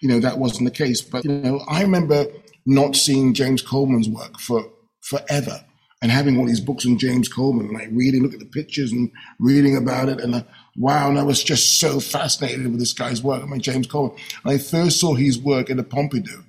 you 0.00 0.08
know 0.08 0.20
that 0.20 0.38
wasn't 0.38 0.64
the 0.64 0.84
case, 0.84 1.00
but 1.00 1.24
you 1.24 1.32
know 1.32 1.60
I 1.68 1.82
remember 1.82 2.26
not 2.64 2.96
seeing 2.96 3.34
James 3.34 3.62
Coleman's 3.62 4.08
work 4.08 4.38
for 4.38 4.70
forever. 5.00 5.64
And 6.00 6.10
having 6.10 6.36
all 6.36 6.46
these 6.46 6.58
books 6.58 6.84
on 6.84 6.98
James 6.98 7.28
Coleman, 7.28 7.68
and 7.68 7.78
I 7.78 7.84
reading, 7.84 8.24
look 8.24 8.32
at 8.32 8.40
the 8.40 8.44
pictures 8.44 8.90
and 8.90 9.12
reading 9.38 9.76
about 9.76 10.08
it, 10.08 10.20
and 10.20 10.34
uh, 10.34 10.42
wow, 10.76 11.08
and 11.08 11.18
I 11.18 11.22
was 11.22 11.42
just 11.42 11.78
so 11.78 12.00
fascinated 12.00 12.66
with 12.66 12.78
this 12.78 12.92
guy's 12.92 13.22
work. 13.22 13.42
I 13.42 13.46
mean, 13.46 13.60
James 13.60 13.86
Coleman. 13.86 14.16
I 14.44 14.58
first 14.58 15.00
saw 15.00 15.14
his 15.14 15.38
work 15.38 15.70
at 15.70 15.76
the 15.76 15.84
Pompidou, 15.84 16.44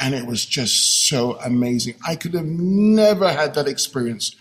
and 0.00 0.14
it 0.14 0.26
was 0.26 0.44
just 0.44 1.08
so 1.08 1.38
amazing. 1.40 1.94
I 2.06 2.16
could 2.16 2.34
have 2.34 2.46
never 2.46 3.30
had 3.30 3.54
that 3.54 3.68
experience 3.68 4.34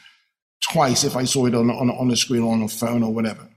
twice 0.72 1.04
if 1.04 1.16
I 1.16 1.26
saw 1.26 1.46
it 1.46 1.56
on, 1.56 1.70
on, 1.70 1.90
on 1.90 2.12
a 2.12 2.16
screen 2.16 2.44
or 2.44 2.54
on 2.54 2.64
a 2.64 2.68
phone 2.68 3.04
or 3.04 3.14
whatever. 3.14 3.48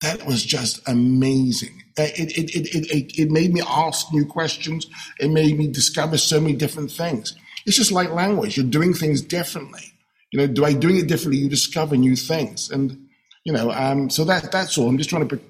That 0.00 0.26
was 0.26 0.44
just 0.44 0.80
amazing. 0.86 1.82
It, 1.96 2.38
it, 2.38 2.50
it, 2.54 2.86
it, 2.90 3.18
it 3.18 3.30
made 3.30 3.52
me 3.52 3.62
ask 3.66 4.12
new 4.12 4.26
questions. 4.26 4.86
It 5.18 5.30
made 5.30 5.58
me 5.58 5.66
discover 5.66 6.18
so 6.18 6.40
many 6.40 6.54
different 6.54 6.92
things. 6.92 7.34
It's 7.66 7.76
just 7.76 7.90
like 7.90 8.10
language. 8.10 8.56
You're 8.56 8.66
doing 8.66 8.94
things 8.94 9.20
differently. 9.22 9.92
You 10.30 10.46
know, 10.46 10.62
by 10.62 10.74
doing 10.74 10.98
it 10.98 11.08
differently, 11.08 11.38
you 11.38 11.48
discover 11.48 11.96
new 11.96 12.14
things. 12.14 12.70
And, 12.70 13.07
you 13.48 13.54
know, 13.54 13.70
um, 13.70 14.10
so 14.10 14.24
that 14.24 14.52
that's 14.52 14.76
all. 14.76 14.90
I'm 14.90 14.98
just 14.98 15.08
trying 15.08 15.26
to 15.26 15.40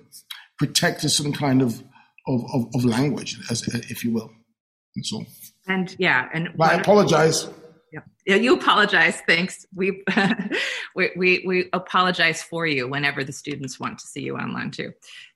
protect 0.56 1.00
some 1.00 1.32
kind 1.32 1.60
of, 1.60 1.82
of, 2.28 2.44
of, 2.54 2.68
of 2.72 2.84
language, 2.84 3.36
as, 3.50 3.66
if 3.90 4.04
you 4.04 4.12
will. 4.12 4.30
That's 4.94 5.12
all. 5.12 5.26
And 5.66 5.96
yeah, 5.98 6.28
and 6.32 6.50
I 6.60 6.74
apologize. 6.74 7.48
Yeah. 7.92 8.00
yeah, 8.24 8.36
you 8.36 8.54
apologize. 8.54 9.20
Thanks. 9.26 9.66
We, 9.74 10.04
we 10.94 11.10
we 11.16 11.44
we 11.44 11.68
apologize 11.72 12.40
for 12.40 12.68
you 12.68 12.86
whenever 12.86 13.24
the 13.24 13.32
students 13.32 13.80
want 13.80 13.98
to 13.98 14.06
see 14.06 14.20
you 14.20 14.36
online 14.36 14.70
too. 14.70 14.92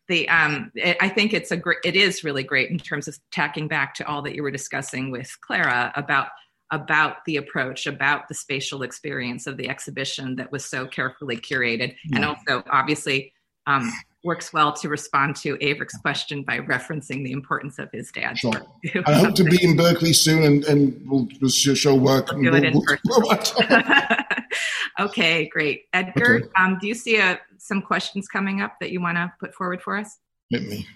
The 0.06 0.28
um, 0.28 0.70
it, 0.76 0.98
I 1.01 1.09
think 1.09 1.34
it's 1.34 1.51
a 1.51 1.56
great. 1.56 1.78
It 1.82 1.97
is 1.97 2.22
really 2.22 2.44
great 2.44 2.70
in 2.70 2.78
terms 2.78 3.09
of 3.09 3.18
tacking 3.32 3.66
back 3.66 3.94
to 3.94 4.06
all 4.06 4.22
that 4.22 4.36
you 4.36 4.44
were 4.44 4.52
discussing 4.52 5.10
with 5.10 5.36
Clara 5.40 5.93
about 5.97 6.28
about 6.73 7.24
the 7.27 7.36
approach, 7.36 7.86
about 7.86 8.27
the 8.28 8.35
spatial 8.35 8.82
experience 8.82 9.47
of 9.47 9.57
the 9.57 9.69
exhibition 9.69 10.35
that 10.36 10.51
was 10.51 10.65
so 10.65 10.86
carefully 10.86 11.36
curated, 11.36 11.94
yeah. 12.07 12.16
and 12.16 12.24
also 12.24 12.65
obviously 12.70 13.32
um, 13.66 13.93
works 14.24 14.53
well 14.53 14.73
to 14.73 14.89
respond 14.89 15.36
to 15.36 15.57
Avrik's 15.59 15.97
question 15.99 16.43
by 16.43 16.59
referencing 16.59 17.24
the 17.24 17.32
importance 17.32 17.78
of 17.78 17.90
his 17.93 18.11
dad. 18.11 18.39
Sure. 18.39 18.62
I 19.07 19.12
hope 19.15 19.35
to 19.36 19.44
be 19.44 19.62
in 19.62 19.77
Berkeley 19.77 20.12
soon 20.12 20.43
and, 20.44 20.65
and 20.65 21.01
we'll, 21.07 21.28
we'll 21.40 21.51
show 21.51 21.94
work. 21.94 22.32
We'll 22.32 22.51
do 22.51 22.57
it 22.57 22.65
in 22.65 22.82
person. 22.82 23.66
okay, 25.01 25.49
great. 25.49 25.85
Edgar, 25.93 26.36
okay. 26.36 26.49
Um, 26.59 26.78
do 26.81 26.86
you 26.86 26.94
see 26.94 27.16
a, 27.16 27.32
uh, 27.32 27.36
some 27.59 27.82
questions 27.82 28.28
coming 28.28 28.61
up 28.61 28.78
that 28.81 28.90
you 28.90 29.01
want 29.01 29.16
to 29.16 29.32
put 29.39 29.55
forward 29.55 29.82
for 29.82 29.97
us? 29.97 30.19
Hit 30.51 30.69
me. 30.69 30.86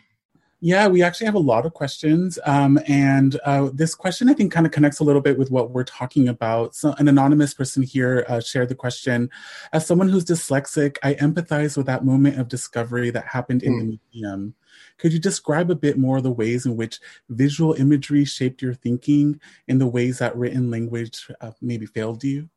Yeah, 0.66 0.88
we 0.88 1.00
actually 1.00 1.26
have 1.26 1.36
a 1.36 1.38
lot 1.38 1.64
of 1.64 1.74
questions. 1.74 2.40
Um, 2.44 2.80
and 2.88 3.38
uh, 3.44 3.70
this 3.72 3.94
question, 3.94 4.28
I 4.28 4.32
think, 4.32 4.50
kind 4.50 4.66
of 4.66 4.72
connects 4.72 4.98
a 4.98 5.04
little 5.04 5.22
bit 5.22 5.38
with 5.38 5.48
what 5.48 5.70
we're 5.70 5.84
talking 5.84 6.26
about. 6.26 6.74
So, 6.74 6.92
an 6.98 7.06
anonymous 7.06 7.54
person 7.54 7.84
here 7.84 8.26
uh, 8.28 8.40
shared 8.40 8.68
the 8.68 8.74
question 8.74 9.30
As 9.72 9.86
someone 9.86 10.08
who's 10.08 10.24
dyslexic, 10.24 10.96
I 11.04 11.14
empathize 11.14 11.76
with 11.76 11.86
that 11.86 12.04
moment 12.04 12.40
of 12.40 12.48
discovery 12.48 13.10
that 13.10 13.26
happened 13.26 13.62
in 13.62 13.74
mm. 13.74 13.78
the 13.78 13.84
hmm. 13.84 13.96
museum. 14.12 14.54
Could 14.98 15.12
you 15.12 15.20
describe 15.20 15.70
a 15.70 15.76
bit 15.76 15.98
more 15.98 16.20
the 16.20 16.32
ways 16.32 16.66
in 16.66 16.74
which 16.74 16.98
visual 17.28 17.74
imagery 17.74 18.24
shaped 18.24 18.60
your 18.60 18.74
thinking 18.74 19.40
and 19.68 19.80
the 19.80 19.86
ways 19.86 20.18
that 20.18 20.36
written 20.36 20.68
language 20.68 21.30
uh, 21.42 21.52
maybe 21.62 21.86
failed 21.86 22.24
you? 22.24 22.48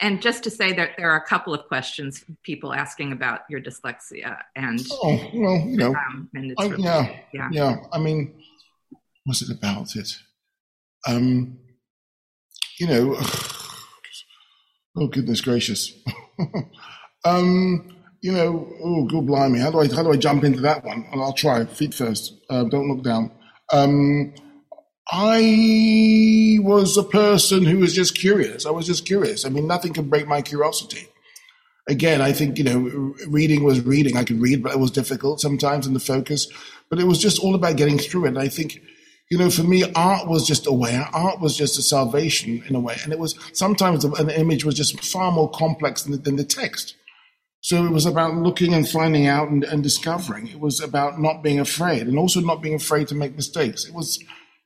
And 0.00 0.20
just 0.20 0.42
to 0.44 0.50
say 0.50 0.72
that 0.72 0.90
there 0.96 1.10
are 1.10 1.16
a 1.16 1.26
couple 1.26 1.54
of 1.54 1.66
questions 1.66 2.24
people 2.42 2.72
asking 2.72 3.12
about 3.12 3.40
your 3.48 3.60
dyslexia 3.60 4.38
and 4.56 4.80
oh 4.90 5.30
well 5.34 5.58
you 5.66 5.76
know 5.76 5.94
um, 5.94 6.28
I, 6.34 6.66
really, 6.66 6.82
yeah, 6.82 7.16
yeah. 7.32 7.48
yeah 7.52 7.76
I 7.92 7.98
mean 7.98 8.34
was 9.26 9.42
it 9.42 9.56
about 9.56 9.94
it? 9.96 10.16
Um 11.06 11.58
you 12.78 12.86
know 12.86 13.16
oh 14.96 15.08
goodness 15.08 15.40
gracious. 15.40 15.92
Um 17.26 17.96
you 18.20 18.32
know 18.32 18.68
oh 18.82 19.06
good 19.06 19.26
blimey 19.26 19.58
how 19.58 19.70
do 19.70 19.80
I 19.80 19.88
how 19.88 20.02
do 20.02 20.12
I 20.12 20.16
jump 20.16 20.44
into 20.44 20.60
that 20.60 20.84
one? 20.84 21.06
And 21.10 21.22
I'll 21.22 21.32
try 21.32 21.64
feet 21.64 21.94
first 21.94 22.34
uh, 22.50 22.64
don't 22.64 22.88
look 22.88 23.02
down. 23.02 23.30
Um 23.72 24.34
I 25.10 26.58
was 26.62 26.96
a 26.96 27.02
person 27.02 27.64
who 27.64 27.78
was 27.78 27.94
just 27.94 28.16
curious. 28.16 28.64
I 28.64 28.70
was 28.70 28.86
just 28.86 29.04
curious. 29.06 29.44
I 29.44 29.50
mean, 29.50 29.66
nothing 29.66 29.92
could 29.92 30.08
break 30.08 30.26
my 30.26 30.40
curiosity. 30.40 31.08
Again, 31.86 32.22
I 32.22 32.32
think, 32.32 32.56
you 32.56 32.64
know, 32.64 33.14
reading 33.28 33.64
was 33.64 33.82
reading. 33.82 34.16
I 34.16 34.24
could 34.24 34.40
read, 34.40 34.62
but 34.62 34.72
it 34.72 34.78
was 34.78 34.90
difficult 34.90 35.40
sometimes 35.40 35.86
in 35.86 35.92
the 35.92 36.00
focus. 36.00 36.48
But 36.88 36.98
it 36.98 37.04
was 37.04 37.18
just 37.18 37.38
all 37.38 37.54
about 37.54 37.76
getting 37.76 37.98
through 37.98 38.24
it. 38.24 38.28
And 38.28 38.38
I 38.38 38.48
think, 38.48 38.80
you 39.30 39.36
know, 39.36 39.50
for 39.50 39.62
me, 39.62 39.84
art 39.94 40.26
was 40.26 40.46
just 40.46 40.66
a 40.66 40.72
way. 40.72 40.98
Art 41.12 41.40
was 41.40 41.56
just 41.56 41.78
a 41.78 41.82
salvation 41.82 42.62
in 42.66 42.74
a 42.74 42.80
way. 42.80 42.96
And 43.04 43.12
it 43.12 43.18
was 43.18 43.38
sometimes 43.52 44.04
an 44.04 44.30
image 44.30 44.64
was 44.64 44.74
just 44.74 45.04
far 45.04 45.30
more 45.30 45.50
complex 45.50 46.04
than 46.04 46.12
the, 46.12 46.18
than 46.18 46.36
the 46.36 46.44
text. 46.44 46.96
So 47.60 47.84
it 47.84 47.90
was 47.90 48.06
about 48.06 48.34
looking 48.34 48.72
and 48.72 48.88
finding 48.88 49.26
out 49.26 49.48
and, 49.48 49.64
and 49.64 49.82
discovering. 49.82 50.48
It 50.48 50.60
was 50.60 50.80
about 50.80 51.20
not 51.20 51.42
being 51.42 51.60
afraid 51.60 52.06
and 52.06 52.18
also 52.18 52.40
not 52.40 52.62
being 52.62 52.74
afraid 52.74 53.08
to 53.08 53.14
make 53.14 53.36
mistakes. 53.36 53.86
It 53.86 53.94
was 53.94 54.18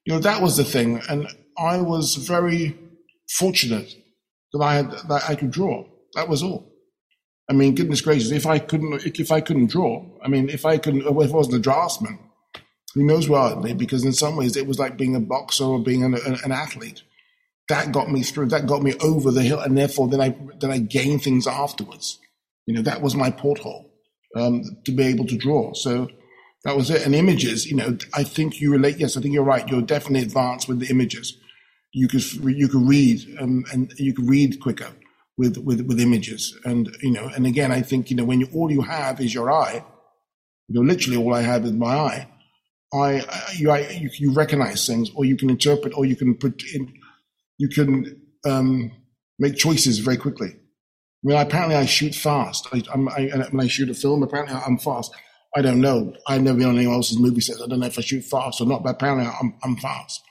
you 0.09 0.15
know, 0.15 0.21
that 0.21 0.41
was 0.41 0.57
the 0.57 0.65
thing. 0.65 1.03
And 1.11 1.29
I 1.59 1.83
was 1.83 2.15
very 2.15 2.79
fortunate 3.29 3.95
that 4.55 4.63
I 4.63 4.77
had, 4.77 4.91
that 4.91 5.29
I 5.29 5.35
could 5.35 5.51
draw. 5.51 5.85
That 6.15 6.31
was 6.31 6.43
all. 6.43 6.73
I 7.51 7.53
mean, 7.53 7.75
goodness 7.75 8.01
gracious, 8.01 8.31
if 8.31 8.47
I 8.47 8.59
couldn't, 8.59 9.05
if 9.05 9.31
I 9.31 9.43
couldn't 9.43 9.71
draw, 9.71 10.03
I 10.25 10.29
mean, 10.29 10.49
if 10.49 10.65
I 10.65 10.79
couldn't, 10.79 11.03
if 11.03 11.09
I 11.09 11.13
wasn't 11.13 11.57
a 11.57 11.59
draftsman, 11.59 12.19
who 12.95 13.05
knows 13.05 13.29
where 13.29 13.39
I'd 13.39 13.63
be? 13.63 13.75
Because 13.75 14.03
in 14.03 14.15
some 14.15 14.35
ways, 14.35 14.57
it 14.57 14.67
was 14.67 14.79
like 14.79 14.97
being 14.97 15.15
a 15.15 15.21
boxer 15.21 15.65
or 15.65 15.79
being 15.79 16.03
an, 16.03 16.15
an, 16.15 16.53
athlete. 16.53 17.03
That 17.69 17.93
got 17.93 18.11
me 18.11 18.23
through. 18.23 18.49
That 18.49 18.67
got 18.67 18.83
me 18.83 18.95
over 19.03 19.31
the 19.31 19.43
hill, 19.43 19.61
and 19.61 19.77
therefore, 19.77 20.09
then 20.09 20.23
I 20.23 20.35
then 20.59 20.71
I 20.71 20.79
gained 20.79 21.23
things 21.23 21.47
afterwards. 21.47 22.19
You 22.65 22.75
know, 22.77 22.83
that 22.83 23.03
was 23.03 23.15
my 23.15 23.31
porthole 23.31 23.93
um, 24.35 24.63
to 24.87 24.93
be 24.93 25.05
able 25.05 25.27
to 25.27 25.37
draw. 25.37 25.75
So 25.75 26.09
that 26.69 26.77
was 26.77 26.91
it. 26.91 27.05
And 27.07 27.15
images, 27.15 27.67
you 27.67 27.75
know, 27.75 27.97
I 28.13 28.23
think 28.23 28.61
you 28.61 28.71
relate. 28.71 28.99
Yes, 28.99 29.17
I 29.17 29.23
think 29.23 29.33
you're 29.33 29.43
right. 29.43 29.67
You're 29.67 29.81
definitely 29.81 30.21
advanced 30.21 30.69
with 30.69 30.81
the 30.81 30.89
images. 30.89 31.39
You 31.95 32.09
could 32.09 32.23
you 32.45 32.69
could 32.69 32.87
read 32.87 33.37
um, 33.41 33.65
and 33.73 33.91
you 33.97 34.13
could 34.13 34.29
read 34.29 34.61
quicker 34.61 34.91
with 35.39 35.57
with 35.57 35.81
with 35.87 35.99
images. 35.99 36.55
And 36.67 36.95
you 37.01 37.11
know, 37.11 37.31
and 37.35 37.47
again, 37.47 37.73
I 37.73 37.81
think 37.81 38.11
you 38.11 38.17
know 38.17 38.25
when 38.25 38.41
you, 38.41 38.49
all 38.53 38.71
you 38.71 38.83
have 38.83 39.19
is 39.19 39.33
your 39.33 39.51
eye. 39.51 39.83
You 40.69 40.75
know, 40.75 40.87
literally 40.87 41.17
all 41.17 41.33
I 41.33 41.41
have 41.41 41.65
is 41.65 41.73
my 41.73 41.95
eye. 41.95 42.29
I, 42.93 43.21
I 43.21 43.53
you, 43.57 43.71
I, 43.71 44.11
you 44.19 44.33
recognize 44.33 44.87
things, 44.87 45.11
or 45.15 45.25
you 45.25 45.39
can 45.39 45.49
interpret, 45.49 45.95
or 45.97 46.05
you 46.05 46.17
can 46.17 46.35
put 46.35 46.63
in, 46.75 46.93
you 47.57 47.71
can 47.71 48.21
um, 48.45 48.93
make 49.39 49.57
choices 49.57 50.01
very 50.01 50.19
quickly. 50.19 50.49
I 50.49 51.23
mean, 51.23 51.39
apparently 51.39 51.77
I 51.77 51.87
shoot 51.87 52.15
fast. 52.15 52.69
I, 52.73 52.83
I, 52.95 53.49
when 53.51 53.65
I 53.65 53.69
shoot 53.69 53.89
a 53.89 53.95
film, 53.95 54.23
apparently 54.23 54.55
I'm 54.55 54.77
fast. 54.77 55.15
I 55.59 55.61
don't 55.61 55.81
know. 55.81 56.15
I've 56.29 56.43
never 56.43 56.57
been 56.57 56.69
on 56.69 56.77
anyone 56.77 56.95
else's 56.95 57.19
movie 57.19 57.41
set. 57.41 57.57
I 57.61 57.67
don't 57.67 57.81
know 57.81 57.87
if 57.87 57.99
I 57.99 58.03
shoot 58.03 58.23
fast 58.23 58.61
or 58.61 58.67
not, 58.69 58.85
but 58.85 58.91
apparently 58.91 59.27
I'm, 59.27 59.57
I'm 59.65 59.77
fast. 59.77 60.23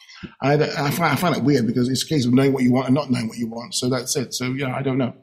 I, 0.42 0.54
I, 0.54 0.90
find, 0.90 1.12
I 1.12 1.16
find 1.18 1.36
it 1.36 1.44
weird 1.44 1.68
because 1.68 1.90
it's 1.90 2.04
a 2.04 2.08
case 2.08 2.26
of 2.26 2.34
knowing 2.34 2.54
what 2.54 2.64
you 2.64 2.72
want 2.72 2.86
and 2.86 2.96
not 2.96 3.12
knowing 3.12 3.28
what 3.28 3.38
you 3.38 3.48
want. 3.48 3.76
So 3.76 3.90
that's 3.90 4.16
it. 4.16 4.34
So 4.34 4.46
yeah, 4.54 4.74
I 4.74 4.82
don't 4.82 4.98
know. 4.98 5.14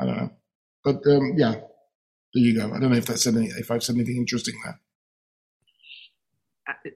I 0.00 0.06
don't 0.06 0.16
know. 0.16 0.30
But 0.82 0.96
um, 1.06 1.34
yeah, 1.36 1.52
there 1.52 2.42
you 2.42 2.58
go. 2.58 2.66
I 2.66 2.80
don't 2.80 2.90
know 2.90 2.96
if 2.96 3.06
that 3.06 3.18
said 3.18 3.36
any, 3.36 3.46
if 3.46 3.70
I've 3.70 3.84
said 3.84 3.94
anything 3.94 4.16
interesting 4.16 4.54
there. 4.64 4.80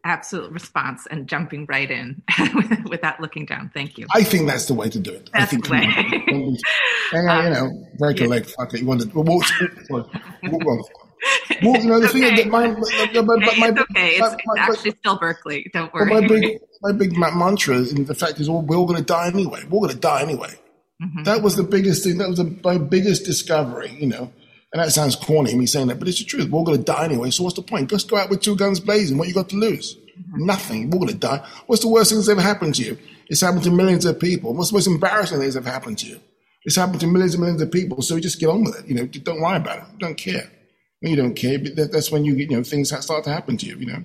Absolute 0.05 0.51
response 0.51 1.07
and 1.13 1.29
jumping 1.29 1.65
right 1.67 1.89
in 1.89 2.23
without 2.91 3.21
looking 3.21 3.47
down. 3.47 3.71
Thank 3.73 3.99
you. 3.99 4.09
I 4.13 4.25
think 4.25 4.49
that's 4.49 4.67
the 4.67 4.75
way 4.75 4.91
to 4.91 4.99
do 4.99 5.13
it. 5.13 5.31
That's 5.33 5.45
I 5.45 5.47
think 5.47 5.67
the 5.67 5.73
way. 5.73 6.57
you 7.13 7.19
um, 7.21 7.53
know, 7.53 7.87
break 7.99 8.21
a 8.21 8.25
leg, 8.25 8.47
fuck 8.47 8.75
it. 8.75 8.81
You 8.81 8.87
want 8.87 9.03
to 9.03 9.09
walk, 9.15 9.45
walk, 9.91 10.13
walk, 10.43 10.65
walk, 10.65 11.08
well, 11.63 11.81
you 11.81 11.89
know, 11.89 12.01
the 12.01 12.09
thing 12.09 12.23
is 12.25 12.37
that 12.37 12.49
my, 12.49 12.69
my, 12.69 12.77
my, 12.77 13.47
my, 13.57 13.69
it's 13.69 13.81
okay. 13.81 14.11
It's, 14.17 14.35
it's 14.35 14.59
actually 14.59 14.91
still 14.93 15.19
Berkeley. 15.19 15.71
Don't 15.73 15.93
worry. 15.93 16.21
my 16.21 16.27
big, 16.27 16.61
my 16.83 16.93
big 16.93 17.17
mantra, 17.17 17.77
and 17.77 18.07
the 18.07 18.15
fact 18.15 18.41
is, 18.41 18.49
we're 18.49 18.77
all 18.77 18.87
going 18.87 18.99
to 18.99 19.05
die 19.05 19.29
anyway. 19.29 19.63
We're 19.65 19.81
going 19.81 19.91
to 19.91 19.97
die 19.97 20.23
anyway. 20.23 20.55
Mm-hmm. 21.03 21.25
That 21.25 21.43
was 21.43 21.57
the 21.57 21.63
biggest 21.63 22.05
thing. 22.05 22.19
That 22.19 22.29
was 22.29 22.39
the, 22.39 22.59
my 22.65 22.79
biggest 22.79 23.25
discovery, 23.25 23.97
you 23.99 24.07
know. 24.07 24.33
And 24.73 24.83
that 24.83 24.91
sounds 24.91 25.17
corny, 25.17 25.55
me 25.55 25.67
saying 25.67 25.87
that, 25.89 25.99
but 25.99 26.09
it's 26.09 26.19
the 26.19 26.25
truth. 26.25 26.51
We're 26.51 26.59
all 26.59 26.65
going 26.65 26.79
to 26.79 26.85
die 26.85 27.05
anyway. 27.05 27.31
So 27.31 27.43
what's 27.43 27.57
the 27.57 27.63
point? 27.63 27.89
Just 27.89 28.11
go 28.11 28.19
out 28.19 28.29
with 28.29 28.43
two 28.43 28.55
guns 28.55 28.81
blazing. 28.81 29.17
What 29.17 29.29
you 29.29 29.35
got 29.35 29.49
to 29.51 29.57
lose? 29.57 29.97
Mm-hmm. 29.97 30.45
Nothing. 30.45 30.91
We're 30.91 30.99
going 30.99 31.13
to 31.13 31.19
die. 31.19 31.47
What's 31.67 31.83
the 31.83 31.89
worst 31.89 32.11
thing 32.11 32.19
that's 32.19 32.29
ever 32.29 32.43
happened 32.43 32.75
to 32.75 32.83
you? 32.83 32.99
It's 33.29 33.41
happened 33.41 33.63
to 33.65 33.71
millions 33.71 34.05
of 34.05 34.21
people. 34.21 34.55
What's 34.55 34.71
the 34.71 34.77
most 34.77 34.87
embarrassing 34.87 35.39
thing 35.39 35.47
that's 35.47 35.57
ever 35.57 35.71
happened 35.71 35.99
to 35.99 36.07
you? 36.07 36.21
It's 36.65 36.77
happened 36.77 37.01
to 37.01 37.07
millions 37.07 37.35
and 37.35 37.43
millions 37.43 37.63
of 37.63 37.71
people. 37.71 38.03
So 38.03 38.17
we 38.17 38.21
just 38.21 38.41
get 38.41 38.49
on 38.49 38.63
with 38.63 38.79
it. 38.79 38.87
You 38.87 38.95
know, 38.97 39.07
don't 39.07 39.41
worry 39.41 39.57
about 39.57 39.79
it. 39.79 39.85
Don't 39.99 40.17
care. 40.17 40.51
When 41.01 41.11
you 41.11 41.17
don't 41.17 41.35
care, 41.35 41.59
but 41.59 41.93
that's 41.93 42.11
when 42.11 42.25
you, 42.25 42.35
you 42.35 42.49
know, 42.49 42.63
things 42.63 42.89
start 42.89 43.25
to 43.25 43.31
happen 43.31 43.57
to 43.59 43.67
you, 43.67 43.77
you 43.77 43.87
know. 43.87 44.05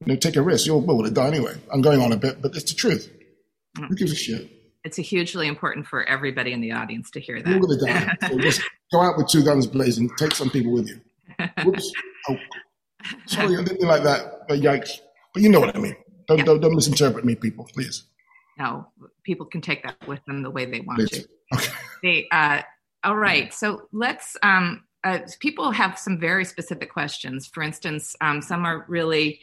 You 0.00 0.06
know, 0.06 0.16
take 0.16 0.34
a 0.34 0.42
risk. 0.42 0.66
You're 0.66 0.82
going 0.82 1.04
to 1.04 1.10
die 1.10 1.28
anyway. 1.28 1.54
I'm 1.72 1.82
going 1.82 2.00
on 2.00 2.10
a 2.10 2.16
bit, 2.16 2.42
but 2.42 2.56
it's 2.56 2.72
the 2.72 2.76
truth. 2.76 3.08
Mm-hmm. 3.76 3.86
Who 3.86 3.94
gives 3.94 4.12
a 4.12 4.16
shit? 4.16 4.50
It's 4.84 4.96
hugely 4.96 5.46
important 5.46 5.86
for 5.86 6.02
everybody 6.04 6.52
in 6.52 6.60
the 6.60 6.72
audience 6.72 7.10
to 7.12 7.20
hear 7.20 7.40
that. 7.40 7.48
You're 7.48 7.60
going 7.60 7.78
to 7.78 7.86
die. 7.86 8.16
so 8.28 8.38
just 8.38 8.62
go 8.92 9.00
out 9.00 9.16
with 9.16 9.28
two 9.28 9.44
guns 9.44 9.66
blazing. 9.68 10.10
Take 10.18 10.34
some 10.34 10.50
people 10.50 10.72
with 10.72 10.88
you. 10.88 11.00
Whoops. 11.64 11.92
Oh, 12.28 12.36
sorry, 13.26 13.56
I 13.56 13.62
didn't 13.62 13.80
mean 13.80 13.88
like 13.88 14.02
that. 14.02 14.48
But 14.48 14.58
yikes. 14.60 14.98
But 15.32 15.42
you 15.42 15.48
know 15.48 15.60
what 15.60 15.76
I 15.76 15.78
mean. 15.78 15.96
Don't, 16.26 16.38
yeah. 16.38 16.44
don't, 16.44 16.60
don't 16.60 16.74
misinterpret 16.74 17.24
me, 17.24 17.36
people, 17.36 17.68
please. 17.72 18.04
No, 18.58 18.88
people 19.22 19.46
can 19.46 19.60
take 19.60 19.84
that 19.84 19.96
with 20.06 20.24
them 20.26 20.42
the 20.42 20.50
way 20.50 20.66
they 20.66 20.80
want 20.80 20.98
please. 20.98 21.10
to. 21.10 21.28
Okay. 21.54 21.72
They, 22.02 22.28
uh, 22.32 22.62
all 23.04 23.16
right. 23.16 23.52
So 23.54 23.88
let's. 23.92 24.36
Um, 24.42 24.84
uh, 25.04 25.18
people 25.40 25.70
have 25.70 25.98
some 25.98 26.18
very 26.18 26.44
specific 26.44 26.92
questions. 26.92 27.46
For 27.46 27.62
instance, 27.62 28.14
um, 28.20 28.40
some 28.40 28.64
are 28.64 28.84
really 28.88 29.40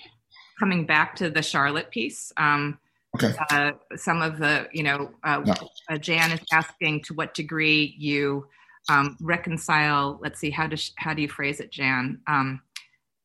coming 0.59 0.85
back 0.85 1.15
to 1.15 1.29
the 1.29 1.41
Charlotte 1.41 1.89
piece. 1.89 2.31
Um, 2.37 2.79
okay. 3.15 3.33
Uh, 3.49 3.71
some 3.95 4.21
of 4.21 4.37
the, 4.39 4.67
you 4.73 4.83
know, 4.83 5.11
uh, 5.23 5.41
yeah. 5.45 5.55
Uh, 5.89 5.97
Jan 5.97 6.31
is 6.31 6.41
asking 6.51 7.03
to 7.03 7.13
what 7.13 7.33
degree 7.33 7.95
you 7.97 8.47
um, 8.89 9.17
reconcile. 9.21 10.19
Let's 10.21 10.39
see, 10.39 10.49
how 10.49 10.67
does 10.67 10.91
how 10.97 11.13
do 11.13 11.21
you 11.21 11.29
phrase 11.29 11.59
it, 11.59 11.71
Jan? 11.71 12.19
Um, 12.27 12.61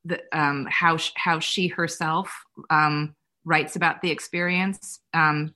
the, 0.05 0.20
um, 0.32 0.66
how 0.70 0.98
how 1.16 1.39
she 1.39 1.69
herself 1.69 2.32
um, 2.70 3.15
writes 3.44 3.77
about 3.77 4.02
the 4.02 4.11
experience, 4.11 5.01
um, 5.15 5.55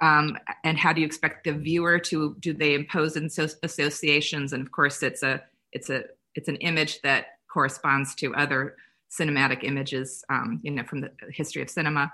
um, 0.00 0.36
and 0.64 0.78
how 0.78 0.92
do 0.92 1.00
you 1.00 1.06
expect 1.06 1.44
the 1.44 1.52
viewer 1.52 1.98
to 1.98 2.36
do 2.40 2.52
they 2.52 2.74
impose 2.74 3.16
associations? 3.16 4.52
And 4.52 4.62
of 4.62 4.72
course, 4.72 5.02
it's 5.02 5.22
a 5.22 5.42
it's 5.72 5.90
a 5.90 6.04
it's 6.34 6.48
an 6.48 6.56
image 6.56 7.00
that 7.02 7.26
corresponds 7.52 8.14
to 8.16 8.34
other 8.34 8.76
cinematic 9.10 9.64
images, 9.64 10.24
um, 10.30 10.60
you 10.62 10.70
know, 10.70 10.84
from 10.84 11.00
the 11.00 11.10
history 11.32 11.62
of 11.62 11.70
cinema. 11.70 12.12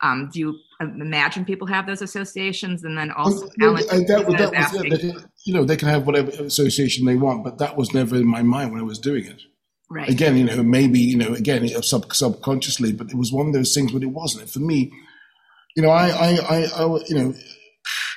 Um, 0.00 0.30
do 0.32 0.38
you 0.38 0.58
imagine 0.80 1.44
people 1.44 1.66
have 1.66 1.86
those 1.86 2.02
associations, 2.02 2.84
and 2.84 2.96
then 2.96 3.10
also 3.10 3.48
well, 3.58 3.74
that, 3.74 4.06
that 4.06 4.26
was, 4.26 4.34
yeah, 4.52 4.96
can, 4.96 5.30
you 5.44 5.52
know, 5.52 5.64
they 5.64 5.76
can 5.76 5.88
have 5.88 6.06
whatever 6.06 6.30
association 6.30 7.04
they 7.04 7.16
want, 7.16 7.42
but 7.42 7.58
that 7.58 7.76
was 7.76 7.92
never 7.92 8.14
in 8.14 8.26
my 8.26 8.42
mind 8.42 8.70
when 8.70 8.80
I 8.80 8.84
was 8.84 9.00
doing 9.00 9.24
it. 9.24 9.42
Right. 9.90 10.08
Again, 10.08 10.36
you 10.36 10.44
know, 10.44 10.62
maybe 10.62 11.00
you 11.00 11.16
know, 11.16 11.34
again, 11.34 11.66
sub, 11.82 12.12
subconsciously, 12.14 12.92
but 12.92 13.10
it 13.10 13.16
was 13.16 13.32
one 13.32 13.48
of 13.48 13.54
those 13.54 13.74
things, 13.74 13.90
but 13.90 14.02
it 14.02 14.10
wasn't. 14.12 14.48
For 14.48 14.60
me, 14.60 14.92
you 15.74 15.82
know, 15.82 15.90
I, 15.90 16.10
I, 16.10 16.38
I, 16.48 16.64
I 16.64 16.98
you 17.08 17.14
know, 17.14 17.34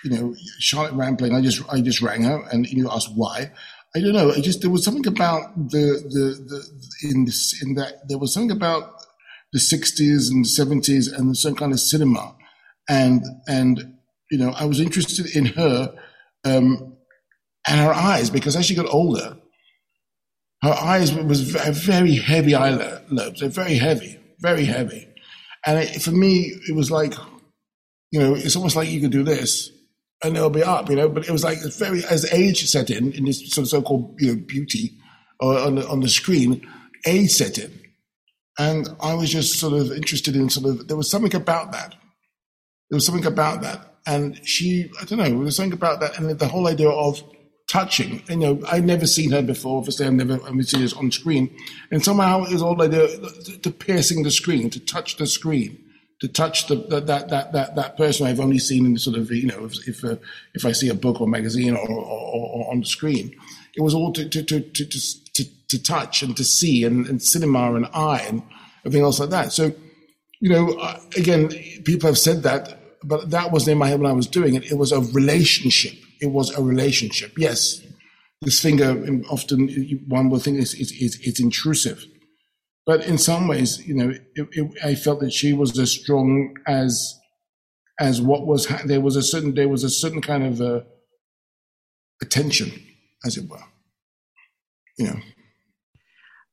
you 0.04 0.12
know, 0.12 0.36
Charlotte 0.60 0.94
Rampling. 0.94 1.34
I 1.34 1.42
just, 1.42 1.64
I 1.72 1.82
just 1.82 2.02
rang 2.02 2.24
her, 2.24 2.44
and 2.52 2.68
you 2.68 2.84
know, 2.84 2.92
asked 2.92 3.12
why. 3.16 3.52
I 3.96 4.00
don't 4.00 4.14
know. 4.14 4.32
I 4.32 4.40
just 4.40 4.62
there 4.62 4.70
was 4.70 4.86
something 4.86 5.06
about 5.08 5.56
the 5.56 6.02
the 6.08 6.26
the 6.48 7.10
in 7.10 7.26
this 7.26 7.62
in 7.62 7.76
that 7.76 8.08
there 8.08 8.18
was 8.18 8.34
something 8.34 8.56
about 8.56 8.94
the 9.52 9.60
sixties 9.60 10.30
and 10.30 10.48
seventies 10.48 11.08
and 11.08 11.36
some 11.36 11.56
kind 11.56 11.74
of 11.74 11.80
cinema, 11.80 12.36
and 12.88 13.24
and 13.48 13.98
you 14.30 14.38
know 14.38 14.52
I 14.52 14.66
was 14.66 14.80
interested 14.80 15.36
in 15.36 15.46
her 15.46 15.94
um, 16.46 16.96
and 17.68 17.80
her 17.82 17.94
eyes 17.94 18.30
because 18.30 18.56
as 18.56 18.66
she 18.66 18.76
got 18.76 18.88
older, 18.88 19.36
her 20.64 20.74
eyes 20.74 21.14
was 21.14 21.42
very 21.42 22.16
heavy 22.16 22.56
eyelids. 22.56 23.42
They're 23.42 23.50
very 23.50 23.76
heavy, 23.76 24.18
very 24.40 24.64
heavy, 24.64 25.10
and 25.66 25.80
it, 25.80 26.02
for 26.02 26.12
me 26.12 26.54
it 26.66 26.76
was 26.76 26.90
like, 26.90 27.14
you 28.12 28.22
know, 28.22 28.36
it's 28.36 28.56
almost 28.56 28.78
like 28.78 28.90
you 28.90 29.02
could 29.02 29.12
do 29.12 29.24
this 29.24 29.70
and 30.24 30.36
they'll 30.36 30.50
be 30.50 30.64
up, 30.64 30.90
you 30.90 30.96
know. 30.96 31.10
But 31.10 31.28
it 31.28 31.32
was 31.32 31.44
like 31.44 31.60
very 31.78 32.04
as 32.06 32.32
age 32.34 32.66
set 32.66 32.90
in 32.90 33.12
in 33.14 33.26
this 33.26 33.50
sort 33.52 33.66
of 33.66 33.70
so-called 33.70 34.16
you 34.20 34.36
know 34.36 34.42
beauty 34.46 34.92
uh, 35.42 35.66
on 35.66 35.76
the 35.76 35.88
on 35.88 36.00
the 36.02 36.10
screen, 36.10 36.68
age 37.06 37.32
set 37.32 37.58
in, 37.58 37.72
and 38.60 38.90
I 39.02 39.14
was 39.14 39.30
just 39.32 39.60
sort 39.60 39.74
of 39.74 39.92
interested 39.92 40.36
in 40.36 40.50
sort 40.50 40.68
of 40.68 40.88
there 40.88 40.98
was 40.98 41.10
something 41.10 41.36
about 41.36 41.72
that. 41.72 41.96
There 42.90 42.98
was 42.98 43.06
something 43.06 43.26
about 43.26 43.62
that, 43.62 43.96
and 44.06 44.40
she 44.48 44.90
I 45.00 45.06
don't 45.06 45.20
know 45.20 45.26
there 45.26 45.38
was 45.38 45.56
something 45.56 45.74
about 45.74 46.00
that, 46.02 46.18
and 46.18 46.30
the 46.30 46.48
whole 46.48 46.68
idea 46.68 46.90
of 46.90 47.24
touching. 47.70 48.22
You 48.30 48.36
know, 48.36 48.62
I'd 48.68 48.86
never 48.86 49.08
seen 49.08 49.32
her 49.32 49.42
before. 49.42 49.78
Obviously, 49.78 50.06
I've 50.06 50.14
never 50.14 50.40
I've 50.46 50.66
seen 50.66 50.82
this 50.82 50.94
on 50.94 51.12
screen, 51.12 51.56
and 51.90 52.04
somehow 52.04 52.44
it 52.44 52.54
was 52.54 52.62
all 52.62 52.76
like 52.76 52.92
the, 52.92 53.60
the 53.64 53.72
piercing 53.72 54.24
the 54.24 54.32
screen, 54.32 54.70
to 54.72 54.80
touch 54.80 55.18
the 55.18 55.26
screen 55.26 55.91
to 56.22 56.28
touch 56.28 56.68
the, 56.68 56.76
that, 56.76 57.08
that, 57.08 57.52
that, 57.52 57.76
that 57.76 57.98
person 57.98 58.28
I've 58.28 58.40
only 58.40 58.60
seen 58.60 58.86
in 58.86 58.98
sort 58.98 59.18
of, 59.18 59.32
you 59.32 59.48
know, 59.48 59.66
if, 59.66 59.88
if, 59.88 60.06
uh, 60.06 60.16
if 60.54 60.66
I 60.66 60.72
see 60.72 60.88
a 60.88 60.94
book 60.94 61.20
or 61.20 61.28
magazine 61.28 61.76
or, 61.76 61.90
or, 61.90 62.06
or, 62.06 62.72
on 62.72 62.82
the 62.82 62.86
screen. 62.86 63.36
It 63.76 63.82
was 63.82 63.96
all 63.96 64.14
to, 64.14 64.30
to, 64.30 64.44
to, 64.44 64.62
to, 64.62 64.86
to, 64.86 65.68
to 65.70 65.84
touch 65.84 66.22
and 66.22 66.38
to 66.38 66.44
see 66.44 66.84
and, 66.84 67.08
and 67.08 67.22
cinema 67.22 67.74
and 67.74 67.88
eye 67.94 68.24
and 68.28 68.44
everything 68.86 69.04
else 69.04 69.20
like 69.20 69.32
that. 69.32 69.52
So, 69.52 69.74
you 70.40 70.50
know, 70.50 70.80
again, 71.18 71.50
people 71.86 72.08
have 72.08 72.20
said 72.20 72.44
that, 72.44 72.78
but 73.04 73.32
that 73.32 73.52
was 73.52 73.68
in 73.68 73.80
my 73.80 73.88
head 73.88 74.00
when 74.00 74.12
I 74.12 74.14
was 74.14 74.28
doing 74.28 74.54
it. 74.54 74.72
It 74.72 74.78
was 74.78 74.92
a 74.92 75.00
relationship. 75.00 75.94
It 76.20 76.28
was 76.28 76.56
a 76.56 76.62
relationship. 76.62 77.34
Yes, 77.36 77.82
this 78.42 78.62
finger 78.62 79.24
often 79.32 80.04
one 80.08 80.30
will 80.30 80.40
think 80.40 80.60
is, 80.60 80.76
is, 80.76 80.92
is, 80.92 81.20
it's 81.24 81.40
intrusive 81.40 82.06
but 82.86 83.06
in 83.06 83.18
some 83.18 83.48
ways, 83.48 83.86
you 83.88 83.94
know, 83.94 84.10
it, 84.10 84.48
it, 84.52 84.84
I 84.84 84.96
felt 84.96 85.20
that 85.20 85.34
she 85.34 85.54
was 85.54 85.78
as 85.78 85.92
strong 85.92 86.56
as 86.68 87.20
as 88.00 88.22
what 88.22 88.48
was 88.48 88.68
there 88.86 89.02
was 89.02 89.16
a 89.16 89.22
certain 89.22 89.54
there 89.54 89.70
was 89.70 89.84
a 89.84 89.90
certain 89.90 90.22
kind 90.22 90.44
of 90.44 90.62
uh, 90.62 90.82
attention, 92.22 92.72
as 93.26 93.38
it 93.38 93.48
were. 93.48 93.64
You 94.98 95.06
know. 95.08 95.20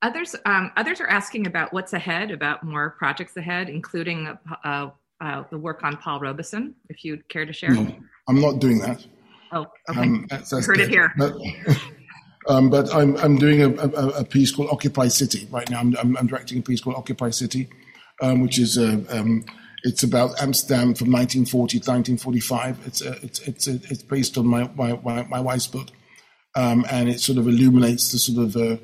Others 0.02 0.36
um, 0.44 0.70
others 0.76 1.00
are 1.00 1.09
asking 1.09 1.46
about 1.46 1.72
what's 1.72 1.92
ahead, 1.92 2.30
about 2.30 2.62
more 2.62 2.90
projects 2.90 3.36
ahead, 3.36 3.68
including 3.68 4.38
uh, 4.64 4.90
uh, 5.20 5.44
the 5.50 5.59
work 5.59 5.82
on 5.82 5.96
Paul 5.96 6.20
Robeson. 6.20 6.74
If 6.88 7.05
you'd 7.05 7.28
care 7.28 7.46
to 7.46 7.52
share. 7.52 7.70
No, 7.70 7.96
I'm 8.28 8.40
not 8.40 8.60
doing 8.60 8.78
that. 8.80 9.05
Oh, 9.50 9.66
okay. 9.88 10.00
Um, 10.00 10.26
that's, 10.28 10.50
that's 10.50 10.66
Heard 10.66 10.80
it 10.80 10.90
here. 10.90 11.12
But, 11.16 11.34
Um, 12.48 12.70
but 12.70 12.92
I'm, 12.94 13.16
I'm 13.18 13.36
doing 13.36 13.60
a, 13.60 13.68
a, 13.68 14.08
a, 14.20 14.24
piece 14.24 14.52
called 14.52 14.70
Occupy 14.70 15.08
City 15.08 15.46
right 15.50 15.68
now. 15.68 15.80
I'm, 15.80 15.94
I'm, 15.98 16.16
I'm 16.16 16.26
directing 16.26 16.58
a 16.58 16.62
piece 16.62 16.80
called 16.80 16.96
Occupy 16.96 17.28
City, 17.28 17.68
um, 18.22 18.40
which 18.40 18.58
is 18.58 18.78
uh, 18.78 19.04
um, 19.10 19.44
it's 19.84 20.02
about 20.02 20.40
Amsterdam 20.40 20.94
from 20.94 21.12
1940 21.12 21.80
to 21.80 21.90
1945. 21.90 22.86
It's 22.86 23.02
a, 23.02 23.12
it's 23.22 23.40
it's 23.40 23.68
a, 23.68 23.74
it's 23.74 24.02
based 24.02 24.38
on 24.38 24.46
my 24.46 24.68
my, 24.76 25.24
my, 25.24 25.40
wife's 25.40 25.66
book, 25.66 25.88
um, 26.54 26.86
and 26.90 27.10
it 27.10 27.20
sort 27.20 27.36
of 27.36 27.46
illuminates 27.46 28.12
the 28.12 28.18
sort 28.18 28.46
of 28.46 28.56
uh, 28.56 28.78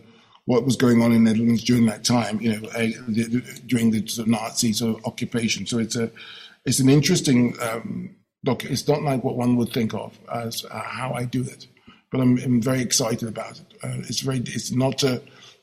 what 0.45 0.67
was 0.67 0.77
going 0.77 1.03
on 1.03 1.13
in 1.13 1.25
the 1.25 1.33
Netherlands 1.33 1.65
during 1.65 1.87
that 1.87 2.05
time. 2.05 2.43
You 2.43 2.61
know, 2.61 2.69
uh, 2.69 2.89
the, 3.09 3.25
the, 3.25 3.61
during 3.65 3.93
the 3.93 4.07
sort 4.07 4.29
of 4.29 4.31
Nazi 4.31 4.75
sort 4.75 4.99
of 4.99 5.07
occupation. 5.07 5.65
So 5.65 5.79
it's 5.79 5.97
a 5.97 6.11
it's 6.67 6.81
an 6.81 6.91
interesting 6.91 7.57
um, 7.63 8.15
doc. 8.45 8.63
It's 8.65 8.87
not 8.87 9.01
like 9.03 9.25
what 9.25 9.37
one 9.37 9.57
would 9.57 9.73
think 9.73 9.95
of 9.95 10.19
as 10.31 10.67
uh, 10.71 10.83
how 10.83 11.15
I 11.15 11.25
do 11.25 11.43
it 11.43 11.67
but 12.15 12.21
I'm, 12.21 12.39
I'm 12.45 12.63
very 12.63 12.81
excited 12.81 13.29
about 13.29 13.59
it. 13.59 13.67
Uh, 13.83 13.99
it's 14.09 14.21
very, 14.21 14.39
it's 14.39 14.71
not 14.71 15.03
uh, 15.03 15.19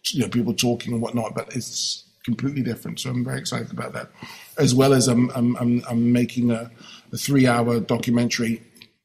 you 0.10 0.20
know 0.20 0.28
people 0.28 0.54
talking 0.54 0.92
and 0.92 1.02
whatnot, 1.02 1.34
but 1.34 1.56
it's 1.56 2.04
completely 2.26 2.62
different. 2.62 3.00
So 3.00 3.10
I'm 3.10 3.24
very 3.24 3.40
excited 3.40 3.72
about 3.72 3.94
that, 3.94 4.10
as 4.58 4.76
well 4.76 4.94
as 4.94 5.08
I'm 5.08 5.30
I'm 5.30 5.56
I'm, 5.56 5.82
I'm 5.90 6.12
making 6.12 6.52
a, 6.52 6.70
a 7.14 7.18
three 7.18 7.48
hour 7.48 7.80
documentary, 7.80 8.62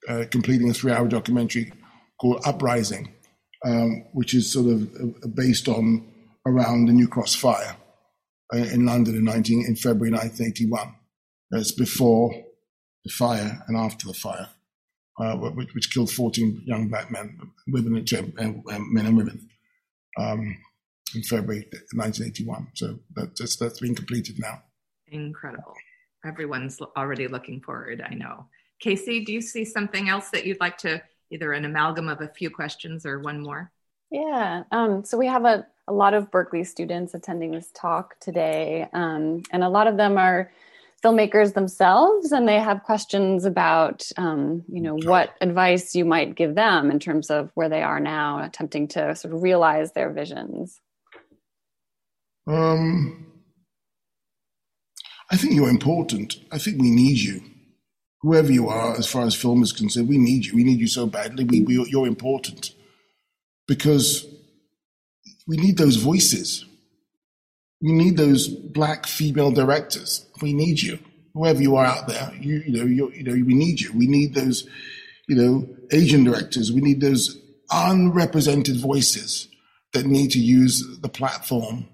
uh, 0.08 0.24
completing 0.28 0.68
a 0.70 0.74
three 0.74 0.90
hour 0.90 1.06
documentary 1.06 1.72
called 2.20 2.42
Uprising, 2.44 3.14
um, 3.64 4.04
which 4.12 4.34
is 4.34 4.52
sort 4.52 4.66
of 4.66 4.92
uh, 4.96 5.28
based 5.28 5.68
on 5.68 6.04
around 6.46 6.86
the 6.86 6.92
New 6.94 7.06
Cross 7.06 7.36
fire 7.36 7.76
uh, 8.52 8.56
in 8.56 8.86
London 8.86 9.14
in 9.14 9.22
19 9.22 9.66
in 9.68 9.76
February 9.76 10.10
1981. 10.10 10.96
It's 11.52 11.70
before 11.70 12.32
the 13.04 13.12
fire 13.12 13.62
and 13.68 13.76
after 13.76 14.08
the 14.08 14.14
fire 14.14 14.48
uh, 15.18 15.36
which, 15.36 15.74
which, 15.74 15.92
killed 15.92 16.10
14 16.10 16.62
young 16.66 16.88
black 16.88 17.10
men, 17.10 17.38
women 17.68 18.04
and 18.38 18.64
men 18.64 19.06
and 19.06 19.16
women 19.16 19.48
um, 20.18 20.56
in 21.14 21.22
February 21.22 21.66
1981. 21.94 22.68
So 22.74 22.98
that's, 23.14 23.56
that's 23.56 23.80
been 23.80 23.94
completed 23.94 24.38
now. 24.38 24.62
Incredible. 25.08 25.74
Everyone's 26.24 26.80
already 26.96 27.28
looking 27.28 27.60
forward, 27.60 28.04
I 28.04 28.14
know. 28.14 28.46
Casey, 28.80 29.24
do 29.24 29.32
you 29.32 29.40
see 29.40 29.64
something 29.64 30.08
else 30.08 30.30
that 30.30 30.44
you'd 30.44 30.60
like 30.60 30.76
to, 30.78 31.02
either 31.30 31.52
an 31.52 31.64
amalgam 31.64 32.08
of 32.08 32.20
a 32.20 32.28
few 32.28 32.50
questions 32.50 33.06
or 33.06 33.20
one 33.20 33.40
more? 33.40 33.72
Yeah. 34.10 34.64
Um, 34.70 35.04
so 35.04 35.16
we 35.18 35.26
have 35.26 35.44
a, 35.44 35.66
a 35.88 35.92
lot 35.92 36.14
of 36.14 36.30
Berkeley 36.30 36.64
students 36.64 37.14
attending 37.14 37.52
this 37.52 37.70
talk 37.74 38.18
today, 38.20 38.88
um, 38.92 39.42
and 39.50 39.64
a 39.64 39.68
lot 39.68 39.86
of 39.86 39.96
them 39.96 40.18
are 40.18 40.52
filmmakers 41.06 41.54
themselves 41.54 42.32
and 42.32 42.48
they 42.48 42.58
have 42.58 42.82
questions 42.82 43.44
about 43.44 44.02
um, 44.16 44.64
you 44.68 44.80
know 44.80 44.96
what 45.04 45.34
advice 45.40 45.94
you 45.94 46.04
might 46.04 46.34
give 46.34 46.54
them 46.54 46.90
in 46.90 46.98
terms 46.98 47.30
of 47.30 47.50
where 47.54 47.68
they 47.68 47.82
are 47.82 48.00
now 48.00 48.42
attempting 48.42 48.88
to 48.88 49.14
sort 49.14 49.32
of 49.32 49.42
realize 49.42 49.92
their 49.92 50.10
visions 50.10 50.80
um, 52.48 53.26
I 55.30 55.36
think 55.36 55.54
you're 55.54 55.68
important. 55.68 56.36
I 56.52 56.58
think 56.58 56.80
we 56.80 56.90
need 56.90 57.18
you. 57.18 57.42
Whoever 58.22 58.52
you 58.52 58.68
are, 58.68 58.96
as 58.96 59.06
far 59.06 59.24
as 59.24 59.34
film 59.34 59.62
is 59.62 59.72
concerned, 59.72 60.08
we 60.08 60.18
need 60.18 60.46
you. 60.46 60.54
We 60.54 60.64
need 60.64 60.80
you 60.80 60.86
so 60.86 61.06
badly. 61.06 61.44
We, 61.44 61.62
we, 61.62 61.84
you're 61.88 62.06
important 62.06 62.72
because 63.66 64.26
we 65.46 65.56
need 65.56 65.76
those 65.76 65.96
voices. 65.96 66.64
We 67.80 67.92
need 67.92 68.16
those 68.16 68.48
black 68.48 69.06
female 69.06 69.50
directors. 69.50 70.26
We 70.40 70.52
need 70.52 70.80
you. 70.82 70.98
Whoever 71.34 71.60
you 71.60 71.76
are 71.76 71.84
out 71.84 72.08
there, 72.08 72.32
you, 72.40 72.62
you 72.66 72.72
know, 72.72 72.84
you 72.86 73.22
know, 73.22 73.32
we 73.32 73.54
need 73.54 73.80
you. 73.80 73.92
We 73.92 74.06
need 74.06 74.34
those, 74.34 74.66
you 75.28 75.36
know, 75.36 75.68
Asian 75.92 76.24
directors. 76.24 76.72
We 76.72 76.80
need 76.80 77.00
those 77.02 77.38
unrepresented 77.70 78.76
voices 78.78 79.48
that 79.92 80.06
need 80.06 80.30
to 80.30 80.40
use 80.40 80.84
the 81.00 81.08
platform, 81.08 81.88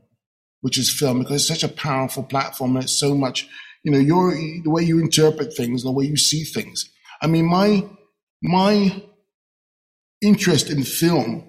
which 0.61 0.79
is 0.79 0.93
film, 0.93 1.19
because 1.19 1.37
it's 1.37 1.49
such 1.49 1.69
a 1.69 1.75
powerful 1.75 2.23
platform 2.23 2.77
and 2.77 2.85
it's 2.85 2.93
so 2.93 3.15
much, 3.17 3.49
you 3.83 3.91
know, 3.91 3.99
your 3.99 4.33
the 4.33 4.71
way 4.71 4.83
you 4.83 5.01
interpret 5.01 5.55
things, 5.57 5.83
the 5.83 5.91
way 5.91 6.05
you 6.05 6.17
see 6.17 6.45
things. 6.45 6.89
I 7.21 7.27
mean, 7.27 7.47
my 7.47 7.85
my 8.43 9.03
interest 10.21 10.71
in 10.71 10.85
film 10.85 11.45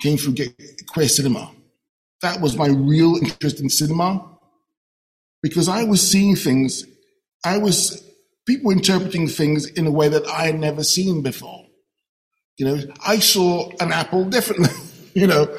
came 0.00 0.16
through 0.16 0.34
queer 0.88 1.08
cinema. 1.08 1.50
That 2.24 2.40
was 2.40 2.56
my 2.56 2.68
real 2.68 3.16
interest 3.16 3.60
in 3.60 3.68
cinema 3.68 4.26
because 5.42 5.68
I 5.68 5.84
was 5.84 6.00
seeing 6.00 6.36
things, 6.36 6.82
I 7.44 7.58
was 7.58 8.02
people 8.46 8.70
interpreting 8.70 9.28
things 9.28 9.66
in 9.66 9.86
a 9.86 9.90
way 9.90 10.08
that 10.08 10.26
I 10.26 10.46
had 10.46 10.58
never 10.58 10.82
seen 10.82 11.20
before. 11.20 11.66
You 12.56 12.64
know, 12.64 12.80
I 13.06 13.18
saw 13.18 13.70
an 13.78 13.92
apple 13.92 14.24
differently. 14.24 14.70
you 15.14 15.26
know, 15.26 15.54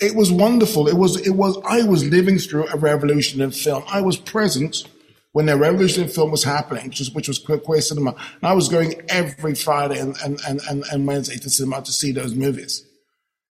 it 0.00 0.16
was 0.16 0.32
wonderful. 0.32 0.88
It 0.88 0.96
was, 0.96 1.20
it 1.26 1.32
was, 1.32 1.60
I 1.68 1.82
was 1.82 2.08
living 2.08 2.38
through 2.38 2.68
a 2.68 2.78
revolution 2.78 3.42
in 3.42 3.50
film. 3.50 3.84
I 3.86 4.00
was 4.00 4.16
present 4.16 4.88
when 5.32 5.44
the 5.44 5.58
revolution 5.58 6.04
in 6.04 6.08
film 6.08 6.30
was 6.30 6.44
happening, 6.44 6.86
which 6.86 7.00
was, 7.00 7.10
which 7.10 7.28
was 7.28 7.38
queer, 7.38 7.58
queer 7.58 7.82
cinema. 7.82 8.12
And 8.12 8.44
I 8.44 8.54
was 8.54 8.70
going 8.70 8.94
every 9.10 9.54
Friday 9.54 9.98
and, 9.98 10.16
and, 10.24 10.40
and, 10.48 10.84
and 10.90 11.06
Wednesday 11.06 11.36
to 11.36 11.50
cinema 11.50 11.82
to 11.82 11.92
see 11.92 12.12
those 12.12 12.34
movies. 12.34 12.82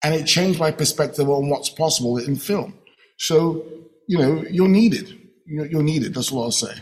And 0.06 0.14
it 0.14 0.28
changed 0.28 0.60
my 0.60 0.70
perspective 0.70 1.28
on 1.28 1.50
what's 1.50 1.68
possible 1.68 2.20
in 2.20 2.36
film. 2.36 2.78
So, 3.18 3.66
you 4.08 4.20
know, 4.20 4.46
you're 4.52 4.68
needed. 4.68 5.20
You're 5.48 5.82
needed. 5.82 6.14
That's 6.14 6.32
all 6.32 6.44
I'll 6.44 6.52
say. 6.52 6.76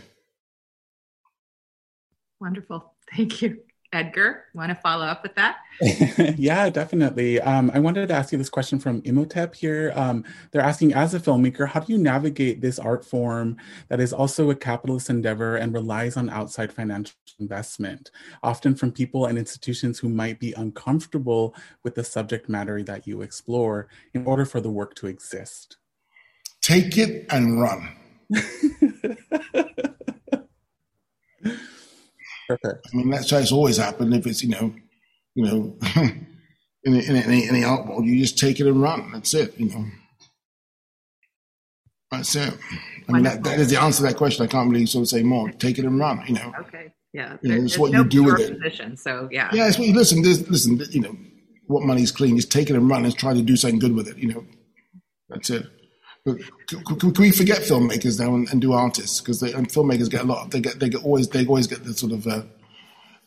Wonderful. 2.38 2.92
Thank 3.16 3.40
you. 3.40 3.62
Edgar, 3.94 4.44
want 4.54 4.70
to 4.70 4.74
follow 4.74 5.06
up 5.06 5.22
with 5.22 5.34
that? 5.36 5.58
yeah, 6.36 6.68
definitely. 6.70 7.40
Um, 7.40 7.70
I 7.72 7.78
wanted 7.78 8.08
to 8.08 8.14
ask 8.14 8.32
you 8.32 8.38
this 8.38 8.50
question 8.50 8.78
from 8.78 9.02
Imhotep 9.04 9.54
here. 9.54 9.92
Um, 9.94 10.24
they're 10.50 10.62
asking, 10.62 10.94
as 10.94 11.14
a 11.14 11.20
filmmaker, 11.20 11.68
how 11.68 11.80
do 11.80 11.92
you 11.92 11.98
navigate 11.98 12.60
this 12.60 12.78
art 12.78 13.04
form 13.04 13.56
that 13.88 14.00
is 14.00 14.12
also 14.12 14.50
a 14.50 14.54
capitalist 14.54 15.10
endeavor 15.10 15.56
and 15.56 15.72
relies 15.72 16.16
on 16.16 16.28
outside 16.30 16.72
financial 16.72 17.16
investment, 17.38 18.10
often 18.42 18.74
from 18.74 18.92
people 18.92 19.26
and 19.26 19.38
institutions 19.38 19.98
who 19.98 20.08
might 20.08 20.38
be 20.38 20.52
uncomfortable 20.54 21.54
with 21.82 21.94
the 21.94 22.04
subject 22.04 22.48
matter 22.48 22.82
that 22.82 23.06
you 23.06 23.22
explore 23.22 23.88
in 24.12 24.26
order 24.26 24.44
for 24.44 24.60
the 24.60 24.70
work 24.70 24.94
to 24.96 25.06
exist? 25.06 25.76
Take 26.62 26.96
it 26.98 27.26
and 27.30 27.60
run. 27.60 27.96
Perfect. 32.48 32.86
I 32.92 32.96
mean, 32.96 33.10
that's 33.10 33.30
how 33.30 33.38
it's 33.38 33.52
always 33.52 33.76
happened. 33.76 34.14
If 34.14 34.26
it's 34.26 34.42
you 34.42 34.50
know, 34.50 34.74
you 35.34 35.44
know, 35.44 35.76
in, 36.84 36.94
in, 36.94 37.16
any, 37.16 37.48
any 37.48 37.64
art 37.64 37.86
world, 37.86 38.04
you 38.04 38.18
just 38.18 38.38
take 38.38 38.60
it 38.60 38.66
and 38.66 38.80
run. 38.80 39.12
That's 39.12 39.32
it. 39.34 39.58
You 39.58 39.70
know, 39.70 39.86
that's 42.10 42.34
it. 42.36 42.54
I 43.08 43.12
mean, 43.12 43.22
that, 43.24 43.42
that 43.44 43.58
is 43.58 43.70
the 43.70 43.80
answer 43.80 43.98
to 43.98 44.02
that 44.04 44.16
question. 44.16 44.44
I 44.44 44.48
can't 44.48 44.70
really 44.70 44.86
sort 44.86 45.02
of 45.02 45.08
say 45.08 45.22
more. 45.22 45.50
Take 45.50 45.78
it 45.78 45.84
and 45.84 45.98
run. 45.98 46.24
You 46.26 46.34
know. 46.34 46.52
Okay. 46.60 46.92
Yeah. 47.12 47.36
You 47.42 47.50
know, 47.50 47.64
it's 47.64 47.78
what 47.78 47.92
no 47.92 48.02
you 48.02 48.08
do 48.08 48.24
with 48.24 48.40
it. 48.40 48.60
Position, 48.60 48.96
so 48.96 49.28
yeah. 49.30 49.50
Yeah. 49.52 49.68
It's 49.68 49.78
what 49.78 49.88
you 49.88 49.94
listen. 49.94 50.22
Listen. 50.22 50.80
You 50.90 51.00
know, 51.00 51.16
what 51.66 51.82
money's 51.82 52.12
clean. 52.12 52.36
Just 52.36 52.52
take 52.52 52.70
it 52.70 52.76
and 52.76 52.88
run 52.88 53.04
and 53.04 53.16
try 53.16 53.34
to 53.34 53.42
do 53.42 53.56
something 53.56 53.78
good 53.78 53.94
with 53.94 54.08
it. 54.08 54.18
You 54.18 54.34
know, 54.34 54.44
that's 55.28 55.50
it. 55.50 55.66
But 56.24 56.38
can, 56.66 57.12
we 57.18 57.30
forget 57.30 57.58
filmmakers 57.58 58.18
now 58.18 58.34
and, 58.34 58.48
and 58.50 58.60
do 58.60 58.72
artists? 58.72 59.20
Because 59.20 59.42
and 59.42 59.68
filmmakers 59.68 60.10
get 60.10 60.22
a 60.22 60.24
lot. 60.24 60.50
They 60.50 60.60
get 60.60 60.80
they 60.80 60.88
get 60.88 61.04
always 61.04 61.28
they 61.28 61.46
always 61.46 61.66
get 61.66 61.84
the 61.84 61.92
sort 61.92 62.12
of 62.12 62.26
uh, 62.26 62.42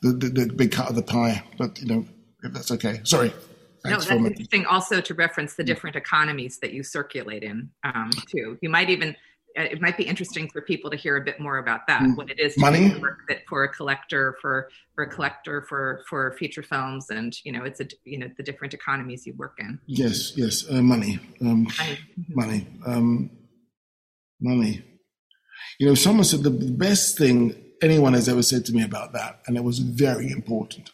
the, 0.01 0.13
the, 0.13 0.29
the 0.29 0.53
big 0.53 0.71
cut 0.71 0.89
of 0.89 0.95
the 0.95 1.03
pie. 1.03 1.43
But 1.57 1.79
you 1.79 1.87
know, 1.87 2.05
if 2.43 2.53
that's 2.53 2.71
okay. 2.71 3.01
Sorry. 3.03 3.31
Thanks 3.83 4.09
no, 4.09 4.15
that's 4.15 4.25
interesting. 4.25 4.65
Also, 4.65 4.99
to 4.99 5.13
reference 5.13 5.53
the 5.53 5.63
different 5.63 5.95
economies 5.95 6.57
that 6.59 6.73
you 6.73 6.81
circulate 6.81 7.43
in, 7.43 7.69
um, 7.83 8.09
too. 8.27 8.57
You 8.61 8.69
might 8.69 8.89
even 8.89 9.15
it 9.57 9.81
might 9.81 9.97
be 9.97 10.03
interesting 10.03 10.49
for 10.49 10.61
people 10.61 10.91
to 10.91 10.97
hear 10.97 11.17
a 11.17 11.21
bit 11.21 11.39
more 11.39 11.57
about 11.57 11.87
that. 11.87 12.01
Mm. 12.01 12.15
What 12.15 12.29
it 12.29 12.39
is 12.39 12.57
money 12.57 12.93
for 13.47 13.63
a 13.63 13.69
collector, 13.69 14.37
for 14.41 14.69
for 14.93 15.03
a 15.03 15.09
collector, 15.09 15.63
for 15.63 16.03
for 16.07 16.31
feature 16.33 16.61
films, 16.61 17.09
and 17.09 17.35
you 17.43 17.51
know, 17.51 17.63
it's 17.63 17.79
a 17.79 17.87
you 18.03 18.19
know 18.19 18.29
the 18.37 18.43
different 18.43 18.73
economies 18.73 19.25
you 19.25 19.33
work 19.33 19.57
in. 19.59 19.79
Yes, 19.87 20.33
yes, 20.35 20.69
uh, 20.69 20.81
money, 20.81 21.19
um, 21.41 21.67
money, 21.77 21.99
money, 22.29 22.67
um, 22.85 23.29
money. 24.39 24.83
You 25.79 25.87
know, 25.87 25.95
someone 25.95 26.23
said 26.23 26.43
the 26.43 26.51
best 26.51 27.17
thing 27.17 27.55
anyone 27.81 28.13
has 28.13 28.29
ever 28.29 28.43
said 28.43 28.65
to 28.65 28.73
me 28.73 28.83
about 28.83 29.13
that, 29.13 29.41
and 29.47 29.57
it 29.57 29.63
was 29.63 29.79
very 29.79 30.31
important. 30.31 30.91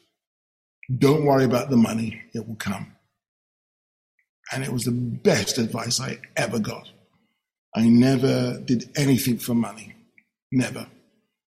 Don't 0.97 1.25
worry 1.25 1.43
about 1.43 1.69
the 1.69 1.77
money; 1.77 2.21
it 2.33 2.47
will 2.47 2.55
come. 2.55 2.95
And 4.51 4.63
it 4.63 4.71
was 4.71 4.83
the 4.85 4.91
best 4.91 5.57
advice 5.57 5.99
I 5.99 6.19
ever 6.35 6.59
got. 6.59 6.91
I 7.75 7.87
never 7.87 8.59
did 8.59 8.89
anything 8.95 9.37
for 9.37 9.53
money. 9.53 9.95
Never. 10.51 10.87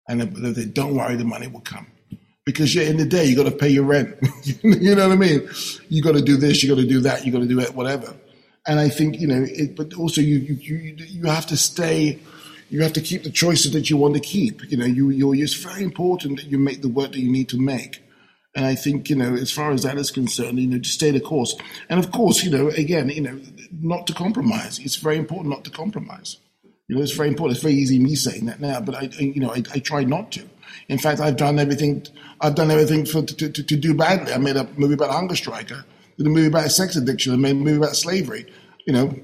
And 0.08 0.22
they 0.22 0.54
said, 0.54 0.74
don't 0.74 0.96
worry, 0.96 1.16
the 1.16 1.24
money 1.24 1.48
will 1.48 1.62
come. 1.62 1.88
Because 2.46 2.76
in 2.76 2.98
the 2.98 3.06
day, 3.06 3.26
you 3.26 3.36
got 3.36 3.44
to 3.44 3.52
pay 3.52 3.70
your 3.70 3.86
rent. 3.86 4.16
you 4.64 4.96
know 4.96 5.08
what 5.08 5.14
I 5.14 5.16
mean? 5.16 5.50
You 5.90 6.04
got 6.04 6.14
to 6.14 6.22
do 6.22 6.36
this, 6.36 6.62
you 6.62 6.70
got 6.70 6.82
to 6.82 6.88
do 6.88 7.00
that, 7.02 7.26
you 7.26 7.32
got 7.32 7.40
to 7.40 7.48
do 7.48 7.60
it, 7.60 7.74
whatever. 7.74 8.14
And 8.68 8.80
I 8.80 8.90
think, 8.90 9.20
you 9.20 9.28
know, 9.28 9.46
it, 9.48 9.76
but 9.76 9.94
also 9.94 10.22
you, 10.22 10.38
you, 10.38 10.56
you, 10.56 10.96
you 10.98 11.24
have 11.26 11.46
to 11.48 11.58
stay, 11.58 12.20
you 12.70 12.82
have 12.82 12.94
to 12.94 13.02
keep 13.02 13.24
the 13.24 13.32
choices 13.32 13.72
that 13.74 13.90
you 13.90 13.98
want 13.98 14.14
to 14.16 14.20
keep. 14.20 14.70
You 14.70 14.78
know, 14.78 14.86
you, 14.86 15.10
you're, 15.10 15.36
it's 15.36 15.54
very 15.54 15.84
important 15.84 16.40
that 16.40 16.48
you 16.48 16.58
make 16.58 16.82
the 16.82 16.90
work 16.90 17.14
that 17.14 17.20
you 17.20 17.32
need 17.32 17.50
to 17.50 17.60
make. 17.60 18.03
And 18.56 18.66
I 18.66 18.76
think, 18.76 19.10
you 19.10 19.16
know, 19.16 19.34
as 19.34 19.52
far 19.52 19.72
as 19.72 19.84
that 19.84 19.98
is 19.98 20.12
concerned, 20.12 20.60
you 20.60 20.68
know, 20.68 20.78
to 20.78 20.90
stay 20.90 21.10
the 21.10 21.20
course. 21.20 21.56
And 21.90 22.00
of 22.00 22.12
course, 22.12 22.44
you 22.44 22.52
know, 22.52 22.68
again, 22.70 23.10
you 23.10 23.22
know, 23.22 23.40
not 23.72 24.06
to 24.08 24.14
compromise. 24.14 24.80
It's 24.80 24.98
very 24.98 25.18
important 25.18 25.50
not 25.50 25.64
to 25.66 25.72
compromise. 25.72 26.38
You 26.88 26.96
know, 26.96 27.02
it's 27.02 27.14
very 27.14 27.30
important. 27.30 27.56
It's 27.56 27.64
very 27.64 27.76
easy 27.76 27.98
me 27.98 28.16
saying 28.16 28.46
that 28.46 28.60
now, 28.60 28.80
but 28.80 28.96
I, 28.96 29.10
you 29.20 29.40
know, 29.40 29.52
I, 29.52 29.64
I 29.74 29.80
try 29.80 30.04
not 30.04 30.32
to. 30.34 30.44
In 30.90 31.00
fact, 31.00 31.20
I've 31.20 31.38
done 31.38 31.58
everything. 31.58 32.06
I've 32.42 32.56
done 32.56 32.70
everything 32.70 33.06
for, 33.06 33.24
to, 33.24 33.50
to, 33.50 33.64
to 33.64 33.76
do 33.76 33.94
badly. 33.94 34.34
I 34.34 34.38
made 34.38 34.58
a 34.58 34.68
movie 34.78 34.96
about 34.96 35.10
a 35.10 35.14
hunger 35.14 35.36
striker, 35.36 35.86
did 36.18 36.28
a 36.28 36.30
movie 36.30 36.48
about 36.48 36.70
sex 36.72 36.96
addiction, 36.96 37.34
I 37.34 37.38
made 37.38 37.52
a 37.52 37.56
movie 37.56 37.78
about 37.78 37.96
slavery. 37.96 38.46
You 38.86 38.94
know, 38.94 39.16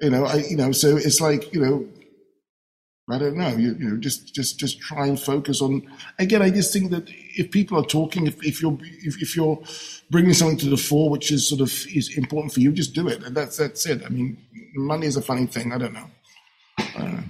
you 0.00 0.10
know, 0.10 0.24
I, 0.24 0.36
you 0.36 0.56
know, 0.56 0.72
so 0.72 0.96
it's 0.96 1.20
like, 1.20 1.52
you 1.52 1.60
know, 1.60 1.88
I 3.10 3.18
don't 3.18 3.36
know. 3.36 3.48
You, 3.48 3.74
you, 3.74 3.90
know, 3.90 3.96
just 3.98 4.34
just 4.34 4.58
just 4.58 4.80
try 4.80 5.06
and 5.06 5.20
focus 5.20 5.60
on. 5.60 5.82
Again, 6.18 6.40
I 6.40 6.50
just 6.50 6.72
think 6.72 6.90
that 6.90 7.04
if 7.36 7.50
people 7.50 7.78
are 7.78 7.84
talking, 7.84 8.26
if, 8.26 8.42
if 8.42 8.62
you're 8.62 8.78
if, 8.80 9.20
if, 9.20 9.36
you're 9.36 9.62
bringing 10.10 10.32
something 10.32 10.56
to 10.58 10.70
the 10.70 10.78
fore, 10.78 11.10
which 11.10 11.30
is 11.30 11.46
sort 11.46 11.60
of 11.60 11.70
is 11.94 12.16
important 12.16 12.54
for 12.54 12.60
you, 12.60 12.72
just 12.72 12.94
do 12.94 13.08
it, 13.08 13.22
and 13.22 13.36
that's 13.36 13.58
that's 13.58 13.84
it. 13.84 14.02
I 14.06 14.08
mean, 14.08 14.38
money 14.74 15.06
is 15.06 15.18
a 15.18 15.22
funny 15.22 15.44
thing. 15.46 15.72
I 15.72 15.78
don't 15.78 15.92
know. 15.92 16.10
Uh, 16.78 17.20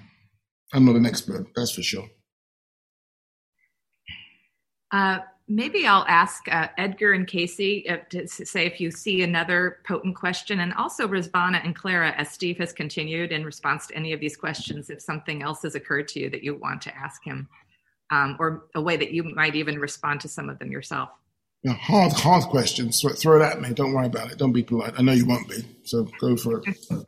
I'm 0.73 0.85
not 0.85 0.97
an 0.97 1.07
expert, 1.07 1.47
that's 1.55 1.73
for 1.73 1.83
sure. 1.83 2.09
Uh, 4.91 5.19
maybe 5.49 5.87
I'll 5.87 6.07
ask 6.09 6.47
uh, 6.51 6.69
Edgar 6.79 7.13
and 7.13 7.27
Casey 7.27 7.89
uh, 7.89 7.99
to 8.11 8.27
say 8.27 8.67
if 8.67 8.81
you 8.81 8.91
see 8.91 9.23
another 9.23 9.79
potent 9.87 10.17
question, 10.17 10.61
and 10.61 10.73
also 10.75 11.07
Rizvana 11.07 11.65
and 11.65 11.75
Clara, 11.77 12.13
as 12.17 12.31
Steve 12.31 12.59
has 12.59 12.73
continued 12.73 13.33
in 13.33 13.45
response 13.45 13.87
to 13.89 13.97
any 13.97 14.13
of 14.13 14.21
these 14.21 14.37
questions, 14.37 14.91
if 14.91 15.01
something 15.01 15.43
else 15.43 15.63
has 15.63 15.75
occurred 15.75 16.09
to 16.09 16.21
you 16.21 16.31
that 16.31 16.43
you 16.43 16.55
want 16.55 16.83
to 16.83 16.97
ask 16.97 17.23
him, 17.25 17.49
um, 18.11 18.37
or 18.39 18.67
a 18.75 18.81
way 18.81 18.97
that 18.97 19.13
you 19.13 19.23
might 19.23 19.55
even 19.55 19.79
respond 19.79 20.21
to 20.21 20.29
some 20.29 20.49
of 20.49 20.59
them 20.59 20.71
yourself. 20.71 21.11
Yeah, 21.63 21.75
hard, 21.75 22.13
hard 22.13 22.45
questions. 22.45 23.01
Throw, 23.01 23.13
throw 23.13 23.41
it 23.41 23.45
at 23.45 23.61
me. 23.61 23.73
Don't 23.73 23.95
worry 23.95 24.07
about 24.07 24.31
it. 24.31 24.39
Don't 24.39 24.53
be 24.53 24.63
polite. 24.63 24.95
I 24.99 25.03
know 25.03 25.13
you 25.13 25.25
won't 25.25 25.49
be. 25.49 25.65
So 25.85 26.07
go 26.21 26.37
for 26.37 26.63
it. 26.65 26.77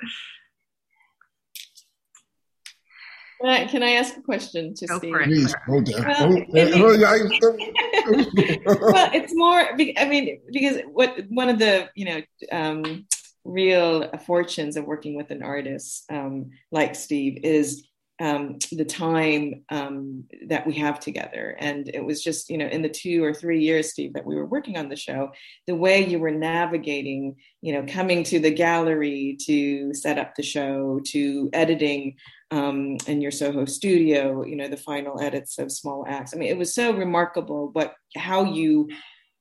Uh, 3.45 3.67
can 3.69 3.83
I 3.83 3.93
ask 3.93 4.17
a 4.17 4.23
question 4.23 4.75
to 4.75 4.87
Go 4.87 4.99
Steve? 4.99 5.15
Please, 5.25 5.55
hold 5.67 5.89
Well, 5.95 6.43
well, 8.93 9.11
it's 9.13 9.35
more. 9.35 9.61
I 9.61 10.09
mean, 10.09 10.41
because 10.51 10.79
what 10.93 11.19
one 11.29 11.49
of 11.49 11.59
the 11.59 11.89
you 11.95 12.07
know 12.07 12.23
um, 12.51 13.07
real 13.45 14.11
fortunes 14.27 14.77
of 14.77 14.85
working 14.85 15.17
with 15.17 15.31
an 15.31 15.43
artist 15.43 16.05
um, 16.11 16.51
like 16.73 16.95
Steve 16.95 17.41
is 17.43 17.87
um, 18.19 18.59
the 18.73 18.85
time 18.85 19.63
um, 19.69 20.25
that 20.49 20.67
we 20.67 20.75
have 20.75 21.01
together. 21.01 21.57
And 21.59 21.91
it 21.93 22.05
was 22.05 22.23
just, 22.23 22.49
you 22.49 22.57
know, 22.57 22.67
in 22.67 22.81
the 22.81 22.89
two 22.89 23.23
or 23.23 23.35
three 23.35 23.61
years, 23.61 23.91
Steve, 23.91 24.15
that 24.15 24.25
we 24.25 24.35
were 24.35 24.47
working 24.47 24.79
on 24.79 24.89
the 24.89 24.97
show, 24.97 25.33
the 25.67 25.75
way 25.75 26.05
you 26.05 26.19
were 26.19 26.31
navigating, 26.31 27.37
you 27.61 27.75
know, 27.75 27.85
coming 27.87 28.25
to 28.25 28.41
the 28.41 28.51
gallery 28.51 29.37
to 29.47 29.93
set 29.93 30.19
up 30.19 30.35
the 30.35 30.43
show, 30.43 31.01
to 31.09 31.51
editing, 31.53 32.17
um, 32.51 32.97
in 33.07 33.21
your 33.21 33.31
Soho 33.31 33.65
studio, 33.65 34.45
you 34.45 34.57
know, 34.57 34.69
the 34.69 34.77
final 34.77 35.21
edits 35.21 35.59
of 35.59 35.73
Small 35.73 36.05
Axe. 36.09 36.33
I 36.35 36.39
mean, 36.39 36.49
it 36.49 36.59
was 36.59 36.75
so 36.75 36.93
remarkable 36.93 37.71
what 37.73 37.95
how 38.17 38.45
you 38.45 38.89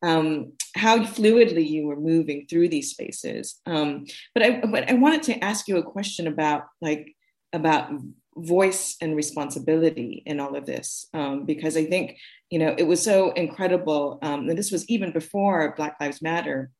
um, 0.01 0.53
how 0.75 0.99
fluidly 0.99 1.67
you 1.67 1.87
were 1.87 1.95
moving 1.95 2.47
through 2.47 2.69
these 2.69 2.91
spaces. 2.91 3.59
Um, 3.65 4.05
but 4.33 4.43
I 4.43 4.61
but 4.61 4.89
I 4.89 4.93
wanted 4.93 5.23
to 5.23 5.43
ask 5.43 5.67
you 5.67 5.77
a 5.77 5.83
question 5.83 6.27
about 6.27 6.63
like 6.81 7.15
about 7.53 7.89
voice 8.37 8.97
and 9.01 9.15
responsibility 9.15 10.21
in 10.25 10.41
all 10.41 10.57
of 10.57 10.65
this 10.65 11.07
um, 11.13 11.45
because 11.45 11.77
I 11.77 11.85
think 11.85 12.17
you 12.49 12.59
know 12.59 12.75
it 12.77 12.83
was 12.83 13.01
so 13.01 13.31
incredible. 13.31 14.19
Um, 14.21 14.49
and 14.49 14.57
this 14.57 14.71
was 14.71 14.87
even 14.89 15.11
before 15.11 15.73
Black 15.77 15.95
Lives 15.99 16.21
Matter 16.21 16.71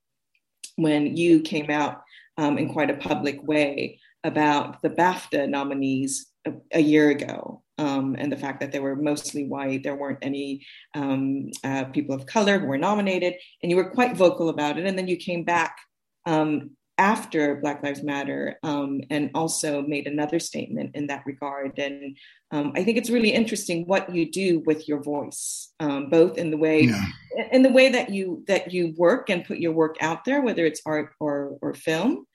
when 0.75 1.15
you 1.15 1.41
came 1.41 1.69
out 1.69 2.01
um, 2.37 2.57
in 2.57 2.71
quite 2.71 2.89
a 2.89 2.97
public 2.97 3.41
way 3.43 3.99
about 4.25 4.81
the 4.81 4.89
BAFTA 4.89 5.47
nominees 5.47 6.25
a, 6.45 6.51
a 6.73 6.81
year 6.81 7.09
ago. 7.11 7.61
Um, 7.77 8.15
and 8.17 8.31
the 8.31 8.37
fact 8.37 8.59
that 8.61 8.71
they 8.71 8.79
were 8.79 8.95
mostly 8.95 9.47
white, 9.47 9.83
there 9.83 9.95
weren't 9.95 10.19
any 10.21 10.65
um, 10.93 11.49
uh, 11.63 11.85
people 11.85 12.15
of 12.15 12.25
color 12.25 12.57
who 12.57 12.67
were 12.67 12.77
nominated, 12.77 13.35
and 13.61 13.69
you 13.69 13.75
were 13.75 13.91
quite 13.91 14.15
vocal 14.15 14.49
about 14.49 14.77
it. 14.77 14.85
And 14.85 14.97
then 14.97 15.07
you 15.07 15.17
came 15.17 15.43
back 15.43 15.77
um, 16.25 16.71
after 16.97 17.55
Black 17.55 17.83
Lives 17.83 18.01
Matter 18.01 18.57
um, 18.63 19.01
and 19.09 19.29
also 19.35 19.81
made 19.81 20.07
another 20.07 20.39
statement 20.39 20.95
in 20.95 21.07
that 21.07 21.25
regard. 21.25 21.77
And 21.77 22.17
um, 22.51 22.71
I 22.75 22.83
think 22.83 22.97
it's 22.97 23.09
really 23.09 23.33
interesting 23.33 23.85
what 23.85 24.13
you 24.15 24.31
do 24.31 24.63
with 24.65 24.87
your 24.87 25.03
voice, 25.03 25.73
um, 25.81 26.09
both 26.09 26.37
in 26.37 26.51
the 26.51 26.57
way 26.57 26.83
yeah. 26.83 27.03
in 27.51 27.63
the 27.63 27.71
way 27.71 27.89
that 27.89 28.09
you 28.09 28.45
that 28.47 28.71
you 28.71 28.93
work 28.97 29.29
and 29.29 29.43
put 29.43 29.57
your 29.57 29.73
work 29.73 29.97
out 29.99 30.23
there, 30.23 30.41
whether 30.41 30.65
it's 30.65 30.81
art 30.85 31.11
or 31.19 31.57
or 31.61 31.73
film, 31.73 32.25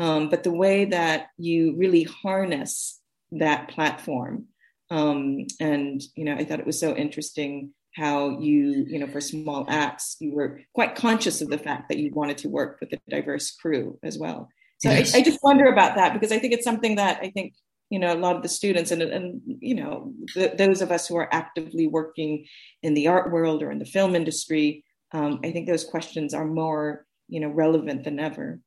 um, 0.00 0.30
but 0.30 0.44
the 0.44 0.50
way 0.50 0.86
that 0.86 1.26
you 1.36 1.76
really 1.76 2.04
harness 2.04 2.98
that 3.32 3.68
platform. 3.68 4.46
Um, 4.90 5.46
and 5.60 6.00
you 6.16 6.24
know, 6.24 6.34
I 6.34 6.44
thought 6.44 6.58
it 6.58 6.66
was 6.66 6.80
so 6.80 6.96
interesting 6.96 7.74
how 7.94 8.38
you, 8.40 8.86
you 8.88 8.98
know, 8.98 9.06
for 9.06 9.20
small 9.20 9.66
axe, 9.68 10.16
you 10.18 10.32
were 10.32 10.60
quite 10.74 10.94
conscious 10.94 11.42
of 11.42 11.50
the 11.50 11.58
fact 11.58 11.90
that 11.90 11.98
you 11.98 12.10
wanted 12.14 12.38
to 12.38 12.48
work 12.48 12.78
with 12.80 12.94
a 12.94 13.00
diverse 13.10 13.50
crew 13.50 13.98
as 14.02 14.16
well. 14.16 14.48
So 14.78 14.90
yes. 14.90 15.14
I, 15.14 15.18
I, 15.18 15.22
just 15.22 15.40
wonder 15.42 15.66
about 15.66 15.96
that 15.96 16.14
because 16.14 16.32
I 16.32 16.38
think 16.38 16.54
it's 16.54 16.64
something 16.64 16.94
that 16.94 17.18
I 17.20 17.28
think, 17.28 17.52
you 17.90 17.98
know, 17.98 18.14
a 18.14 18.16
lot 18.16 18.36
of 18.36 18.42
the 18.42 18.48
students 18.48 18.92
and, 18.92 19.02
and 19.02 19.42
you 19.44 19.74
know, 19.74 20.14
the, 20.34 20.54
those 20.56 20.80
of 20.80 20.90
us 20.90 21.08
who 21.08 21.16
are 21.16 21.28
actively 21.30 21.88
working 21.88 22.46
in 22.82 22.94
the 22.94 23.08
art 23.08 23.30
world 23.30 23.62
or 23.62 23.70
in 23.70 23.78
the 23.78 23.84
film 23.84 24.14
industry, 24.14 24.82
um, 25.12 25.40
I 25.44 25.50
think 25.50 25.66
those 25.66 25.84
questions 25.84 26.32
are 26.32 26.46
more, 26.46 27.04
you 27.28 27.40
know, 27.40 27.50
relevant 27.50 28.04
than 28.04 28.18
ever. 28.18 28.60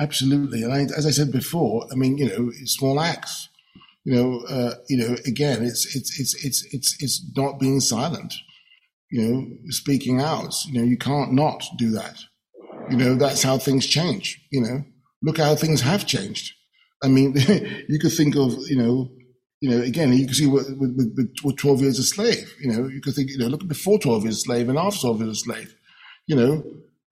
Absolutely. 0.00 0.62
And 0.62 0.72
I, 0.72 0.80
as 0.96 1.06
I 1.06 1.10
said 1.10 1.32
before, 1.32 1.86
I 1.92 1.94
mean, 1.94 2.18
you 2.18 2.28
know, 2.28 2.50
small 2.64 3.00
axe 3.00 3.48
you 4.08 4.14
know, 4.14 4.40
uh, 4.48 4.74
you 4.88 4.96
know, 4.96 5.16
again, 5.26 5.62
it's 5.62 5.94
it's 5.94 6.18
it's 6.18 6.34
it's 6.42 6.66
it's 6.72 7.02
it's 7.02 7.30
not 7.36 7.60
being 7.60 7.78
silent. 7.78 8.32
You 9.10 9.22
know, 9.22 9.46
speaking 9.68 10.18
out. 10.18 10.54
You 10.64 10.80
know, 10.80 10.86
you 10.86 10.96
can't 10.96 11.34
not 11.34 11.62
do 11.76 11.90
that. 11.90 12.16
You 12.88 12.96
know, 12.96 13.14
that's 13.16 13.42
how 13.42 13.58
things 13.58 13.86
change. 13.86 14.40
You 14.50 14.62
know, 14.62 14.84
look 15.22 15.36
how 15.36 15.54
things 15.56 15.82
have 15.82 16.06
changed. 16.06 16.54
I 17.02 17.08
mean, 17.08 17.34
you 17.88 17.98
could 17.98 18.14
think 18.14 18.34
of 18.34 18.54
you 18.70 18.76
know, 18.76 19.10
you 19.60 19.68
know, 19.68 19.82
again, 19.82 20.14
you 20.14 20.24
can 20.24 20.34
see 20.34 20.46
with, 20.46 20.70
with, 20.78 21.34
with, 21.44 21.56
12 21.58 21.82
years 21.82 21.98
a 21.98 22.02
slave. 22.02 22.50
You 22.62 22.72
know, 22.72 22.88
you 22.88 23.02
could 23.02 23.14
think, 23.14 23.28
you 23.28 23.36
know, 23.36 23.48
look 23.48 23.68
before 23.68 23.98
12 23.98 24.22
years 24.22 24.36
a 24.36 24.40
slave 24.40 24.70
and 24.70 24.78
after 24.78 25.00
12 25.00 25.20
years 25.20 25.30
a 25.32 25.34
slave. 25.34 25.74
You 26.26 26.36
know, 26.36 26.64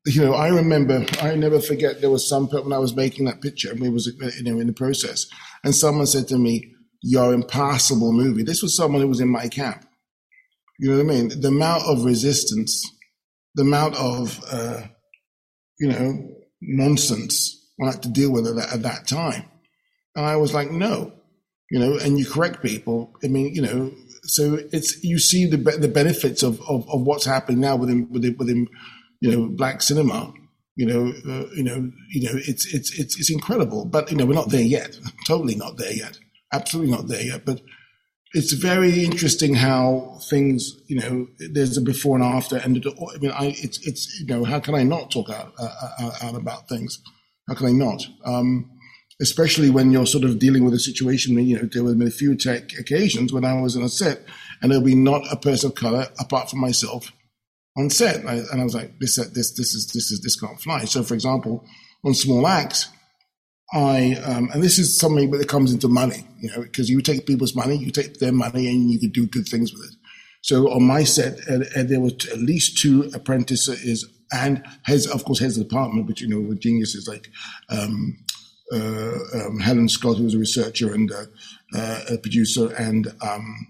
you 0.07 0.25
know, 0.25 0.35
I 0.35 0.49
remember, 0.49 1.05
I 1.21 1.35
never 1.35 1.61
forget, 1.61 2.01
there 2.01 2.11
was 2.11 2.29
some 2.29 2.47
when 2.47 2.73
I 2.73 2.79
was 2.79 2.95
making 2.95 3.27
that 3.27 3.43
picture, 3.43 3.71
and 3.71 3.81
we 3.81 3.91
was, 3.91 4.07
you 4.07 4.43
know, 4.43 4.61
in 4.61 4.69
the 4.69 4.73
process, 4.73 5.27
and 5.65 5.75
someone 5.75 6.07
said 6.07 6.29
to 6.29 6.39
me, 6.39 6.73
your 7.03 7.33
impossible 7.33 8.13
movie. 8.13 8.43
This 8.43 8.63
was 8.63 8.77
someone 8.77 9.01
who 9.01 9.09
was 9.09 9.21
in 9.21 9.29
my 9.29 9.49
camp. 9.49 9.87
You 10.79 10.91
know 10.91 11.05
what 11.05 11.13
I 11.13 11.17
mean? 11.17 11.41
The 11.41 11.49
amount 11.49 11.85
of 11.85 12.05
resistance, 12.05 12.85
the 13.55 13.63
amount 13.63 13.97
of, 13.97 14.43
uh, 14.51 14.83
you 15.79 15.89
know, 15.89 16.29
nonsense 16.61 17.57
I 17.81 17.87
had 17.87 18.03
to 18.03 18.09
deal 18.09 18.33
with 18.33 18.47
at 18.47 18.57
that, 18.57 18.73
at 18.73 18.83
that 18.83 19.07
time. 19.07 19.45
And 20.15 20.25
I 20.25 20.37
was 20.37 20.55
like, 20.55 20.71
no, 20.71 21.13
you 21.71 21.79
know, 21.79 21.99
and 21.99 22.19
you 22.19 22.27
correct 22.27 22.63
people. 22.63 23.15
I 23.23 23.29
mean, 23.29 23.55
you 23.55 23.63
know, 23.63 23.93
so 24.25 24.59
it's, 24.73 25.03
you 25.05 25.19
see 25.19 25.47
the, 25.47 25.59
the 25.59 25.89
benefits 25.89 26.43
of, 26.43 26.61
of, 26.63 26.89
of 26.89 27.03
what's 27.03 27.25
happening 27.25 27.61
now 27.61 27.77
within, 27.77 28.09
within, 28.11 28.37
within, 28.37 28.69
you 29.27 29.37
know, 29.37 29.49
black 29.49 29.83
cinema. 29.83 30.33
You 30.77 30.85
know, 30.85 31.07
uh, 31.07 31.47
you 31.55 31.63
know, 31.63 31.91
you 32.11 32.25
know, 32.25 32.39
it's, 32.47 32.75
it's, 32.75 32.99
it's, 32.99 33.19
it's 33.19 33.31
incredible, 33.31 33.87
but, 33.87 34.11
you 34.11 34.17
know, 34.19 34.27
we're 34.27 34.35
not 34.35 34.51
there 34.51 34.61
yet. 34.61 34.99
totally 35.27 35.55
not 35.55 35.79
there 35.79 35.93
yet 35.93 36.19
absolutely 36.53 36.93
not 36.93 37.09
there 37.09 37.23
yet. 37.23 37.45
But 37.45 37.61
it's 38.33 38.53
very 38.53 39.05
interesting 39.05 39.55
how 39.55 40.19
things, 40.29 40.73
you 40.89 41.01
know, 41.01 41.29
there's 41.39 41.77
a 41.77 41.81
before 41.81 42.17
and 42.17 42.25
after, 42.25 42.57
and 42.57 42.85
I 42.87 43.19
mean, 43.19 43.31
I, 43.31 43.55
it's, 43.59 43.85
it's, 43.87 44.21
you 44.21 44.27
know, 44.27 44.45
how 44.45 44.61
can 44.61 44.75
I 44.75 44.83
not 44.83 45.11
talk 45.11 45.31
out, 45.31 45.53
uh, 45.59 46.11
out 46.23 46.35
about 46.35 46.69
things? 46.69 47.01
How 47.49 47.55
can 47.55 47.67
I 47.67 47.73
not? 47.73 48.07
Um, 48.25 48.71
especially 49.21 49.71
when 49.71 49.91
you're 49.91 50.07
sort 50.07 50.25
of 50.25 50.39
dealing 50.39 50.65
with 50.65 50.75
a 50.75 50.79
situation, 50.79 51.39
you 51.39 51.57
know, 51.57 51.69
there 51.73 51.85
have 51.85 51.99
been 51.99 52.09
a 52.09 52.11
few 52.11 52.33
occasions 52.33 53.33
when 53.33 53.45
I 53.45 53.61
was 53.61 53.77
in 53.77 53.83
a 53.83 53.89
set 53.89 54.23
and 54.61 54.71
there'll 54.71 54.85
be 54.85 54.95
not 54.95 55.23
a 55.31 55.37
person 55.37 55.71
of 55.71 55.77
color 55.77 56.09
apart 56.19 56.51
from 56.51 56.61
myself 56.61 57.13
on 57.77 57.91
set. 57.91 58.17
And 58.17 58.29
I, 58.29 58.35
and 58.51 58.61
I 58.61 58.65
was 58.65 58.75
like, 58.75 58.99
this, 58.99 59.17
this, 59.17 59.53
this 59.53 59.75
is, 59.75 59.91
this 59.93 60.11
is, 60.11 60.21
this 60.21 60.39
can't 60.39 60.61
fly. 60.61 60.85
So 60.85 61.03
for 61.03 61.15
example, 61.15 61.65
on 62.05 62.15
Small 62.15 62.47
axe, 62.47 62.89
I 63.73 64.15
um, 64.25 64.49
and 64.53 64.63
this 64.63 64.79
is 64.79 64.97
something 64.97 65.31
that 65.33 65.49
comes 65.49 65.73
into 65.73 65.89
money, 65.89 66.25
you 66.39 66.51
know, 66.51 66.63
because 66.63 66.89
you 66.89 67.01
take 67.03 67.27
people's 67.27 67.57
money, 67.57 67.77
you 67.77 67.91
take 67.91 68.19
their 68.21 68.33
money, 68.33 68.69
and 68.69 68.91
you 68.91 69.01
can 69.01 69.11
do 69.11 69.27
good 69.27 69.49
things 69.49 69.73
with 69.73 69.83
it. 69.83 69.97
So 70.43 70.71
on 70.71 70.85
my 70.85 71.03
set, 71.03 71.41
there 71.49 72.01
were 72.01 72.13
at 72.33 72.39
least 72.39 72.79
two 72.79 73.11
apprentices 73.13 74.09
and 74.33 74.65
heads, 74.85 75.09
of 75.09 75.25
course, 75.25 75.41
heads 75.41 75.59
of 75.59 75.69
department, 75.69 76.07
but 76.07 76.21
you 76.21 76.29
know, 76.29 76.41
with 76.41 76.61
geniuses 76.61 77.09
like 77.09 77.29
um, 77.69 78.17
uh, 78.73 79.19
um, 79.35 79.59
Helen 79.59 79.89
Scott, 79.89 80.17
who 80.17 80.25
was 80.25 80.35
a 80.35 80.39
researcher 80.39 80.95
and 80.95 81.11
uh, 81.11 81.25
uh 81.75 82.01
a 82.11 82.19
producer, 82.19 82.73
and 82.75 83.09
um, 83.21 83.67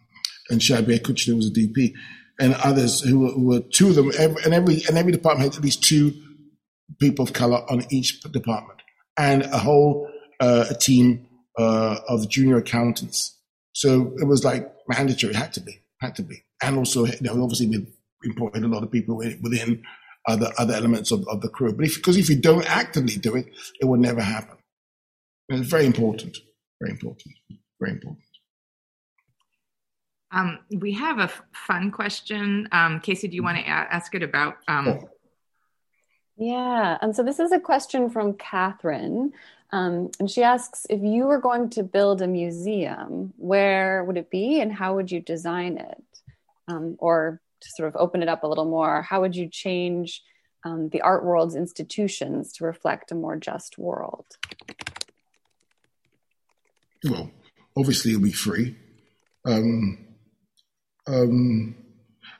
and 0.50 0.60
Shabier 0.60 1.04
who 1.24 1.36
was 1.36 1.46
a 1.46 1.50
DP, 1.50 1.94
and 2.40 2.54
others 2.54 3.00
who 3.00 3.20
were, 3.20 3.32
who 3.32 3.46
were 3.46 3.60
two 3.60 3.88
of 3.88 3.94
them, 3.94 4.10
and 4.44 4.54
every 4.54 4.82
and 4.88 4.98
every 4.98 5.12
department 5.12 5.52
had 5.52 5.58
at 5.58 5.64
least 5.64 5.82
two 5.82 6.12
people 7.00 7.24
of 7.24 7.32
color 7.32 7.64
on 7.70 7.84
each 7.90 8.20
department 8.22 8.80
and 9.16 9.42
a 9.42 9.58
whole 9.58 10.08
uh, 10.40 10.66
a 10.70 10.74
team 10.74 11.26
uh, 11.58 11.98
of 12.08 12.28
junior 12.28 12.58
accountants. 12.58 13.38
So 13.72 14.14
it 14.18 14.24
was 14.24 14.44
like 14.44 14.72
mandatory, 14.88 15.32
it 15.32 15.36
had 15.36 15.52
to 15.54 15.60
be, 15.60 15.80
had 16.00 16.14
to 16.16 16.22
be. 16.22 16.44
And 16.62 16.78
also, 16.78 17.06
you 17.06 17.14
know, 17.20 17.42
obviously 17.42 17.66
we 17.66 17.86
employed 18.24 18.56
a 18.56 18.68
lot 18.68 18.82
of 18.82 18.90
people 18.90 19.16
within 19.16 19.82
other 20.26 20.52
other 20.58 20.74
elements 20.74 21.10
of, 21.10 21.26
of 21.28 21.40
the 21.40 21.48
crew. 21.48 21.72
But 21.72 21.86
if, 21.86 21.96
because 21.96 22.16
if 22.16 22.28
you 22.28 22.40
don't 22.40 22.68
actively 22.68 23.16
do 23.16 23.36
it, 23.36 23.46
it 23.80 23.84
will 23.84 23.98
never 23.98 24.20
happen. 24.20 24.56
And 25.48 25.60
it's 25.60 25.70
very 25.70 25.86
important, 25.86 26.36
very 26.80 26.92
important, 26.92 27.34
very 27.80 27.92
important. 27.92 28.25
Um, 30.36 30.58
we 30.70 30.92
have 30.92 31.18
a 31.18 31.30
fun 31.52 31.90
question. 31.90 32.68
Um, 32.70 33.00
Casey, 33.00 33.26
do 33.26 33.34
you 33.34 33.42
want 33.42 33.56
to 33.56 33.66
ask 33.66 34.14
it 34.14 34.22
about 34.22 34.58
um. 34.68 35.00
Yeah. 36.36 36.98
And 37.00 37.16
so 37.16 37.22
this 37.22 37.40
is 37.40 37.50
a 37.50 37.58
question 37.58 38.10
from 38.10 38.34
Catherine. 38.34 39.32
Um, 39.72 40.10
and 40.20 40.30
she 40.30 40.42
asks 40.42 40.86
if 40.90 41.02
you 41.02 41.24
were 41.24 41.40
going 41.40 41.70
to 41.70 41.82
build 41.82 42.20
a 42.20 42.26
museum, 42.26 43.32
where 43.38 44.04
would 44.04 44.18
it 44.18 44.30
be 44.30 44.60
and 44.60 44.70
how 44.70 44.94
would 44.94 45.10
you 45.10 45.20
design 45.20 45.78
it? 45.78 46.04
Um, 46.68 46.96
or 46.98 47.40
to 47.60 47.68
sort 47.70 47.88
of 47.88 47.96
open 47.96 48.22
it 48.22 48.28
up 48.28 48.42
a 48.42 48.46
little 48.46 48.66
more, 48.66 49.00
how 49.00 49.22
would 49.22 49.34
you 49.34 49.48
change 49.48 50.22
um, 50.64 50.90
the 50.90 51.00
art 51.00 51.24
world's 51.24 51.54
institutions 51.54 52.52
to 52.54 52.64
reflect 52.64 53.10
a 53.10 53.14
more 53.14 53.36
just 53.36 53.78
world? 53.78 54.26
Well, 57.02 57.30
obviously, 57.76 58.10
it'll 58.10 58.22
be 58.22 58.32
free. 58.32 58.76
Um, 59.44 60.05
um, 61.06 61.74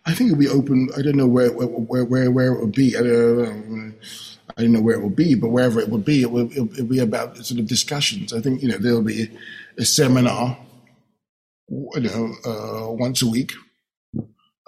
I 0.07 0.15
think 0.15 0.31
it'll 0.31 0.41
be 0.41 0.49
open. 0.49 0.89
I 0.97 1.03
don't 1.03 1.17
know 1.17 1.27
where 1.27 1.51
where 1.53 2.05
where 2.05 2.31
where 2.31 2.53
it 2.53 2.61
will 2.61 2.69
be. 2.69 2.97
I 2.97 3.03
don't, 3.03 3.95
I 4.57 4.63
don't 4.63 4.73
know 4.73 4.81
where 4.81 4.95
it 4.95 5.03
will 5.03 5.11
be, 5.11 5.35
but 5.35 5.49
wherever 5.49 5.81
it 5.81 5.89
will 5.89 5.99
be, 5.99 6.23
it 6.23 6.31
will 6.31 6.51
it'll 6.53 6.87
be 6.87 7.01
about 7.01 7.37
sort 7.39 7.61
of 7.61 7.67
discussions. 7.67 8.33
I 8.33 8.41
think 8.41 8.63
you 8.63 8.69
know 8.69 8.79
there'll 8.79 9.03
be 9.03 9.29
a 9.79 9.85
seminar, 9.85 10.57
you 11.69 12.01
know, 12.01 12.35
uh, 12.45 12.93
once 12.93 13.21
a 13.23 13.27
week, 13.27 13.53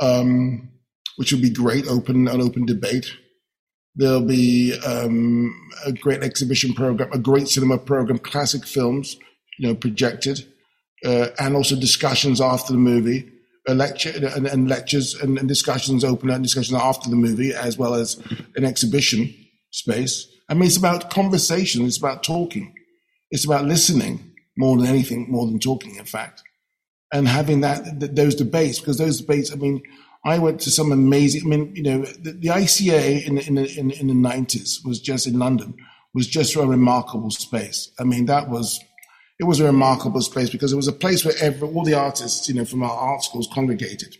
um, 0.02 0.68
which 1.16 1.32
will 1.32 1.40
be 1.40 1.50
great, 1.50 1.86
open 1.86 2.26
an 2.26 2.40
open 2.40 2.66
debate. 2.66 3.12
There'll 3.94 4.20
be 4.20 4.78
um, 4.86 5.52
a 5.84 5.92
great 5.92 6.22
exhibition 6.22 6.72
program, 6.74 7.10
a 7.12 7.18
great 7.18 7.48
cinema 7.48 7.78
program, 7.78 8.18
classic 8.18 8.64
films, 8.64 9.16
you 9.58 9.68
know, 9.68 9.74
projected, 9.74 10.46
uh, 11.04 11.28
and 11.38 11.56
also 11.56 11.74
discussions 11.74 12.40
after 12.40 12.72
the 12.72 12.78
movie 12.78 13.32
lecture 13.74 14.12
and, 14.34 14.46
and 14.46 14.68
lectures 14.68 15.14
and, 15.14 15.38
and, 15.38 15.48
discussions 15.48 16.04
open 16.04 16.30
and 16.30 16.42
discussions 16.42 16.80
after 16.80 17.10
the 17.10 17.16
movie, 17.16 17.54
as 17.54 17.76
well 17.78 17.94
as 17.94 18.20
an 18.56 18.64
exhibition 18.64 19.34
space. 19.70 20.26
I 20.48 20.54
mean, 20.54 20.64
it's 20.64 20.76
about 20.76 21.10
conversation. 21.10 21.84
It's 21.84 21.98
about 21.98 22.22
talking. 22.22 22.74
It's 23.30 23.44
about 23.44 23.66
listening. 23.66 24.34
more 24.56 24.76
than 24.76 24.86
anything, 24.86 25.30
more 25.30 25.46
than 25.46 25.60
talking, 25.60 25.94
in 25.94 26.04
fact. 26.04 26.42
And 27.12 27.28
having 27.28 27.60
that, 27.60 28.00
th- 28.00 28.12
those 28.12 28.34
debates, 28.34 28.80
because 28.80 28.98
those 28.98 29.20
debates, 29.20 29.52
I 29.52 29.54
mean, 29.54 29.80
I 30.24 30.38
went 30.38 30.60
to 30.62 30.70
some 30.70 30.90
amazing, 30.90 31.42
I 31.44 31.46
mean, 31.46 31.76
you 31.76 31.82
know, 31.82 32.02
the, 32.02 32.32
the 32.32 32.48
ICA 32.48 33.24
in, 33.24 33.38
in, 33.38 33.56
in, 33.56 33.90
in 33.92 34.06
the 34.08 34.14
90s 34.14 34.84
was 34.84 35.00
just 35.00 35.26
in 35.26 35.38
London, 35.38 35.74
was 36.12 36.26
just 36.26 36.56
a 36.56 36.66
remarkable 36.66 37.30
space. 37.30 37.90
I 38.00 38.04
mean, 38.04 38.26
that 38.26 38.50
was, 38.50 38.80
it 39.39 39.44
was 39.44 39.60
a 39.60 39.65
remarkable 39.65 40.20
space 40.20 40.51
because 40.51 40.73
it 40.73 40.77
was 40.77 40.89
a 40.89 40.93
place 40.93 41.24
where 41.24 41.35
every, 41.40 41.69
all 41.69 41.85
the 41.85 41.94
artists, 41.94 42.48
you 42.48 42.55
know, 42.55 42.65
from 42.65 42.82
our 42.82 42.90
art 42.90 43.23
schools 43.23 43.48
congregated 43.52 44.16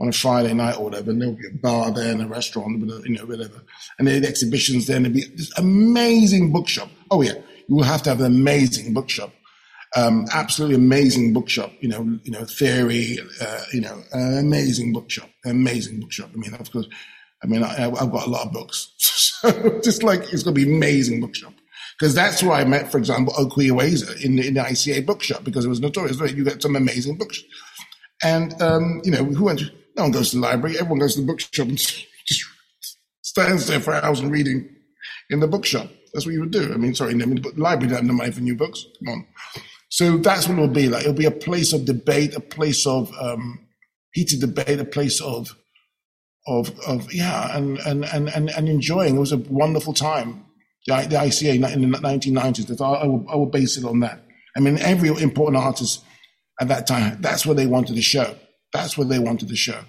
on 0.00 0.08
a 0.08 0.12
Friday 0.12 0.54
night 0.54 0.76
or 0.78 0.84
whatever, 0.84 1.10
and 1.10 1.20
there 1.20 1.28
would 1.28 1.38
be 1.38 1.46
a 1.46 1.58
bar 1.58 1.92
there 1.92 2.10
and 2.10 2.22
a 2.22 2.26
restaurant, 2.26 2.80
you 3.06 3.16
know, 3.16 3.26
whatever. 3.26 3.62
And 3.98 4.08
there 4.08 4.14
would 4.14 4.24
exhibitions 4.24 4.86
there, 4.86 4.96
and 4.96 5.04
there'd 5.04 5.14
be 5.14 5.24
this 5.36 5.56
amazing 5.58 6.52
bookshop. 6.52 6.88
Oh 7.10 7.22
yeah, 7.22 7.34
you 7.68 7.76
will 7.76 7.84
have 7.84 8.02
to 8.04 8.10
have 8.10 8.20
an 8.20 8.26
amazing 8.26 8.92
bookshop 8.94 9.32
um, 9.94 10.26
absolutely 10.32 10.76
amazing 10.76 11.32
bookshop. 11.32 11.72
You 11.80 11.88
know, 11.88 12.18
you 12.24 12.32
know, 12.32 12.44
theory. 12.44 13.18
Uh, 13.40 13.62
you 13.72 13.80
know, 13.80 14.02
amazing 14.12 14.92
bookshop. 14.92 15.28
Amazing 15.44 16.00
bookshop. 16.00 16.30
I 16.34 16.36
mean, 16.38 16.54
of 16.54 16.70
course. 16.70 16.88
I 17.42 17.46
mean, 17.48 17.64
I, 17.64 17.74
have 17.74 18.12
got 18.12 18.26
a 18.26 18.30
lot 18.30 18.46
of 18.46 18.52
books, 18.52 18.92
so 18.98 19.80
just 19.80 20.04
like 20.04 20.20
it's 20.32 20.44
going 20.44 20.54
to 20.54 20.64
be 20.64 20.76
amazing 20.76 21.20
bookshop. 21.20 21.52
Because 22.02 22.16
that's 22.16 22.42
where 22.42 22.54
I 22.54 22.64
met, 22.64 22.90
for 22.90 22.98
example, 22.98 23.32
Okwui 23.34 23.70
Enwezor 23.70 24.24
in 24.24 24.34
the, 24.34 24.48
in 24.48 24.54
the 24.54 24.60
ICA 24.60 25.06
bookshop 25.06 25.44
because 25.44 25.64
it 25.64 25.68
was 25.68 25.78
notorious. 25.78 26.20
Right? 26.20 26.34
You 26.34 26.42
get 26.42 26.60
some 26.60 26.74
amazing 26.74 27.16
books, 27.16 27.40
and 28.24 28.60
um, 28.60 29.00
you 29.04 29.12
know, 29.12 29.22
who 29.22 29.44
went? 29.44 29.60
To, 29.60 29.66
no 29.96 30.02
one 30.02 30.10
goes 30.10 30.30
to 30.30 30.36
the 30.36 30.42
library. 30.42 30.74
Everyone 30.80 30.98
goes 30.98 31.14
to 31.14 31.20
the 31.20 31.26
bookshop 31.28 31.68
and 31.68 31.78
just 32.26 32.44
stands 33.20 33.68
there 33.68 33.78
for 33.78 33.94
hours 33.94 34.18
and 34.18 34.32
reading 34.32 34.68
in 35.30 35.38
the 35.38 35.46
bookshop. 35.46 35.90
That's 36.12 36.26
what 36.26 36.32
you 36.32 36.40
would 36.40 36.50
do. 36.50 36.74
I 36.74 36.76
mean, 36.76 36.92
sorry, 36.96 37.12
I 37.12 37.14
mean, 37.14 37.40
the 37.40 37.52
library 37.56 37.90
don't 37.90 37.98
have 37.98 38.04
no 38.04 38.14
money 38.14 38.32
for 38.32 38.40
new 38.40 38.56
books. 38.56 38.84
Come 39.04 39.14
on. 39.14 39.26
So 39.88 40.16
that's 40.16 40.48
what 40.48 40.54
it'll 40.54 40.66
be 40.66 40.88
like. 40.88 41.02
It'll 41.02 41.14
be 41.14 41.26
a 41.26 41.30
place 41.30 41.72
of 41.72 41.84
debate, 41.84 42.34
a 42.34 42.40
place 42.40 42.84
of 42.84 43.12
um, 43.20 43.60
heated 44.12 44.40
debate, 44.40 44.80
a 44.80 44.84
place 44.84 45.20
of 45.20 45.56
of 46.48 46.76
of 46.80 47.12
yeah, 47.12 47.56
and 47.56 47.78
and 47.78 48.04
and, 48.06 48.28
and 48.28 48.68
enjoying. 48.68 49.14
It 49.14 49.20
was 49.20 49.30
a 49.30 49.36
wonderful 49.36 49.94
time. 49.94 50.46
The, 50.86 51.06
the 51.08 51.16
ICA 51.16 51.72
in 51.72 51.90
the 51.90 51.98
1990s. 51.98 52.80
I, 52.80 52.84
I, 52.84 53.06
will, 53.06 53.24
I 53.30 53.36
will 53.36 53.46
base 53.46 53.76
it 53.76 53.84
on 53.84 54.00
that. 54.00 54.22
I 54.56 54.60
mean, 54.60 54.78
every 54.78 55.08
important 55.08 55.62
artist 55.62 56.04
at 56.60 56.68
that 56.68 56.86
time, 56.86 57.20
that's 57.20 57.46
what 57.46 57.56
they 57.56 57.66
wanted 57.66 57.96
to 57.96 58.02
show. 58.02 58.34
That's 58.72 58.98
what 58.98 59.08
they 59.08 59.18
wanted 59.18 59.48
to 59.48 59.56
show 59.56 59.80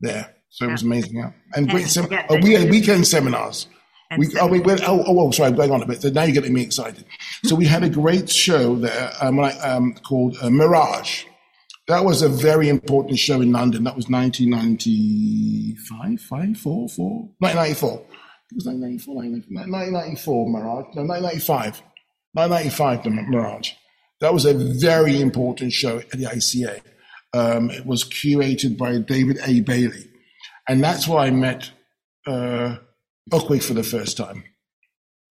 there. 0.00 0.34
So 0.50 0.66
it 0.66 0.72
was 0.72 0.82
amazing. 0.82 1.16
Yeah. 1.16 1.32
And, 1.54 1.68
great. 1.68 1.86
Sem- 1.86 2.08
oh, 2.28 2.38
we 2.42 2.52
had 2.52 2.70
weekend 2.70 3.06
seminars. 3.06 3.68
We, 4.18 4.28
oh, 4.38 4.46
we 4.46 4.60
went, 4.60 4.82
oh, 4.86 5.02
oh, 5.06 5.20
oh, 5.20 5.30
sorry, 5.30 5.48
I'm 5.48 5.56
going 5.56 5.70
on 5.70 5.82
a 5.82 5.86
bit. 5.86 6.02
So 6.02 6.10
now 6.10 6.24
you're 6.24 6.34
getting 6.34 6.52
me 6.52 6.60
excited. 6.62 7.06
So 7.44 7.54
we 7.54 7.64
had 7.64 7.82
a 7.82 7.88
great 7.88 8.28
show 8.28 8.76
there 8.76 9.10
um, 9.22 9.38
um, 9.38 9.94
called 10.06 10.36
uh, 10.42 10.50
Mirage. 10.50 11.24
That 11.88 12.04
was 12.04 12.20
a 12.20 12.28
very 12.28 12.68
important 12.68 13.18
show 13.18 13.40
in 13.40 13.52
London. 13.52 13.84
That 13.84 13.96
was 13.96 14.10
1995, 14.10 16.20
5, 16.20 16.56
4, 16.58 16.88
4, 16.88 17.08
1994. 17.38 18.04
It 18.52 18.56
was 18.56 18.66
1994, 18.66 19.14
1994, 19.14 20.50
Mirage. 20.50 20.94
No, 20.94 21.02
1995. 21.04 21.82
1995, 22.34 23.02
the 23.02 23.10
Mirage. 23.10 23.70
That 24.20 24.34
was 24.34 24.44
a 24.44 24.52
very 24.52 25.22
important 25.22 25.72
show 25.72 25.98
at 25.98 26.10
the 26.10 26.24
ICA. 26.24 26.82
Um, 27.32 27.70
it 27.70 27.86
was 27.86 28.04
curated 28.04 28.76
by 28.76 28.98
David 28.98 29.38
A. 29.46 29.62
Bailey. 29.62 30.10
And 30.68 30.84
that's 30.84 31.08
where 31.08 31.20
I 31.20 31.30
met 31.30 31.70
uh, 32.26 32.76
for 33.30 33.74
the 33.74 33.82
first 33.82 34.18
time, 34.18 34.44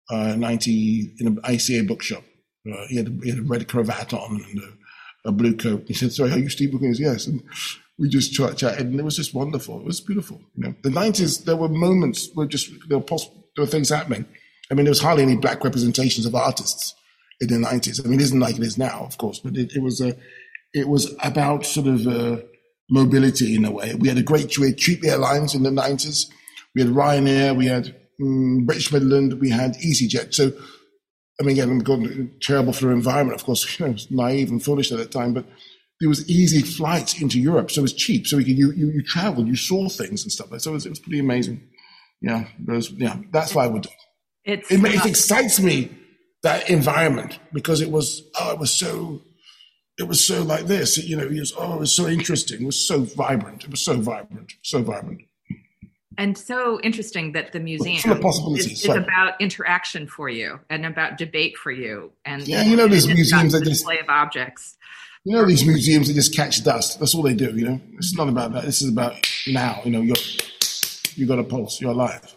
uh, 0.09 0.35
90, 0.37 1.15
in 1.19 1.27
an 1.27 1.41
ICA 1.41 1.85
bookshop. 1.85 2.23
Uh, 2.65 2.87
he, 2.87 2.95
had 2.95 3.07
a, 3.07 3.11
he, 3.21 3.29
had 3.31 3.39
a, 3.39 3.43
red 3.43 3.67
cravat 3.67 4.13
on 4.13 4.41
and 4.49 4.59
a, 4.59 5.29
a 5.29 5.31
blue 5.33 5.57
coat. 5.57 5.83
He 5.87 5.93
said, 5.93 6.13
sorry, 6.13 6.31
are 6.31 6.39
you 6.39 6.49
Steve 6.49 6.71
Booker? 6.71 6.87
Yes. 6.87 7.27
And 7.27 7.43
we 7.99 8.09
just 8.09 8.33
chatted 8.33 8.87
and 8.87 8.99
it 8.99 9.03
was 9.03 9.17
just 9.17 9.33
wonderful. 9.33 9.79
It 9.79 9.85
was 9.85 10.01
beautiful. 10.01 10.39
You 10.55 10.63
know, 10.63 10.75
the 10.83 10.89
90s, 10.89 11.43
there 11.43 11.55
were 11.55 11.69
moments 11.69 12.29
where 12.33 12.47
just, 12.47 12.71
there 12.87 12.97
were, 12.97 13.05
there 13.07 13.65
were 13.65 13.65
things 13.65 13.89
happening. 13.89 14.25
I 14.71 14.73
mean, 14.73 14.85
there 14.85 14.91
was 14.91 15.01
hardly 15.01 15.23
any 15.23 15.35
black 15.35 15.63
representations 15.63 16.25
of 16.25 16.35
artists 16.35 16.95
in 17.41 17.49
the 17.49 17.67
90s. 17.67 18.03
I 18.03 18.07
mean, 18.07 18.19
it 18.19 18.23
isn't 18.23 18.39
like 18.39 18.57
it 18.57 18.63
is 18.63 18.77
now, 18.77 19.01
of 19.01 19.17
course, 19.17 19.39
but 19.39 19.57
it, 19.57 19.73
it 19.75 19.81
was 19.81 19.99
a, 20.01 20.15
it 20.73 20.87
was 20.87 21.15
about 21.23 21.65
sort 21.65 21.87
of 21.87 22.07
uh, 22.07 22.37
mobility 22.89 23.55
in 23.55 23.65
a 23.65 23.71
way. 23.71 23.95
We 23.95 24.07
had 24.07 24.17
a 24.17 24.23
great, 24.23 24.57
we 24.57 24.67
had 24.67 24.77
cheap 24.77 25.03
airlines 25.03 25.53
in 25.53 25.63
the 25.63 25.69
90s 25.69 26.29
we 26.75 26.81
had 26.81 26.91
Ryanair, 26.91 27.55
we 27.55 27.65
had 27.65 27.95
um, 28.21 28.65
British 28.65 28.91
Midland, 28.91 29.39
we 29.39 29.49
had 29.49 29.75
EasyJet. 29.75 30.33
So, 30.33 30.51
I 31.39 31.43
mean, 31.43 31.59
again, 31.59 32.31
terrible 32.41 32.73
for 32.73 32.85
the 32.85 32.91
environment, 32.91 33.39
of 33.39 33.45
course, 33.45 33.79
you 33.79 33.87
know, 33.87 33.95
naive 34.09 34.49
and 34.49 34.63
foolish 34.63 34.91
at 34.91 34.97
that 34.97 35.11
time, 35.11 35.33
but 35.33 35.45
there 35.99 36.09
was 36.09 36.29
easy 36.29 36.61
flights 36.61 37.21
into 37.21 37.39
Europe, 37.39 37.71
so 37.71 37.79
it 37.79 37.83
was 37.83 37.93
cheap. 37.93 38.27
So 38.27 38.37
we 38.37 38.45
could, 38.45 38.57
you, 38.57 38.71
you, 38.71 38.89
you 38.89 39.03
traveled, 39.03 39.47
you 39.47 39.55
saw 39.55 39.89
things 39.89 40.23
and 40.23 40.31
stuff. 40.31 40.51
Like 40.51 40.61
so 40.61 40.71
it 40.71 40.75
was, 40.75 40.85
it 40.85 40.89
was 40.89 40.99
pretty 40.99 41.19
amazing. 41.19 41.61
Yeah, 42.21 42.45
was, 42.65 42.91
yeah, 42.91 43.17
that's 43.31 43.55
why 43.55 43.65
I 43.65 43.67
would 43.67 43.83
do 43.83 43.89
it. 44.45 44.65
It, 44.69 44.83
it 44.83 45.05
excites 45.05 45.59
me 45.59 45.91
that 46.43 46.69
environment 46.69 47.39
because 47.53 47.81
it 47.81 47.91
was 47.91 48.23
oh, 48.39 48.51
it 48.51 48.59
was 48.59 48.71
so 48.71 49.21
it 49.97 50.07
was 50.07 50.25
so 50.25 50.41
like 50.43 50.65
this. 50.65 50.97
You 50.97 51.17
know, 51.17 51.23
it 51.23 51.39
was 51.39 51.53
oh, 51.57 51.75
it 51.75 51.79
was 51.79 51.93
so 51.93 52.07
interesting. 52.07 52.63
It 52.63 52.65
was 52.65 52.87
so 52.87 53.01
vibrant. 53.01 53.63
It 53.63 53.71
was 53.71 53.81
so 53.81 53.99
vibrant, 53.99 54.53
so 54.63 54.81
vibrant 54.81 55.21
and 56.19 56.37
so 56.37 56.79
interesting 56.81 57.31
that 57.31 57.53
the 57.53 57.59
museum 57.61 57.95
is, 58.55 58.83
is 58.83 58.89
about 58.89 59.39
interaction 59.39 60.05
for 60.05 60.27
you 60.27 60.59
and 60.69 60.85
about 60.85 61.17
debate 61.17 61.57
for 61.57 61.71
you 61.71 62.11
and 62.25 62.47
yeah 62.47 62.63
you 62.63 62.75
know 62.75 62.87
these 62.87 63.07
museums 63.07 63.53
that 63.53 63.59
just 63.59 63.71
display 63.71 63.99
of 63.99 64.09
objects 64.09 64.77
you 65.23 65.35
know 65.35 65.45
these 65.45 65.65
museums 65.65 66.07
that 66.07 66.13
just 66.13 66.35
catch 66.35 66.63
dust 66.63 66.99
that's 66.99 67.13
all 67.13 67.21
they 67.21 67.33
do 67.33 67.55
you 67.55 67.65
know 67.65 67.79
it's 67.93 68.15
not 68.15 68.29
about 68.29 68.53
that 68.53 68.63
this 68.63 68.81
is 68.81 68.89
about 68.89 69.15
now 69.47 69.81
you 69.83 69.91
know 69.91 70.01
you're 70.01 70.15
you 71.15 71.25
got 71.25 71.39
a 71.39 71.43
pulse 71.43 71.81
you're 71.81 71.91
alive 71.91 72.35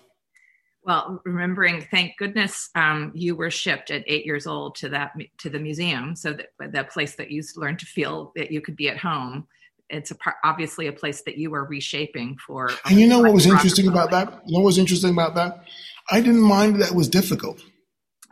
well 0.85 1.21
remembering 1.25 1.87
thank 1.91 2.17
goodness 2.19 2.71
um, 2.75 3.13
you 3.15 3.37
were 3.37 3.51
shipped 3.51 3.91
at 3.91 4.03
eight 4.07 4.27
years 4.27 4.47
old 4.47 4.75
to 4.75 4.89
that 4.89 5.13
to 5.39 5.49
the 5.49 5.59
museum 5.59 6.17
so 6.17 6.33
that 6.33 6.47
that 6.73 6.91
place 6.91 7.15
that 7.17 7.31
you 7.31 7.43
learned 7.57 7.79
to 7.79 7.87
feel 7.87 8.33
that 8.37 8.51
you 8.51 8.61
could 8.61 8.77
be 8.77 8.89
at 8.89 8.99
home 8.99 9.47
it's 9.93 10.11
a 10.11 10.17
obviously 10.43 10.87
a 10.87 10.93
place 10.93 11.23
that 11.23 11.37
you 11.37 11.55
are 11.55 11.65
reshaping 11.65 12.37
for. 12.45 12.71
And 12.87 12.99
you 12.99 13.07
know 13.07 13.21
what 13.21 13.33
was 13.33 13.47
interesting 13.47 13.89
about 13.89 14.11
that? 14.11 14.43
You 14.47 14.55
know 14.55 14.61
what 14.61 14.67
was 14.67 14.79
interesting 14.79 15.11
about 15.11 15.35
that? 15.35 15.65
I 16.11 16.21
didn't 16.21 16.41
mind 16.41 16.81
that 16.81 16.91
it 16.91 16.95
was 16.95 17.09
difficult. 17.09 17.63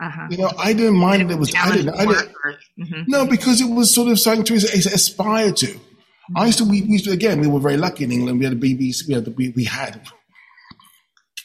Uh-huh. 0.01 0.27
You 0.31 0.37
know, 0.39 0.51
I 0.57 0.73
didn't 0.73 0.97
mind 0.97 1.29
that 1.29 1.35
it 1.35 1.39
was. 1.39 1.53
I 1.55 1.75
didn't. 1.75 1.93
I 1.93 2.05
didn't 2.05 2.35
or, 2.43 2.55
mm-hmm. 2.79 3.03
No, 3.07 3.27
because 3.27 3.61
it 3.61 3.69
was 3.69 3.93
sort 3.93 4.09
of 4.09 4.19
something 4.19 4.43
to 4.45 4.55
aspire 4.55 5.51
to. 5.51 5.67
Mm-hmm. 5.67 6.37
I 6.37 6.45
used 6.47 6.57
to. 6.57 6.65
We, 6.65 6.81
we, 6.81 6.93
used 6.93 7.05
to. 7.05 7.11
Again, 7.11 7.39
we 7.39 7.47
were 7.47 7.59
very 7.59 7.77
lucky 7.77 8.05
in 8.05 8.11
England. 8.11 8.39
We 8.39 8.45
had 8.45 8.53
a 8.53 8.57
BBC. 8.57 9.07
We 9.07 9.13
had. 9.13 9.25
The, 9.25 9.31
we, 9.31 9.49
we 9.49 9.63
had. 9.65 10.01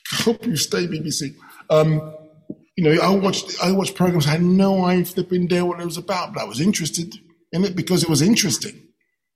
Hope 0.10 0.46
you 0.46 0.56
stay 0.56 0.86
BBC. 0.86 1.36
Um, 1.68 2.14
you 2.76 2.84
know, 2.84 3.02
I 3.02 3.10
watched. 3.10 3.62
I 3.62 3.72
watched 3.72 3.94
programs. 3.94 4.26
I 4.26 4.30
had 4.30 4.42
no 4.42 4.86
idea 4.86 5.64
what 5.64 5.80
it 5.80 5.84
was 5.84 5.98
about, 5.98 6.32
but 6.32 6.40
I 6.40 6.44
was 6.46 6.60
interested 6.60 7.14
in 7.52 7.64
it 7.64 7.76
because 7.76 8.02
it 8.02 8.08
was 8.08 8.22
interesting. 8.22 8.86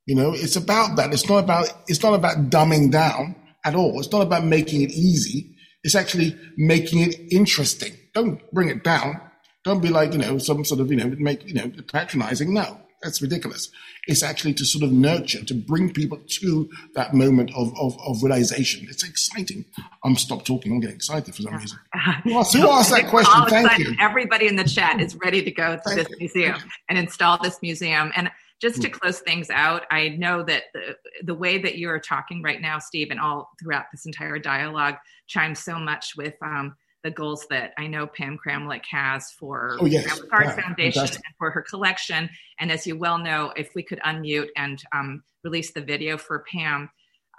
You 0.06 0.14
know, 0.14 0.32
it's 0.32 0.56
about 0.56 0.96
that. 0.96 1.12
It's 1.12 1.28
not 1.28 1.44
about, 1.44 1.72
it's 1.86 2.02
not 2.02 2.14
about 2.14 2.50
dumbing 2.50 2.90
down 2.90 3.36
at 3.64 3.74
all. 3.74 3.98
It's 4.00 4.10
not 4.10 4.22
about 4.22 4.44
making 4.44 4.82
it 4.82 4.90
easy. 4.90 5.54
It's 5.84 5.94
actually 5.94 6.36
making 6.56 7.00
it 7.00 7.16
interesting. 7.30 7.92
Don't 8.14 8.50
bring 8.52 8.68
it 8.68 8.82
down. 8.82 9.20
Don't 9.64 9.80
be 9.80 9.88
like, 9.88 10.12
you 10.12 10.18
know, 10.18 10.38
some 10.38 10.64
sort 10.64 10.80
of, 10.80 10.90
you 10.90 10.96
know, 10.96 11.14
make, 11.18 11.46
you 11.46 11.54
know, 11.54 11.70
patronizing. 11.92 12.54
No, 12.54 12.80
that's 13.02 13.20
ridiculous. 13.20 13.70
It's 14.06 14.22
actually 14.22 14.54
to 14.54 14.64
sort 14.64 14.84
of 14.84 14.92
nurture, 14.92 15.44
to 15.44 15.54
bring 15.54 15.92
people 15.92 16.18
to 16.26 16.70
that 16.94 17.14
moment 17.14 17.50
of, 17.54 17.72
of, 17.78 17.98
of 18.00 18.22
realization. 18.22 18.86
It's 18.90 19.06
exciting. 19.06 19.64
I'm 20.04 20.16
stop 20.16 20.44
talking. 20.44 20.72
I'm 20.72 20.80
getting 20.80 20.96
excited 20.96 21.34
for 21.34 21.42
some 21.42 21.56
reason. 21.56 21.78
Who 22.24 22.38
asked, 22.38 22.54
who 22.54 22.68
asked 22.68 22.90
that 22.90 23.08
question? 23.08 23.46
Thank 23.48 23.78
you. 23.78 23.94
Everybody 24.00 24.46
in 24.46 24.56
the 24.56 24.64
chat 24.64 25.00
is 25.00 25.14
ready 25.16 25.42
to 25.42 25.50
go 25.50 25.76
to 25.76 25.82
Thank 25.82 25.98
this 25.98 26.08
you. 26.10 26.16
museum 26.18 26.56
and 26.88 26.98
install 26.98 27.38
this 27.42 27.60
museum. 27.62 28.12
And 28.16 28.30
just 28.60 28.82
to 28.82 28.88
hmm. 28.88 28.94
close 28.94 29.20
things 29.20 29.48
out, 29.50 29.84
I 29.90 30.10
know 30.10 30.42
that 30.42 30.64
the, 30.74 30.96
the 31.24 31.34
way 31.34 31.58
that 31.58 31.78
you're 31.78 32.00
talking 32.00 32.42
right 32.42 32.60
now, 32.60 32.78
Steve, 32.78 33.10
and 33.10 33.18
all 33.18 33.50
throughout 33.60 33.86
this 33.92 34.04
entire 34.06 34.38
dialogue 34.38 34.96
chimes 35.26 35.60
so 35.60 35.78
much 35.78 36.14
with 36.16 36.34
um, 36.42 36.76
the 37.02 37.10
goals 37.10 37.46
that 37.50 37.72
I 37.78 37.86
know 37.86 38.06
Pam 38.06 38.38
Kramlich 38.38 38.84
has 38.90 39.30
for 39.30 39.76
oh, 39.80 39.86
yes. 39.86 40.20
Art 40.32 40.46
yeah, 40.46 40.60
Foundation 40.60 41.00
fantastic. 41.00 41.22
and 41.26 41.34
for 41.38 41.50
her 41.50 41.62
collection. 41.62 42.28
And 42.58 42.70
as 42.70 42.86
you 42.86 42.96
well 42.98 43.18
know, 43.18 43.52
if 43.56 43.74
we 43.74 43.82
could 43.82 44.00
unmute 44.00 44.48
and 44.56 44.82
um, 44.92 45.22
release 45.42 45.72
the 45.72 45.80
video 45.80 46.18
for 46.18 46.44
Pam, 46.50 46.90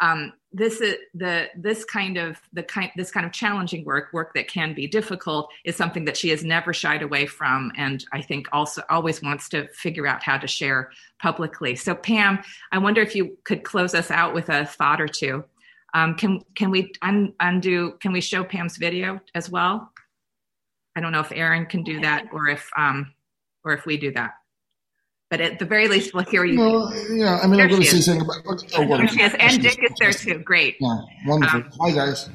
um, 0.01 0.33
this 0.51 0.81
is 0.81 0.95
the 1.13 1.47
this 1.55 1.85
kind 1.85 2.17
of 2.17 2.37
the 2.51 2.63
kind 2.63 2.91
this 2.97 3.11
kind 3.11 3.25
of 3.25 3.31
challenging 3.31 3.85
work 3.85 4.11
work 4.11 4.33
that 4.33 4.47
can 4.47 4.73
be 4.73 4.87
difficult 4.87 5.49
is 5.63 5.75
something 5.75 6.05
that 6.05 6.17
she 6.17 6.29
has 6.29 6.43
never 6.43 6.73
shied 6.73 7.03
away 7.03 7.25
from 7.25 7.71
and 7.77 8.03
i 8.11 8.21
think 8.21 8.47
also 8.51 8.81
always 8.89 9.21
wants 9.21 9.47
to 9.47 9.67
figure 9.69 10.05
out 10.05 10.23
how 10.23 10.37
to 10.37 10.47
share 10.47 10.91
publicly 11.21 11.75
so 11.75 11.95
pam 11.95 12.39
i 12.73 12.77
wonder 12.77 12.99
if 12.99 13.15
you 13.15 13.37
could 13.45 13.63
close 13.63 13.93
us 13.93 14.11
out 14.11 14.33
with 14.33 14.49
a 14.49 14.65
thought 14.65 14.99
or 14.99 15.07
two 15.07 15.43
um, 15.93 16.15
can 16.15 16.41
can 16.55 16.71
we 16.71 16.91
un, 17.01 17.33
undo 17.39 17.93
can 17.99 18.11
we 18.11 18.21
show 18.21 18.43
pam's 18.43 18.77
video 18.77 19.19
as 19.35 19.49
well 19.49 19.91
i 20.95 21.01
don't 21.01 21.11
know 21.11 21.19
if 21.19 21.31
aaron 21.31 21.65
can 21.65 21.83
do 21.83 21.99
that 22.01 22.25
or 22.31 22.47
if 22.47 22.69
um 22.77 23.13
or 23.63 23.73
if 23.73 23.85
we 23.85 23.97
do 23.97 24.11
that 24.11 24.31
but 25.31 25.39
at 25.39 25.59
the 25.59 25.65
very 25.65 25.87
least, 25.87 26.13
we'll 26.13 26.25
hear 26.25 26.43
you. 26.43 26.59
Well, 26.59 26.93
yeah, 27.09 27.39
I 27.41 27.47
mean, 27.47 27.55
There 27.55 27.63
I'm 27.63 27.71
going 27.71 27.81
to 27.83 27.87
say 27.87 28.01
something 28.01 28.25
about. 28.25 28.65
Oh, 28.75 28.97
There 28.97 29.07
she 29.07 29.21
is. 29.21 29.33
And 29.39 29.63
Dick 29.63 29.79
is 29.81 29.91
there 29.97 30.11
too. 30.11 30.39
Great. 30.39 30.75
Yeah, 30.81 30.97
wonderful. 31.25 31.61
Um, 31.61 31.71
Hi, 31.79 31.91
guys. 31.91 32.29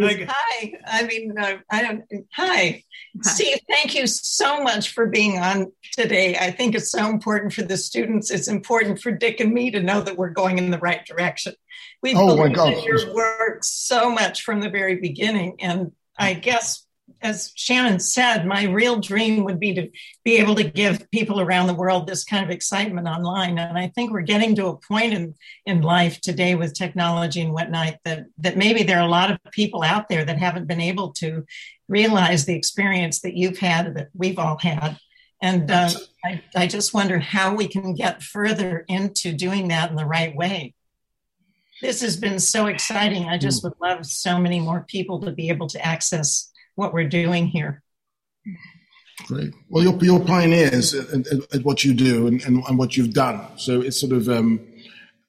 Hi, 0.00 0.72
I 0.86 1.02
mean, 1.06 1.34
uh, 1.36 1.56
I 1.72 1.82
don't, 1.82 2.04
hi. 2.32 2.84
Steve, 3.22 3.58
thank 3.68 3.96
you 3.96 4.06
so 4.06 4.62
much 4.62 4.90
for 4.90 5.06
being 5.06 5.38
on 5.38 5.72
today. 5.92 6.36
I 6.36 6.52
think 6.52 6.76
it's 6.76 6.92
so 6.92 7.08
important 7.08 7.52
for 7.52 7.62
the 7.62 7.76
students. 7.76 8.30
It's 8.30 8.46
important 8.46 9.00
for 9.00 9.10
Dick 9.10 9.40
and 9.40 9.52
me 9.52 9.72
to 9.72 9.82
know 9.82 10.00
that 10.02 10.16
we're 10.16 10.30
going 10.30 10.58
in 10.58 10.70
the 10.70 10.78
right 10.78 11.04
direction. 11.04 11.54
We've 12.02 12.16
Oh, 12.16 12.36
believed 12.36 12.58
in 12.58 12.84
your 12.84 13.14
work 13.14 13.64
so 13.64 14.10
much 14.10 14.42
from 14.42 14.60
the 14.60 14.70
very 14.70 14.96
beginning. 14.96 15.56
And 15.60 15.92
I 16.18 16.34
guess, 16.34 16.86
as 17.20 17.52
Shannon 17.56 17.98
said, 17.98 18.46
my 18.46 18.64
real 18.64 19.00
dream 19.00 19.44
would 19.44 19.58
be 19.58 19.74
to 19.74 19.88
be 20.24 20.36
able 20.36 20.54
to 20.56 20.64
give 20.64 21.10
people 21.10 21.40
around 21.40 21.66
the 21.66 21.74
world 21.74 22.06
this 22.06 22.22
kind 22.24 22.44
of 22.44 22.50
excitement 22.50 23.08
online. 23.08 23.58
And 23.58 23.76
I 23.76 23.88
think 23.88 24.12
we're 24.12 24.22
getting 24.22 24.54
to 24.56 24.66
a 24.66 24.76
point 24.76 25.14
in, 25.14 25.34
in 25.66 25.80
life 25.80 26.20
today 26.20 26.54
with 26.54 26.74
technology 26.74 27.40
and 27.40 27.52
whatnot 27.52 27.96
that, 28.04 28.26
that 28.38 28.56
maybe 28.56 28.82
there 28.84 28.98
are 28.98 29.06
a 29.06 29.10
lot 29.10 29.30
of 29.30 29.38
people 29.52 29.82
out 29.82 30.08
there 30.08 30.24
that 30.24 30.38
haven't 30.38 30.68
been 30.68 30.80
able 30.80 31.12
to 31.14 31.44
realize 31.88 32.44
the 32.44 32.54
experience 32.54 33.20
that 33.22 33.34
you've 33.34 33.58
had, 33.58 33.94
that 33.94 34.08
we've 34.14 34.38
all 34.38 34.58
had. 34.58 34.98
And 35.40 35.70
uh, 35.70 35.90
I, 36.24 36.42
I 36.54 36.66
just 36.66 36.92
wonder 36.92 37.18
how 37.18 37.54
we 37.54 37.68
can 37.68 37.94
get 37.94 38.22
further 38.22 38.84
into 38.88 39.32
doing 39.32 39.68
that 39.68 39.90
in 39.90 39.96
the 39.96 40.04
right 40.04 40.34
way. 40.34 40.74
This 41.80 42.00
has 42.00 42.16
been 42.16 42.40
so 42.40 42.66
exciting. 42.66 43.24
I 43.24 43.38
just 43.38 43.62
would 43.62 43.74
love 43.80 44.04
so 44.04 44.38
many 44.38 44.58
more 44.60 44.84
people 44.88 45.20
to 45.20 45.30
be 45.30 45.48
able 45.48 45.68
to 45.68 45.84
access 45.84 46.50
what 46.74 46.92
we're 46.92 47.08
doing 47.08 47.46
here. 47.46 47.82
Great. 49.26 49.52
Well, 49.68 49.84
you're, 49.84 49.98
you're 50.02 50.24
pioneers 50.24 50.94
at, 50.94 51.08
at, 51.10 51.54
at 51.54 51.64
what 51.64 51.84
you 51.84 51.94
do 51.94 52.26
and, 52.26 52.42
and, 52.44 52.64
and 52.68 52.78
what 52.78 52.96
you've 52.96 53.12
done. 53.12 53.40
So 53.56 53.80
it's 53.80 54.00
sort 54.00 54.12
of, 54.12 54.28
um, 54.28 54.60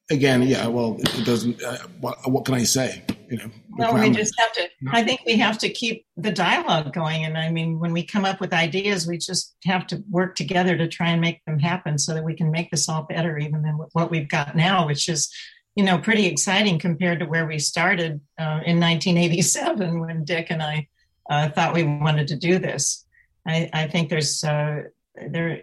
again, 0.10 0.42
yeah, 0.44 0.68
well, 0.68 0.98
it, 1.00 1.20
it 1.20 1.26
doesn't, 1.26 1.62
uh, 1.64 1.78
what, 2.00 2.18
what 2.30 2.46
can 2.46 2.56
I 2.56 2.64
say? 2.64 3.04
You 3.30 3.38
know, 3.38 3.52
No, 3.78 3.94
we 3.94 4.10
just 4.10 4.34
have 4.40 4.52
to, 4.54 4.70
I 4.92 5.04
think 5.04 5.22
we 5.26 5.38
have 5.38 5.60
to 5.60 5.70
keep 5.70 6.06
the 6.18 6.32
dialogue 6.32 6.94
going. 6.94 7.26
And 7.26 7.38
I 7.38 7.52
mean, 7.52 7.80
when 7.80 7.94
we 7.94 8.04
come 8.04 8.26
up 8.26 8.40
with 8.42 8.54
ideas, 8.54 9.08
we 9.08 9.18
just 9.18 9.56
have 9.66 9.86
to 9.88 10.04
work 10.10 10.36
together 10.36 10.78
to 10.78 10.88
try 10.88 11.10
and 11.10 11.22
make 11.22 11.44
them 11.46 11.60
happen 11.60 12.00
so 12.00 12.14
that 12.16 12.24
we 12.24 12.36
can 12.36 12.50
make 12.50 12.72
this 12.72 12.90
all 12.90 13.04
better, 13.04 13.38
even 13.38 13.62
than 13.62 13.78
what 13.94 14.10
we've 14.10 14.30
got 14.30 14.56
now, 14.56 14.88
which 14.88 15.10
is, 15.10 15.32
you 15.80 15.86
know, 15.86 15.98
pretty 15.98 16.26
exciting 16.26 16.78
compared 16.78 17.20
to 17.20 17.26
where 17.26 17.48
we 17.48 17.58
started 17.58 18.20
uh, 18.38 18.60
in 18.66 18.82
1987 18.82 20.02
when 20.02 20.26
Dick 20.26 20.48
and 20.50 20.62
I 20.62 20.90
uh, 21.30 21.48
thought 21.48 21.74
we 21.74 21.86
wanted 21.86 22.28
to 22.28 22.36
do 22.36 22.60
this. 22.60 23.06
I, 23.48 23.70
I 23.72 23.88
think 23.88 24.10
there's, 24.10 24.44
uh, 24.44 24.82
there 25.30 25.50
are 25.52 25.58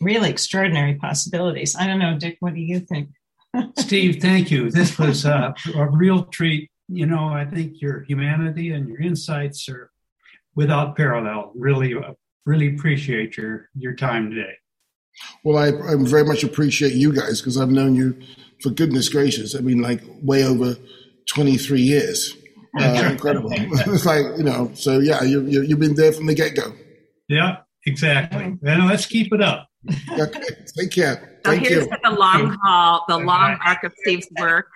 really 0.00 0.30
extraordinary 0.30 0.94
possibilities. 0.94 1.76
I 1.76 1.86
don't 1.86 1.98
know, 1.98 2.18
Dick, 2.18 2.38
what 2.40 2.54
do 2.54 2.60
you 2.60 2.80
think? 2.80 3.10
Steve, 3.76 4.22
thank 4.22 4.50
you. 4.50 4.70
This 4.70 4.98
was 4.98 5.26
uh, 5.26 5.52
a 5.74 5.90
real 5.90 6.24
treat. 6.24 6.70
You 6.88 7.04
know, 7.04 7.28
I 7.28 7.44
think 7.44 7.82
your 7.82 8.00
humanity 8.04 8.72
and 8.72 8.88
your 8.88 9.02
insights 9.02 9.68
are 9.68 9.90
without 10.54 10.96
parallel. 10.96 11.52
Really, 11.54 11.94
uh, 11.94 12.14
really 12.46 12.74
appreciate 12.74 13.36
your 13.36 13.68
your 13.76 13.94
time 13.94 14.30
today. 14.30 14.54
Well, 15.44 15.58
I, 15.58 15.68
I 15.68 15.96
very 15.98 16.24
much 16.24 16.44
appreciate 16.44 16.94
you 16.94 17.12
guys 17.12 17.42
because 17.42 17.58
I've 17.58 17.68
known 17.68 17.94
you 17.94 18.16
for 18.62 18.70
goodness 18.70 19.08
gracious. 19.08 19.54
I 19.54 19.60
mean, 19.60 19.80
like 19.80 20.02
way 20.22 20.44
over 20.44 20.76
23 21.26 21.80
years. 21.80 22.36
Uh, 22.78 23.08
incredible. 23.10 23.50
it's 23.52 24.06
like, 24.06 24.24
you 24.36 24.44
know, 24.44 24.70
so 24.74 24.98
yeah, 25.00 25.22
you, 25.22 25.42
you, 25.46 25.62
you've 25.62 25.80
been 25.80 25.94
there 25.94 26.12
from 26.12 26.26
the 26.26 26.34
get 26.34 26.54
go. 26.54 26.72
Yeah, 27.28 27.58
exactly. 27.86 28.58
And 28.62 28.86
let's 28.86 29.06
keep 29.06 29.32
it 29.32 29.40
up. 29.40 29.68
Okay. 30.10 30.40
Take 30.78 30.90
care. 30.90 31.38
So 31.44 31.52
Thank 31.52 31.66
here's 31.66 31.86
you. 31.86 31.92
the 32.02 32.10
long 32.10 32.56
haul, 32.62 33.04
the 33.08 33.14
Okay. 33.14 33.24
long 33.24 33.58
arc 33.64 33.82
of 33.84 33.92
Steve's 34.02 34.28
work. 34.38 34.68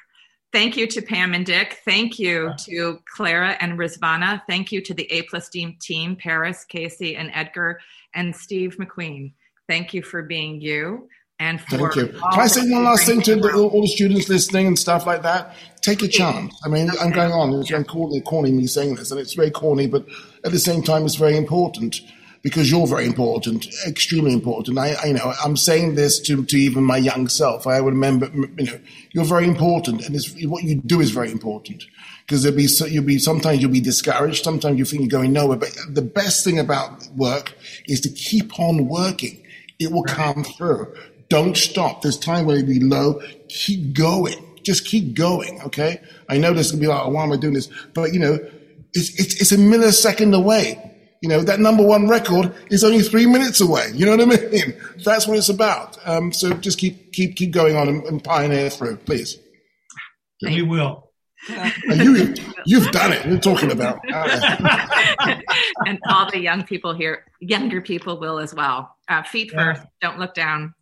Thank 0.53 0.77
you 0.77 0.87
to 0.87 1.03
Pam 1.03 1.35
and 1.35 1.45
Dick. 1.45 1.81
Thank 1.85 2.19
you 2.19 2.53
to 2.61 2.99
Clara 3.15 3.57
and 3.61 3.79
Rizvana. 3.79 4.41
Thank 4.49 4.71
you 4.71 4.81
to 4.83 4.95
the 4.95 5.11
A 5.13 5.23
plus 5.23 5.49
team 5.49 5.77
team, 5.81 6.17
Paris, 6.17 6.65
Casey, 6.65 7.17
and 7.17 7.31
Edgar, 7.35 7.81
and 8.15 8.35
Steve 8.35 8.77
McQueen. 8.79 9.33
Thank 9.69 9.93
you 9.93 10.03
for 10.03 10.23
being 10.23 10.61
you 10.61 11.09
and 11.39 11.61
for 11.61 11.79
Thank 11.79 11.97
you. 11.97 12.07
Can 12.09 12.41
I 12.41 12.47
say 12.47 12.71
one 12.71 12.85
last 12.85 13.07
thing 13.07 13.21
to 13.23 13.37
the 13.37 13.53
all 13.53 13.81
the 13.81 13.89
students 13.89 14.29
listening 14.29 14.67
and 14.69 14.79
stuff 14.79 15.07
like 15.07 15.23
that? 15.23 15.55
Take 15.81 16.03
a 16.03 16.09
chance. 16.09 16.55
I 16.65 16.69
mean, 16.69 16.91
I'm 17.01 17.11
going 17.11 17.33
on. 17.33 17.53
It's 17.55 17.71
very 17.71 17.85
corny, 17.85 18.21
corny 18.21 18.53
me 18.53 18.67
saying 18.67 18.95
this, 18.95 19.11
and 19.11 19.21
it's 19.21 19.35
very 19.35 19.51
corny, 19.51 19.87
but 19.87 20.07
at 20.45 20.53
the 20.53 20.59
same 20.59 20.83
time, 20.83 21.05
it's 21.05 21.17
very 21.17 21.37
important 21.37 22.01
because 22.45 22.71
you're 22.71 22.87
very 22.87 23.07
important, 23.07 23.67
extremely 23.87 24.33
important. 24.33 24.79
I, 24.79 24.93
I 25.03 25.07
you 25.07 25.15
know, 25.15 25.33
I'm 25.43 25.57
saying 25.57 25.95
this 25.95 26.21
to, 26.21 26.45
to 26.45 26.57
even 26.57 26.85
my 26.85 26.99
young 26.99 27.27
self. 27.27 27.67
I 27.67 27.81
would 27.81 27.95
remember, 27.95 28.31
you 28.35 28.67
know, 28.67 28.79
you're 29.13 29.25
very 29.25 29.47
important, 29.47 30.05
and 30.07 30.15
it's, 30.15 30.33
what 30.45 30.63
you 30.63 30.77
do 30.83 31.01
is 31.01 31.11
very 31.11 31.33
important 31.33 31.85
because 32.27 32.43
there'll 32.43 32.57
be 32.57 32.67
so, 32.67 32.85
you'll 32.85 33.05
be 33.05 33.19
sometimes 33.19 33.61
you'll 33.61 33.71
be 33.71 33.81
discouraged, 33.81 34.45
sometimes 34.45 34.79
you 34.79 34.85
think 34.85 35.03
you're 35.03 35.21
going 35.21 35.33
nowhere. 35.33 35.57
But 35.57 35.75
the 35.89 36.03
best 36.03 36.45
thing 36.45 36.59
about 36.59 37.07
work 37.17 37.55
is 37.87 38.01
to 38.03 38.11
keep 38.11 38.59
on 38.61 38.89
working. 38.89 39.43
It 39.79 39.91
will 39.91 40.05
come 40.05 40.45
through. 40.45 40.95
Don't 41.35 41.57
stop. 41.57 42.03
There's 42.03 42.17
time 42.17 42.47
where 42.47 42.59
it'll 42.59 42.69
be 42.69 42.79
low. 42.79 43.21
Keep 43.49 43.97
going. 43.97 44.37
Just 44.63 44.87
keep 44.87 45.15
going. 45.17 45.61
Okay. 45.63 46.01
I 46.29 46.39
know 46.39 46.53
this 46.53 46.73
will 46.73 46.79
be 46.79 46.87
like, 46.87 47.05
oh, 47.05 47.09
why 47.09 47.25
am 47.25 47.33
I 47.33 47.37
doing 47.37 47.55
this? 47.55 47.69
But 47.93 48.15
you 48.15 48.21
know, 48.21 48.39
it's, 48.93 49.19
it's, 49.19 49.41
it's 49.41 49.51
a 49.51 49.57
millisecond 49.57 50.33
away. 50.33 50.79
You 51.23 51.29
know, 51.29 51.41
that 51.43 51.59
number 51.59 51.85
one 51.85 52.07
record 52.07 52.55
is 52.71 52.85
only 52.85 53.03
three 53.03 53.27
minutes 53.27 53.61
away. 53.61 53.91
You 53.95 54.07
know 54.07 54.17
what 54.17 54.21
I 54.41 54.47
mean? 54.47 54.75
That's 55.05 55.27
what 55.27 55.37
it's 55.37 55.49
about. 55.49 55.99
Um, 56.07 56.33
so 56.33 56.53
just 56.55 56.79
keep, 56.79 57.13
keep, 57.13 57.35
keep 57.35 57.51
going 57.51 57.75
on 57.75 57.89
and, 57.89 58.05
and 58.05 58.23
pioneer 58.23 58.71
through, 58.71 58.99
please. 58.99 59.37
We 60.41 60.63
will. 60.63 61.03
And 61.91 62.01
you, 62.01 62.35
you've 62.65 62.91
done 62.91 63.13
it. 63.13 63.27
You're 63.27 63.39
talking 63.39 63.71
about. 63.71 63.99
and 64.09 65.99
all 66.09 66.31
the 66.31 66.39
young 66.41 66.63
people 66.65 66.95
here, 66.95 67.25
younger 67.41 67.83
people 67.83 68.19
will 68.19 68.39
as 68.39 68.55
well. 68.55 68.97
Uh, 69.09 69.23
feet 69.25 69.51
Yeah. 69.53 69.75
first, 69.75 69.83
don't 70.01 70.19
look 70.19 70.33
down, 70.33 70.73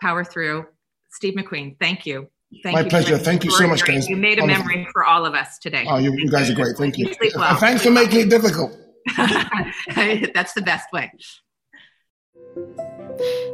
power 0.00 0.24
through. 0.24 0.66
Steve 1.10 1.34
McQueen, 1.34 1.76
thank 1.80 2.06
you. 2.06 2.28
Thank 2.62 2.74
My 2.74 2.80
you 2.82 2.88
pleasure. 2.88 3.18
Thank 3.18 3.44
you 3.44 3.50
so 3.50 3.66
much, 3.66 3.80
your- 3.86 3.88
guys. 3.96 4.08
You 4.08 4.16
made 4.16 4.38
a 4.38 4.42
Wonderful. 4.42 4.64
memory 4.66 4.86
for 4.92 5.04
all 5.04 5.26
of 5.26 5.34
us 5.34 5.58
today. 5.58 5.84
Oh, 5.88 5.98
you, 5.98 6.12
you 6.16 6.30
guys 6.30 6.48
are 6.50 6.54
great. 6.54 6.76
Thank 6.76 6.96
you. 6.98 7.08
You 7.20 7.30
well. 7.34 7.56
Thanks 7.56 7.82
for 7.82 7.90
making 7.90 8.20
it 8.20 8.30
difficult. 8.30 8.72
That's 9.16 10.52
the 10.54 10.62
best 10.62 10.86
way. 10.92 11.10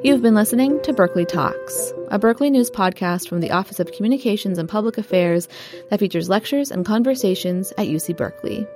You've 0.05 0.21
been 0.23 0.35
listening 0.35 0.81
to 0.83 0.93
Berkeley 0.93 1.25
Talks, 1.25 1.93
a 2.11 2.19
Berkeley 2.19 2.51
News 2.51 2.71
podcast 2.71 3.29
from 3.29 3.41
the 3.41 3.51
Office 3.51 3.81
of 3.81 3.91
Communications 3.93 4.59
and 4.59 4.69
Public 4.69 4.99
Affairs 4.99 5.49
that 5.91 5.99
features 6.01 6.29
lectures 6.29 6.71
and 6.71 6.85
conversations 6.85 7.73
at 7.79 7.87
UC 7.89 8.17
Berkeley. 8.17 8.67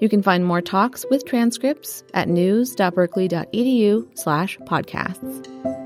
You 0.00 0.08
can 0.10 0.22
find 0.22 0.44
more 0.44 0.60
talks 0.60 1.06
with 1.10 1.24
transcripts 1.24 2.04
at 2.12 2.28
news.berkeley.edu 2.28 4.18
slash 4.18 4.58
podcasts. 4.58 5.81